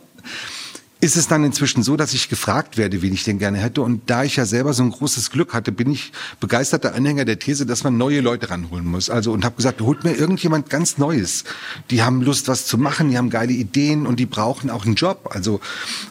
ist 1.02 1.18
es 1.18 1.28
dann 1.28 1.44
inzwischen 1.44 1.82
so, 1.82 1.98
dass 1.98 2.14
ich 2.14 2.30
gefragt 2.30 2.78
werde, 2.78 3.02
wen 3.02 3.12
ich 3.12 3.24
denn 3.24 3.40
gerne 3.40 3.58
hätte. 3.58 3.82
Und 3.82 4.10
da 4.10 4.24
ich 4.24 4.36
ja 4.36 4.46
selber 4.46 4.72
so 4.74 4.84
ein 4.84 4.92
großes 4.92 5.32
Glück 5.32 5.54
hatte, 5.54 5.72
bin 5.72 5.92
ich 5.92 6.12
begeisterter 6.40 6.94
Anhänger 6.94 7.26
der 7.26 7.40
These, 7.40 7.66
dass 7.66 7.84
man 7.84 7.98
neue 7.98 8.22
Leute 8.22 8.52
ranholen 8.52 8.86
muss. 8.86 9.10
Also 9.10 9.32
und 9.32 9.44
habe 9.44 9.56
gesagt, 9.56 9.82
holt 9.82 10.04
mir 10.04 10.14
irgendjemand 10.14 10.70
ganz 10.70 11.00
Neues. 11.00 11.44
Die 11.90 12.04
haben 12.04 12.22
Lust, 12.22 12.48
was 12.48 12.68
zu 12.68 12.78
machen, 12.78 13.10
die 13.10 13.18
haben 13.18 13.32
geile 13.32 13.52
Ideen 13.52 14.06
und 14.06 14.20
die 14.20 14.28
brauchen 14.28 14.70
auch 14.70 14.86
einen 14.86 14.94
Job. 14.94 15.32
Also 15.34 15.60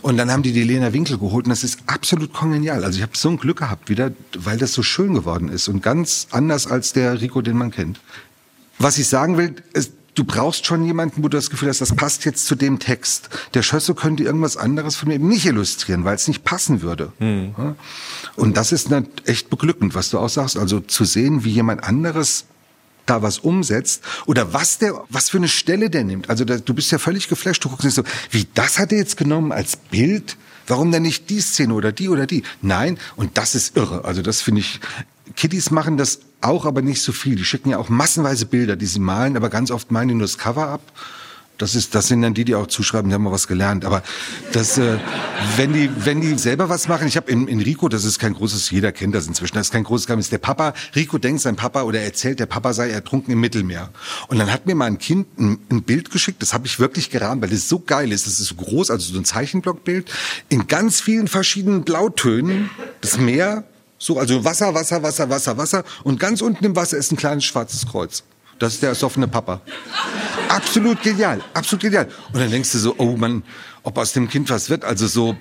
und 0.02 0.16
dann 0.16 0.32
haben 0.32 0.42
die 0.42 0.52
die 0.52 0.64
Lena 0.64 0.92
Winkel 0.92 1.18
geholt 1.18 1.46
und 1.46 1.50
das 1.50 1.62
ist 1.62 1.78
absolut 1.86 2.32
kongenial. 2.32 2.82
Also 2.82 2.96
ich 2.96 3.02
habe 3.02 3.16
so 3.16 3.28
ein 3.28 3.36
Glück 3.36 3.58
gehabt 3.58 3.88
wieder, 3.90 4.10
weil 4.36 4.58
das 4.58 4.72
so 4.72 4.82
schön 4.82 5.14
geworden 5.14 5.50
ist 5.50 5.68
und 5.68 5.84
ganz 5.84 6.26
anders 6.32 6.66
als 6.66 6.92
der 6.92 7.20
Rico, 7.20 7.42
den 7.42 7.56
man 7.56 7.70
kennt. 7.70 8.00
Was 8.80 8.98
ich 8.98 9.06
sagen 9.06 9.36
will, 9.36 9.54
ist, 9.72 9.92
du 10.14 10.24
brauchst 10.24 10.66
schon 10.66 10.84
jemanden, 10.84 11.22
wo 11.22 11.28
du 11.28 11.36
das 11.36 11.50
Gefühl 11.50 11.68
hast, 11.68 11.80
das 11.80 11.94
passt 11.94 12.24
jetzt 12.24 12.46
zu 12.46 12.54
dem 12.54 12.78
Text. 12.78 13.30
Der 13.54 13.62
Schösse 13.62 13.94
könnte 13.94 14.22
irgendwas 14.22 14.56
anderes 14.56 14.96
von 14.96 15.08
mir 15.08 15.14
eben 15.14 15.28
nicht 15.28 15.46
illustrieren, 15.46 16.04
weil 16.04 16.14
es 16.14 16.28
nicht 16.28 16.44
passen 16.44 16.82
würde. 16.82 17.12
Hm. 17.18 17.54
Und 18.36 18.56
das 18.56 18.72
ist 18.72 18.88
echt 19.24 19.50
beglückend, 19.50 19.94
was 19.94 20.10
du 20.10 20.18
auch 20.18 20.28
sagst. 20.28 20.56
Also 20.56 20.80
zu 20.80 21.04
sehen, 21.04 21.44
wie 21.44 21.50
jemand 21.50 21.84
anderes 21.84 22.46
da 23.06 23.22
was 23.22 23.38
umsetzt 23.38 24.04
oder 24.26 24.52
was 24.52 24.78
der, 24.78 25.02
was 25.08 25.30
für 25.30 25.38
eine 25.38 25.48
Stelle 25.48 25.90
der 25.90 26.04
nimmt. 26.04 26.30
Also 26.30 26.44
da, 26.44 26.58
du 26.58 26.74
bist 26.74 26.92
ja 26.92 26.98
völlig 26.98 27.28
geflasht. 27.28 27.64
Du 27.64 27.68
guckst 27.68 27.84
nicht 27.84 27.94
so, 27.94 28.04
wie 28.30 28.46
das 28.54 28.78
hat 28.78 28.92
er 28.92 28.98
jetzt 28.98 29.16
genommen 29.16 29.52
als 29.52 29.76
Bild? 29.76 30.36
Warum 30.66 30.92
denn 30.92 31.02
nicht 31.02 31.28
die 31.30 31.40
Szene 31.40 31.74
oder 31.74 31.90
die 31.90 32.08
oder 32.08 32.26
die? 32.26 32.44
Nein, 32.62 32.98
und 33.16 33.36
das 33.36 33.56
ist 33.56 33.76
irre. 33.76 34.04
Also 34.04 34.22
das 34.22 34.42
finde 34.42 34.60
ich, 34.60 34.78
Kiddies 35.34 35.72
machen 35.72 35.96
das 35.96 36.20
auch, 36.40 36.64
aber 36.66 36.82
nicht 36.82 37.02
so 37.02 37.12
viel. 37.12 37.36
Die 37.36 37.44
schicken 37.44 37.70
ja 37.70 37.78
auch 37.78 37.88
massenweise 37.88 38.46
Bilder, 38.46 38.76
die 38.76 38.86
sie 38.86 39.00
malen, 39.00 39.36
aber 39.36 39.50
ganz 39.50 39.70
oft 39.70 39.90
malen 39.90 40.08
die 40.08 40.14
nur 40.14 40.26
das 40.26 40.38
Cover 40.38 40.68
ab. 40.68 40.82
Das 41.60 41.74
ist, 41.74 41.94
das 41.94 42.08
sind 42.08 42.22
dann 42.22 42.32
die, 42.32 42.46
die 42.46 42.54
auch 42.54 42.68
zuschreiben, 42.68 43.10
die 43.10 43.14
haben 43.14 43.22
mal 43.22 43.32
was 43.32 43.46
gelernt. 43.46 43.84
Aber 43.84 44.02
das, 44.52 44.78
äh, 44.78 44.96
wenn 45.58 45.74
die, 45.74 45.90
wenn 46.06 46.22
die 46.22 46.38
selber 46.38 46.70
was 46.70 46.88
machen, 46.88 47.06
ich 47.06 47.18
habe 47.18 47.30
in, 47.30 47.48
in 47.48 47.60
Rico, 47.60 47.90
das 47.90 48.04
ist 48.04 48.18
kein 48.18 48.32
großes, 48.32 48.70
jeder 48.70 48.92
kennt 48.92 49.14
das 49.14 49.26
inzwischen, 49.26 49.56
das 49.56 49.66
ist 49.66 49.72
kein 49.72 49.84
großes 49.84 50.06
Geheimnis. 50.06 50.30
Der 50.30 50.38
Papa, 50.38 50.72
Rico 50.96 51.18
denkt, 51.18 51.42
sein 51.42 51.56
Papa 51.56 51.82
oder 51.82 52.00
erzählt, 52.00 52.40
der 52.40 52.46
Papa 52.46 52.72
sei 52.72 52.88
ertrunken 52.88 53.34
im 53.34 53.40
Mittelmeer. 53.40 53.90
Und 54.28 54.38
dann 54.38 54.50
hat 54.50 54.64
mir 54.64 54.74
mal 54.74 54.86
ein 54.86 54.96
Kind 54.96 55.38
ein, 55.38 55.58
ein 55.70 55.82
Bild 55.82 56.10
geschickt, 56.10 56.40
das 56.40 56.54
habe 56.54 56.66
ich 56.66 56.80
wirklich 56.80 57.10
gerahmt, 57.10 57.42
weil 57.42 57.50
das 57.50 57.68
so 57.68 57.78
geil 57.78 58.10
ist. 58.10 58.26
Das 58.26 58.40
ist 58.40 58.46
so 58.46 58.54
groß, 58.54 58.90
also 58.90 59.12
so 59.12 59.18
ein 59.18 59.26
Zeichenblockbild 59.26 60.10
in 60.48 60.66
ganz 60.66 61.02
vielen 61.02 61.28
verschiedenen 61.28 61.82
Blautönen. 61.82 62.70
Das 63.02 63.18
Meer, 63.18 63.64
so, 64.00 64.18
also 64.18 64.42
Wasser, 64.42 64.74
Wasser, 64.74 65.02
Wasser, 65.02 65.28
Wasser, 65.28 65.56
Wasser. 65.58 65.84
Und 66.04 66.18
ganz 66.18 66.40
unten 66.40 66.64
im 66.64 66.74
Wasser 66.74 66.96
ist 66.96 67.12
ein 67.12 67.16
kleines 67.16 67.44
schwarzes 67.44 67.86
Kreuz. 67.86 68.22
Das 68.58 68.72
ist 68.74 68.82
der 68.82 68.88
ersoffene 68.88 69.28
Papa. 69.28 69.60
Absolut 70.48 71.02
genial, 71.02 71.40
absolut 71.52 71.82
genial. 71.82 72.08
Und 72.32 72.40
dann 72.40 72.50
denkst 72.50 72.72
du 72.72 72.78
so, 72.78 72.94
oh 72.96 73.16
Mann, 73.16 73.42
ob 73.82 73.98
aus 73.98 74.12
dem 74.12 74.28
Kind 74.28 74.50
was 74.50 74.70
wird. 74.70 74.84
Also 74.84 75.06
so, 75.06 75.36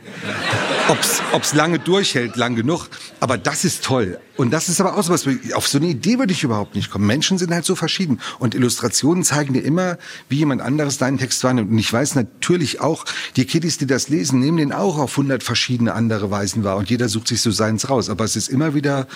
ob's, 0.87 1.21
ob's 1.33 1.53
lange 1.53 1.79
durchhält, 1.79 2.35
lang 2.35 2.55
genug. 2.55 2.87
Aber 3.19 3.37
das 3.37 3.65
ist 3.65 3.83
toll. 3.83 4.19
Und 4.37 4.51
das 4.51 4.69
ist 4.69 4.79
aber 4.79 4.97
auch 4.97 5.03
so 5.03 5.11
was, 5.11 5.27
auf 5.53 5.67
so 5.67 5.77
eine 5.77 5.87
Idee 5.87 6.17
würde 6.17 6.31
ich 6.31 6.43
überhaupt 6.43 6.75
nicht 6.75 6.89
kommen. 6.89 7.05
Menschen 7.05 7.37
sind 7.37 7.53
halt 7.53 7.65
so 7.65 7.75
verschieden. 7.75 8.21
Und 8.39 8.55
Illustrationen 8.55 9.23
zeigen 9.23 9.53
dir 9.53 9.61
immer, 9.61 9.97
wie 10.29 10.37
jemand 10.37 10.61
anderes 10.61 10.97
deinen 10.97 11.17
Text 11.17 11.43
wahrnimmt. 11.43 11.71
Und 11.71 11.77
ich 11.77 11.91
weiß 11.91 12.15
natürlich 12.15 12.79
auch, 12.79 13.03
die 13.35 13.45
Kiddies, 13.45 13.77
die 13.77 13.85
das 13.85 14.07
lesen, 14.07 14.39
nehmen 14.39 14.57
den 14.57 14.71
auch 14.71 14.97
auf 14.97 15.17
hundert 15.17 15.43
verschiedene 15.43 15.93
andere 15.93 16.31
Weisen 16.31 16.63
wahr. 16.63 16.77
Und 16.77 16.89
jeder 16.89 17.09
sucht 17.09 17.27
sich 17.27 17.41
so 17.41 17.51
seins 17.51 17.89
raus. 17.89 18.09
Aber 18.09 18.23
es 18.23 18.37
ist 18.37 18.47
immer 18.47 18.73
wieder 18.73 19.07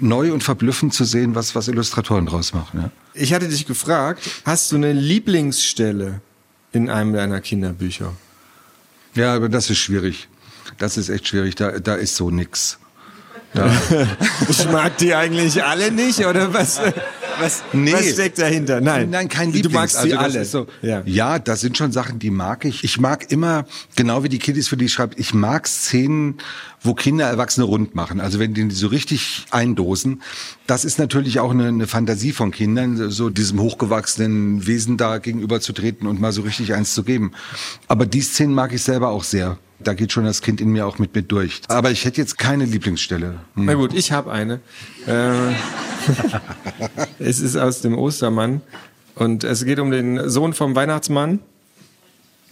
neu 0.00 0.32
und 0.32 0.42
verblüffend 0.42 0.94
zu 0.94 1.04
sehen, 1.04 1.36
was, 1.36 1.54
was 1.54 1.68
Illustratoren 1.68 2.26
draus 2.26 2.52
machen. 2.52 2.80
Ja. 2.80 2.90
Ich 3.14 3.32
hatte 3.32 3.48
dich 3.48 3.66
gefragt, 3.66 4.28
hast 4.44 4.72
du 4.72 4.76
eine 4.76 4.92
Lieblingsstelle 4.92 6.20
in 6.72 6.90
einem 6.90 7.12
deiner 7.12 7.40
Kinderbücher? 7.40 8.12
Ja, 9.14 9.34
aber 9.34 9.48
das 9.48 9.70
ist 9.70 9.78
schwierig. 9.78 10.28
Das 10.78 10.96
ist 10.96 11.08
echt 11.08 11.28
schwierig. 11.28 11.54
Da, 11.54 11.78
da 11.78 11.94
ist 11.94 12.16
so 12.16 12.30
nix. 12.30 12.78
Da. 13.54 13.70
ich 14.48 14.68
mag 14.72 14.96
die 14.98 15.14
eigentlich 15.14 15.62
alle 15.62 15.90
nicht, 15.90 16.24
oder 16.24 16.54
was? 16.54 16.80
Was, 17.40 17.62
nee. 17.72 17.92
was 17.92 18.10
steckt 18.10 18.38
dahinter? 18.38 18.80
Nein, 18.80 19.10
nein, 19.10 19.28
kein 19.28 19.52
Lieblings. 19.52 19.72
Du 19.72 19.78
magst 19.78 20.00
sie 20.00 20.14
also, 20.14 20.38
alle. 20.38 20.44
So, 20.44 20.66
ja. 20.82 21.02
ja, 21.04 21.38
das 21.38 21.60
sind 21.60 21.76
schon 21.76 21.92
Sachen, 21.92 22.18
die 22.18 22.30
mag 22.30 22.64
ich. 22.64 22.84
Ich 22.84 22.98
mag 23.00 23.30
immer, 23.30 23.64
genau 23.96 24.22
wie 24.22 24.28
die 24.28 24.38
Kiddies, 24.38 24.68
für 24.68 24.76
die 24.76 24.86
ich 24.86 24.92
schreibe, 24.92 25.16
ich 25.18 25.34
mag 25.34 25.66
Szenen, 25.66 26.38
wo 26.80 26.94
Kinder 26.94 27.26
Erwachsene 27.26 27.64
rund 27.64 27.94
machen. 27.94 28.20
Also 28.20 28.38
wenn 28.38 28.54
die 28.54 28.70
so 28.70 28.88
richtig 28.88 29.46
eindosen, 29.50 30.22
das 30.66 30.84
ist 30.84 30.98
natürlich 30.98 31.40
auch 31.40 31.50
eine, 31.50 31.68
eine 31.68 31.86
Fantasie 31.86 32.32
von 32.32 32.50
Kindern, 32.50 33.10
so 33.10 33.30
diesem 33.30 33.60
hochgewachsenen 33.60 34.66
Wesen 34.66 34.96
da 34.96 35.18
gegenüberzutreten 35.18 36.06
und 36.06 36.20
mal 36.20 36.32
so 36.32 36.42
richtig 36.42 36.74
eins 36.74 36.94
zu 36.94 37.04
geben. 37.04 37.32
Aber 37.88 38.06
die 38.06 38.20
Szenen 38.20 38.54
mag 38.54 38.72
ich 38.72 38.82
selber 38.82 39.08
auch 39.08 39.24
sehr. 39.24 39.58
Da 39.86 39.94
geht 39.94 40.12
schon 40.12 40.24
das 40.24 40.42
Kind 40.42 40.60
in 40.60 40.70
mir 40.70 40.86
auch 40.86 40.98
mit 40.98 41.14
mir 41.14 41.22
durch. 41.22 41.62
Aber 41.68 41.90
ich 41.90 42.04
hätte 42.04 42.20
jetzt 42.20 42.38
keine 42.38 42.64
Lieblingsstelle. 42.64 43.40
Hm. 43.54 43.64
Na 43.64 43.74
gut, 43.74 43.94
ich 43.94 44.12
habe 44.12 44.32
eine. 44.32 44.60
Äh, 45.06 45.52
es 47.18 47.40
ist 47.40 47.56
aus 47.56 47.80
dem 47.80 47.96
Ostermann 47.96 48.60
und 49.14 49.44
es 49.44 49.64
geht 49.64 49.78
um 49.78 49.90
den 49.90 50.28
Sohn 50.28 50.52
vom 50.52 50.74
Weihnachtsmann, 50.74 51.40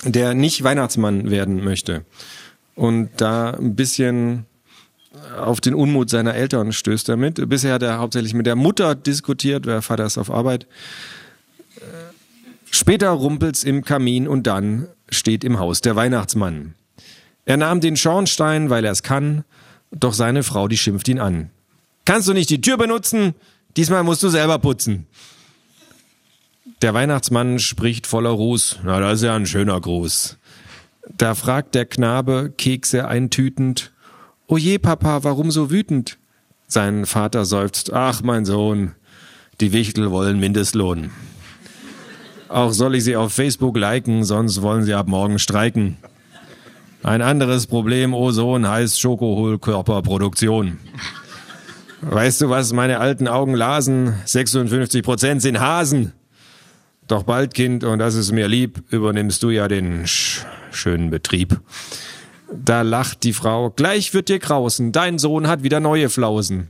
der 0.05 0.35
nicht 0.35 0.63
Weihnachtsmann 0.63 1.31
werden 1.31 1.65
möchte 1.65 2.05
und 2.75 3.11
da 3.17 3.51
ein 3.51 3.75
bisschen 3.75 4.47
auf 5.37 5.61
den 5.61 5.75
Unmut 5.75 6.09
seiner 6.09 6.35
Eltern 6.35 6.73
stößt 6.73 7.09
damit. 7.09 7.49
Bisher 7.49 7.75
hat 7.75 7.83
er 7.83 7.99
hauptsächlich 7.99 8.35
mit 8.35 8.47
der 8.47 8.57
Mutter 8.57 8.95
diskutiert, 8.95 9.67
der 9.67 9.83
Vater 9.83 10.07
ist 10.07 10.19
auf 10.19 10.31
Arbeit. 10.31 10.67
Später 12.71 13.11
rumpelt's 13.11 13.65
im 13.65 13.85
Kamin 13.85 14.29
und 14.29 14.47
dann 14.47 14.89
steht 15.11 15.45
im 15.45 15.59
Haus 15.59 15.81
der 15.81 15.97
Weihnachtsmann. 15.97 16.75
Er 17.45 17.57
nahm 17.57 17.81
den 17.81 17.97
Schornstein, 17.97 18.71
weil 18.71 18.85
er 18.85 18.93
es 18.93 19.03
kann, 19.03 19.45
doch 19.91 20.15
seine 20.15 20.43
Frau, 20.43 20.69
die 20.69 20.79
schimpft 20.79 21.09
ihn 21.09 21.19
an. 21.19 21.51
Kannst 22.05 22.29
du 22.29 22.33
nicht 22.33 22.51
die 22.51 22.61
Tür 22.61 22.77
benutzen? 22.77 23.35
Diesmal 23.77 24.05
musst 24.05 24.23
du 24.23 24.29
selber 24.29 24.59
putzen. 24.59 25.07
Der 26.83 26.95
Weihnachtsmann 26.95 27.59
spricht 27.59 28.07
voller 28.07 28.31
Ruß. 28.31 28.81
Na, 28.85 29.01
das 29.01 29.17
ist 29.17 29.25
ja 29.25 29.35
ein 29.35 29.47
schöner 29.47 29.81
Gruß. 29.81 30.39
Da 31.17 31.35
fragt 31.35 31.75
der 31.75 31.87
Knabe, 31.87 32.53
Kekse 32.57 33.07
eintütend, 33.09 33.93
O 34.51 34.57
je, 34.57 34.79
Papa, 34.79 35.23
warum 35.23 35.53
so 35.53 35.71
wütend? 35.71 36.19
Sein 36.67 37.07
Vater 37.07 37.45
seufzt, 37.45 37.93
ach, 37.93 38.23
mein 38.23 38.45
Sohn, 38.45 38.97
die 39.61 39.73
Wichtel 39.73 40.11
wollen 40.11 40.41
Mindestlohn. 40.41 41.11
Auch 42.49 42.73
soll 42.73 42.97
ich 42.97 43.05
sie 43.05 43.15
auf 43.15 43.33
Facebook 43.33 43.77
liken, 43.77 44.25
sonst 44.25 44.61
wollen 44.61 44.83
sie 44.83 44.95
ab 44.95 45.07
morgen 45.07 45.39
streiken. 45.39 45.99
Ein 47.03 47.23
anderes 47.23 47.67
Problem, 47.67 48.13
oh 48.13 48.31
Sohn, 48.31 48.69
heißt 48.69 49.01
Schokohohlkörperproduktion. 49.01 50.79
Weißt 52.03 52.43
du, 52.43 52.51
was 52.51 52.73
meine 52.75 52.99
alten 52.99 53.27
Augen 53.27 53.55
lasen? 53.55 54.15
56 54.27 55.03
Prozent 55.03 55.41
sind 55.41 55.61
Hasen. 55.61 56.13
Doch 57.09 57.23
bald, 57.23 57.55
Kind, 57.55 57.85
und 57.85 57.99
das 57.99 58.15
ist 58.15 58.33
mir 58.33 58.49
lieb, 58.49 58.83
übernimmst 58.91 59.43
du 59.43 59.51
ja 59.51 59.67
den 59.67 60.07
sch 60.07 60.45
schönen 60.73 61.11
Betrieb. 61.11 61.61
Da 62.53 62.83
lacht 62.83 63.25
die 63.25 63.33
Frau, 63.33 63.71
gleich 63.71 64.13
wird 64.13 64.29
dir 64.29 64.39
grausen, 64.39 64.93
dein 64.93 65.19
Sohn 65.19 65.49
hat 65.49 65.63
wieder 65.63 65.81
neue 65.81 66.09
Flausen. 66.11 66.69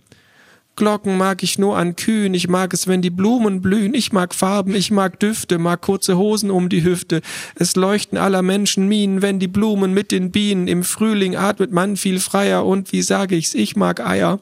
Glocken 0.80 1.18
mag 1.18 1.42
ich 1.42 1.58
nur 1.58 1.76
an 1.76 1.94
Kühen, 1.94 2.32
ich 2.32 2.48
mag 2.48 2.72
es, 2.72 2.86
wenn 2.86 3.02
die 3.02 3.10
Blumen 3.10 3.60
blühen, 3.60 3.92
ich 3.92 4.14
mag 4.14 4.34
Farben, 4.34 4.74
ich 4.74 4.90
mag 4.90 5.20
Düfte, 5.20 5.58
mag 5.58 5.82
kurze 5.82 6.16
Hosen 6.16 6.50
um 6.50 6.70
die 6.70 6.82
Hüfte. 6.82 7.20
Es 7.54 7.76
leuchten 7.76 8.16
aller 8.16 8.40
Menschen 8.40 8.88
Minen, 8.88 9.20
wenn 9.20 9.38
die 9.38 9.46
Blumen 9.46 9.92
mit 9.92 10.10
den 10.10 10.30
Bienen. 10.30 10.68
Im 10.68 10.82
Frühling 10.82 11.36
atmet 11.36 11.70
man 11.70 11.98
viel 11.98 12.18
freier 12.18 12.64
und 12.64 12.92
wie 12.92 13.02
sage 13.02 13.36
ich's, 13.36 13.52
ich 13.52 13.76
mag 13.76 14.00
Eier. 14.00 14.40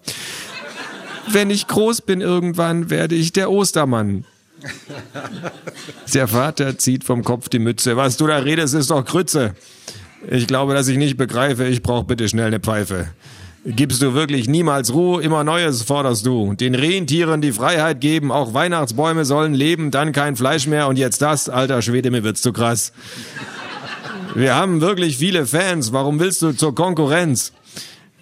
Wenn 1.29 1.51
ich 1.51 1.67
groß 1.67 2.03
bin 2.03 2.21
irgendwann, 2.21 2.89
werde 2.89 3.17
ich 3.17 3.33
der 3.33 3.51
Ostermann. 3.51 4.25
Der 6.15 6.29
Vater 6.29 6.79
zieht 6.79 7.03
vom 7.03 7.25
Kopf 7.25 7.49
die 7.49 7.59
Mütze. 7.59 7.97
Was 7.97 8.17
du 8.17 8.29
da 8.29 8.37
redest, 8.37 8.75
ist 8.75 8.93
doch 8.93 9.05
Grütze. 9.05 9.57
Ich 10.31 10.47
glaube, 10.47 10.73
dass 10.75 10.87
ich 10.87 10.99
nicht 10.99 11.17
begreife, 11.17 11.65
ich 11.67 11.83
brauche 11.83 12.05
bitte 12.05 12.29
schnell 12.29 12.47
eine 12.47 12.61
Pfeife. 12.61 13.09
Gibst 13.77 14.01
du 14.01 14.15
wirklich 14.15 14.49
niemals 14.49 14.95
Ruhe, 14.95 15.23
immer 15.23 15.45
Neues 15.45 15.83
forderst 15.83 16.25
du. 16.25 16.55
Den 16.55 16.75
Rentieren 16.75 17.43
die 17.43 17.53
Freiheit 17.53 18.01
geben, 18.01 18.33
auch 18.33 18.55
Weihnachtsbäume 18.55 19.27
sollen 19.27 19.53
leben, 19.53 19.91
dann 19.91 20.13
kein 20.13 20.37
Fleisch 20.37 20.67
mehr 20.67 20.89
und 20.89 20.97
jetzt 20.97 21.21
das, 21.21 21.51
alter 21.51 21.83
Schwede, 21.83 22.11
mir 22.11 22.25
wird's 22.25 22.41
zu 22.41 22.55
krass. 22.55 22.93
Wir 24.35 24.55
haben 24.55 24.81
wirklich 24.81 25.19
viele 25.19 25.45
Fans, 25.45 25.93
warum 25.93 26.19
willst 26.19 26.41
du 26.41 26.53
zur 26.53 26.75
Konkurrenz? 26.75 27.53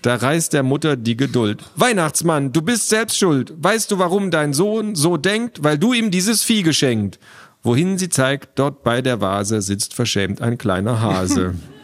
Da 0.02 0.16
reißt 0.16 0.52
der 0.52 0.64
Mutter 0.64 0.96
die 0.96 1.16
Geduld. 1.16 1.62
Weihnachtsmann, 1.76 2.52
du 2.52 2.62
bist 2.62 2.88
selbst 2.88 3.16
schuld. 3.16 3.52
Weißt 3.56 3.92
du, 3.92 4.00
warum 4.00 4.32
dein 4.32 4.52
Sohn 4.52 4.96
so 4.96 5.16
denkt? 5.16 5.62
Weil 5.62 5.78
du 5.78 5.92
ihm 5.92 6.10
dieses 6.10 6.42
Vieh 6.42 6.64
geschenkt. 6.64 7.20
Wohin 7.62 7.98
sie 7.98 8.08
zeigt, 8.08 8.58
dort 8.58 8.82
bei 8.82 9.00
der 9.00 9.20
Vase 9.20 9.62
sitzt 9.62 9.94
verschämt 9.94 10.40
ein 10.42 10.58
kleiner 10.58 11.00
Hase. 11.00 11.54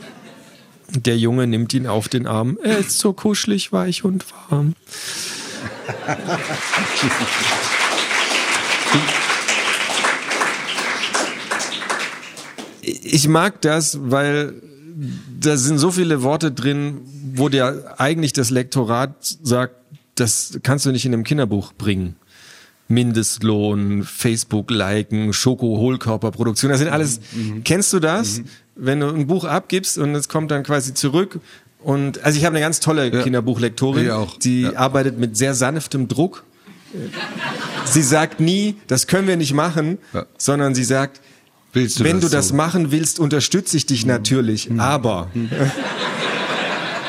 Der 0.95 1.16
Junge 1.16 1.47
nimmt 1.47 1.72
ihn 1.74 1.86
auf 1.86 2.09
den 2.09 2.26
Arm. 2.26 2.59
Er 2.62 2.78
ist 2.78 2.99
so 2.99 3.12
kuschelig, 3.12 3.72
weich 3.72 4.05
und 4.05 4.24
warm. 4.51 4.74
Ich 12.82 13.28
mag 13.28 13.61
das, 13.62 13.99
weil 14.03 14.55
da 15.40 15.57
sind 15.57 15.78
so 15.78 15.90
viele 15.90 16.22
Worte 16.22 16.53
drin, 16.53 17.01
wo 17.34 17.49
dir 17.49 17.95
eigentlich 17.99 18.32
das 18.32 18.51
Lektorat 18.51 19.38
sagt, 19.43 19.74
das 20.14 20.59
kannst 20.62 20.84
du 20.84 20.93
nicht 20.93 21.07
in 21.07 21.14
einem 21.14 21.24
Kinderbuch 21.24 21.72
bringen. 21.72 22.16
Mindestlohn, 22.89 24.03
Facebook 24.05 24.70
liken, 24.70 25.33
Schoko-Hohlkörperproduktion, 25.33 26.70
das 26.70 26.80
sind 26.80 26.89
alles, 26.89 27.20
mhm. 27.33 27.64
kennst 27.64 27.93
du 27.93 28.01
das? 28.01 28.39
Mhm. 28.39 28.45
Wenn 28.74 29.01
du 29.01 29.09
ein 29.09 29.26
Buch 29.26 29.45
abgibst 29.45 29.99
und 29.99 30.14
es 30.14 30.28
kommt 30.28 30.51
dann 30.51 30.62
quasi 30.62 30.95
zurück 30.95 31.41
und, 31.78 32.22
also 32.24 32.39
ich 32.39 32.45
habe 32.45 32.57
eine 32.57 32.64
ganz 32.64 32.80
tolle 32.80 33.12
ja. 33.12 33.22
Kinderbuchlektorin, 33.22 34.11
die 34.43 34.62
ja. 34.62 34.76
arbeitet 34.76 35.18
mit 35.18 35.37
sehr 35.37 35.55
sanftem 35.55 36.09
Druck. 36.09 36.45
Sie 37.85 38.03
sagt 38.03 38.41
nie, 38.41 38.76
das 38.87 39.07
können 39.07 39.26
wir 39.26 39.37
nicht 39.37 39.55
machen, 39.55 39.99
ja. 40.12 40.26
sondern 40.37 40.74
sie 40.74 40.85
sagt, 40.85 41.20
du 41.72 41.80
wenn 41.80 42.20
das 42.20 42.30
du 42.30 42.37
das 42.37 42.49
so? 42.49 42.55
machen 42.55 42.93
willst, 42.93 43.18
unterstütze 43.18 43.76
ich 43.76 43.87
dich 43.87 44.05
mhm. 44.05 44.12
natürlich, 44.12 44.68
mhm. 44.70 44.80
aber. 44.80 45.30
Mhm. 45.35 45.51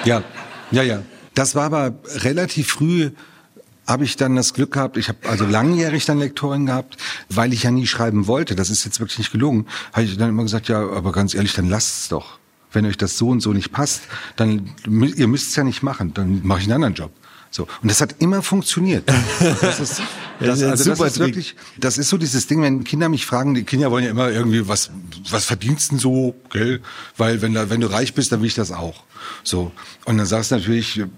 Ja, 0.05 0.23
ja, 0.71 0.83
ja. 0.83 1.03
Das 1.33 1.55
war 1.55 1.65
aber 1.65 1.95
relativ 2.17 2.67
früh 2.67 3.11
habe 3.87 4.03
ich 4.03 4.15
dann 4.15 4.35
das 4.35 4.53
Glück 4.53 4.71
gehabt, 4.71 4.97
ich 4.97 5.09
habe 5.09 5.19
also 5.27 5.45
langjährig 5.45 6.05
dann 6.05 6.19
Lektorin 6.19 6.65
gehabt, 6.65 6.97
weil 7.29 7.53
ich 7.53 7.63
ja 7.63 7.71
nie 7.71 7.87
schreiben 7.87 8.27
wollte, 8.27 8.55
das 8.55 8.69
ist 8.69 8.85
jetzt 8.85 8.99
wirklich 8.99 9.17
nicht 9.17 9.31
gelungen, 9.31 9.67
habe 9.91 10.03
ich 10.03 10.17
dann 10.17 10.29
immer 10.29 10.43
gesagt, 10.43 10.67
ja, 10.67 10.79
aber 10.79 11.11
ganz 11.11 11.33
ehrlich, 11.33 11.53
dann 11.53 11.69
lasst 11.69 12.03
es 12.03 12.09
doch. 12.09 12.39
Wenn 12.71 12.85
euch 12.85 12.97
das 12.97 13.17
so 13.17 13.29
und 13.29 13.41
so 13.41 13.53
nicht 13.53 13.71
passt, 13.71 14.03
dann 14.35 14.71
ihr 14.85 15.27
müsst 15.27 15.49
es 15.49 15.55
ja 15.55 15.63
nicht 15.63 15.83
machen, 15.83 16.13
dann 16.13 16.41
mache 16.43 16.59
ich 16.59 16.65
einen 16.65 16.73
anderen 16.73 16.95
Job. 16.95 17.11
So. 17.53 17.67
Und 17.83 17.91
das 17.91 18.01
hat 18.01 18.15
immer 18.17 18.41
funktioniert. 18.41 19.07
Das 19.61 19.79
ist, 19.79 20.01
das, 20.39 20.63
also 20.63 20.89
das 20.89 20.99
ist 20.99 21.19
wirklich, 21.19 21.55
das 21.77 21.99
ist 21.99 22.09
so 22.09 22.17
dieses 22.17 22.47
Ding, 22.47 22.63
wenn 22.63 22.83
Kinder 22.83 23.09
mich 23.09 23.27
fragen, 23.27 23.53
die 23.53 23.63
Kinder 23.63 23.91
wollen 23.91 24.05
ja 24.05 24.09
immer 24.09 24.31
irgendwie, 24.31 24.67
was, 24.67 24.89
was 25.29 25.45
verdienst 25.45 25.91
du 25.91 25.97
so, 25.99 26.35
gell? 26.51 26.81
Weil 27.15 27.43
wenn, 27.43 27.53
da, 27.53 27.69
wenn 27.69 27.79
du 27.79 27.91
reich 27.91 28.15
bist, 28.15 28.31
dann 28.31 28.39
will 28.39 28.47
ich 28.47 28.55
das 28.55 28.71
auch. 28.71 29.03
So. 29.43 29.71
Und 30.05 30.17
dann 30.17 30.25
sagst 30.25 30.51
du 30.51 30.55
natürlich, 30.55 30.95
hm, 30.95 31.11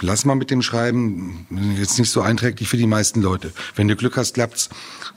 lass 0.00 0.24
mal 0.24 0.34
mit 0.34 0.50
dem 0.50 0.62
Schreiben, 0.62 1.46
jetzt 1.78 1.98
nicht 1.98 2.10
so 2.10 2.20
einträglich 2.20 2.68
für 2.68 2.76
die 2.76 2.86
meisten 2.86 3.22
Leute. 3.22 3.52
Wenn 3.74 3.88
du 3.88 3.96
Glück 3.96 4.16
hast, 4.16 4.34
klappt's, 4.34 4.68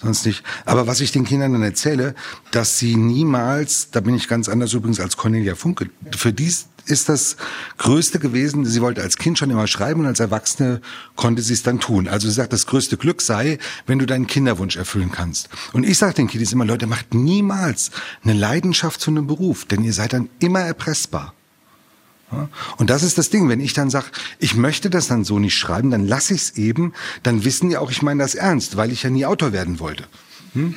sonst 0.01 0.25
nicht. 0.25 0.43
Aber 0.65 0.87
was 0.87 1.01
ich 1.01 1.11
den 1.11 1.25
Kindern 1.25 1.53
dann 1.53 1.63
erzähle, 1.63 2.15
dass 2.51 2.77
sie 2.77 2.95
niemals, 2.95 3.91
da 3.91 3.99
bin 3.99 4.15
ich 4.15 4.27
ganz 4.27 4.49
anders 4.49 4.73
übrigens 4.73 4.99
als 4.99 5.17
Cornelia 5.17 5.55
Funke, 5.55 5.89
für 6.15 6.33
dies 6.33 6.67
ist 6.85 7.09
das 7.09 7.37
Größte 7.77 8.19
gewesen. 8.19 8.65
Sie 8.65 8.81
wollte 8.81 9.01
als 9.01 9.17
Kind 9.17 9.37
schon 9.37 9.49
immer 9.49 9.67
schreiben 9.67 10.01
und 10.01 10.07
als 10.07 10.19
Erwachsene 10.19 10.81
konnte 11.15 11.41
sie 11.41 11.53
es 11.53 11.63
dann 11.63 11.79
tun. 11.79 12.07
Also 12.07 12.27
sie 12.27 12.33
sagt, 12.33 12.53
das 12.53 12.65
größte 12.65 12.97
Glück 12.97 13.21
sei, 13.21 13.59
wenn 13.85 13.99
du 13.99 14.05
deinen 14.05 14.27
Kinderwunsch 14.27 14.77
erfüllen 14.77 15.11
kannst. 15.11 15.49
Und 15.73 15.83
ich 15.83 15.97
sage 15.97 16.15
den 16.15 16.27
Kiddies 16.27 16.53
immer, 16.53 16.65
Leute, 16.65 16.87
macht 16.87 17.13
niemals 17.13 17.91
eine 18.23 18.33
Leidenschaft 18.33 19.01
zu 19.01 19.11
einem 19.11 19.27
Beruf, 19.27 19.65
denn 19.65 19.83
ihr 19.83 19.93
seid 19.93 20.13
dann 20.13 20.29
immer 20.39 20.61
erpressbar. 20.61 21.33
Und 22.77 22.89
das 22.89 23.03
ist 23.03 23.17
das 23.17 23.29
Ding, 23.29 23.49
wenn 23.49 23.59
ich 23.59 23.73
dann 23.73 23.89
sage, 23.89 24.07
ich 24.39 24.55
möchte 24.55 24.89
das 24.89 25.07
dann 25.07 25.23
so 25.23 25.39
nicht 25.39 25.57
schreiben, 25.57 25.91
dann 25.91 26.07
lasse 26.07 26.33
ich 26.33 26.41
es 26.41 26.57
eben, 26.57 26.93
dann 27.23 27.43
wissen 27.43 27.69
die 27.69 27.77
auch, 27.77 27.91
ich 27.91 28.01
meine 28.01 28.23
das 28.23 28.35
ernst, 28.35 28.77
weil 28.77 28.91
ich 28.91 29.03
ja 29.03 29.09
nie 29.09 29.25
Autor 29.25 29.51
werden 29.51 29.79
wollte. 29.79 30.05
Hm? 30.53 30.75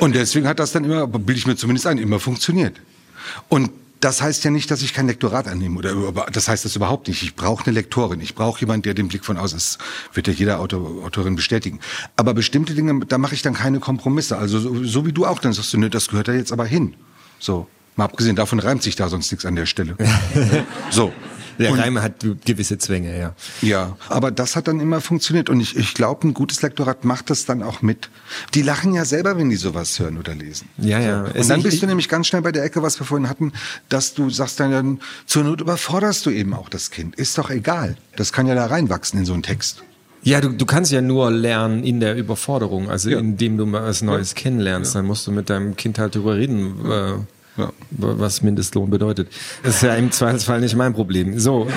Und 0.00 0.14
deswegen 0.14 0.46
hat 0.46 0.58
das 0.58 0.72
dann 0.72 0.84
immer, 0.84 1.06
bilde 1.06 1.38
ich 1.38 1.46
mir 1.46 1.56
zumindest 1.56 1.86
ein, 1.86 1.98
immer 1.98 2.20
funktioniert. 2.20 2.80
Und 3.48 3.70
das 4.04 4.20
heißt 4.20 4.44
ja 4.44 4.50
nicht, 4.50 4.70
dass 4.70 4.82
ich 4.82 4.92
kein 4.92 5.06
Lektorat 5.06 5.48
annehme 5.48 5.78
oder 5.78 6.26
das 6.30 6.48
heißt 6.48 6.64
das 6.66 6.76
überhaupt 6.76 7.08
nicht. 7.08 7.22
Ich 7.22 7.34
brauche 7.34 7.64
eine 7.64 7.74
Lektorin. 7.74 8.20
Ich 8.20 8.34
brauche 8.34 8.60
jemanden, 8.60 8.82
der 8.82 8.92
den 8.92 9.08
Blick 9.08 9.24
von 9.24 9.38
außen 9.38 9.56
ist. 9.56 9.78
Wird 10.12 10.26
ja 10.26 10.34
jeder 10.34 10.60
Autor, 10.60 11.04
Autorin 11.04 11.36
bestätigen. 11.36 11.80
Aber 12.14 12.34
bestimmte 12.34 12.74
Dinge, 12.74 13.06
da 13.06 13.16
mache 13.16 13.34
ich 13.34 13.40
dann 13.40 13.54
keine 13.54 13.80
Kompromisse. 13.80 14.36
Also 14.36 14.60
so, 14.60 14.84
so 14.84 15.06
wie 15.06 15.12
du 15.12 15.24
auch, 15.24 15.38
dann 15.38 15.54
sagst 15.54 15.72
du, 15.72 15.78
ne, 15.78 15.88
das 15.88 16.08
gehört 16.08 16.28
da 16.28 16.34
jetzt 16.34 16.52
aber 16.52 16.66
hin. 16.66 16.94
So. 17.38 17.66
Mal 17.96 18.04
abgesehen 18.04 18.36
davon 18.36 18.58
reimt 18.58 18.82
sich 18.82 18.96
da 18.96 19.08
sonst 19.08 19.30
nichts 19.30 19.46
an 19.46 19.56
der 19.56 19.66
Stelle. 19.66 19.96
so. 20.90 21.12
Der 21.58 21.70
und, 21.70 21.78
Reim 21.78 22.02
hat 22.02 22.26
gewisse 22.44 22.78
Zwänge, 22.78 23.16
ja. 23.16 23.34
Ja, 23.62 23.96
aber 24.08 24.30
das 24.30 24.56
hat 24.56 24.66
dann 24.66 24.80
immer 24.80 25.00
funktioniert 25.00 25.48
und 25.48 25.60
ich, 25.60 25.76
ich 25.76 25.94
glaube, 25.94 26.26
ein 26.26 26.34
gutes 26.34 26.62
Lektorat 26.62 27.04
macht 27.04 27.30
das 27.30 27.44
dann 27.44 27.62
auch 27.62 27.82
mit. 27.82 28.10
Die 28.54 28.62
lachen 28.62 28.94
ja 28.94 29.04
selber, 29.04 29.36
wenn 29.38 29.50
die 29.50 29.56
sowas 29.56 29.98
hören 29.98 30.18
oder 30.18 30.34
lesen. 30.34 30.68
Ja, 30.78 30.98
ja. 30.98 31.20
Und 31.20 31.36
also 31.36 31.48
dann 31.48 31.62
bist 31.62 31.74
ich, 31.74 31.80
du 31.80 31.86
nämlich 31.86 32.08
ganz 32.08 32.26
schnell 32.26 32.42
bei 32.42 32.50
der 32.50 32.64
Ecke, 32.64 32.82
was 32.82 32.98
wir 32.98 33.06
vorhin 33.06 33.28
hatten, 33.28 33.52
dass 33.88 34.14
du 34.14 34.30
sagst 34.30 34.58
dann, 34.58 34.72
dann 34.72 35.00
zur 35.26 35.44
Not 35.44 35.60
überforderst 35.60 36.26
du 36.26 36.30
eben 36.30 36.54
auch 36.54 36.68
das 36.68 36.90
Kind. 36.90 37.14
Ist 37.14 37.38
doch 37.38 37.50
egal. 37.50 37.96
Das 38.16 38.32
kann 38.32 38.46
ja 38.46 38.54
da 38.54 38.66
reinwachsen 38.66 39.20
in 39.20 39.24
so 39.24 39.32
einen 39.32 39.42
Text. 39.42 39.84
Ja, 40.22 40.40
du, 40.40 40.48
du 40.48 40.64
kannst 40.64 40.90
ja 40.90 41.02
nur 41.02 41.30
lernen 41.30 41.84
in 41.84 42.00
der 42.00 42.16
Überforderung, 42.16 42.88
also 42.88 43.10
ja. 43.10 43.18
indem 43.18 43.58
du 43.58 43.66
mal 43.66 43.84
was 43.84 44.00
Neues 44.00 44.30
ja. 44.30 44.36
kennenlernst. 44.36 44.94
Ja. 44.94 45.00
Dann 45.00 45.06
musst 45.06 45.26
du 45.26 45.32
mit 45.32 45.50
deinem 45.50 45.76
Kind 45.76 45.98
halt 45.98 46.14
drüber 46.14 46.36
reden. 46.36 46.90
Äh, 46.90 47.12
ja. 47.56 47.72
Was 47.90 48.42
Mindestlohn 48.42 48.90
bedeutet. 48.90 49.28
Das 49.62 49.76
ist 49.76 49.82
ja 49.82 49.94
im 49.94 50.10
Zweifelsfall 50.10 50.60
nicht 50.60 50.76
mein 50.76 50.92
Problem. 50.92 51.38
So. 51.38 51.68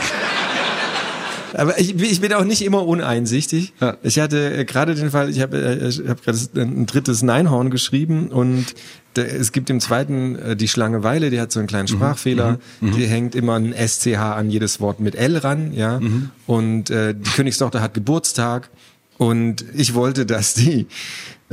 Aber 1.54 1.80
ich, 1.80 2.00
ich 2.02 2.22
bin 2.22 2.34
auch 2.34 2.44
nicht 2.44 2.64
immer 2.64 2.86
uneinsichtig. 2.86 3.74
Ja. 3.80 3.98
Ich 4.04 4.20
hatte 4.20 4.58
äh, 4.58 4.66
gerade 4.66 4.96
den 4.96 5.12
Fall, 5.12 5.30
ich 5.30 5.42
habe 5.42 5.58
äh, 5.58 5.88
ich 5.88 6.02
hab 6.08 6.24
gerade 6.24 6.38
ein 6.56 6.86
drittes 6.86 7.24
Neinhorn 7.24 7.70
geschrieben 7.70 8.30
und 8.30 8.76
es 9.16 9.52
gibt 9.52 9.72
im 9.72 9.80
zweiten 9.80 10.36
äh, 10.36 10.56
die 10.56 10.68
Schlangeweile, 10.68 11.32
die 11.32 11.40
hat 11.40 11.52
so 11.52 11.60
einen 11.60 11.68
kleinen 11.68 11.88
mhm. 11.90 11.96
Sprachfehler, 11.96 12.60
mhm. 12.82 12.96
die 12.96 13.08
hängt 13.08 13.34
immer 13.34 13.56
ein 13.56 13.74
SCH 13.74 14.18
an 14.18 14.52
jedes 14.52 14.80
Wort 14.80 15.00
mit 15.00 15.16
L 15.16 15.38
ran, 15.38 15.74
ja. 15.74 16.00
Mhm. 16.00 16.30
Und 16.46 16.90
äh, 16.90 17.16
die 17.16 17.30
Königstochter 17.32 17.82
hat 17.82 17.94
Geburtstag 17.94 18.70
und 19.18 19.66
ich 19.74 19.96
wollte, 19.96 20.26
dass 20.26 20.54
die 20.54 20.88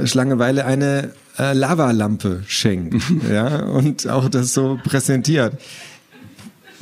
Schlangeweile 0.04 0.66
eine 0.66 1.12
äh, 1.38 1.52
Lavalampe 1.52 2.44
schenkt, 2.46 3.02
ja, 3.30 3.64
und 3.64 4.08
auch 4.08 4.28
das 4.28 4.54
so 4.54 4.78
präsentiert. 4.82 5.54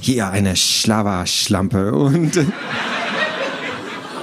Hier 0.00 0.28
eine 0.30 0.56
Schlava-Schlampe 0.56 1.92
und 1.92 2.38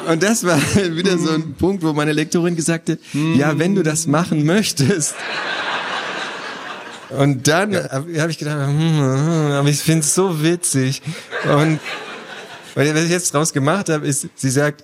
und 0.07 0.23
das 0.23 0.43
war 0.43 0.57
wieder 0.75 1.17
so 1.19 1.31
ein 1.31 1.53
Punkt, 1.53 1.83
wo 1.83 1.93
meine 1.93 2.13
Lektorin 2.13 2.55
gesagt 2.55 2.89
hat, 2.89 2.97
ja, 3.13 3.59
wenn 3.59 3.75
du 3.75 3.83
das 3.83 4.07
machen 4.07 4.43
möchtest. 4.43 5.13
Und 7.09 7.47
dann 7.47 7.73
ja. 7.73 7.89
habe 7.91 8.31
ich 8.31 8.37
gedacht, 8.37 8.67
hm, 8.67 8.79
hm, 8.79 9.51
aber 9.51 9.69
ich 9.69 9.79
finde 9.79 10.01
es 10.01 10.15
so 10.15 10.43
witzig. 10.43 11.01
Und 11.43 11.79
was 12.75 12.87
ich 12.87 13.09
jetzt 13.09 13.33
draus 13.33 13.53
gemacht 13.53 13.89
habe, 13.89 14.05
ist, 14.07 14.27
sie 14.35 14.49
sagt, 14.49 14.83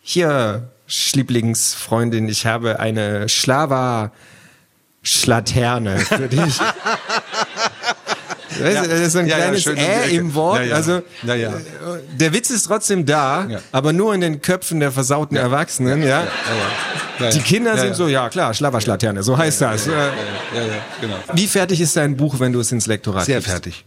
hier, 0.00 0.70
Lieblingsfreundin, 1.14 2.28
ich 2.28 2.46
habe 2.46 2.78
eine 2.80 3.28
Schlava 3.28 4.12
Schlaterne 5.06 5.98
für 5.98 6.28
dich. 6.28 6.60
Weißt 8.58 8.74
ja. 8.74 8.86
das 8.86 9.00
ist 9.00 9.12
so 9.12 9.18
ein 9.18 9.26
ja, 9.26 9.36
kleines 9.36 9.64
ja, 9.64 9.72
Äh 9.72 10.16
im 10.16 10.34
Wort. 10.34 10.60
Also 10.72 11.02
der 11.22 12.32
Witz 12.32 12.50
ist 12.50 12.66
trotzdem 12.66 13.04
da, 13.06 13.46
aber 13.70 13.92
nur 13.92 14.14
in 14.14 14.20
den 14.20 14.40
Köpfen 14.40 14.80
der 14.80 14.92
versauten 14.92 15.36
Erwachsenen. 15.36 16.02
Ja. 16.02 16.26
Die 17.32 17.40
Kinder 17.40 17.76
sind 17.78 17.94
so, 17.94 18.08
ja 18.08 18.28
klar, 18.28 18.54
Schlabberschlaterne, 18.54 19.22
so 19.22 19.36
heißt 19.36 19.60
das. 19.60 19.84
Genau. 19.84 21.16
Wie 21.32 21.46
fertig 21.46 21.80
ist 21.80 21.96
dein 21.96 22.16
Buch, 22.16 22.40
wenn 22.40 22.52
du 22.52 22.60
es 22.60 22.72
ins 22.72 22.86
Lektorat 22.86 23.26
Sehr 23.26 23.36
gibst? 23.36 23.50
fertig. 23.50 23.84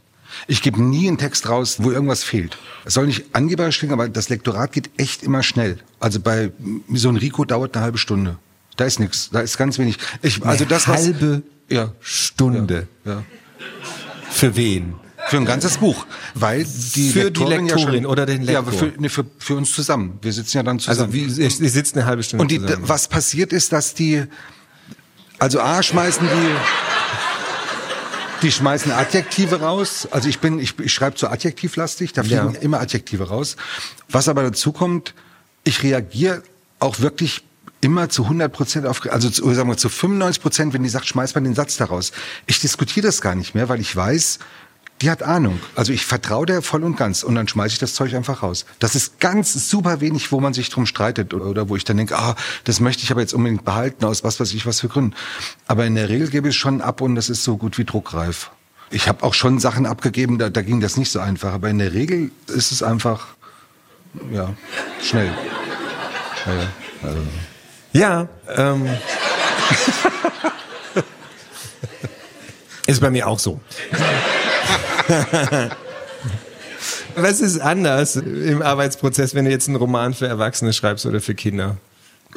Ich 0.47 0.61
gebe 0.61 0.82
nie 0.82 1.07
einen 1.07 1.17
Text 1.17 1.49
raus, 1.49 1.78
wo 1.80 1.91
irgendwas 1.91 2.24
fehlt. 2.24 2.57
Es 2.86 2.93
soll 2.93 3.07
nicht 3.07 3.26
angeberisch 3.34 3.80
klingen, 3.80 3.93
aber 3.93 4.07
das 4.07 4.30
Lektorat 4.30 4.72
geht 4.72 4.89
echt 4.97 5.24
immer 5.24 5.43
schnell. 5.43 5.80
Also 5.99 6.20
bei 6.20 6.51
so 6.93 7.09
ein 7.09 7.17
Rico 7.17 7.43
dauert 7.45 7.76
eine 7.76 7.84
halbe 7.84 7.97
Stunde. 7.97 8.38
Da 8.80 8.86
ist 8.86 8.97
nichts, 9.01 9.30
da 9.30 9.41
ist 9.41 9.57
ganz 9.57 9.77
wenig. 9.77 9.97
Ich, 10.21 10.41
also 10.45 10.63
das 10.63 10.88
was, 10.88 10.95
halbe 10.95 11.43
ja. 11.69 11.91
Stunde. 11.99 12.88
Ja. 13.03 13.11
ja. 13.11 13.23
Für 14.32 14.55
wen? 14.55 14.93
Für 15.27 15.36
ein 15.36 15.45
ganzes 15.45 15.80
Buch, 15.80 16.05
weil 16.34 16.63
die 16.63 17.09
für 17.09 17.23
Lektorin 17.23 17.65
die 17.65 17.65
Lektorin 17.65 17.67
ja 17.67 17.77
schon, 17.77 18.05
oder 18.05 18.25
den 18.25 18.43
Lektor. 18.43 18.71
Ja, 18.71 18.80
für, 18.80 18.93
nee, 18.97 19.09
für, 19.09 19.25
für 19.38 19.55
uns 19.55 19.73
zusammen. 19.73 20.17
Wir 20.21 20.32
sitzen 20.32 20.55
ja 20.57 20.63
dann 20.63 20.77
also 20.77 20.91
zusammen. 20.91 21.13
Also 21.13 21.38
wie, 21.38 21.43
ihr 21.63 21.69
sitzt 21.69 21.97
eine 21.97 22.05
halbe 22.05 22.23
Stunde 22.23 22.41
Und 22.41 22.51
die, 22.51 22.61
zusammen. 22.61 22.88
was 22.88 23.09
passiert 23.09 23.51
ist, 23.51 23.73
dass 23.73 23.93
die, 23.93 24.23
also 25.39 25.59
A 25.59 25.84
schmeißen 25.84 26.25
die 26.25 26.55
Die 28.41 28.51
schmeißen 28.53 28.93
Adjektive 28.93 29.59
raus. 29.59 30.07
Also 30.09 30.30
ich 30.30 30.39
bin, 30.39 30.57
ich, 30.59 30.80
ich 30.80 30.93
schreibe 30.93 31.17
zu 31.17 31.27
adjektivlastig, 31.27 32.13
da 32.13 32.23
fliegen 32.23 32.53
Ja. 32.53 32.59
immer 32.61 32.80
Adjektive 32.80 33.27
raus. 33.27 33.57
Was 34.07 34.30
aber 34.30 34.43
dazu 34.43 34.71
kommt, 34.71 35.13
ich 35.65 35.84
reagiere 35.84 36.43
auch 36.80 37.01
wirklich 37.01 37.43
immer 37.82 38.09
zu 38.09 38.23
100 38.23 38.51
Prozent 38.51 38.86
auf, 38.86 39.01
also 39.09 39.30
zu, 39.30 39.53
sagen 39.53 39.69
wir 39.69 39.77
zu 39.77 39.89
95 39.89 40.41
Prozent, 40.41 40.73
wenn 40.73 40.84
die 40.84 40.89
sagt, 40.89 41.07
schmeiß 41.07 41.36
mal 41.36 41.41
den 41.41 41.55
Satz 41.55 41.77
daraus. 41.77 42.11
Ich 42.45 42.59
diskutiere 42.59 43.07
das 43.07 43.21
gar 43.21 43.36
nicht 43.36 43.55
mehr, 43.55 43.69
weil 43.69 43.80
ich 43.80 43.95
weiß, 43.95 44.39
die 45.01 45.09
hat 45.09 45.23
Ahnung. 45.23 45.59
Also 45.75 45.93
ich 45.93 46.05
vertraue 46.05 46.45
der 46.45 46.61
voll 46.61 46.84
und 46.84 46.97
ganz 46.97 47.23
und 47.23 47.36
dann 47.36 47.47
schmeiße 47.47 47.73
ich 47.73 47.80
das 47.80 47.93
Zeug 47.93 48.13
einfach 48.13 48.43
raus. 48.43 48.65
Das 48.80 48.95
ist 48.95 49.19
ganz 49.19 49.53
super 49.69 50.01
wenig, 50.01 50.32
wo 50.32 50.39
man 50.39 50.53
sich 50.53 50.69
drum 50.69 50.86
streitet 50.86 51.34
oder, 51.34 51.45
oder 51.45 51.69
wo 51.69 51.75
ich 51.75 51.86
dann 51.86 51.97
denke, 51.97 52.17
ah, 52.17 52.36
das 52.65 52.80
möchte 52.80 53.03
ich 53.03 53.11
aber 53.11 53.21
jetzt 53.21 53.34
unbedingt 53.34 53.63
behalten 53.63 54.03
aus 54.03 54.23
was 54.23 54.39
weiß 54.39 54.53
ich 54.53 54.65
was 54.65 54.82
für 54.82 54.89
Gründen. 54.89 55.15
Aber 55.67 55.86
in 55.86 55.95
der 55.95 56.09
Regel 56.09 56.30
gebe 56.30 56.49
ich 56.49 56.55
es 56.55 56.59
schon 56.59 56.82
ab 56.82 57.01
und 57.01 57.15
das 57.15 57.30
ist 57.30 57.43
so 57.43 57.57
gut 57.57 57.77
wie 57.77 57.86
druckreif. 57.86 58.51
Ich 58.91 59.07
habe 59.07 59.23
auch 59.23 59.34
schon 59.34 59.59
Sachen 59.59 59.86
abgegeben, 59.86 60.38
da, 60.38 60.49
da 60.49 60.61
ging 60.61 60.82
das 60.82 60.97
nicht 60.97 61.11
so 61.11 61.19
einfach. 61.19 61.53
Aber 61.53 61.69
in 61.69 61.77
der 61.77 61.93
Regel 61.93 62.32
ist 62.47 62.71
es 62.71 62.84
einfach, 62.84 63.27
ja, 64.32 64.53
schnell. 65.01 65.32
Ja, 66.45 67.07
also. 67.07 67.21
Ja, 67.93 68.27
ähm. 68.55 68.87
ist 72.85 73.01
bei 73.01 73.09
mir 73.09 73.27
auch 73.27 73.39
so. 73.39 73.59
Was 77.15 77.41
ist 77.41 77.59
anders 77.59 78.15
im 78.15 78.61
Arbeitsprozess, 78.61 79.33
wenn 79.35 79.45
du 79.45 79.51
jetzt 79.51 79.67
einen 79.67 79.77
Roman 79.77 80.13
für 80.13 80.27
Erwachsene 80.27 80.73
schreibst 80.73 81.05
oder 81.05 81.19
für 81.21 81.35
Kinder? 81.35 81.77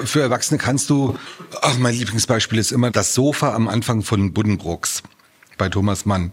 Für 0.03 0.23
Erwachsene 0.23 0.59
kannst 0.59 0.89
du, 0.89 1.19
ach, 1.61 1.77
mein 1.79 1.95
Lieblingsbeispiel 1.95 2.59
ist 2.59 2.73
immer 2.73 2.91
das 2.91 3.15
Sofa 3.15 3.55
am 3.55 3.69
Anfang 3.69 4.03
von 4.03 4.33
Buddenbrooks 4.33 5.03
bei 5.59 5.69
Thomas 5.69 6.07
Mann. 6.07 6.33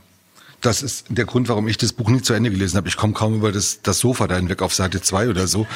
Das 0.61 0.82
ist 0.82 1.05
der 1.09 1.26
Grund, 1.26 1.49
warum 1.49 1.67
ich 1.67 1.78
das 1.78 1.93
Buch 1.93 2.09
nie 2.09 2.22
zu 2.22 2.34
Ende 2.34 2.49
gelesen 2.51 2.78
habe. 2.78 2.88
Ich 2.88 2.97
komme 2.97 3.13
kaum 3.13 3.36
über 3.36 3.51
das, 3.51 3.82
das 3.82 3.99
Sofa 3.99 4.28
da 4.28 4.36
hinweg 4.36 4.61
auf 4.61 4.74
Seite 4.74 5.01
2 5.01 5.30
oder 5.30 5.47
so. 5.47 5.67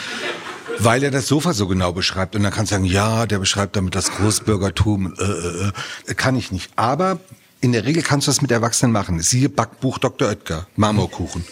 Weil 0.79 1.03
er 1.03 1.11
das 1.11 1.27
Sofa 1.27 1.53
so 1.53 1.67
genau 1.67 1.91
beschreibt. 1.91 2.35
Und 2.35 2.43
dann 2.43 2.51
kannst 2.51 2.71
du 2.71 2.75
sagen, 2.75 2.85
ja, 2.85 3.25
der 3.25 3.39
beschreibt 3.39 3.75
damit 3.75 3.95
das 3.95 4.11
Großbürgertum. 4.11 5.13
Äh, 5.17 5.23
äh, 5.23 5.71
äh. 6.07 6.13
Kann 6.13 6.35
ich 6.35 6.51
nicht. 6.51 6.71
Aber 6.75 7.19
in 7.61 7.71
der 7.71 7.85
Regel 7.85 8.03
kannst 8.03 8.27
du 8.27 8.29
das 8.29 8.41
mit 8.41 8.51
Erwachsenen 8.51 8.91
machen. 8.91 9.21
Siehe 9.21 9.47
Backbuch 9.47 9.97
Dr. 9.97 10.27
Oetker, 10.27 10.67
Marmorkuchen. 10.75 11.45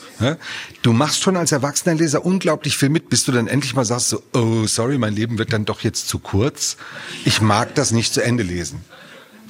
Du 0.81 0.91
machst 0.91 1.23
schon 1.23 1.37
als 1.37 1.53
erwachsener 1.53 1.95
Leser 1.95 2.25
unglaublich 2.25 2.77
viel 2.77 2.89
mit, 2.89 3.09
bis 3.09 3.23
du 3.23 3.31
dann 3.31 3.47
endlich 3.47 3.75
mal 3.75 3.85
sagst, 3.85 4.09
so, 4.09 4.21
oh, 4.33 4.67
sorry, 4.67 4.97
mein 4.97 5.13
Leben 5.13 5.37
wird 5.37 5.53
dann 5.53 5.63
doch 5.63 5.79
jetzt 5.79 6.09
zu 6.09 6.19
kurz. 6.19 6.75
Ich 7.23 7.39
mag 7.39 7.75
das 7.75 7.91
nicht 7.91 8.13
zu 8.13 8.21
Ende 8.21 8.43
lesen. 8.43 8.83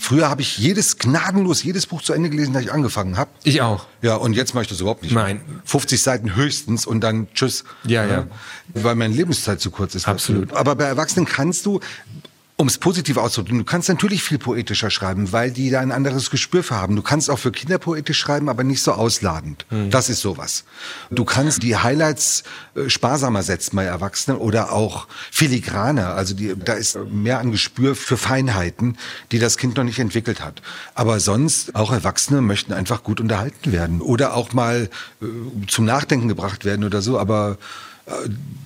Früher 0.01 0.29
habe 0.29 0.41
ich 0.41 0.57
jedes, 0.57 0.97
gnadenlos 0.97 1.61
jedes 1.61 1.85
Buch 1.85 2.01
zu 2.01 2.13
Ende 2.13 2.31
gelesen, 2.31 2.53
das 2.53 2.63
ich 2.63 2.73
angefangen 2.73 3.17
habe. 3.17 3.29
Ich 3.43 3.61
auch. 3.61 3.85
Ja, 4.01 4.15
und 4.15 4.33
jetzt 4.33 4.55
mache 4.55 4.63
ich 4.63 4.67
das 4.67 4.79
überhaupt 4.79 5.03
nicht. 5.03 5.13
Nein. 5.13 5.41
50 5.65 6.01
Seiten 6.01 6.35
höchstens 6.35 6.87
und 6.87 7.01
dann 7.01 7.27
tschüss. 7.35 7.63
Ja, 7.83 8.03
ja. 8.05 8.27
Weil 8.73 8.95
meine 8.95 9.13
Lebenszeit 9.13 9.61
zu 9.61 9.69
kurz 9.69 9.93
ist. 9.93 10.07
Absolut. 10.07 10.53
Aber 10.53 10.75
bei 10.75 10.85
Erwachsenen 10.85 11.27
kannst 11.27 11.67
du, 11.67 11.81
um 12.57 12.67
es 12.67 12.77
positiv 12.77 13.17
auszudrücken, 13.17 13.59
du 13.59 13.65
kannst 13.65 13.89
natürlich 13.89 14.23
viel 14.23 14.37
poetischer 14.37 14.91
schreiben, 14.91 15.31
weil 15.31 15.51
die 15.51 15.71
da 15.71 15.79
ein 15.79 15.91
anderes 15.91 16.29
Gespür 16.29 16.63
für 16.63 16.75
haben. 16.75 16.95
Du 16.95 17.01
kannst 17.01 17.29
auch 17.29 17.39
für 17.39 17.51
Kinder 17.51 17.79
poetisch 17.79 18.19
schreiben, 18.19 18.49
aber 18.49 18.63
nicht 18.63 18.83
so 18.83 18.91
ausladend. 18.91 19.65
Hm. 19.69 19.89
Das 19.89 20.09
ist 20.09 20.21
sowas. 20.21 20.63
Du 21.09 21.25
kannst 21.25 21.63
die 21.63 21.75
Highlights 21.75 22.43
äh, 22.75 22.87
sparsamer 22.89 23.41
setzen 23.41 23.75
bei 23.75 23.85
Erwachsenen 23.85 24.37
oder 24.37 24.71
auch 24.71 25.07
filigraner. 25.31 26.13
Also 26.13 26.35
die, 26.35 26.55
da 26.55 26.73
ist 26.73 26.99
mehr 27.09 27.39
an 27.39 27.51
Gespür 27.51 27.95
für 27.95 28.17
Feinheiten, 28.17 28.97
die 29.31 29.39
das 29.39 29.57
Kind 29.57 29.77
noch 29.77 29.83
nicht 29.83 29.99
entwickelt 29.99 30.41
hat. 30.41 30.61
Aber 30.93 31.19
sonst, 31.19 31.75
auch 31.75 31.91
Erwachsene 31.91 32.41
möchten 32.41 32.73
einfach 32.73 33.03
gut 33.03 33.19
unterhalten 33.19 33.71
werden 33.71 34.01
oder 34.01 34.35
auch 34.35 34.53
mal 34.53 34.89
äh, 35.21 35.25
zum 35.67 35.85
Nachdenken 35.85 36.27
gebracht 36.27 36.63
werden 36.63 36.85
oder 36.85 37.01
so. 37.01 37.17
Aber 37.17 37.57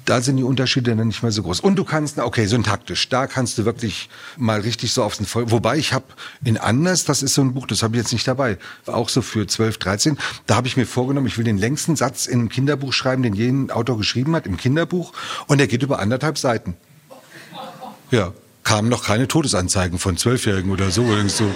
da 0.06 0.22
sind 0.22 0.38
die 0.38 0.44
Unterschiede 0.44 0.96
dann 0.96 1.08
nicht 1.08 1.24
mehr 1.24 1.32
so 1.32 1.44
groß. 1.44 1.60
Und 1.60 1.76
du 1.76 1.84
kannst, 1.84 2.20
okay, 2.20 2.46
syntaktisch, 2.46 3.10
da 3.10 3.28
kannst 3.28 3.58
du 3.58 3.66
wirklich 3.66 4.10
mal 4.38 4.62
richtig 4.62 4.94
so 4.94 5.04
auf 5.04 5.18
den 5.18 5.26
Voll. 5.26 5.52
Wobei 5.52 5.78
ich 5.78 5.94
habe 5.94 6.06
in 6.44 6.58
Anders, 6.58 7.06
das 7.06 7.24
ist 7.24 7.34
so 7.34 7.42
ein 7.42 7.54
Buch, 7.54 7.68
das 7.68 7.84
habe 7.84 7.96
ich 7.96 8.04
jetzt 8.04 8.14
nicht 8.14 8.28
dabei, 8.28 8.58
auch 8.86 9.10
so 9.10 9.22
für 9.22 9.48
12, 9.48 9.78
13, 9.78 10.18
da 10.46 10.56
habe 10.56 10.68
ich 10.68 10.78
mir 10.78 10.86
vorgenommen, 10.86 11.28
ich 11.28 11.38
will 11.38 11.44
den 11.44 11.58
längsten 11.58 11.96
Satz 11.96 12.28
in 12.28 12.40
einem 12.40 12.50
Kinderbuch 12.50 12.94
schreiben, 12.94 13.24
den 13.24 13.34
jeden 13.34 13.72
Autor 13.72 13.98
geschrieben 13.98 14.36
hat, 14.36 14.46
im 14.46 14.58
Kinderbuch. 14.58 15.12
Und 15.48 15.58
der 15.58 15.68
geht 15.68 15.84
über 15.84 16.00
anderthalb 16.00 16.38
Seiten. 16.38 16.76
Ja, 18.12 18.32
kamen 18.64 18.90
noch 18.90 19.04
keine 19.04 19.28
Todesanzeigen 19.28 20.00
von 20.00 20.18
Zwölfjährigen 20.18 20.72
oder 20.72 20.92
so. 20.92 21.04
Oder 21.04 21.28
so. 21.28 21.50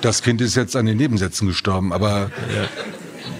Das 0.00 0.22
Kind 0.22 0.40
ist 0.40 0.54
jetzt 0.54 0.76
an 0.76 0.86
den 0.86 0.96
Nebensätzen 0.96 1.48
gestorben, 1.48 1.92
aber 1.92 2.30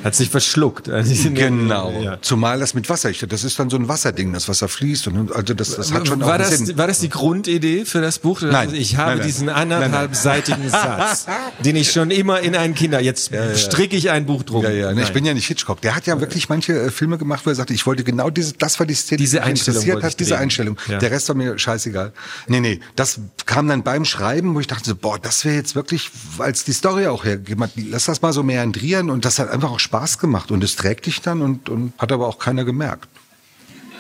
Hat 0.05 0.15
sich 0.15 0.31
verschluckt. 0.31 0.91
Genau. 1.35 1.93
Ja. 2.01 2.19
Zumal 2.21 2.61
das 2.61 2.75
mit 2.75 2.89
Wasser, 2.89 3.11
ich, 3.11 3.21
das 3.21 3.45
ist 3.45 3.59
dann 3.59 3.71
so 3.71 3.77
ein 3.77 3.89
Wasserding, 3.89 4.33
das 4.33 4.49
Wasser 4.49 4.69
fließt 4.69 5.09
und 5.09 5.33
also 5.33 5.55
das, 5.55 5.77
das 5.77 5.93
hat 5.93 6.07
schon 6.07 6.23
auch 6.23 6.27
war, 6.27 6.35
einen 6.35 6.51
das, 6.51 6.59
Sinn. 6.59 6.79
war 6.79 6.87
das 6.87 7.01
die 7.01 7.09
Grundidee 7.09 7.85
für 7.85 8.01
das 8.01 8.19
Buch? 8.19 8.41
Nein. 8.43 8.75
Ich 8.75 8.97
habe 8.97 9.11
Nein, 9.11 9.19
nein. 9.19 9.27
diesen 9.27 9.49
anderthalbseitigen 9.49 10.69
Satz, 10.71 11.27
den 11.65 11.77
ich 11.77 11.93
schon 11.93 12.11
immer 12.11 12.41
in 12.41 12.55
ein 12.57 12.75
Kinder. 12.75 13.01
Jetzt 13.01 13.31
stricke 13.57 13.97
ich 13.97 14.11
ein 14.11 14.27
Buch 14.27 14.43
drum. 14.43 14.63
Ja, 14.63 14.71
ja, 14.71 14.93
ne, 14.93 15.03
ich 15.03 15.13
bin 15.13 15.25
ja 15.25 15.35
nicht 15.35 15.47
Hitchcock. 15.47 15.81
Der 15.81 15.95
hat 15.95 16.07
ja 16.07 16.21
wirklich 16.21 16.49
manche 16.49 16.73
äh, 16.73 16.91
Filme 16.91 17.19
gemacht, 17.19 17.45
wo 17.45 17.51
er 17.51 17.57
sagte, 17.57 17.75
ich 17.75 17.87
wollte 17.87 18.05
genau 18.05 18.31
diese, 18.31 18.55
das 18.55 18.79
war 18.79 18.87
die 18.87 18.95
Szene, 18.95 19.19
Diese 19.19 19.37
die 19.37 19.41
mich 19.41 19.49
Einstellung 19.51 19.83
interessiert 19.83 20.05
hat, 20.05 20.21
diese. 20.21 20.39
Einstellung. 20.39 20.77
Ja. 20.89 20.99
Der 20.99 21.11
Rest 21.11 21.29
war 21.29 21.37
mir 21.37 21.59
scheißegal. 21.59 22.13
Nee, 22.47 22.61
nee, 22.61 22.81
das 22.97 23.21
kam 23.47 23.69
dann 23.69 23.83
beim 23.83 24.05
Schreiben, 24.05 24.55
wo 24.55 24.61
ich 24.61 24.67
dachte 24.67 24.89
so, 24.89 24.97
boah, 24.97 25.19
das 25.19 25.45
wäre 25.45 25.57
jetzt 25.57 25.75
wirklich, 25.75 26.11
als 26.39 26.65
die 26.65 26.73
Story 26.73 27.07
auch 27.07 27.25
hergegeben 27.25 27.65
hat, 27.65 27.73
lass 27.77 28.05
das 28.05 28.23
mal 28.23 28.33
so 28.33 28.43
meandrieren 28.43 29.11
und 29.11 29.25
das 29.25 29.39
hat 29.39 29.51
einfach 29.51 29.71
auch 29.71 29.81
Spaß 29.91 30.19
gemacht 30.19 30.53
und 30.53 30.63
es 30.63 30.77
trägt 30.77 31.07
dich 31.07 31.21
dann 31.21 31.43
und, 31.43 31.69
und 31.69 31.93
hat 31.99 32.13
aber 32.13 32.29
auch 32.29 32.39
keiner 32.39 32.65
gemerkt. 32.65 33.09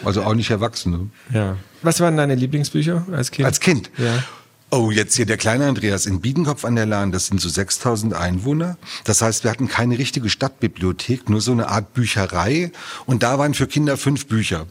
Also 0.05 0.23
auch 0.23 0.35
nicht 0.35 0.49
Erwachsene. 0.49 1.11
Ja. 1.33 1.57
Was 1.83 1.99
waren 1.99 2.17
deine 2.17 2.37
Lieblingsbücher 2.37 3.07
als 3.13 3.33
Kind? 3.33 3.45
Als 3.45 3.59
Kind? 3.59 3.91
Ja. 3.99 4.23
Oh, 4.71 4.93
jetzt 4.93 5.17
hier 5.17 5.27
der 5.27 5.37
kleine 5.37 5.67
Andreas 5.67 6.07
in 6.07 6.21
Biedenkopf 6.21 6.65
an 6.65 6.77
der 6.77 6.87
Lahn, 6.87 7.11
das 7.11 7.27
sind 7.27 7.41
so 7.41 7.49
6000 7.49 8.15
Einwohner. 8.15 8.79
Das 9.03 9.21
heißt, 9.21 9.43
wir 9.43 9.51
hatten 9.51 9.67
keine 9.67 9.99
richtige 9.99 10.31
Stadtbibliothek, 10.31 11.29
nur 11.29 11.41
so 11.41 11.51
eine 11.51 11.69
Art 11.69 11.93
Bücherei. 11.93 12.71
Und 13.05 13.25
da 13.25 13.41
waren 13.41 13.55
für 13.55 13.67
Kinder 13.67 13.97
fünf 13.97 14.29
Bücher. 14.29 14.67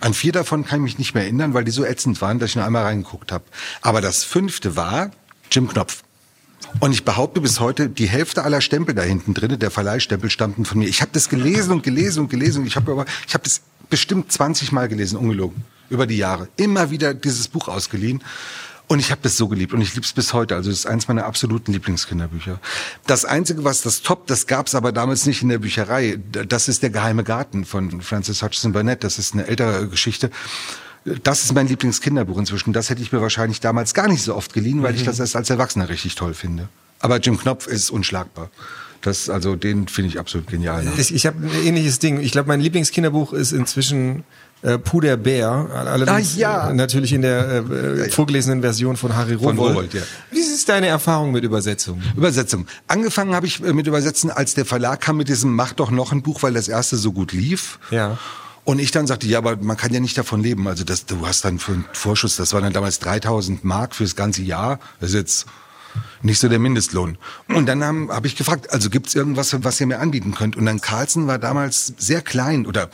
An 0.00 0.12
vier 0.12 0.32
davon 0.32 0.66
kann 0.66 0.80
ich 0.80 0.82
mich 0.84 0.98
nicht 0.98 1.14
mehr 1.14 1.22
erinnern, 1.22 1.54
weil 1.54 1.64
die 1.64 1.70
so 1.70 1.82
ätzend 1.82 2.20
waren, 2.20 2.38
dass 2.38 2.50
ich 2.50 2.56
nur 2.56 2.66
einmal 2.66 2.84
reingeguckt 2.84 3.32
habe. 3.32 3.44
Aber 3.80 4.02
das 4.02 4.22
fünfte 4.22 4.76
war 4.76 5.12
Jim 5.50 5.66
Knopf. 5.66 6.02
Und 6.80 6.92
ich 6.92 7.04
behaupte 7.04 7.40
bis 7.40 7.60
heute, 7.60 7.88
die 7.88 8.08
Hälfte 8.08 8.44
aller 8.44 8.60
Stempel 8.60 8.94
da 8.94 9.02
hinten 9.02 9.34
drin, 9.34 9.58
der 9.58 9.70
Verleihstempel, 9.70 10.30
stammten 10.30 10.64
von 10.64 10.78
mir. 10.78 10.88
Ich 10.88 11.00
habe 11.00 11.10
das 11.12 11.28
gelesen 11.28 11.72
und 11.72 11.82
gelesen 11.82 12.20
und 12.20 12.28
gelesen. 12.28 12.66
Ich 12.66 12.76
habe 12.76 13.04
ich 13.26 13.34
habe 13.34 13.44
das 13.44 13.62
bestimmt 13.90 14.30
20 14.30 14.72
Mal 14.72 14.88
gelesen, 14.88 15.18
ungelogen, 15.18 15.64
über 15.90 16.06
die 16.06 16.16
Jahre. 16.16 16.48
Immer 16.56 16.90
wieder 16.90 17.14
dieses 17.14 17.48
Buch 17.48 17.68
ausgeliehen. 17.68 18.22
Und 18.88 19.00
ich 19.00 19.10
habe 19.10 19.20
das 19.22 19.36
so 19.36 19.48
geliebt 19.48 19.74
und 19.74 19.82
ich 19.82 19.94
liebe 19.94 20.04
es 20.04 20.14
bis 20.14 20.32
heute. 20.32 20.56
Also 20.56 20.70
es 20.70 20.80
ist 20.80 20.86
eins 20.86 21.08
meiner 21.08 21.26
absoluten 21.26 21.72
Lieblingskinderbücher. 21.72 22.58
Das 23.06 23.26
Einzige, 23.26 23.62
was 23.62 23.82
das 23.82 24.00
Top, 24.00 24.26
das 24.26 24.46
gab 24.46 24.66
es 24.66 24.74
aber 24.74 24.92
damals 24.92 25.26
nicht 25.26 25.42
in 25.42 25.50
der 25.50 25.58
Bücherei. 25.58 26.18
Das 26.32 26.68
ist 26.68 26.82
der 26.82 26.88
Geheime 26.88 27.22
Garten 27.22 27.66
von 27.66 28.00
Francis 28.00 28.42
Hutchinson 28.42 28.72
Burnett. 28.72 29.04
Das 29.04 29.18
ist 29.18 29.34
eine 29.34 29.46
ältere 29.46 29.88
Geschichte. 29.88 30.30
Das 31.22 31.44
ist 31.44 31.54
mein 31.54 31.68
Lieblingskinderbuch 31.68 32.38
inzwischen. 32.38 32.72
Das 32.72 32.90
hätte 32.90 33.02
ich 33.02 33.12
mir 33.12 33.20
wahrscheinlich 33.20 33.60
damals 33.60 33.94
gar 33.94 34.08
nicht 34.08 34.22
so 34.22 34.34
oft 34.34 34.52
geliehen, 34.52 34.82
weil 34.82 34.94
ich 34.94 35.04
das 35.04 35.18
erst 35.20 35.36
als 35.36 35.48
Erwachsener 35.50 35.88
richtig 35.88 36.14
toll 36.14 36.34
finde. 36.34 36.68
Aber 37.00 37.18
Jim 37.18 37.38
Knopf 37.38 37.66
ist 37.66 37.90
unschlagbar. 37.90 38.50
Das, 39.00 39.30
also 39.30 39.54
den 39.54 39.86
finde 39.86 40.10
ich 40.10 40.18
absolut 40.18 40.48
genial. 40.48 40.82
Ne? 40.84 40.90
Ich, 40.98 41.14
ich 41.14 41.24
habe 41.26 41.38
ein 41.46 41.66
ähnliches 41.66 42.00
Ding. 42.00 42.18
Ich 42.20 42.32
glaube, 42.32 42.48
mein 42.48 42.60
Lieblingskinderbuch 42.60 43.32
ist 43.32 43.52
inzwischen 43.52 44.24
äh, 44.62 44.76
Puder 44.76 45.16
Bär. 45.16 45.48
Allerdings 45.72 46.34
Ah, 46.34 46.38
ja. 46.40 46.70
äh, 46.70 46.74
natürlich 46.74 47.12
in 47.12 47.22
der 47.22 47.48
äh, 47.70 48.10
vorgelesenen 48.10 48.60
Version 48.60 48.96
von 48.96 49.14
Harry 49.14 49.34
Rowold. 49.34 49.94
Ja. 49.94 50.02
Wie 50.32 50.40
ist 50.40 50.68
deine 50.68 50.88
Erfahrung 50.88 51.30
mit 51.30 51.44
Übersetzung? 51.44 52.02
Übersetzung. 52.16 52.66
Angefangen 52.88 53.36
habe 53.36 53.46
ich 53.46 53.62
äh, 53.62 53.72
mit 53.72 53.86
Übersetzen, 53.86 54.32
als 54.32 54.54
der 54.54 54.64
Verlag 54.64 55.00
kam 55.00 55.16
mit 55.18 55.28
diesem 55.28 55.54
Mach 55.54 55.74
doch 55.74 55.92
noch 55.92 56.10
ein 56.10 56.22
Buch, 56.22 56.42
weil 56.42 56.54
das 56.54 56.66
erste 56.66 56.96
so 56.96 57.12
gut 57.12 57.32
lief. 57.32 57.78
Ja. 57.92 58.18
Und 58.68 58.80
ich 58.80 58.90
dann 58.90 59.06
sagte, 59.06 59.26
ja, 59.26 59.38
aber 59.38 59.56
man 59.56 59.78
kann 59.78 59.94
ja 59.94 59.98
nicht 59.98 60.18
davon 60.18 60.42
leben. 60.42 60.68
Also 60.68 60.84
das, 60.84 61.06
du 61.06 61.26
hast 61.26 61.42
dann 61.42 61.58
für 61.58 61.72
einen 61.72 61.86
Vorschuss, 61.94 62.36
das 62.36 62.52
waren 62.52 62.64
dann 62.64 62.74
damals 62.74 62.98
3000 62.98 63.64
Mark 63.64 63.94
fürs 63.94 64.14
ganze 64.14 64.42
Jahr. 64.42 64.78
Das 65.00 65.08
ist 65.08 65.16
jetzt 65.16 65.46
nicht 66.20 66.38
so 66.38 66.50
der 66.50 66.58
Mindestlohn. 66.58 67.16
Und 67.48 67.64
dann 67.64 67.82
habe 67.82 68.14
hab 68.14 68.26
ich 68.26 68.36
gefragt, 68.36 68.70
also 68.70 68.90
gibt's 68.90 69.14
irgendwas, 69.14 69.56
was 69.64 69.80
ihr 69.80 69.86
mir 69.86 70.00
anbieten 70.00 70.34
könnt? 70.34 70.54
Und 70.54 70.66
dann 70.66 70.82
Carlsen 70.82 71.26
war 71.26 71.38
damals 71.38 71.94
sehr 71.96 72.20
klein 72.20 72.66
oder 72.66 72.90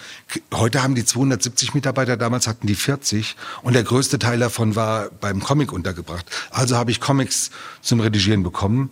heute 0.53 0.85
haben 0.85 0.95
die 0.95 1.05
270 1.05 1.75
Mitarbeiter, 1.75 2.17
damals 2.17 2.47
hatten 2.47 2.69
die 2.69 2.77
40 2.77 3.35
und 3.63 3.75
der 3.75 3.83
größte 3.83 4.21
Teil 4.21 4.39
davon 4.39 4.77
war 4.77 5.11
beim 5.21 5.43
Comic 5.43 5.73
untergebracht. 5.73 6.27
Also 6.51 6.77
habe 6.77 6.93
ich 6.93 7.01
Comics 7.01 7.51
zum 7.83 7.99
Redigieren 7.99 8.45
bekommen. 8.45 8.91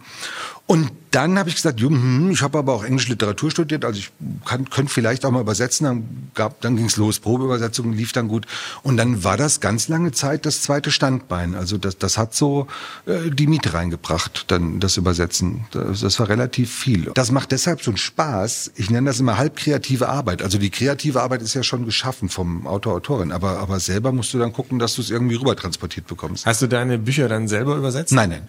Und 0.66 0.90
dann 1.10 1.38
habe 1.38 1.50
ich 1.50 1.56
gesagt, 1.56 1.80
"Jung, 1.80 1.94
hm, 1.94 2.30
ich 2.30 2.40
habe 2.40 2.58
aber 2.58 2.72
auch 2.72 2.84
Englische 2.84 3.10
Literatur 3.10 3.50
studiert, 3.50 3.84
also 3.84 3.98
ich 3.98 4.10
kann, 4.46 4.70
könnte 4.70 4.90
vielleicht 4.90 5.26
auch 5.26 5.30
mal 5.30 5.40
übersetzen. 5.40 5.84
Dann, 5.84 6.30
gab, 6.34 6.60
dann 6.62 6.76
ging's 6.76 6.96
los, 6.96 7.18
Probeübersetzung 7.18 7.92
lief 7.92 8.12
dann 8.12 8.28
gut. 8.28 8.46
Und 8.82 8.96
dann 8.96 9.22
war 9.24 9.36
das 9.36 9.60
ganz 9.60 9.88
lange 9.88 10.12
Zeit 10.12 10.46
das 10.46 10.62
zweite 10.62 10.90
Standbein. 10.90 11.54
Also 11.54 11.76
das, 11.76 11.98
das 11.98 12.16
hat 12.16 12.34
so 12.34 12.66
äh, 13.06 13.30
die 13.30 13.46
Miete 13.46 13.74
reingebracht. 13.74 14.32
gebracht, 14.32 14.44
dann 14.48 14.80
das 14.80 14.96
Übersetzen. 14.96 15.64
Das, 15.70 16.00
das 16.00 16.18
war 16.18 16.28
relativ 16.28 16.72
viel. 16.72 17.10
Das 17.14 17.30
macht 17.30 17.52
deshalb 17.52 17.82
so 17.82 17.90
einen 17.90 17.98
Spaß. 17.98 18.72
Ich 18.76 18.90
nenne 18.90 19.10
das 19.10 19.20
immer 19.20 19.38
halb 19.38 19.56
kreative 19.56 20.08
Arbeit. 20.08 20.42
Also 20.42 20.58
die 20.58 20.70
kreative 20.70 21.22
Arbeit 21.22 21.42
ist 21.42 21.54
ja 21.54 21.62
schon 21.62 21.84
geschaffen 21.84 22.28
vom 22.28 22.66
Autor, 22.66 22.94
Autorin, 22.94 23.32
aber, 23.32 23.58
aber 23.58 23.80
selber 23.80 24.12
musst 24.12 24.34
du 24.34 24.38
dann 24.38 24.52
gucken, 24.52 24.78
dass 24.78 24.94
du 24.94 25.02
es 25.02 25.10
irgendwie 25.10 25.36
rüber 25.36 25.56
transportiert 25.56 26.06
bekommst. 26.06 26.46
Hast 26.46 26.62
du 26.62 26.66
deine 26.66 26.98
Bücher 26.98 27.28
dann 27.28 27.48
selber 27.48 27.76
übersetzt? 27.76 28.12
Nein, 28.12 28.30
nein. 28.30 28.48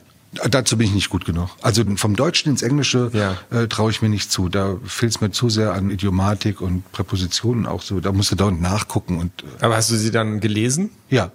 Dazu 0.49 0.77
bin 0.77 0.87
ich 0.87 0.93
nicht 0.93 1.09
gut 1.09 1.25
genug. 1.25 1.49
Also 1.61 1.83
vom 1.95 2.15
Deutschen 2.15 2.49
ins 2.49 2.61
Englische 2.61 3.11
Ja. 3.13 3.37
äh, 3.51 3.67
traue 3.67 3.91
ich 3.91 4.01
mir 4.01 4.09
nicht 4.09 4.31
zu. 4.31 4.49
Da 4.49 4.77
fehlt 4.85 5.11
es 5.15 5.21
mir 5.21 5.31
zu 5.31 5.49
sehr 5.49 5.73
an 5.73 5.89
Idiomatik 5.91 6.61
und 6.61 6.91
Präpositionen 6.91 7.65
auch 7.65 7.81
so. 7.81 7.99
Da 7.99 8.11
musst 8.11 8.31
du 8.31 8.35
dauernd 8.35 8.61
nachgucken 8.61 9.19
und 9.19 9.31
äh, 9.43 9.63
Aber 9.65 9.75
hast 9.75 9.91
du 9.91 9.95
sie 9.95 10.11
dann 10.11 10.39
gelesen? 10.39 10.89
ja, 11.09 11.31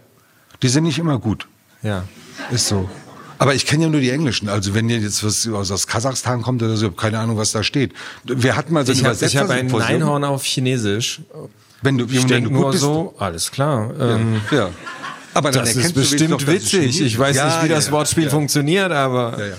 die 0.62 0.68
sind 0.68 0.84
nicht 0.84 0.99
immer 0.99 1.18
gut. 1.18 1.46
Ja. 1.82 2.05
Ist 2.51 2.66
so. 2.68 2.88
Aber 3.40 3.55
ich 3.55 3.66
kenne 3.66 3.84
ja 3.84 3.88
nur 3.90 4.01
die 4.01 4.11
Englischen. 4.11 4.49
Also 4.49 4.74
wenn 4.74 4.88
dir 4.88 4.99
jetzt 4.99 5.22
was 5.22 5.46
aus, 5.49 5.86
Kasachstan 5.86 6.42
kommt 6.42 6.61
oder 6.61 6.76
so, 6.76 6.86
ich 6.86 6.90
hab 6.92 6.99
keine 6.99 7.20
Ahnung, 7.20 7.36
was 7.36 7.53
da 7.53 7.62
steht. 7.62 7.92
Wir 8.24 8.57
hatten 8.57 8.72
mal 8.72 8.84
so 8.84 8.90
ein 8.90 8.99
Ich 8.99 9.05
habe 9.05 9.24
ich 9.24 9.36
hab 9.36 9.49
ein. 9.51 9.66
Neinhorn 9.68 10.24
auf 10.24 10.42
Chinesisch. 10.44 11.20
Wenn 11.82 11.99
du, 11.99 12.07
Ich 12.07 12.28
wenn 12.28 12.42
du 12.42 12.51
gut 12.51 12.61
nur 12.61 12.70
bist, 12.72 12.82
so, 12.82 13.14
alles 13.18 13.53
klar. 13.53 13.92
Ähm, 14.01 14.40
Ja. 14.51 14.70
Aber 15.39 15.51
dann 15.51 15.64
das 15.64 15.76
ist 15.76 15.95
bestimmt 15.95 16.47
witzig. 16.47 17.01
Ich 17.01 17.18
weiß 17.18 17.36
ist. 17.36 17.43
nicht, 17.45 17.53
Ja, 17.55 17.62
wie 17.64 17.68
ja, 17.68 17.74
das 17.76 17.86
ja. 17.86 17.93
Wortspiel 17.93 18.24
Ja. 18.24 18.30
funktioniert, 18.30 18.93
aber 18.93 19.39
Ja, 19.39 19.47
ja. 19.47 19.57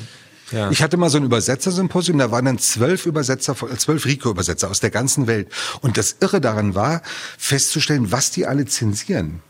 Ja. 0.52 0.72
Ich 0.72 0.82
hatte 0.82 0.98
mal 0.98 1.10
so 1.12 1.18
ein 1.20 1.24
Übersetzersymposium, 1.26 2.18
da 2.18 2.32
waren 2.32 2.46
dann 2.46 2.58
zwölf 2.58 3.06
Übersetzer, 3.06 3.56
zwölf 3.78 4.06
Rico-Übersetzer 4.06 4.70
aus 4.72 4.80
der 4.80 4.90
ganzen 4.90 5.28
Welt. 5.28 5.48
Und 5.82 5.96
das 5.98 6.16
Irre 6.22 6.42
daran 6.42 6.74
war, 6.74 7.04
festzustellen, 7.38 8.12
was 8.12 8.32
die 8.32 8.48
alle 8.48 8.66
zensieren, 8.66 9.42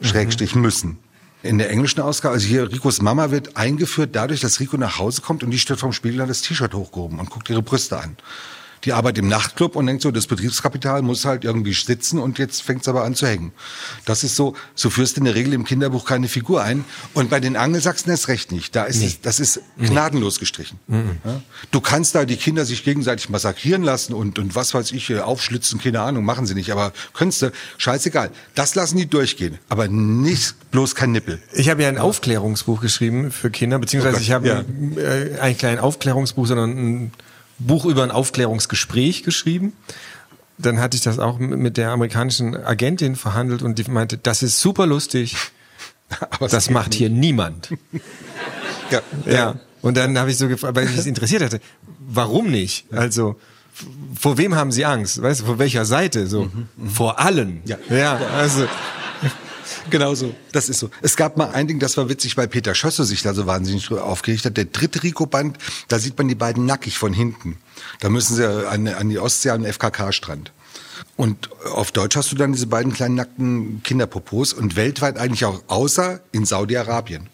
Schrägstrich 0.00 0.54
müssen. 0.54 0.98
In 1.42 1.58
der 1.58 1.70
englischen 1.70 2.00
Ausgabe, 2.00 2.34
also 2.34 2.46
hier 2.46 2.72
Ricos 2.72 3.02
Mama 3.02 3.30
wird 3.30 3.56
eingeführt 3.58 4.10
dadurch, 4.16 4.40
dass 4.40 4.58
Rico 4.58 4.76
nach 4.78 4.98
Hause 4.98 5.20
kommt 5.20 5.44
und 5.44 5.50
die 5.50 5.58
steht 5.58 5.78
vom 5.80 5.92
Spiegel 5.92 6.26
das 6.26 6.40
T-Shirt 6.40 6.72
hochgehoben 6.74 7.20
und 7.20 7.28
guckt 7.30 7.50
ihre 7.50 7.62
Brüste 7.62 8.00
an. 8.00 8.16
Die 8.84 8.92
arbeitet 8.92 9.18
im 9.18 9.28
Nachtclub 9.28 9.76
und 9.76 9.86
denkt 9.86 10.02
so, 10.02 10.10
das 10.10 10.26
Betriebskapital 10.26 11.02
muss 11.02 11.24
halt 11.24 11.44
irgendwie 11.44 11.72
sitzen 11.72 12.18
und 12.18 12.38
jetzt 12.38 12.62
fängt 12.62 12.82
es 12.82 12.88
aber 12.88 13.04
an 13.04 13.14
zu 13.14 13.26
hängen. 13.26 13.52
Das 14.04 14.24
ist 14.24 14.36
so, 14.36 14.54
so 14.74 14.90
führst 14.90 15.16
du 15.16 15.20
in 15.20 15.24
der 15.24 15.34
Regel 15.34 15.52
im 15.52 15.64
Kinderbuch 15.64 16.04
keine 16.04 16.28
Figur 16.28 16.62
ein. 16.62 16.84
Und 17.14 17.30
bei 17.30 17.40
den 17.40 17.56
Angelsachsen 17.56 18.10
erst 18.10 18.28
recht 18.28 18.52
nicht. 18.52 18.74
Da 18.76 18.84
ist 18.84 19.02
es, 19.02 19.20
das 19.20 19.40
ist 19.40 19.60
gnadenlos 19.78 20.38
gestrichen. 20.38 20.78
Ja? 20.88 21.42
Du 21.70 21.80
kannst 21.80 22.14
da 22.14 22.24
die 22.24 22.36
Kinder 22.36 22.64
sich 22.64 22.84
gegenseitig 22.84 23.28
massakrieren 23.28 23.82
lassen 23.82 24.14
und, 24.14 24.38
und 24.38 24.54
was 24.54 24.74
weiß 24.74 24.92
ich, 24.92 25.10
äh, 25.10 25.20
aufschlitzen, 25.20 25.80
keine 25.80 26.00
Ahnung, 26.00 26.24
machen 26.24 26.46
sie 26.46 26.54
nicht. 26.54 26.70
Aber 26.72 26.92
könntest 27.14 27.42
du, 27.42 27.52
scheißegal. 27.78 28.30
Das 28.54 28.74
lassen 28.74 28.96
die 28.96 29.06
durchgehen. 29.06 29.58
Aber 29.68 29.88
nicht 29.88 30.70
bloß 30.70 30.94
kein 30.94 31.12
Nippel. 31.12 31.40
Ich 31.52 31.68
habe 31.68 31.82
ja 31.82 31.88
ein 31.88 31.98
Aufklärungsbuch 31.98 32.80
geschrieben 32.80 33.30
für 33.30 33.50
Kinder, 33.50 33.78
beziehungsweise 33.78 34.16
Oh 34.16 34.18
Gott, 34.18 34.22
ich 34.22 34.32
habe 34.32 34.48
ja. 34.48 34.64
äh, 35.02 35.38
eigentlich 35.40 35.58
kein 35.58 35.78
Aufklärungsbuch, 35.78 36.46
sondern 36.46 36.70
ein 36.70 37.12
Buch 37.58 37.84
über 37.84 38.02
ein 38.02 38.10
Aufklärungsgespräch 38.10 39.22
geschrieben. 39.22 39.72
Dann 40.58 40.80
hatte 40.80 40.96
ich 40.96 41.02
das 41.02 41.18
auch 41.18 41.38
mit 41.38 41.76
der 41.76 41.90
amerikanischen 41.90 42.56
Agentin 42.56 43.14
verhandelt 43.16 43.62
und 43.62 43.78
die 43.78 43.90
meinte, 43.90 44.18
das 44.18 44.42
ist 44.42 44.60
super 44.60 44.86
lustig, 44.86 45.36
Aber 46.30 46.48
das 46.48 46.70
macht 46.70 46.94
hier 46.94 47.10
niemand. 47.10 47.70
Ja. 48.90 49.02
Ja. 49.26 49.54
Und 49.82 49.98
dann 49.98 50.18
habe 50.18 50.30
ich 50.30 50.38
so 50.38 50.48
gefragt, 50.48 50.74
weil 50.74 50.86
mich 50.86 50.96
das 50.96 51.04
interessiert 51.04 51.42
hatte, 51.42 51.60
warum 51.98 52.50
nicht? 52.50 52.86
Also 52.90 53.38
vor 54.18 54.38
wem 54.38 54.54
haben 54.54 54.72
Sie 54.72 54.86
Angst? 54.86 55.20
Weißt 55.20 55.42
du, 55.42 55.44
vor 55.44 55.58
welcher 55.58 55.84
Seite? 55.84 56.26
So 56.26 56.50
vor 56.90 57.20
allen. 57.20 57.56
Mhm, 57.56 57.62
Ja. 57.66 57.76
ja 57.90 58.16
also 58.16 58.66
Genau 59.90 60.14
so. 60.14 60.34
Das 60.52 60.68
ist 60.68 60.78
so. 60.78 60.90
Es 61.02 61.16
gab 61.16 61.36
mal 61.36 61.50
ein 61.50 61.68
Ding, 61.68 61.78
das 61.78 61.96
war 61.96 62.08
witzig, 62.08 62.36
weil 62.36 62.48
Peter 62.48 62.74
Schösse 62.74 63.04
sich 63.04 63.22
da 63.22 63.34
so 63.34 63.46
wahnsinnig 63.46 63.86
drüber 63.86 64.04
aufgeregt 64.04 64.44
hat. 64.44 64.56
Der 64.56 64.66
dritte 64.66 65.02
Rico-Band, 65.02 65.58
da 65.88 65.98
sieht 65.98 66.18
man 66.18 66.28
die 66.28 66.34
beiden 66.34 66.66
nackig 66.66 66.98
von 66.98 67.12
hinten. 67.12 67.56
Da 68.00 68.08
müssen 68.08 68.36
sie 68.36 68.68
an, 68.68 68.86
an 68.88 69.08
die 69.08 69.18
Ostsee, 69.18 69.50
an 69.50 69.62
den 69.62 69.72
FKK-Strand. 69.72 70.52
Und 71.16 71.50
auf 71.72 71.90
Deutsch 71.90 72.16
hast 72.16 72.30
du 72.32 72.36
dann 72.36 72.52
diese 72.52 72.66
beiden 72.66 72.92
kleinen 72.92 73.14
nackten 73.14 73.82
Kinderpopos 73.82 74.52
und 74.52 74.76
weltweit 74.76 75.18
eigentlich 75.18 75.44
auch 75.44 75.62
außer 75.68 76.20
in 76.32 76.44
Saudi-Arabien. 76.44 77.28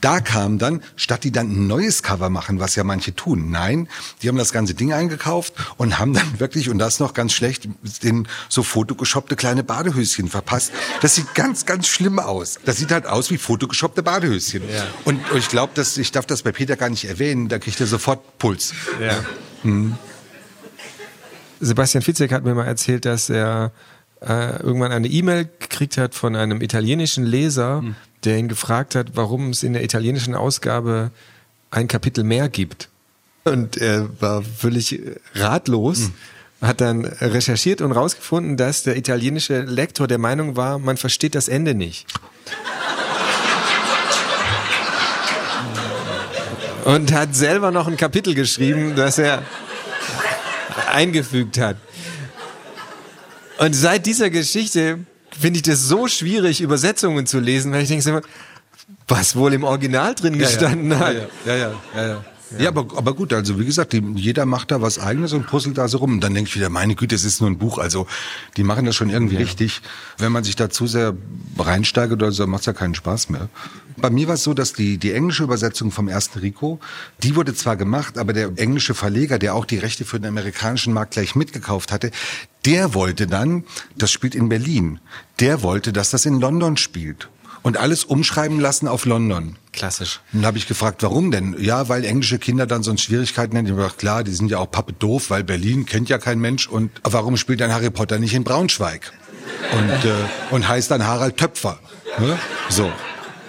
Da 0.00 0.20
kam 0.20 0.58
dann, 0.58 0.82
statt 0.96 1.24
die 1.24 1.32
dann 1.32 1.50
ein 1.50 1.66
neues 1.66 2.02
Cover 2.02 2.30
machen, 2.30 2.60
was 2.60 2.76
ja 2.76 2.84
manche 2.84 3.14
tun, 3.14 3.50
nein, 3.50 3.88
die 4.22 4.28
haben 4.28 4.38
das 4.38 4.52
ganze 4.52 4.74
Ding 4.74 4.92
eingekauft 4.92 5.54
und 5.76 5.98
haben 5.98 6.12
dann 6.12 6.40
wirklich, 6.40 6.68
und 6.68 6.78
das 6.78 7.00
noch 7.00 7.14
ganz 7.14 7.32
schlecht, 7.32 7.68
den 8.02 8.28
so 8.48 8.62
fotogeshoppte 8.62 9.36
kleine 9.36 9.64
Badehöschen 9.64 10.28
verpasst. 10.28 10.72
Das 11.00 11.14
sieht 11.14 11.34
ganz, 11.34 11.66
ganz 11.66 11.88
schlimm 11.88 12.18
aus. 12.18 12.58
Das 12.64 12.76
sieht 12.76 12.92
halt 12.92 13.06
aus 13.06 13.30
wie 13.30 13.38
fotogeshoppte 13.38 14.02
Badehöschen. 14.02 14.62
Ja. 14.70 14.86
Und 15.04 15.20
ich 15.34 15.48
glaube, 15.48 15.72
dass 15.74 15.96
ich 15.98 16.12
darf 16.12 16.26
das 16.26 16.42
bei 16.42 16.52
Peter 16.52 16.76
gar 16.76 16.88
nicht 16.88 17.04
erwähnen, 17.04 17.48
da 17.48 17.58
kriegt 17.58 17.80
er 17.80 17.86
sofort 17.86 18.38
Puls. 18.38 18.72
Ja. 19.00 19.24
Sebastian 21.60 22.02
Fitzek 22.02 22.32
hat 22.32 22.44
mir 22.44 22.54
mal 22.54 22.66
erzählt, 22.66 23.04
dass 23.04 23.28
er 23.30 23.72
äh, 24.20 24.60
irgendwann 24.62 24.92
eine 24.92 25.08
E-Mail 25.08 25.48
gekriegt 25.58 25.96
hat 25.96 26.14
von 26.14 26.36
einem 26.36 26.60
italienischen 26.60 27.24
Leser, 27.24 27.82
der 28.24 28.38
ihn 28.38 28.48
gefragt 28.48 28.94
hat, 28.94 29.08
warum 29.14 29.50
es 29.50 29.62
in 29.62 29.72
der 29.72 29.84
italienischen 29.84 30.34
Ausgabe 30.34 31.10
ein 31.70 31.88
Kapitel 31.88 32.24
mehr 32.24 32.48
gibt. 32.48 32.88
Und 33.44 33.76
er 33.76 34.08
war 34.20 34.42
völlig 34.42 35.00
ratlos, 35.34 36.10
hat 36.60 36.80
dann 36.80 37.04
recherchiert 37.04 37.80
und 37.80 37.92
rausgefunden, 37.92 38.56
dass 38.56 38.82
der 38.82 38.96
italienische 38.96 39.60
Lektor 39.62 40.06
der 40.06 40.18
Meinung 40.18 40.56
war, 40.56 40.78
man 40.78 40.96
versteht 40.96 41.34
das 41.34 41.48
Ende 41.48 41.74
nicht. 41.74 42.06
Und 46.84 47.12
hat 47.12 47.34
selber 47.34 47.70
noch 47.70 47.86
ein 47.86 47.96
Kapitel 47.96 48.34
geschrieben, 48.34 48.94
das 48.96 49.18
er 49.18 49.42
eingefügt 50.90 51.58
hat. 51.58 51.76
Und 53.58 53.74
seit 53.74 54.06
dieser 54.06 54.30
Geschichte 54.30 55.00
finde 55.38 55.58
ich 55.58 55.62
das 55.62 55.82
so 55.82 56.08
schwierig, 56.08 56.60
Übersetzungen 56.60 57.26
zu 57.26 57.40
lesen, 57.40 57.72
weil 57.72 57.82
ich 57.82 57.88
denke 57.88 58.08
immer, 58.08 58.22
was 59.06 59.36
wohl 59.36 59.52
im 59.52 59.64
Original 59.64 60.14
drin 60.14 60.38
gestanden 60.38 60.92
ja, 60.92 60.98
hat. 60.98 61.14
Ja, 61.44 61.54
ja, 61.56 61.72
ja, 61.94 62.06
ja. 62.06 62.24
ja. 62.58 62.68
Aber, 62.68 62.86
aber 62.96 63.14
gut, 63.14 63.32
also 63.32 63.58
wie 63.58 63.64
gesagt, 63.64 63.92
die, 63.92 64.02
jeder 64.14 64.46
macht 64.46 64.70
da 64.70 64.80
was 64.80 64.98
eigenes 64.98 65.32
und 65.32 65.46
puzzelt 65.46 65.76
da 65.76 65.88
so 65.88 65.98
rum. 65.98 66.14
Und 66.14 66.20
dann 66.20 66.34
denke 66.34 66.48
ich 66.48 66.56
wieder, 66.56 66.70
meine 66.70 66.94
Güte, 66.94 67.14
es 67.14 67.24
ist 67.24 67.40
nur 67.40 67.50
ein 67.50 67.58
Buch. 67.58 67.78
Also 67.78 68.06
die 68.56 68.62
machen 68.62 68.84
das 68.84 68.96
schon 68.96 69.10
irgendwie 69.10 69.36
richtig. 69.36 69.82
Wenn 70.18 70.32
man 70.32 70.44
sich 70.44 70.56
da 70.56 70.70
zu 70.70 70.86
sehr 70.86 71.14
reinsteigt 71.58 72.12
oder 72.12 72.32
so, 72.32 72.46
macht's 72.46 72.66
ja 72.66 72.72
keinen 72.72 72.94
Spaß 72.94 73.30
mehr. 73.30 73.48
Bei 74.00 74.10
mir 74.10 74.28
war 74.28 74.34
es 74.34 74.44
so, 74.44 74.54
dass 74.54 74.72
die, 74.72 74.96
die 74.98 75.12
englische 75.12 75.42
Übersetzung 75.42 75.90
vom 75.90 76.06
ersten 76.06 76.38
Rico, 76.38 76.78
die 77.24 77.34
wurde 77.34 77.54
zwar 77.54 77.76
gemacht, 77.76 78.16
aber 78.16 78.32
der 78.32 78.52
englische 78.56 78.94
Verleger, 78.94 79.40
der 79.40 79.54
auch 79.54 79.64
die 79.64 79.78
Rechte 79.78 80.04
für 80.04 80.20
den 80.20 80.26
amerikanischen 80.26 80.92
Markt 80.92 81.14
gleich 81.14 81.34
mitgekauft 81.34 81.90
hatte, 81.90 82.12
der 82.64 82.94
wollte 82.94 83.26
dann, 83.26 83.64
das 83.96 84.10
spielt 84.10 84.34
in 84.34 84.48
Berlin, 84.48 85.00
der 85.40 85.62
wollte, 85.62 85.92
dass 85.92 86.10
das 86.10 86.26
in 86.26 86.40
London 86.40 86.76
spielt. 86.76 87.28
Und 87.62 87.76
alles 87.76 88.04
umschreiben 88.04 88.60
lassen 88.60 88.86
auf 88.86 89.04
London. 89.04 89.56
Klassisch. 89.72 90.20
Dann 90.32 90.46
habe 90.46 90.58
ich 90.58 90.68
gefragt, 90.68 91.02
warum 91.02 91.30
denn? 91.30 91.56
Ja, 91.58 91.88
weil 91.88 92.04
englische 92.04 92.38
Kinder 92.38 92.66
dann 92.66 92.82
sonst 92.82 93.02
Schwierigkeiten 93.02 93.54
hätten. 93.56 93.66
Ich 93.66 93.72
habe 93.72 93.82
gedacht, 93.82 93.98
klar, 93.98 94.24
die 94.24 94.32
sind 94.32 94.50
ja 94.50 94.58
auch 94.58 94.70
pappe 94.70 94.92
doof, 94.92 95.30
weil 95.30 95.44
Berlin 95.44 95.84
kennt 95.84 96.08
ja 96.08 96.18
kein 96.18 96.38
Mensch. 96.38 96.68
Und 96.68 96.90
warum 97.02 97.36
spielt 97.36 97.60
dann 97.60 97.72
Harry 97.72 97.90
Potter 97.90 98.18
nicht 98.18 98.32
in 98.32 98.44
Braunschweig? 98.44 99.12
Und, 99.72 100.04
äh, 100.04 100.14
und 100.50 100.68
heißt 100.68 100.90
dann 100.90 101.04
Harald 101.04 101.36
Töpfer. 101.36 101.80
Ne? 102.18 102.38
So. 102.68 102.90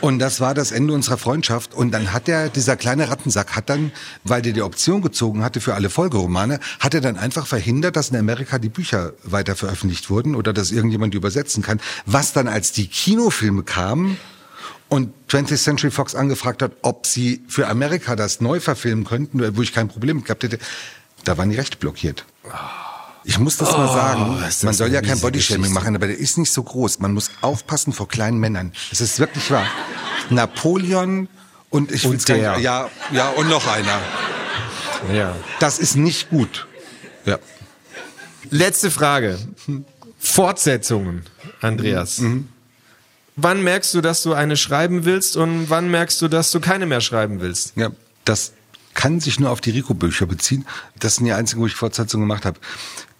Und 0.01 0.19
das 0.19 0.39
war 0.39 0.53
das 0.53 0.71
Ende 0.71 0.93
unserer 0.93 1.17
Freundschaft. 1.17 1.73
Und 1.73 1.91
dann 1.91 2.13
hat 2.13 2.27
der, 2.27 2.49
dieser 2.49 2.77
kleine 2.77 3.09
Rattensack, 3.09 3.55
hat 3.55 3.69
dann, 3.69 3.91
weil 4.23 4.41
der 4.41 4.53
die 4.53 4.61
Option 4.61 5.01
gezogen 5.01 5.43
hatte 5.43 5.59
für 5.59 5.75
alle 5.75 5.89
Folgeromane, 5.89 6.59
hat 6.79 6.93
er 6.93 7.01
dann 7.01 7.17
einfach 7.17 7.45
verhindert, 7.45 7.95
dass 7.95 8.09
in 8.09 8.15
Amerika 8.15 8.59
die 8.59 8.69
Bücher 8.69 9.13
weiter 9.23 9.55
veröffentlicht 9.55 10.09
wurden 10.09 10.35
oder 10.35 10.53
dass 10.53 10.71
irgendjemand 10.71 11.13
die 11.13 11.17
übersetzen 11.17 11.63
kann. 11.63 11.81
Was 12.05 12.33
dann 12.33 12.47
als 12.47 12.71
die 12.71 12.87
Kinofilme 12.87 13.63
kamen, 13.63 14.17
und 14.89 15.13
20th 15.29 15.63
Century 15.63 15.91
Fox 15.91 16.15
angefragt 16.15 16.63
hat, 16.63 16.71
ob 16.81 17.05
sie 17.05 17.43
für 17.47 17.67
Amerika 17.67 18.15
das 18.15 18.41
neu 18.41 18.59
verfilmen 18.59 19.05
könnten, 19.05 19.55
wo 19.55 19.61
ich 19.61 19.71
kein 19.71 19.87
Problem 19.87 20.23
gehabt 20.23 20.43
hätte, 20.43 20.57
da 21.25 21.37
waren 21.37 21.51
die 21.51 21.55
Rechte 21.55 21.77
blockiert. 21.77 22.25
Ich 23.23 23.37
muss 23.37 23.57
das 23.57 23.71
mal 23.71 23.87
sagen, 23.87 24.39
das 24.41 24.63
man 24.63 24.73
soll 24.73 24.91
ja 24.91 25.01
kein 25.01 25.19
Bodyshaming 25.19 25.73
machen, 25.73 25.95
aber 25.95 26.07
der 26.07 26.17
ist 26.17 26.37
nicht 26.37 26.51
so 26.51 26.63
groß. 26.63 26.99
Man 26.99 27.13
muss 27.13 27.29
aufpassen 27.41 27.93
vor 27.93 28.07
kleinen 28.07 28.39
Männern. 28.39 28.71
Das 28.89 29.01
ist 29.01 29.19
wirklich 29.19 29.51
wahr. 29.51 29.65
Napoleon 30.29 31.27
und 31.69 31.91
ich 31.91 32.05
Und 32.05 32.27
der. 32.27 32.53
nicht, 32.53 32.63
ja, 32.63 32.89
ja, 33.11 33.29
und 33.29 33.49
noch 33.49 33.67
einer. 33.67 33.99
Ja. 35.13 35.35
Das 35.59 35.79
ist 35.79 35.95
nicht 35.95 36.29
gut. 36.29 36.67
Ja. 37.25 37.39
Letzte 38.49 38.89
Frage. 38.91 39.37
Fortsetzungen, 40.17 41.23
Andreas. 41.61 42.21
Wann 43.35 43.63
merkst 43.63 43.93
du, 43.93 44.01
dass 44.01 44.21
du 44.23 44.33
eine 44.33 44.57
schreiben 44.57 45.05
willst 45.05 45.37
und 45.37 45.69
wann 45.69 45.89
merkst 45.89 46.21
du, 46.21 46.27
dass 46.27 46.51
du 46.51 46.59
keine 46.59 46.85
mehr 46.85 47.01
schreiben 47.01 47.39
willst? 47.39 47.73
Ja, 47.77 47.91
das 48.25 48.51
kann 48.93 49.21
sich 49.21 49.39
nur 49.39 49.49
auf 49.49 49.61
die 49.61 49.71
Rico-Bücher 49.71 50.25
beziehen. 50.25 50.65
Das 50.99 51.15
sind 51.15 51.25
die 51.25 51.31
einzigen, 51.31 51.61
wo 51.61 51.67
ich 51.67 51.75
Fortsetzungen 51.75 52.27
gemacht 52.27 52.43
habe. 52.45 52.59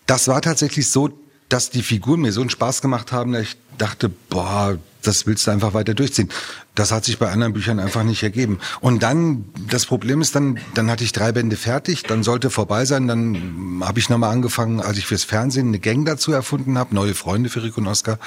Das 0.10 0.28
war 0.28 0.42
tatsächlich 0.42 0.90
so, 0.90 1.12
dass 1.50 1.70
die 1.70 1.84
Figuren 1.84 2.22
mir 2.22 2.32
so 2.32 2.42
einen 2.42 2.50
Spaß 2.50 2.82
gemacht 2.82 3.12
haben, 3.12 3.32
dass 3.32 3.44
ich 3.44 3.58
dachte, 3.78 4.10
boah, 4.10 4.80
das 5.04 5.28
willst 5.28 5.46
du 5.46 5.52
einfach 5.52 5.76
weiter 5.76 5.94
durchziehen. 5.94 6.30
Das 6.74 6.92
hat 6.92 7.06
sich 7.06 7.20
bei 7.20 7.30
anderen 7.30 7.54
Büchern 7.54 7.80
einfach 7.80 8.02
nicht 8.02 8.24
ergeben. 8.24 8.58
Und 8.82 9.04
dann, 9.04 9.46
das 9.70 9.86
Problem 9.86 10.20
ist 10.20 10.34
dann, 10.34 10.58
dann 10.74 10.90
hatte 10.90 11.04
ich 11.04 11.12
drei 11.12 11.32
Bände 11.32 11.58
fertig, 11.58 12.02
dann 12.02 12.24
sollte 12.24 12.50
vorbei 12.50 12.86
sein, 12.86 13.08
dann 13.08 13.84
habe 13.86 14.00
ich 14.00 14.10
nochmal 14.10 14.32
angefangen, 14.32 14.82
als 14.82 14.98
ich 14.98 15.06
fürs 15.06 15.24
Fernsehen 15.26 15.68
eine 15.68 15.78
Gang 15.78 16.08
dazu 16.08 16.32
erfunden 16.32 16.80
habe, 16.80 16.96
neue 16.96 17.14
Freunde 17.14 17.52
für 17.52 17.62
Rico 17.62 17.80
und 17.80 17.88
Oscar. 17.88 18.18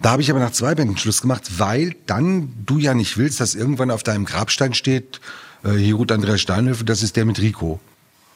Da 0.00 0.12
habe 0.12 0.22
ich 0.22 0.30
aber 0.30 0.38
nach 0.38 0.52
zwei 0.52 0.76
Bänden 0.76 0.98
Schluss 0.98 1.20
gemacht, 1.20 1.58
weil 1.58 1.96
dann 2.06 2.52
du 2.64 2.78
ja 2.78 2.94
nicht 2.94 3.18
willst, 3.18 3.40
dass 3.40 3.56
irgendwann 3.56 3.90
auf 3.90 4.04
deinem 4.04 4.24
Grabstein 4.24 4.72
steht, 4.72 5.20
äh, 5.64 5.72
hier 5.72 5.96
ruht 5.96 6.12
Andreas 6.12 6.40
Steinhöfe, 6.40 6.84
das 6.84 7.02
ist 7.02 7.16
der 7.16 7.24
mit 7.24 7.40
Rico. 7.40 7.80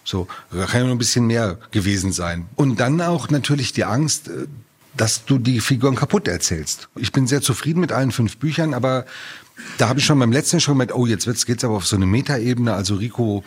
So, 0.05 0.27
da 0.51 0.66
kann 0.66 0.81
ja 0.81 0.87
noch 0.87 0.93
ein 0.93 0.99
bisschen 0.99 1.27
mehr 1.27 1.59
gewesen 1.70 2.12
sein. 2.12 2.47
Und 2.57 2.81
dann 2.81 3.01
auch 3.01 3.31
natürlich 3.31 3.73
die 3.73 3.85
Angst, 3.85 4.29
äh, 4.29 4.47
dass 4.97 5.24
du 5.24 5.39
die 5.39 5.61
Figuren 5.61 5.95
kaputt 5.95 6.29
erzählst. 6.29 6.89
Ich 6.97 7.12
bin 7.12 7.27
sehr 7.27 7.41
zufrieden 7.41 7.81
mit 7.81 7.93
allen 7.93 8.12
fünf 8.12 8.37
Büchern, 8.37 8.74
aber 8.74 9.07
da 9.79 9.89
habe 9.89 10.01
ich 10.01 10.05
schon 10.05 10.19
beim 10.19 10.33
letzten 10.33 10.61
schon 10.61 10.74
gemerkt, 10.74 10.95
oh, 10.95 11.07
jetzt 11.07 11.47
geht's 11.47 11.65
aber 11.65 11.77
auf 11.77 11.87
so 11.87 11.97
eine 11.97 12.07
Metaebene. 12.07 12.74
Also 12.74 12.97
Rico 12.97 13.45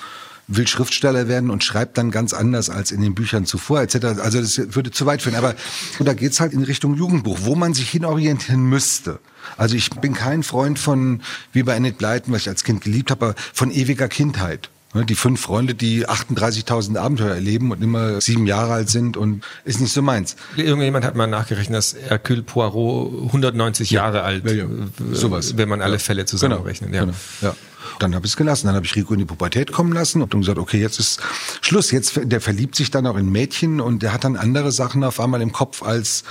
will 0.47 0.67
Schriftsteller 0.67 1.27
werden 1.27 1.49
und 1.49 1.63
schreibt 1.63 1.97
dann 1.97 2.11
ganz 2.11 2.33
anders 2.33 2.69
als 2.69 2.91
in 2.91 3.01
den 3.01 3.15
Büchern 3.15 3.45
zuvor 3.45 3.81
etc. 3.81 4.19
Also 4.21 4.39
das 4.39 4.57
würde 4.75 4.91
zu 4.91 5.05
weit 5.05 5.21
führen. 5.21 5.35
Aber 5.35 5.55
da 5.99 6.13
geht's 6.13 6.39
halt 6.39 6.53
in 6.53 6.63
Richtung 6.63 6.95
Jugendbuch, 6.95 7.39
wo 7.41 7.55
man 7.55 7.73
sich 7.73 7.89
hinorientieren 7.89 8.63
müsste. 8.63 9.19
Also 9.57 9.75
ich 9.75 9.89
bin 9.89 10.13
kein 10.13 10.43
Freund 10.43 10.79
von, 10.79 11.21
wie 11.51 11.63
bei 11.63 11.75
Annette 11.75 11.97
Blyton, 11.97 12.33
was 12.33 12.41
ich 12.41 12.49
als 12.49 12.63
Kind 12.63 12.81
geliebt 12.81 13.11
habe, 13.11 13.35
von 13.53 13.71
ewiger 13.71 14.07
Kindheit. 14.07 14.69
Ne, 14.95 15.03
die 15.05 15.15
fünf 15.15 15.41
Freunde, 15.41 15.75
die 15.75 16.07
38.000 16.07 16.97
Abenteuer 16.97 17.35
erleben 17.35 17.71
und 17.71 17.83
immer 17.83 18.21
sieben 18.21 18.47
Jahre 18.47 18.71
alt 18.71 18.89
sind 18.89 19.17
und 19.17 19.43
ist 19.65 19.81
nicht 19.81 19.91
so 19.91 20.01
meins. 20.01 20.37
Irgendjemand 20.55 21.03
hat 21.03 21.17
mal 21.17 21.27
nachgerechnet, 21.27 21.77
dass 21.77 21.97
Hercule 22.07 22.43
Poirot 22.43 23.25
190 23.25 23.91
ja. 23.91 24.03
Jahre 24.03 24.23
alt, 24.23 24.45
ja, 24.45 24.53
ja. 24.53 24.67
Sowas. 25.11 25.57
wenn 25.57 25.67
man 25.67 25.81
alle 25.81 25.99
Fälle 25.99 26.23
zusammenrechnet. 26.23 26.93
Genau. 26.93 27.07
Ja. 27.07 27.11
Genau. 27.11 27.17
ja. 27.41 27.55
Dann 27.99 28.15
habe 28.15 28.25
ich 28.25 28.31
es 28.31 28.37
gelassen. 28.37 28.67
Dann 28.67 28.75
habe 28.77 28.85
ich 28.85 28.95
Rico 28.95 29.11
in 29.11 29.19
die 29.19 29.25
Pubertät 29.25 29.73
kommen 29.73 29.91
lassen 29.91 30.21
und 30.21 30.33
dann 30.33 30.39
gesagt, 30.39 30.59
okay, 30.59 30.79
jetzt 30.79 30.97
ist 30.97 31.19
Schluss. 31.59 31.91
Jetzt 31.91 32.17
der 32.23 32.39
verliebt 32.39 32.75
sich 32.75 32.89
dann 32.89 33.05
auch 33.05 33.17
in 33.17 33.29
Mädchen 33.29 33.81
und 33.81 34.01
der 34.01 34.13
hat 34.13 34.23
dann 34.23 34.37
andere 34.37 34.71
Sachen 34.71 35.03
auf 35.03 35.19
einmal 35.19 35.41
im 35.41 35.51
Kopf 35.51 35.83
als 35.83 36.23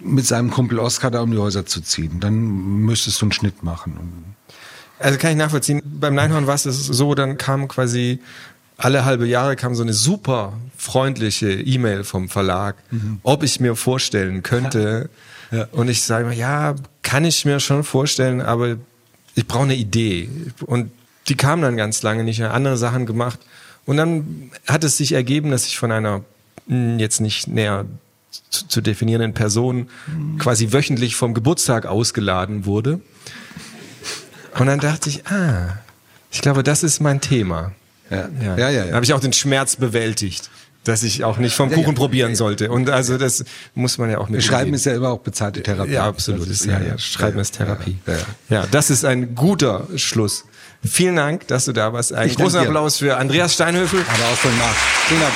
mit 0.00 0.26
seinem 0.26 0.50
Kumpel 0.50 0.80
Oscar 0.80 1.12
da 1.12 1.20
um 1.20 1.30
die 1.30 1.38
Häuser 1.38 1.66
zu 1.66 1.80
ziehen. 1.80 2.18
Dann 2.18 2.34
müsstest 2.84 3.20
du 3.20 3.26
einen 3.26 3.32
Schnitt 3.32 3.62
machen. 3.62 4.34
Also 5.02 5.18
kann 5.18 5.32
ich 5.32 5.36
nachvollziehen. 5.36 5.82
Beim 5.84 6.14
Neinhorn 6.14 6.46
war 6.46 6.54
es 6.54 6.62
so, 6.62 7.14
dann 7.14 7.36
kam 7.38 7.68
quasi 7.68 8.20
alle 8.76 9.04
halbe 9.04 9.26
Jahre 9.26 9.54
kam 9.54 9.74
so 9.74 9.82
eine 9.82 9.92
super 9.92 10.54
freundliche 10.76 11.52
E-Mail 11.52 12.02
vom 12.04 12.28
Verlag, 12.28 12.76
mhm. 12.90 13.20
ob 13.22 13.42
ich 13.42 13.60
mir 13.60 13.76
vorstellen 13.76 14.42
könnte. 14.42 15.08
Ja. 15.52 15.68
Und 15.72 15.88
ich 15.88 16.00
sage 16.00 16.28
mir, 16.28 16.34
ja, 16.34 16.74
kann 17.02 17.26
ich 17.26 17.44
mir 17.44 17.60
schon 17.60 17.84
vorstellen, 17.84 18.40
aber 18.40 18.76
ich 19.34 19.46
brauche 19.46 19.64
eine 19.64 19.74
Idee. 19.74 20.30
Und 20.64 20.90
die 21.28 21.36
kam 21.36 21.60
dann 21.60 21.76
ganz 21.76 22.02
lange 22.02 22.24
nicht, 22.24 22.42
andere 22.42 22.78
Sachen 22.78 23.04
gemacht. 23.04 23.38
Und 23.84 23.98
dann 23.98 24.50
hat 24.66 24.82
es 24.82 24.96
sich 24.96 25.12
ergeben, 25.12 25.50
dass 25.50 25.66
ich 25.66 25.78
von 25.78 25.92
einer 25.92 26.24
hm, 26.68 26.98
jetzt 26.98 27.20
nicht 27.20 27.48
näher 27.48 27.84
zu, 28.48 28.66
zu 28.66 28.80
definierenden 28.80 29.34
Person 29.34 29.88
mhm. 30.06 30.38
quasi 30.38 30.72
wöchentlich 30.72 31.16
vom 31.16 31.34
Geburtstag 31.34 31.84
ausgeladen 31.84 32.64
wurde. 32.64 33.02
Und 34.58 34.66
dann 34.66 34.80
dachte 34.80 35.08
ich, 35.08 35.26
ah, 35.26 35.78
ich 36.30 36.40
glaube, 36.40 36.62
das 36.62 36.82
ist 36.82 37.00
mein 37.00 37.20
Thema. 37.20 37.72
Ja, 38.10 38.28
ja, 38.40 38.56
ja. 38.56 38.70
ja, 38.70 38.84
ja. 38.86 38.94
Habe 38.94 39.04
ich 39.04 39.12
auch 39.12 39.20
den 39.20 39.32
Schmerz 39.32 39.76
bewältigt 39.76 40.50
dass 40.84 41.02
ich 41.02 41.24
auch 41.24 41.38
nicht 41.38 41.54
vom 41.54 41.68
Kuchen 41.68 41.82
ja, 41.82 41.88
ja. 41.88 41.94
probieren 41.94 42.34
sollte. 42.34 42.70
Und 42.70 42.90
also 42.90 43.18
das 43.18 43.44
muss 43.74 43.98
man 43.98 44.10
ja 44.10 44.18
auch 44.18 44.28
mit. 44.28 44.42
Schreiben 44.42 44.74
ist 44.74 44.84
ja 44.84 44.94
immer 44.94 45.10
auch 45.10 45.20
bezahlte 45.20 45.62
Therapie. 45.62 45.92
Ja, 45.92 46.06
absolut. 46.06 46.48
Ist, 46.48 46.64
ja, 46.64 46.80
ja, 46.80 46.98
Schreiben 46.98 47.38
ist 47.38 47.56
Therapie. 47.56 47.98
Ja, 48.48 48.66
das 48.70 48.90
ist 48.90 49.04
ein 49.04 49.34
guter 49.34 49.86
Schluss. 49.96 50.44
Vielen 50.84 51.16
Dank, 51.16 51.46
dass 51.46 51.66
du 51.66 51.72
da 51.72 51.92
warst. 51.92 52.12
Ein 52.12 52.34
großer 52.34 52.62
Applaus 52.62 52.98
für 52.98 53.16
Andreas 53.16 53.54
Steinhöfel. 53.54 54.00
Aber 54.00 54.24
auch 54.24 54.36
von 54.36 54.56
Marc. 54.58 54.74
Vielen 55.06 55.20
Dank. 55.20 55.32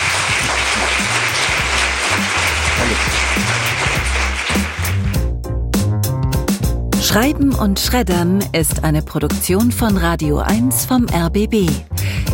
Schreiben 7.16 7.54
und 7.54 7.80
Schreddern 7.80 8.44
ist 8.52 8.84
eine 8.84 9.00
Produktion 9.00 9.72
von 9.72 9.96
Radio 9.96 10.36
1 10.36 10.84
vom 10.84 11.06
RBB. 11.08 11.66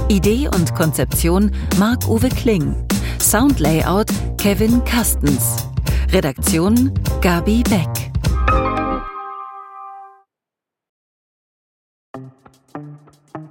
Idee 0.09 0.49
und 0.49 0.75
Konzeption 0.75 1.53
Marc-Uwe 1.79 2.29
Kling. 2.31 2.75
Soundlayout 3.21 4.09
Kevin 4.39 4.83
Kastens. 4.85 5.69
Redaktion 6.11 6.93
Gabi 7.21 7.63
Beck. 7.63 8.13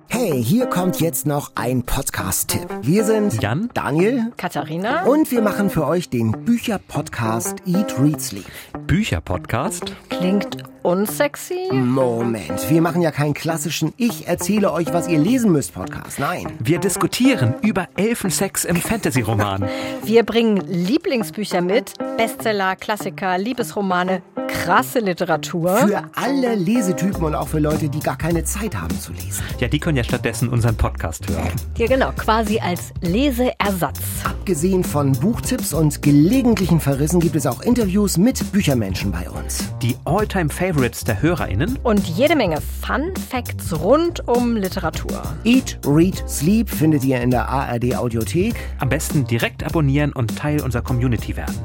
Hey, 0.10 0.44
hier 0.44 0.66
kommt 0.68 1.00
jetzt 1.00 1.26
noch 1.26 1.54
ein 1.56 1.84
Podcast-Tipp. 1.84 2.68
Wir 2.82 3.06
sind 3.06 3.42
Jan, 3.42 3.70
Daniel, 3.74 4.34
Katharina 4.36 5.06
und 5.06 5.32
wir 5.32 5.42
machen 5.42 5.70
für 5.70 5.88
euch 5.88 6.10
den 6.10 6.44
Bücher-Podcast 6.44 7.56
Eat, 7.66 7.98
Read, 7.98 8.22
Sleep. 8.22 8.46
Bücher-Podcast? 8.86 9.96
Klingt 10.10 10.58
unsexy? 10.84 11.72
Moment, 11.72 12.70
wir 12.70 12.82
machen 12.82 13.02
ja 13.02 13.12
keinen 13.12 13.34
klassischen 13.34 13.94
Ich 13.98 14.28
erzähle 14.28 14.72
euch, 14.72 14.94
was 14.94 15.08
ihr 15.08 15.20
lesen 15.20 15.52
müsst 15.52 15.74
Podcast. 15.74 16.20
Nein. 16.20 16.48
Wir 16.60 16.80
diskutieren 16.80 17.56
über 17.62 17.88
Elfensex 17.96 18.66
im 18.66 18.76
Fantasy-Roman. 18.76 19.68
Wir 20.04 20.24
bringen 20.24 20.58
Lieblingsbücher 20.68 21.62
mit, 21.62 21.94
Bestseller, 22.18 22.76
Klassiker, 22.76 23.38
Liebesromane, 23.38 24.22
krasse 24.48 25.00
Literatur. 25.00 25.78
Für 25.78 26.04
alle 26.16 26.56
Lesetypen 26.56 27.24
und 27.24 27.36
auch 27.36 27.48
für 27.48 27.60
Leute, 27.60 27.90
die 27.90 28.00
gar 28.00 28.18
keine 28.18 28.44
Zeit 28.44 28.76
haben 28.76 29.00
zu 29.00 29.14
lesen. 29.14 29.44
Ja, 29.60 29.68
die 29.68 29.80
können 29.80 29.98
ja 29.98 30.04
stattdessen 30.04 30.50
unseren 30.50 30.76
Podcast 30.76 31.28
hören. 31.30 31.52
Ja, 31.78 31.88
genau, 31.88 32.12
quasi 32.12 32.60
als 32.60 32.92
Leseersatz. 33.02 34.00
Abgesehen 34.24 34.84
von 34.84 35.14
Buchtipps 35.14 35.74
und 35.74 36.02
gelegentlichen 36.02 36.80
Verrissen 36.80 37.20
gibt 37.20 37.36
es 37.36 37.46
auch 37.46 37.62
Interviews 37.62 38.18
mit 38.18 38.52
Büchermenschen 38.52 39.12
bei 39.12 39.30
uns. 39.30 39.64
Die 39.82 39.96
All-Time-Favorites 40.06 40.71
der 41.04 41.22
HörerInnen. 41.22 41.78
Und 41.84 42.08
jede 42.08 42.36
Menge 42.36 42.60
Fun 42.62 43.14
Facts 43.30 43.74
rund 43.82 44.28
um 44.28 44.56
Literatur. 44.56 45.22
Eat, 45.44 45.80
Read, 45.86 46.24
Sleep 46.28 46.70
findet 46.70 47.04
ihr 47.04 47.22
in 47.22 47.32
der 47.32 47.48
ARD 47.50 47.96
Audiothek. 47.96 48.56
Am 48.80 48.90
besten 48.90 49.26
direkt 49.26 49.64
abonnieren 49.64 50.14
und 50.14 50.38
Teil 50.38 50.62
unserer 50.62 50.82
Community 50.82 51.36
werden. 51.36 51.56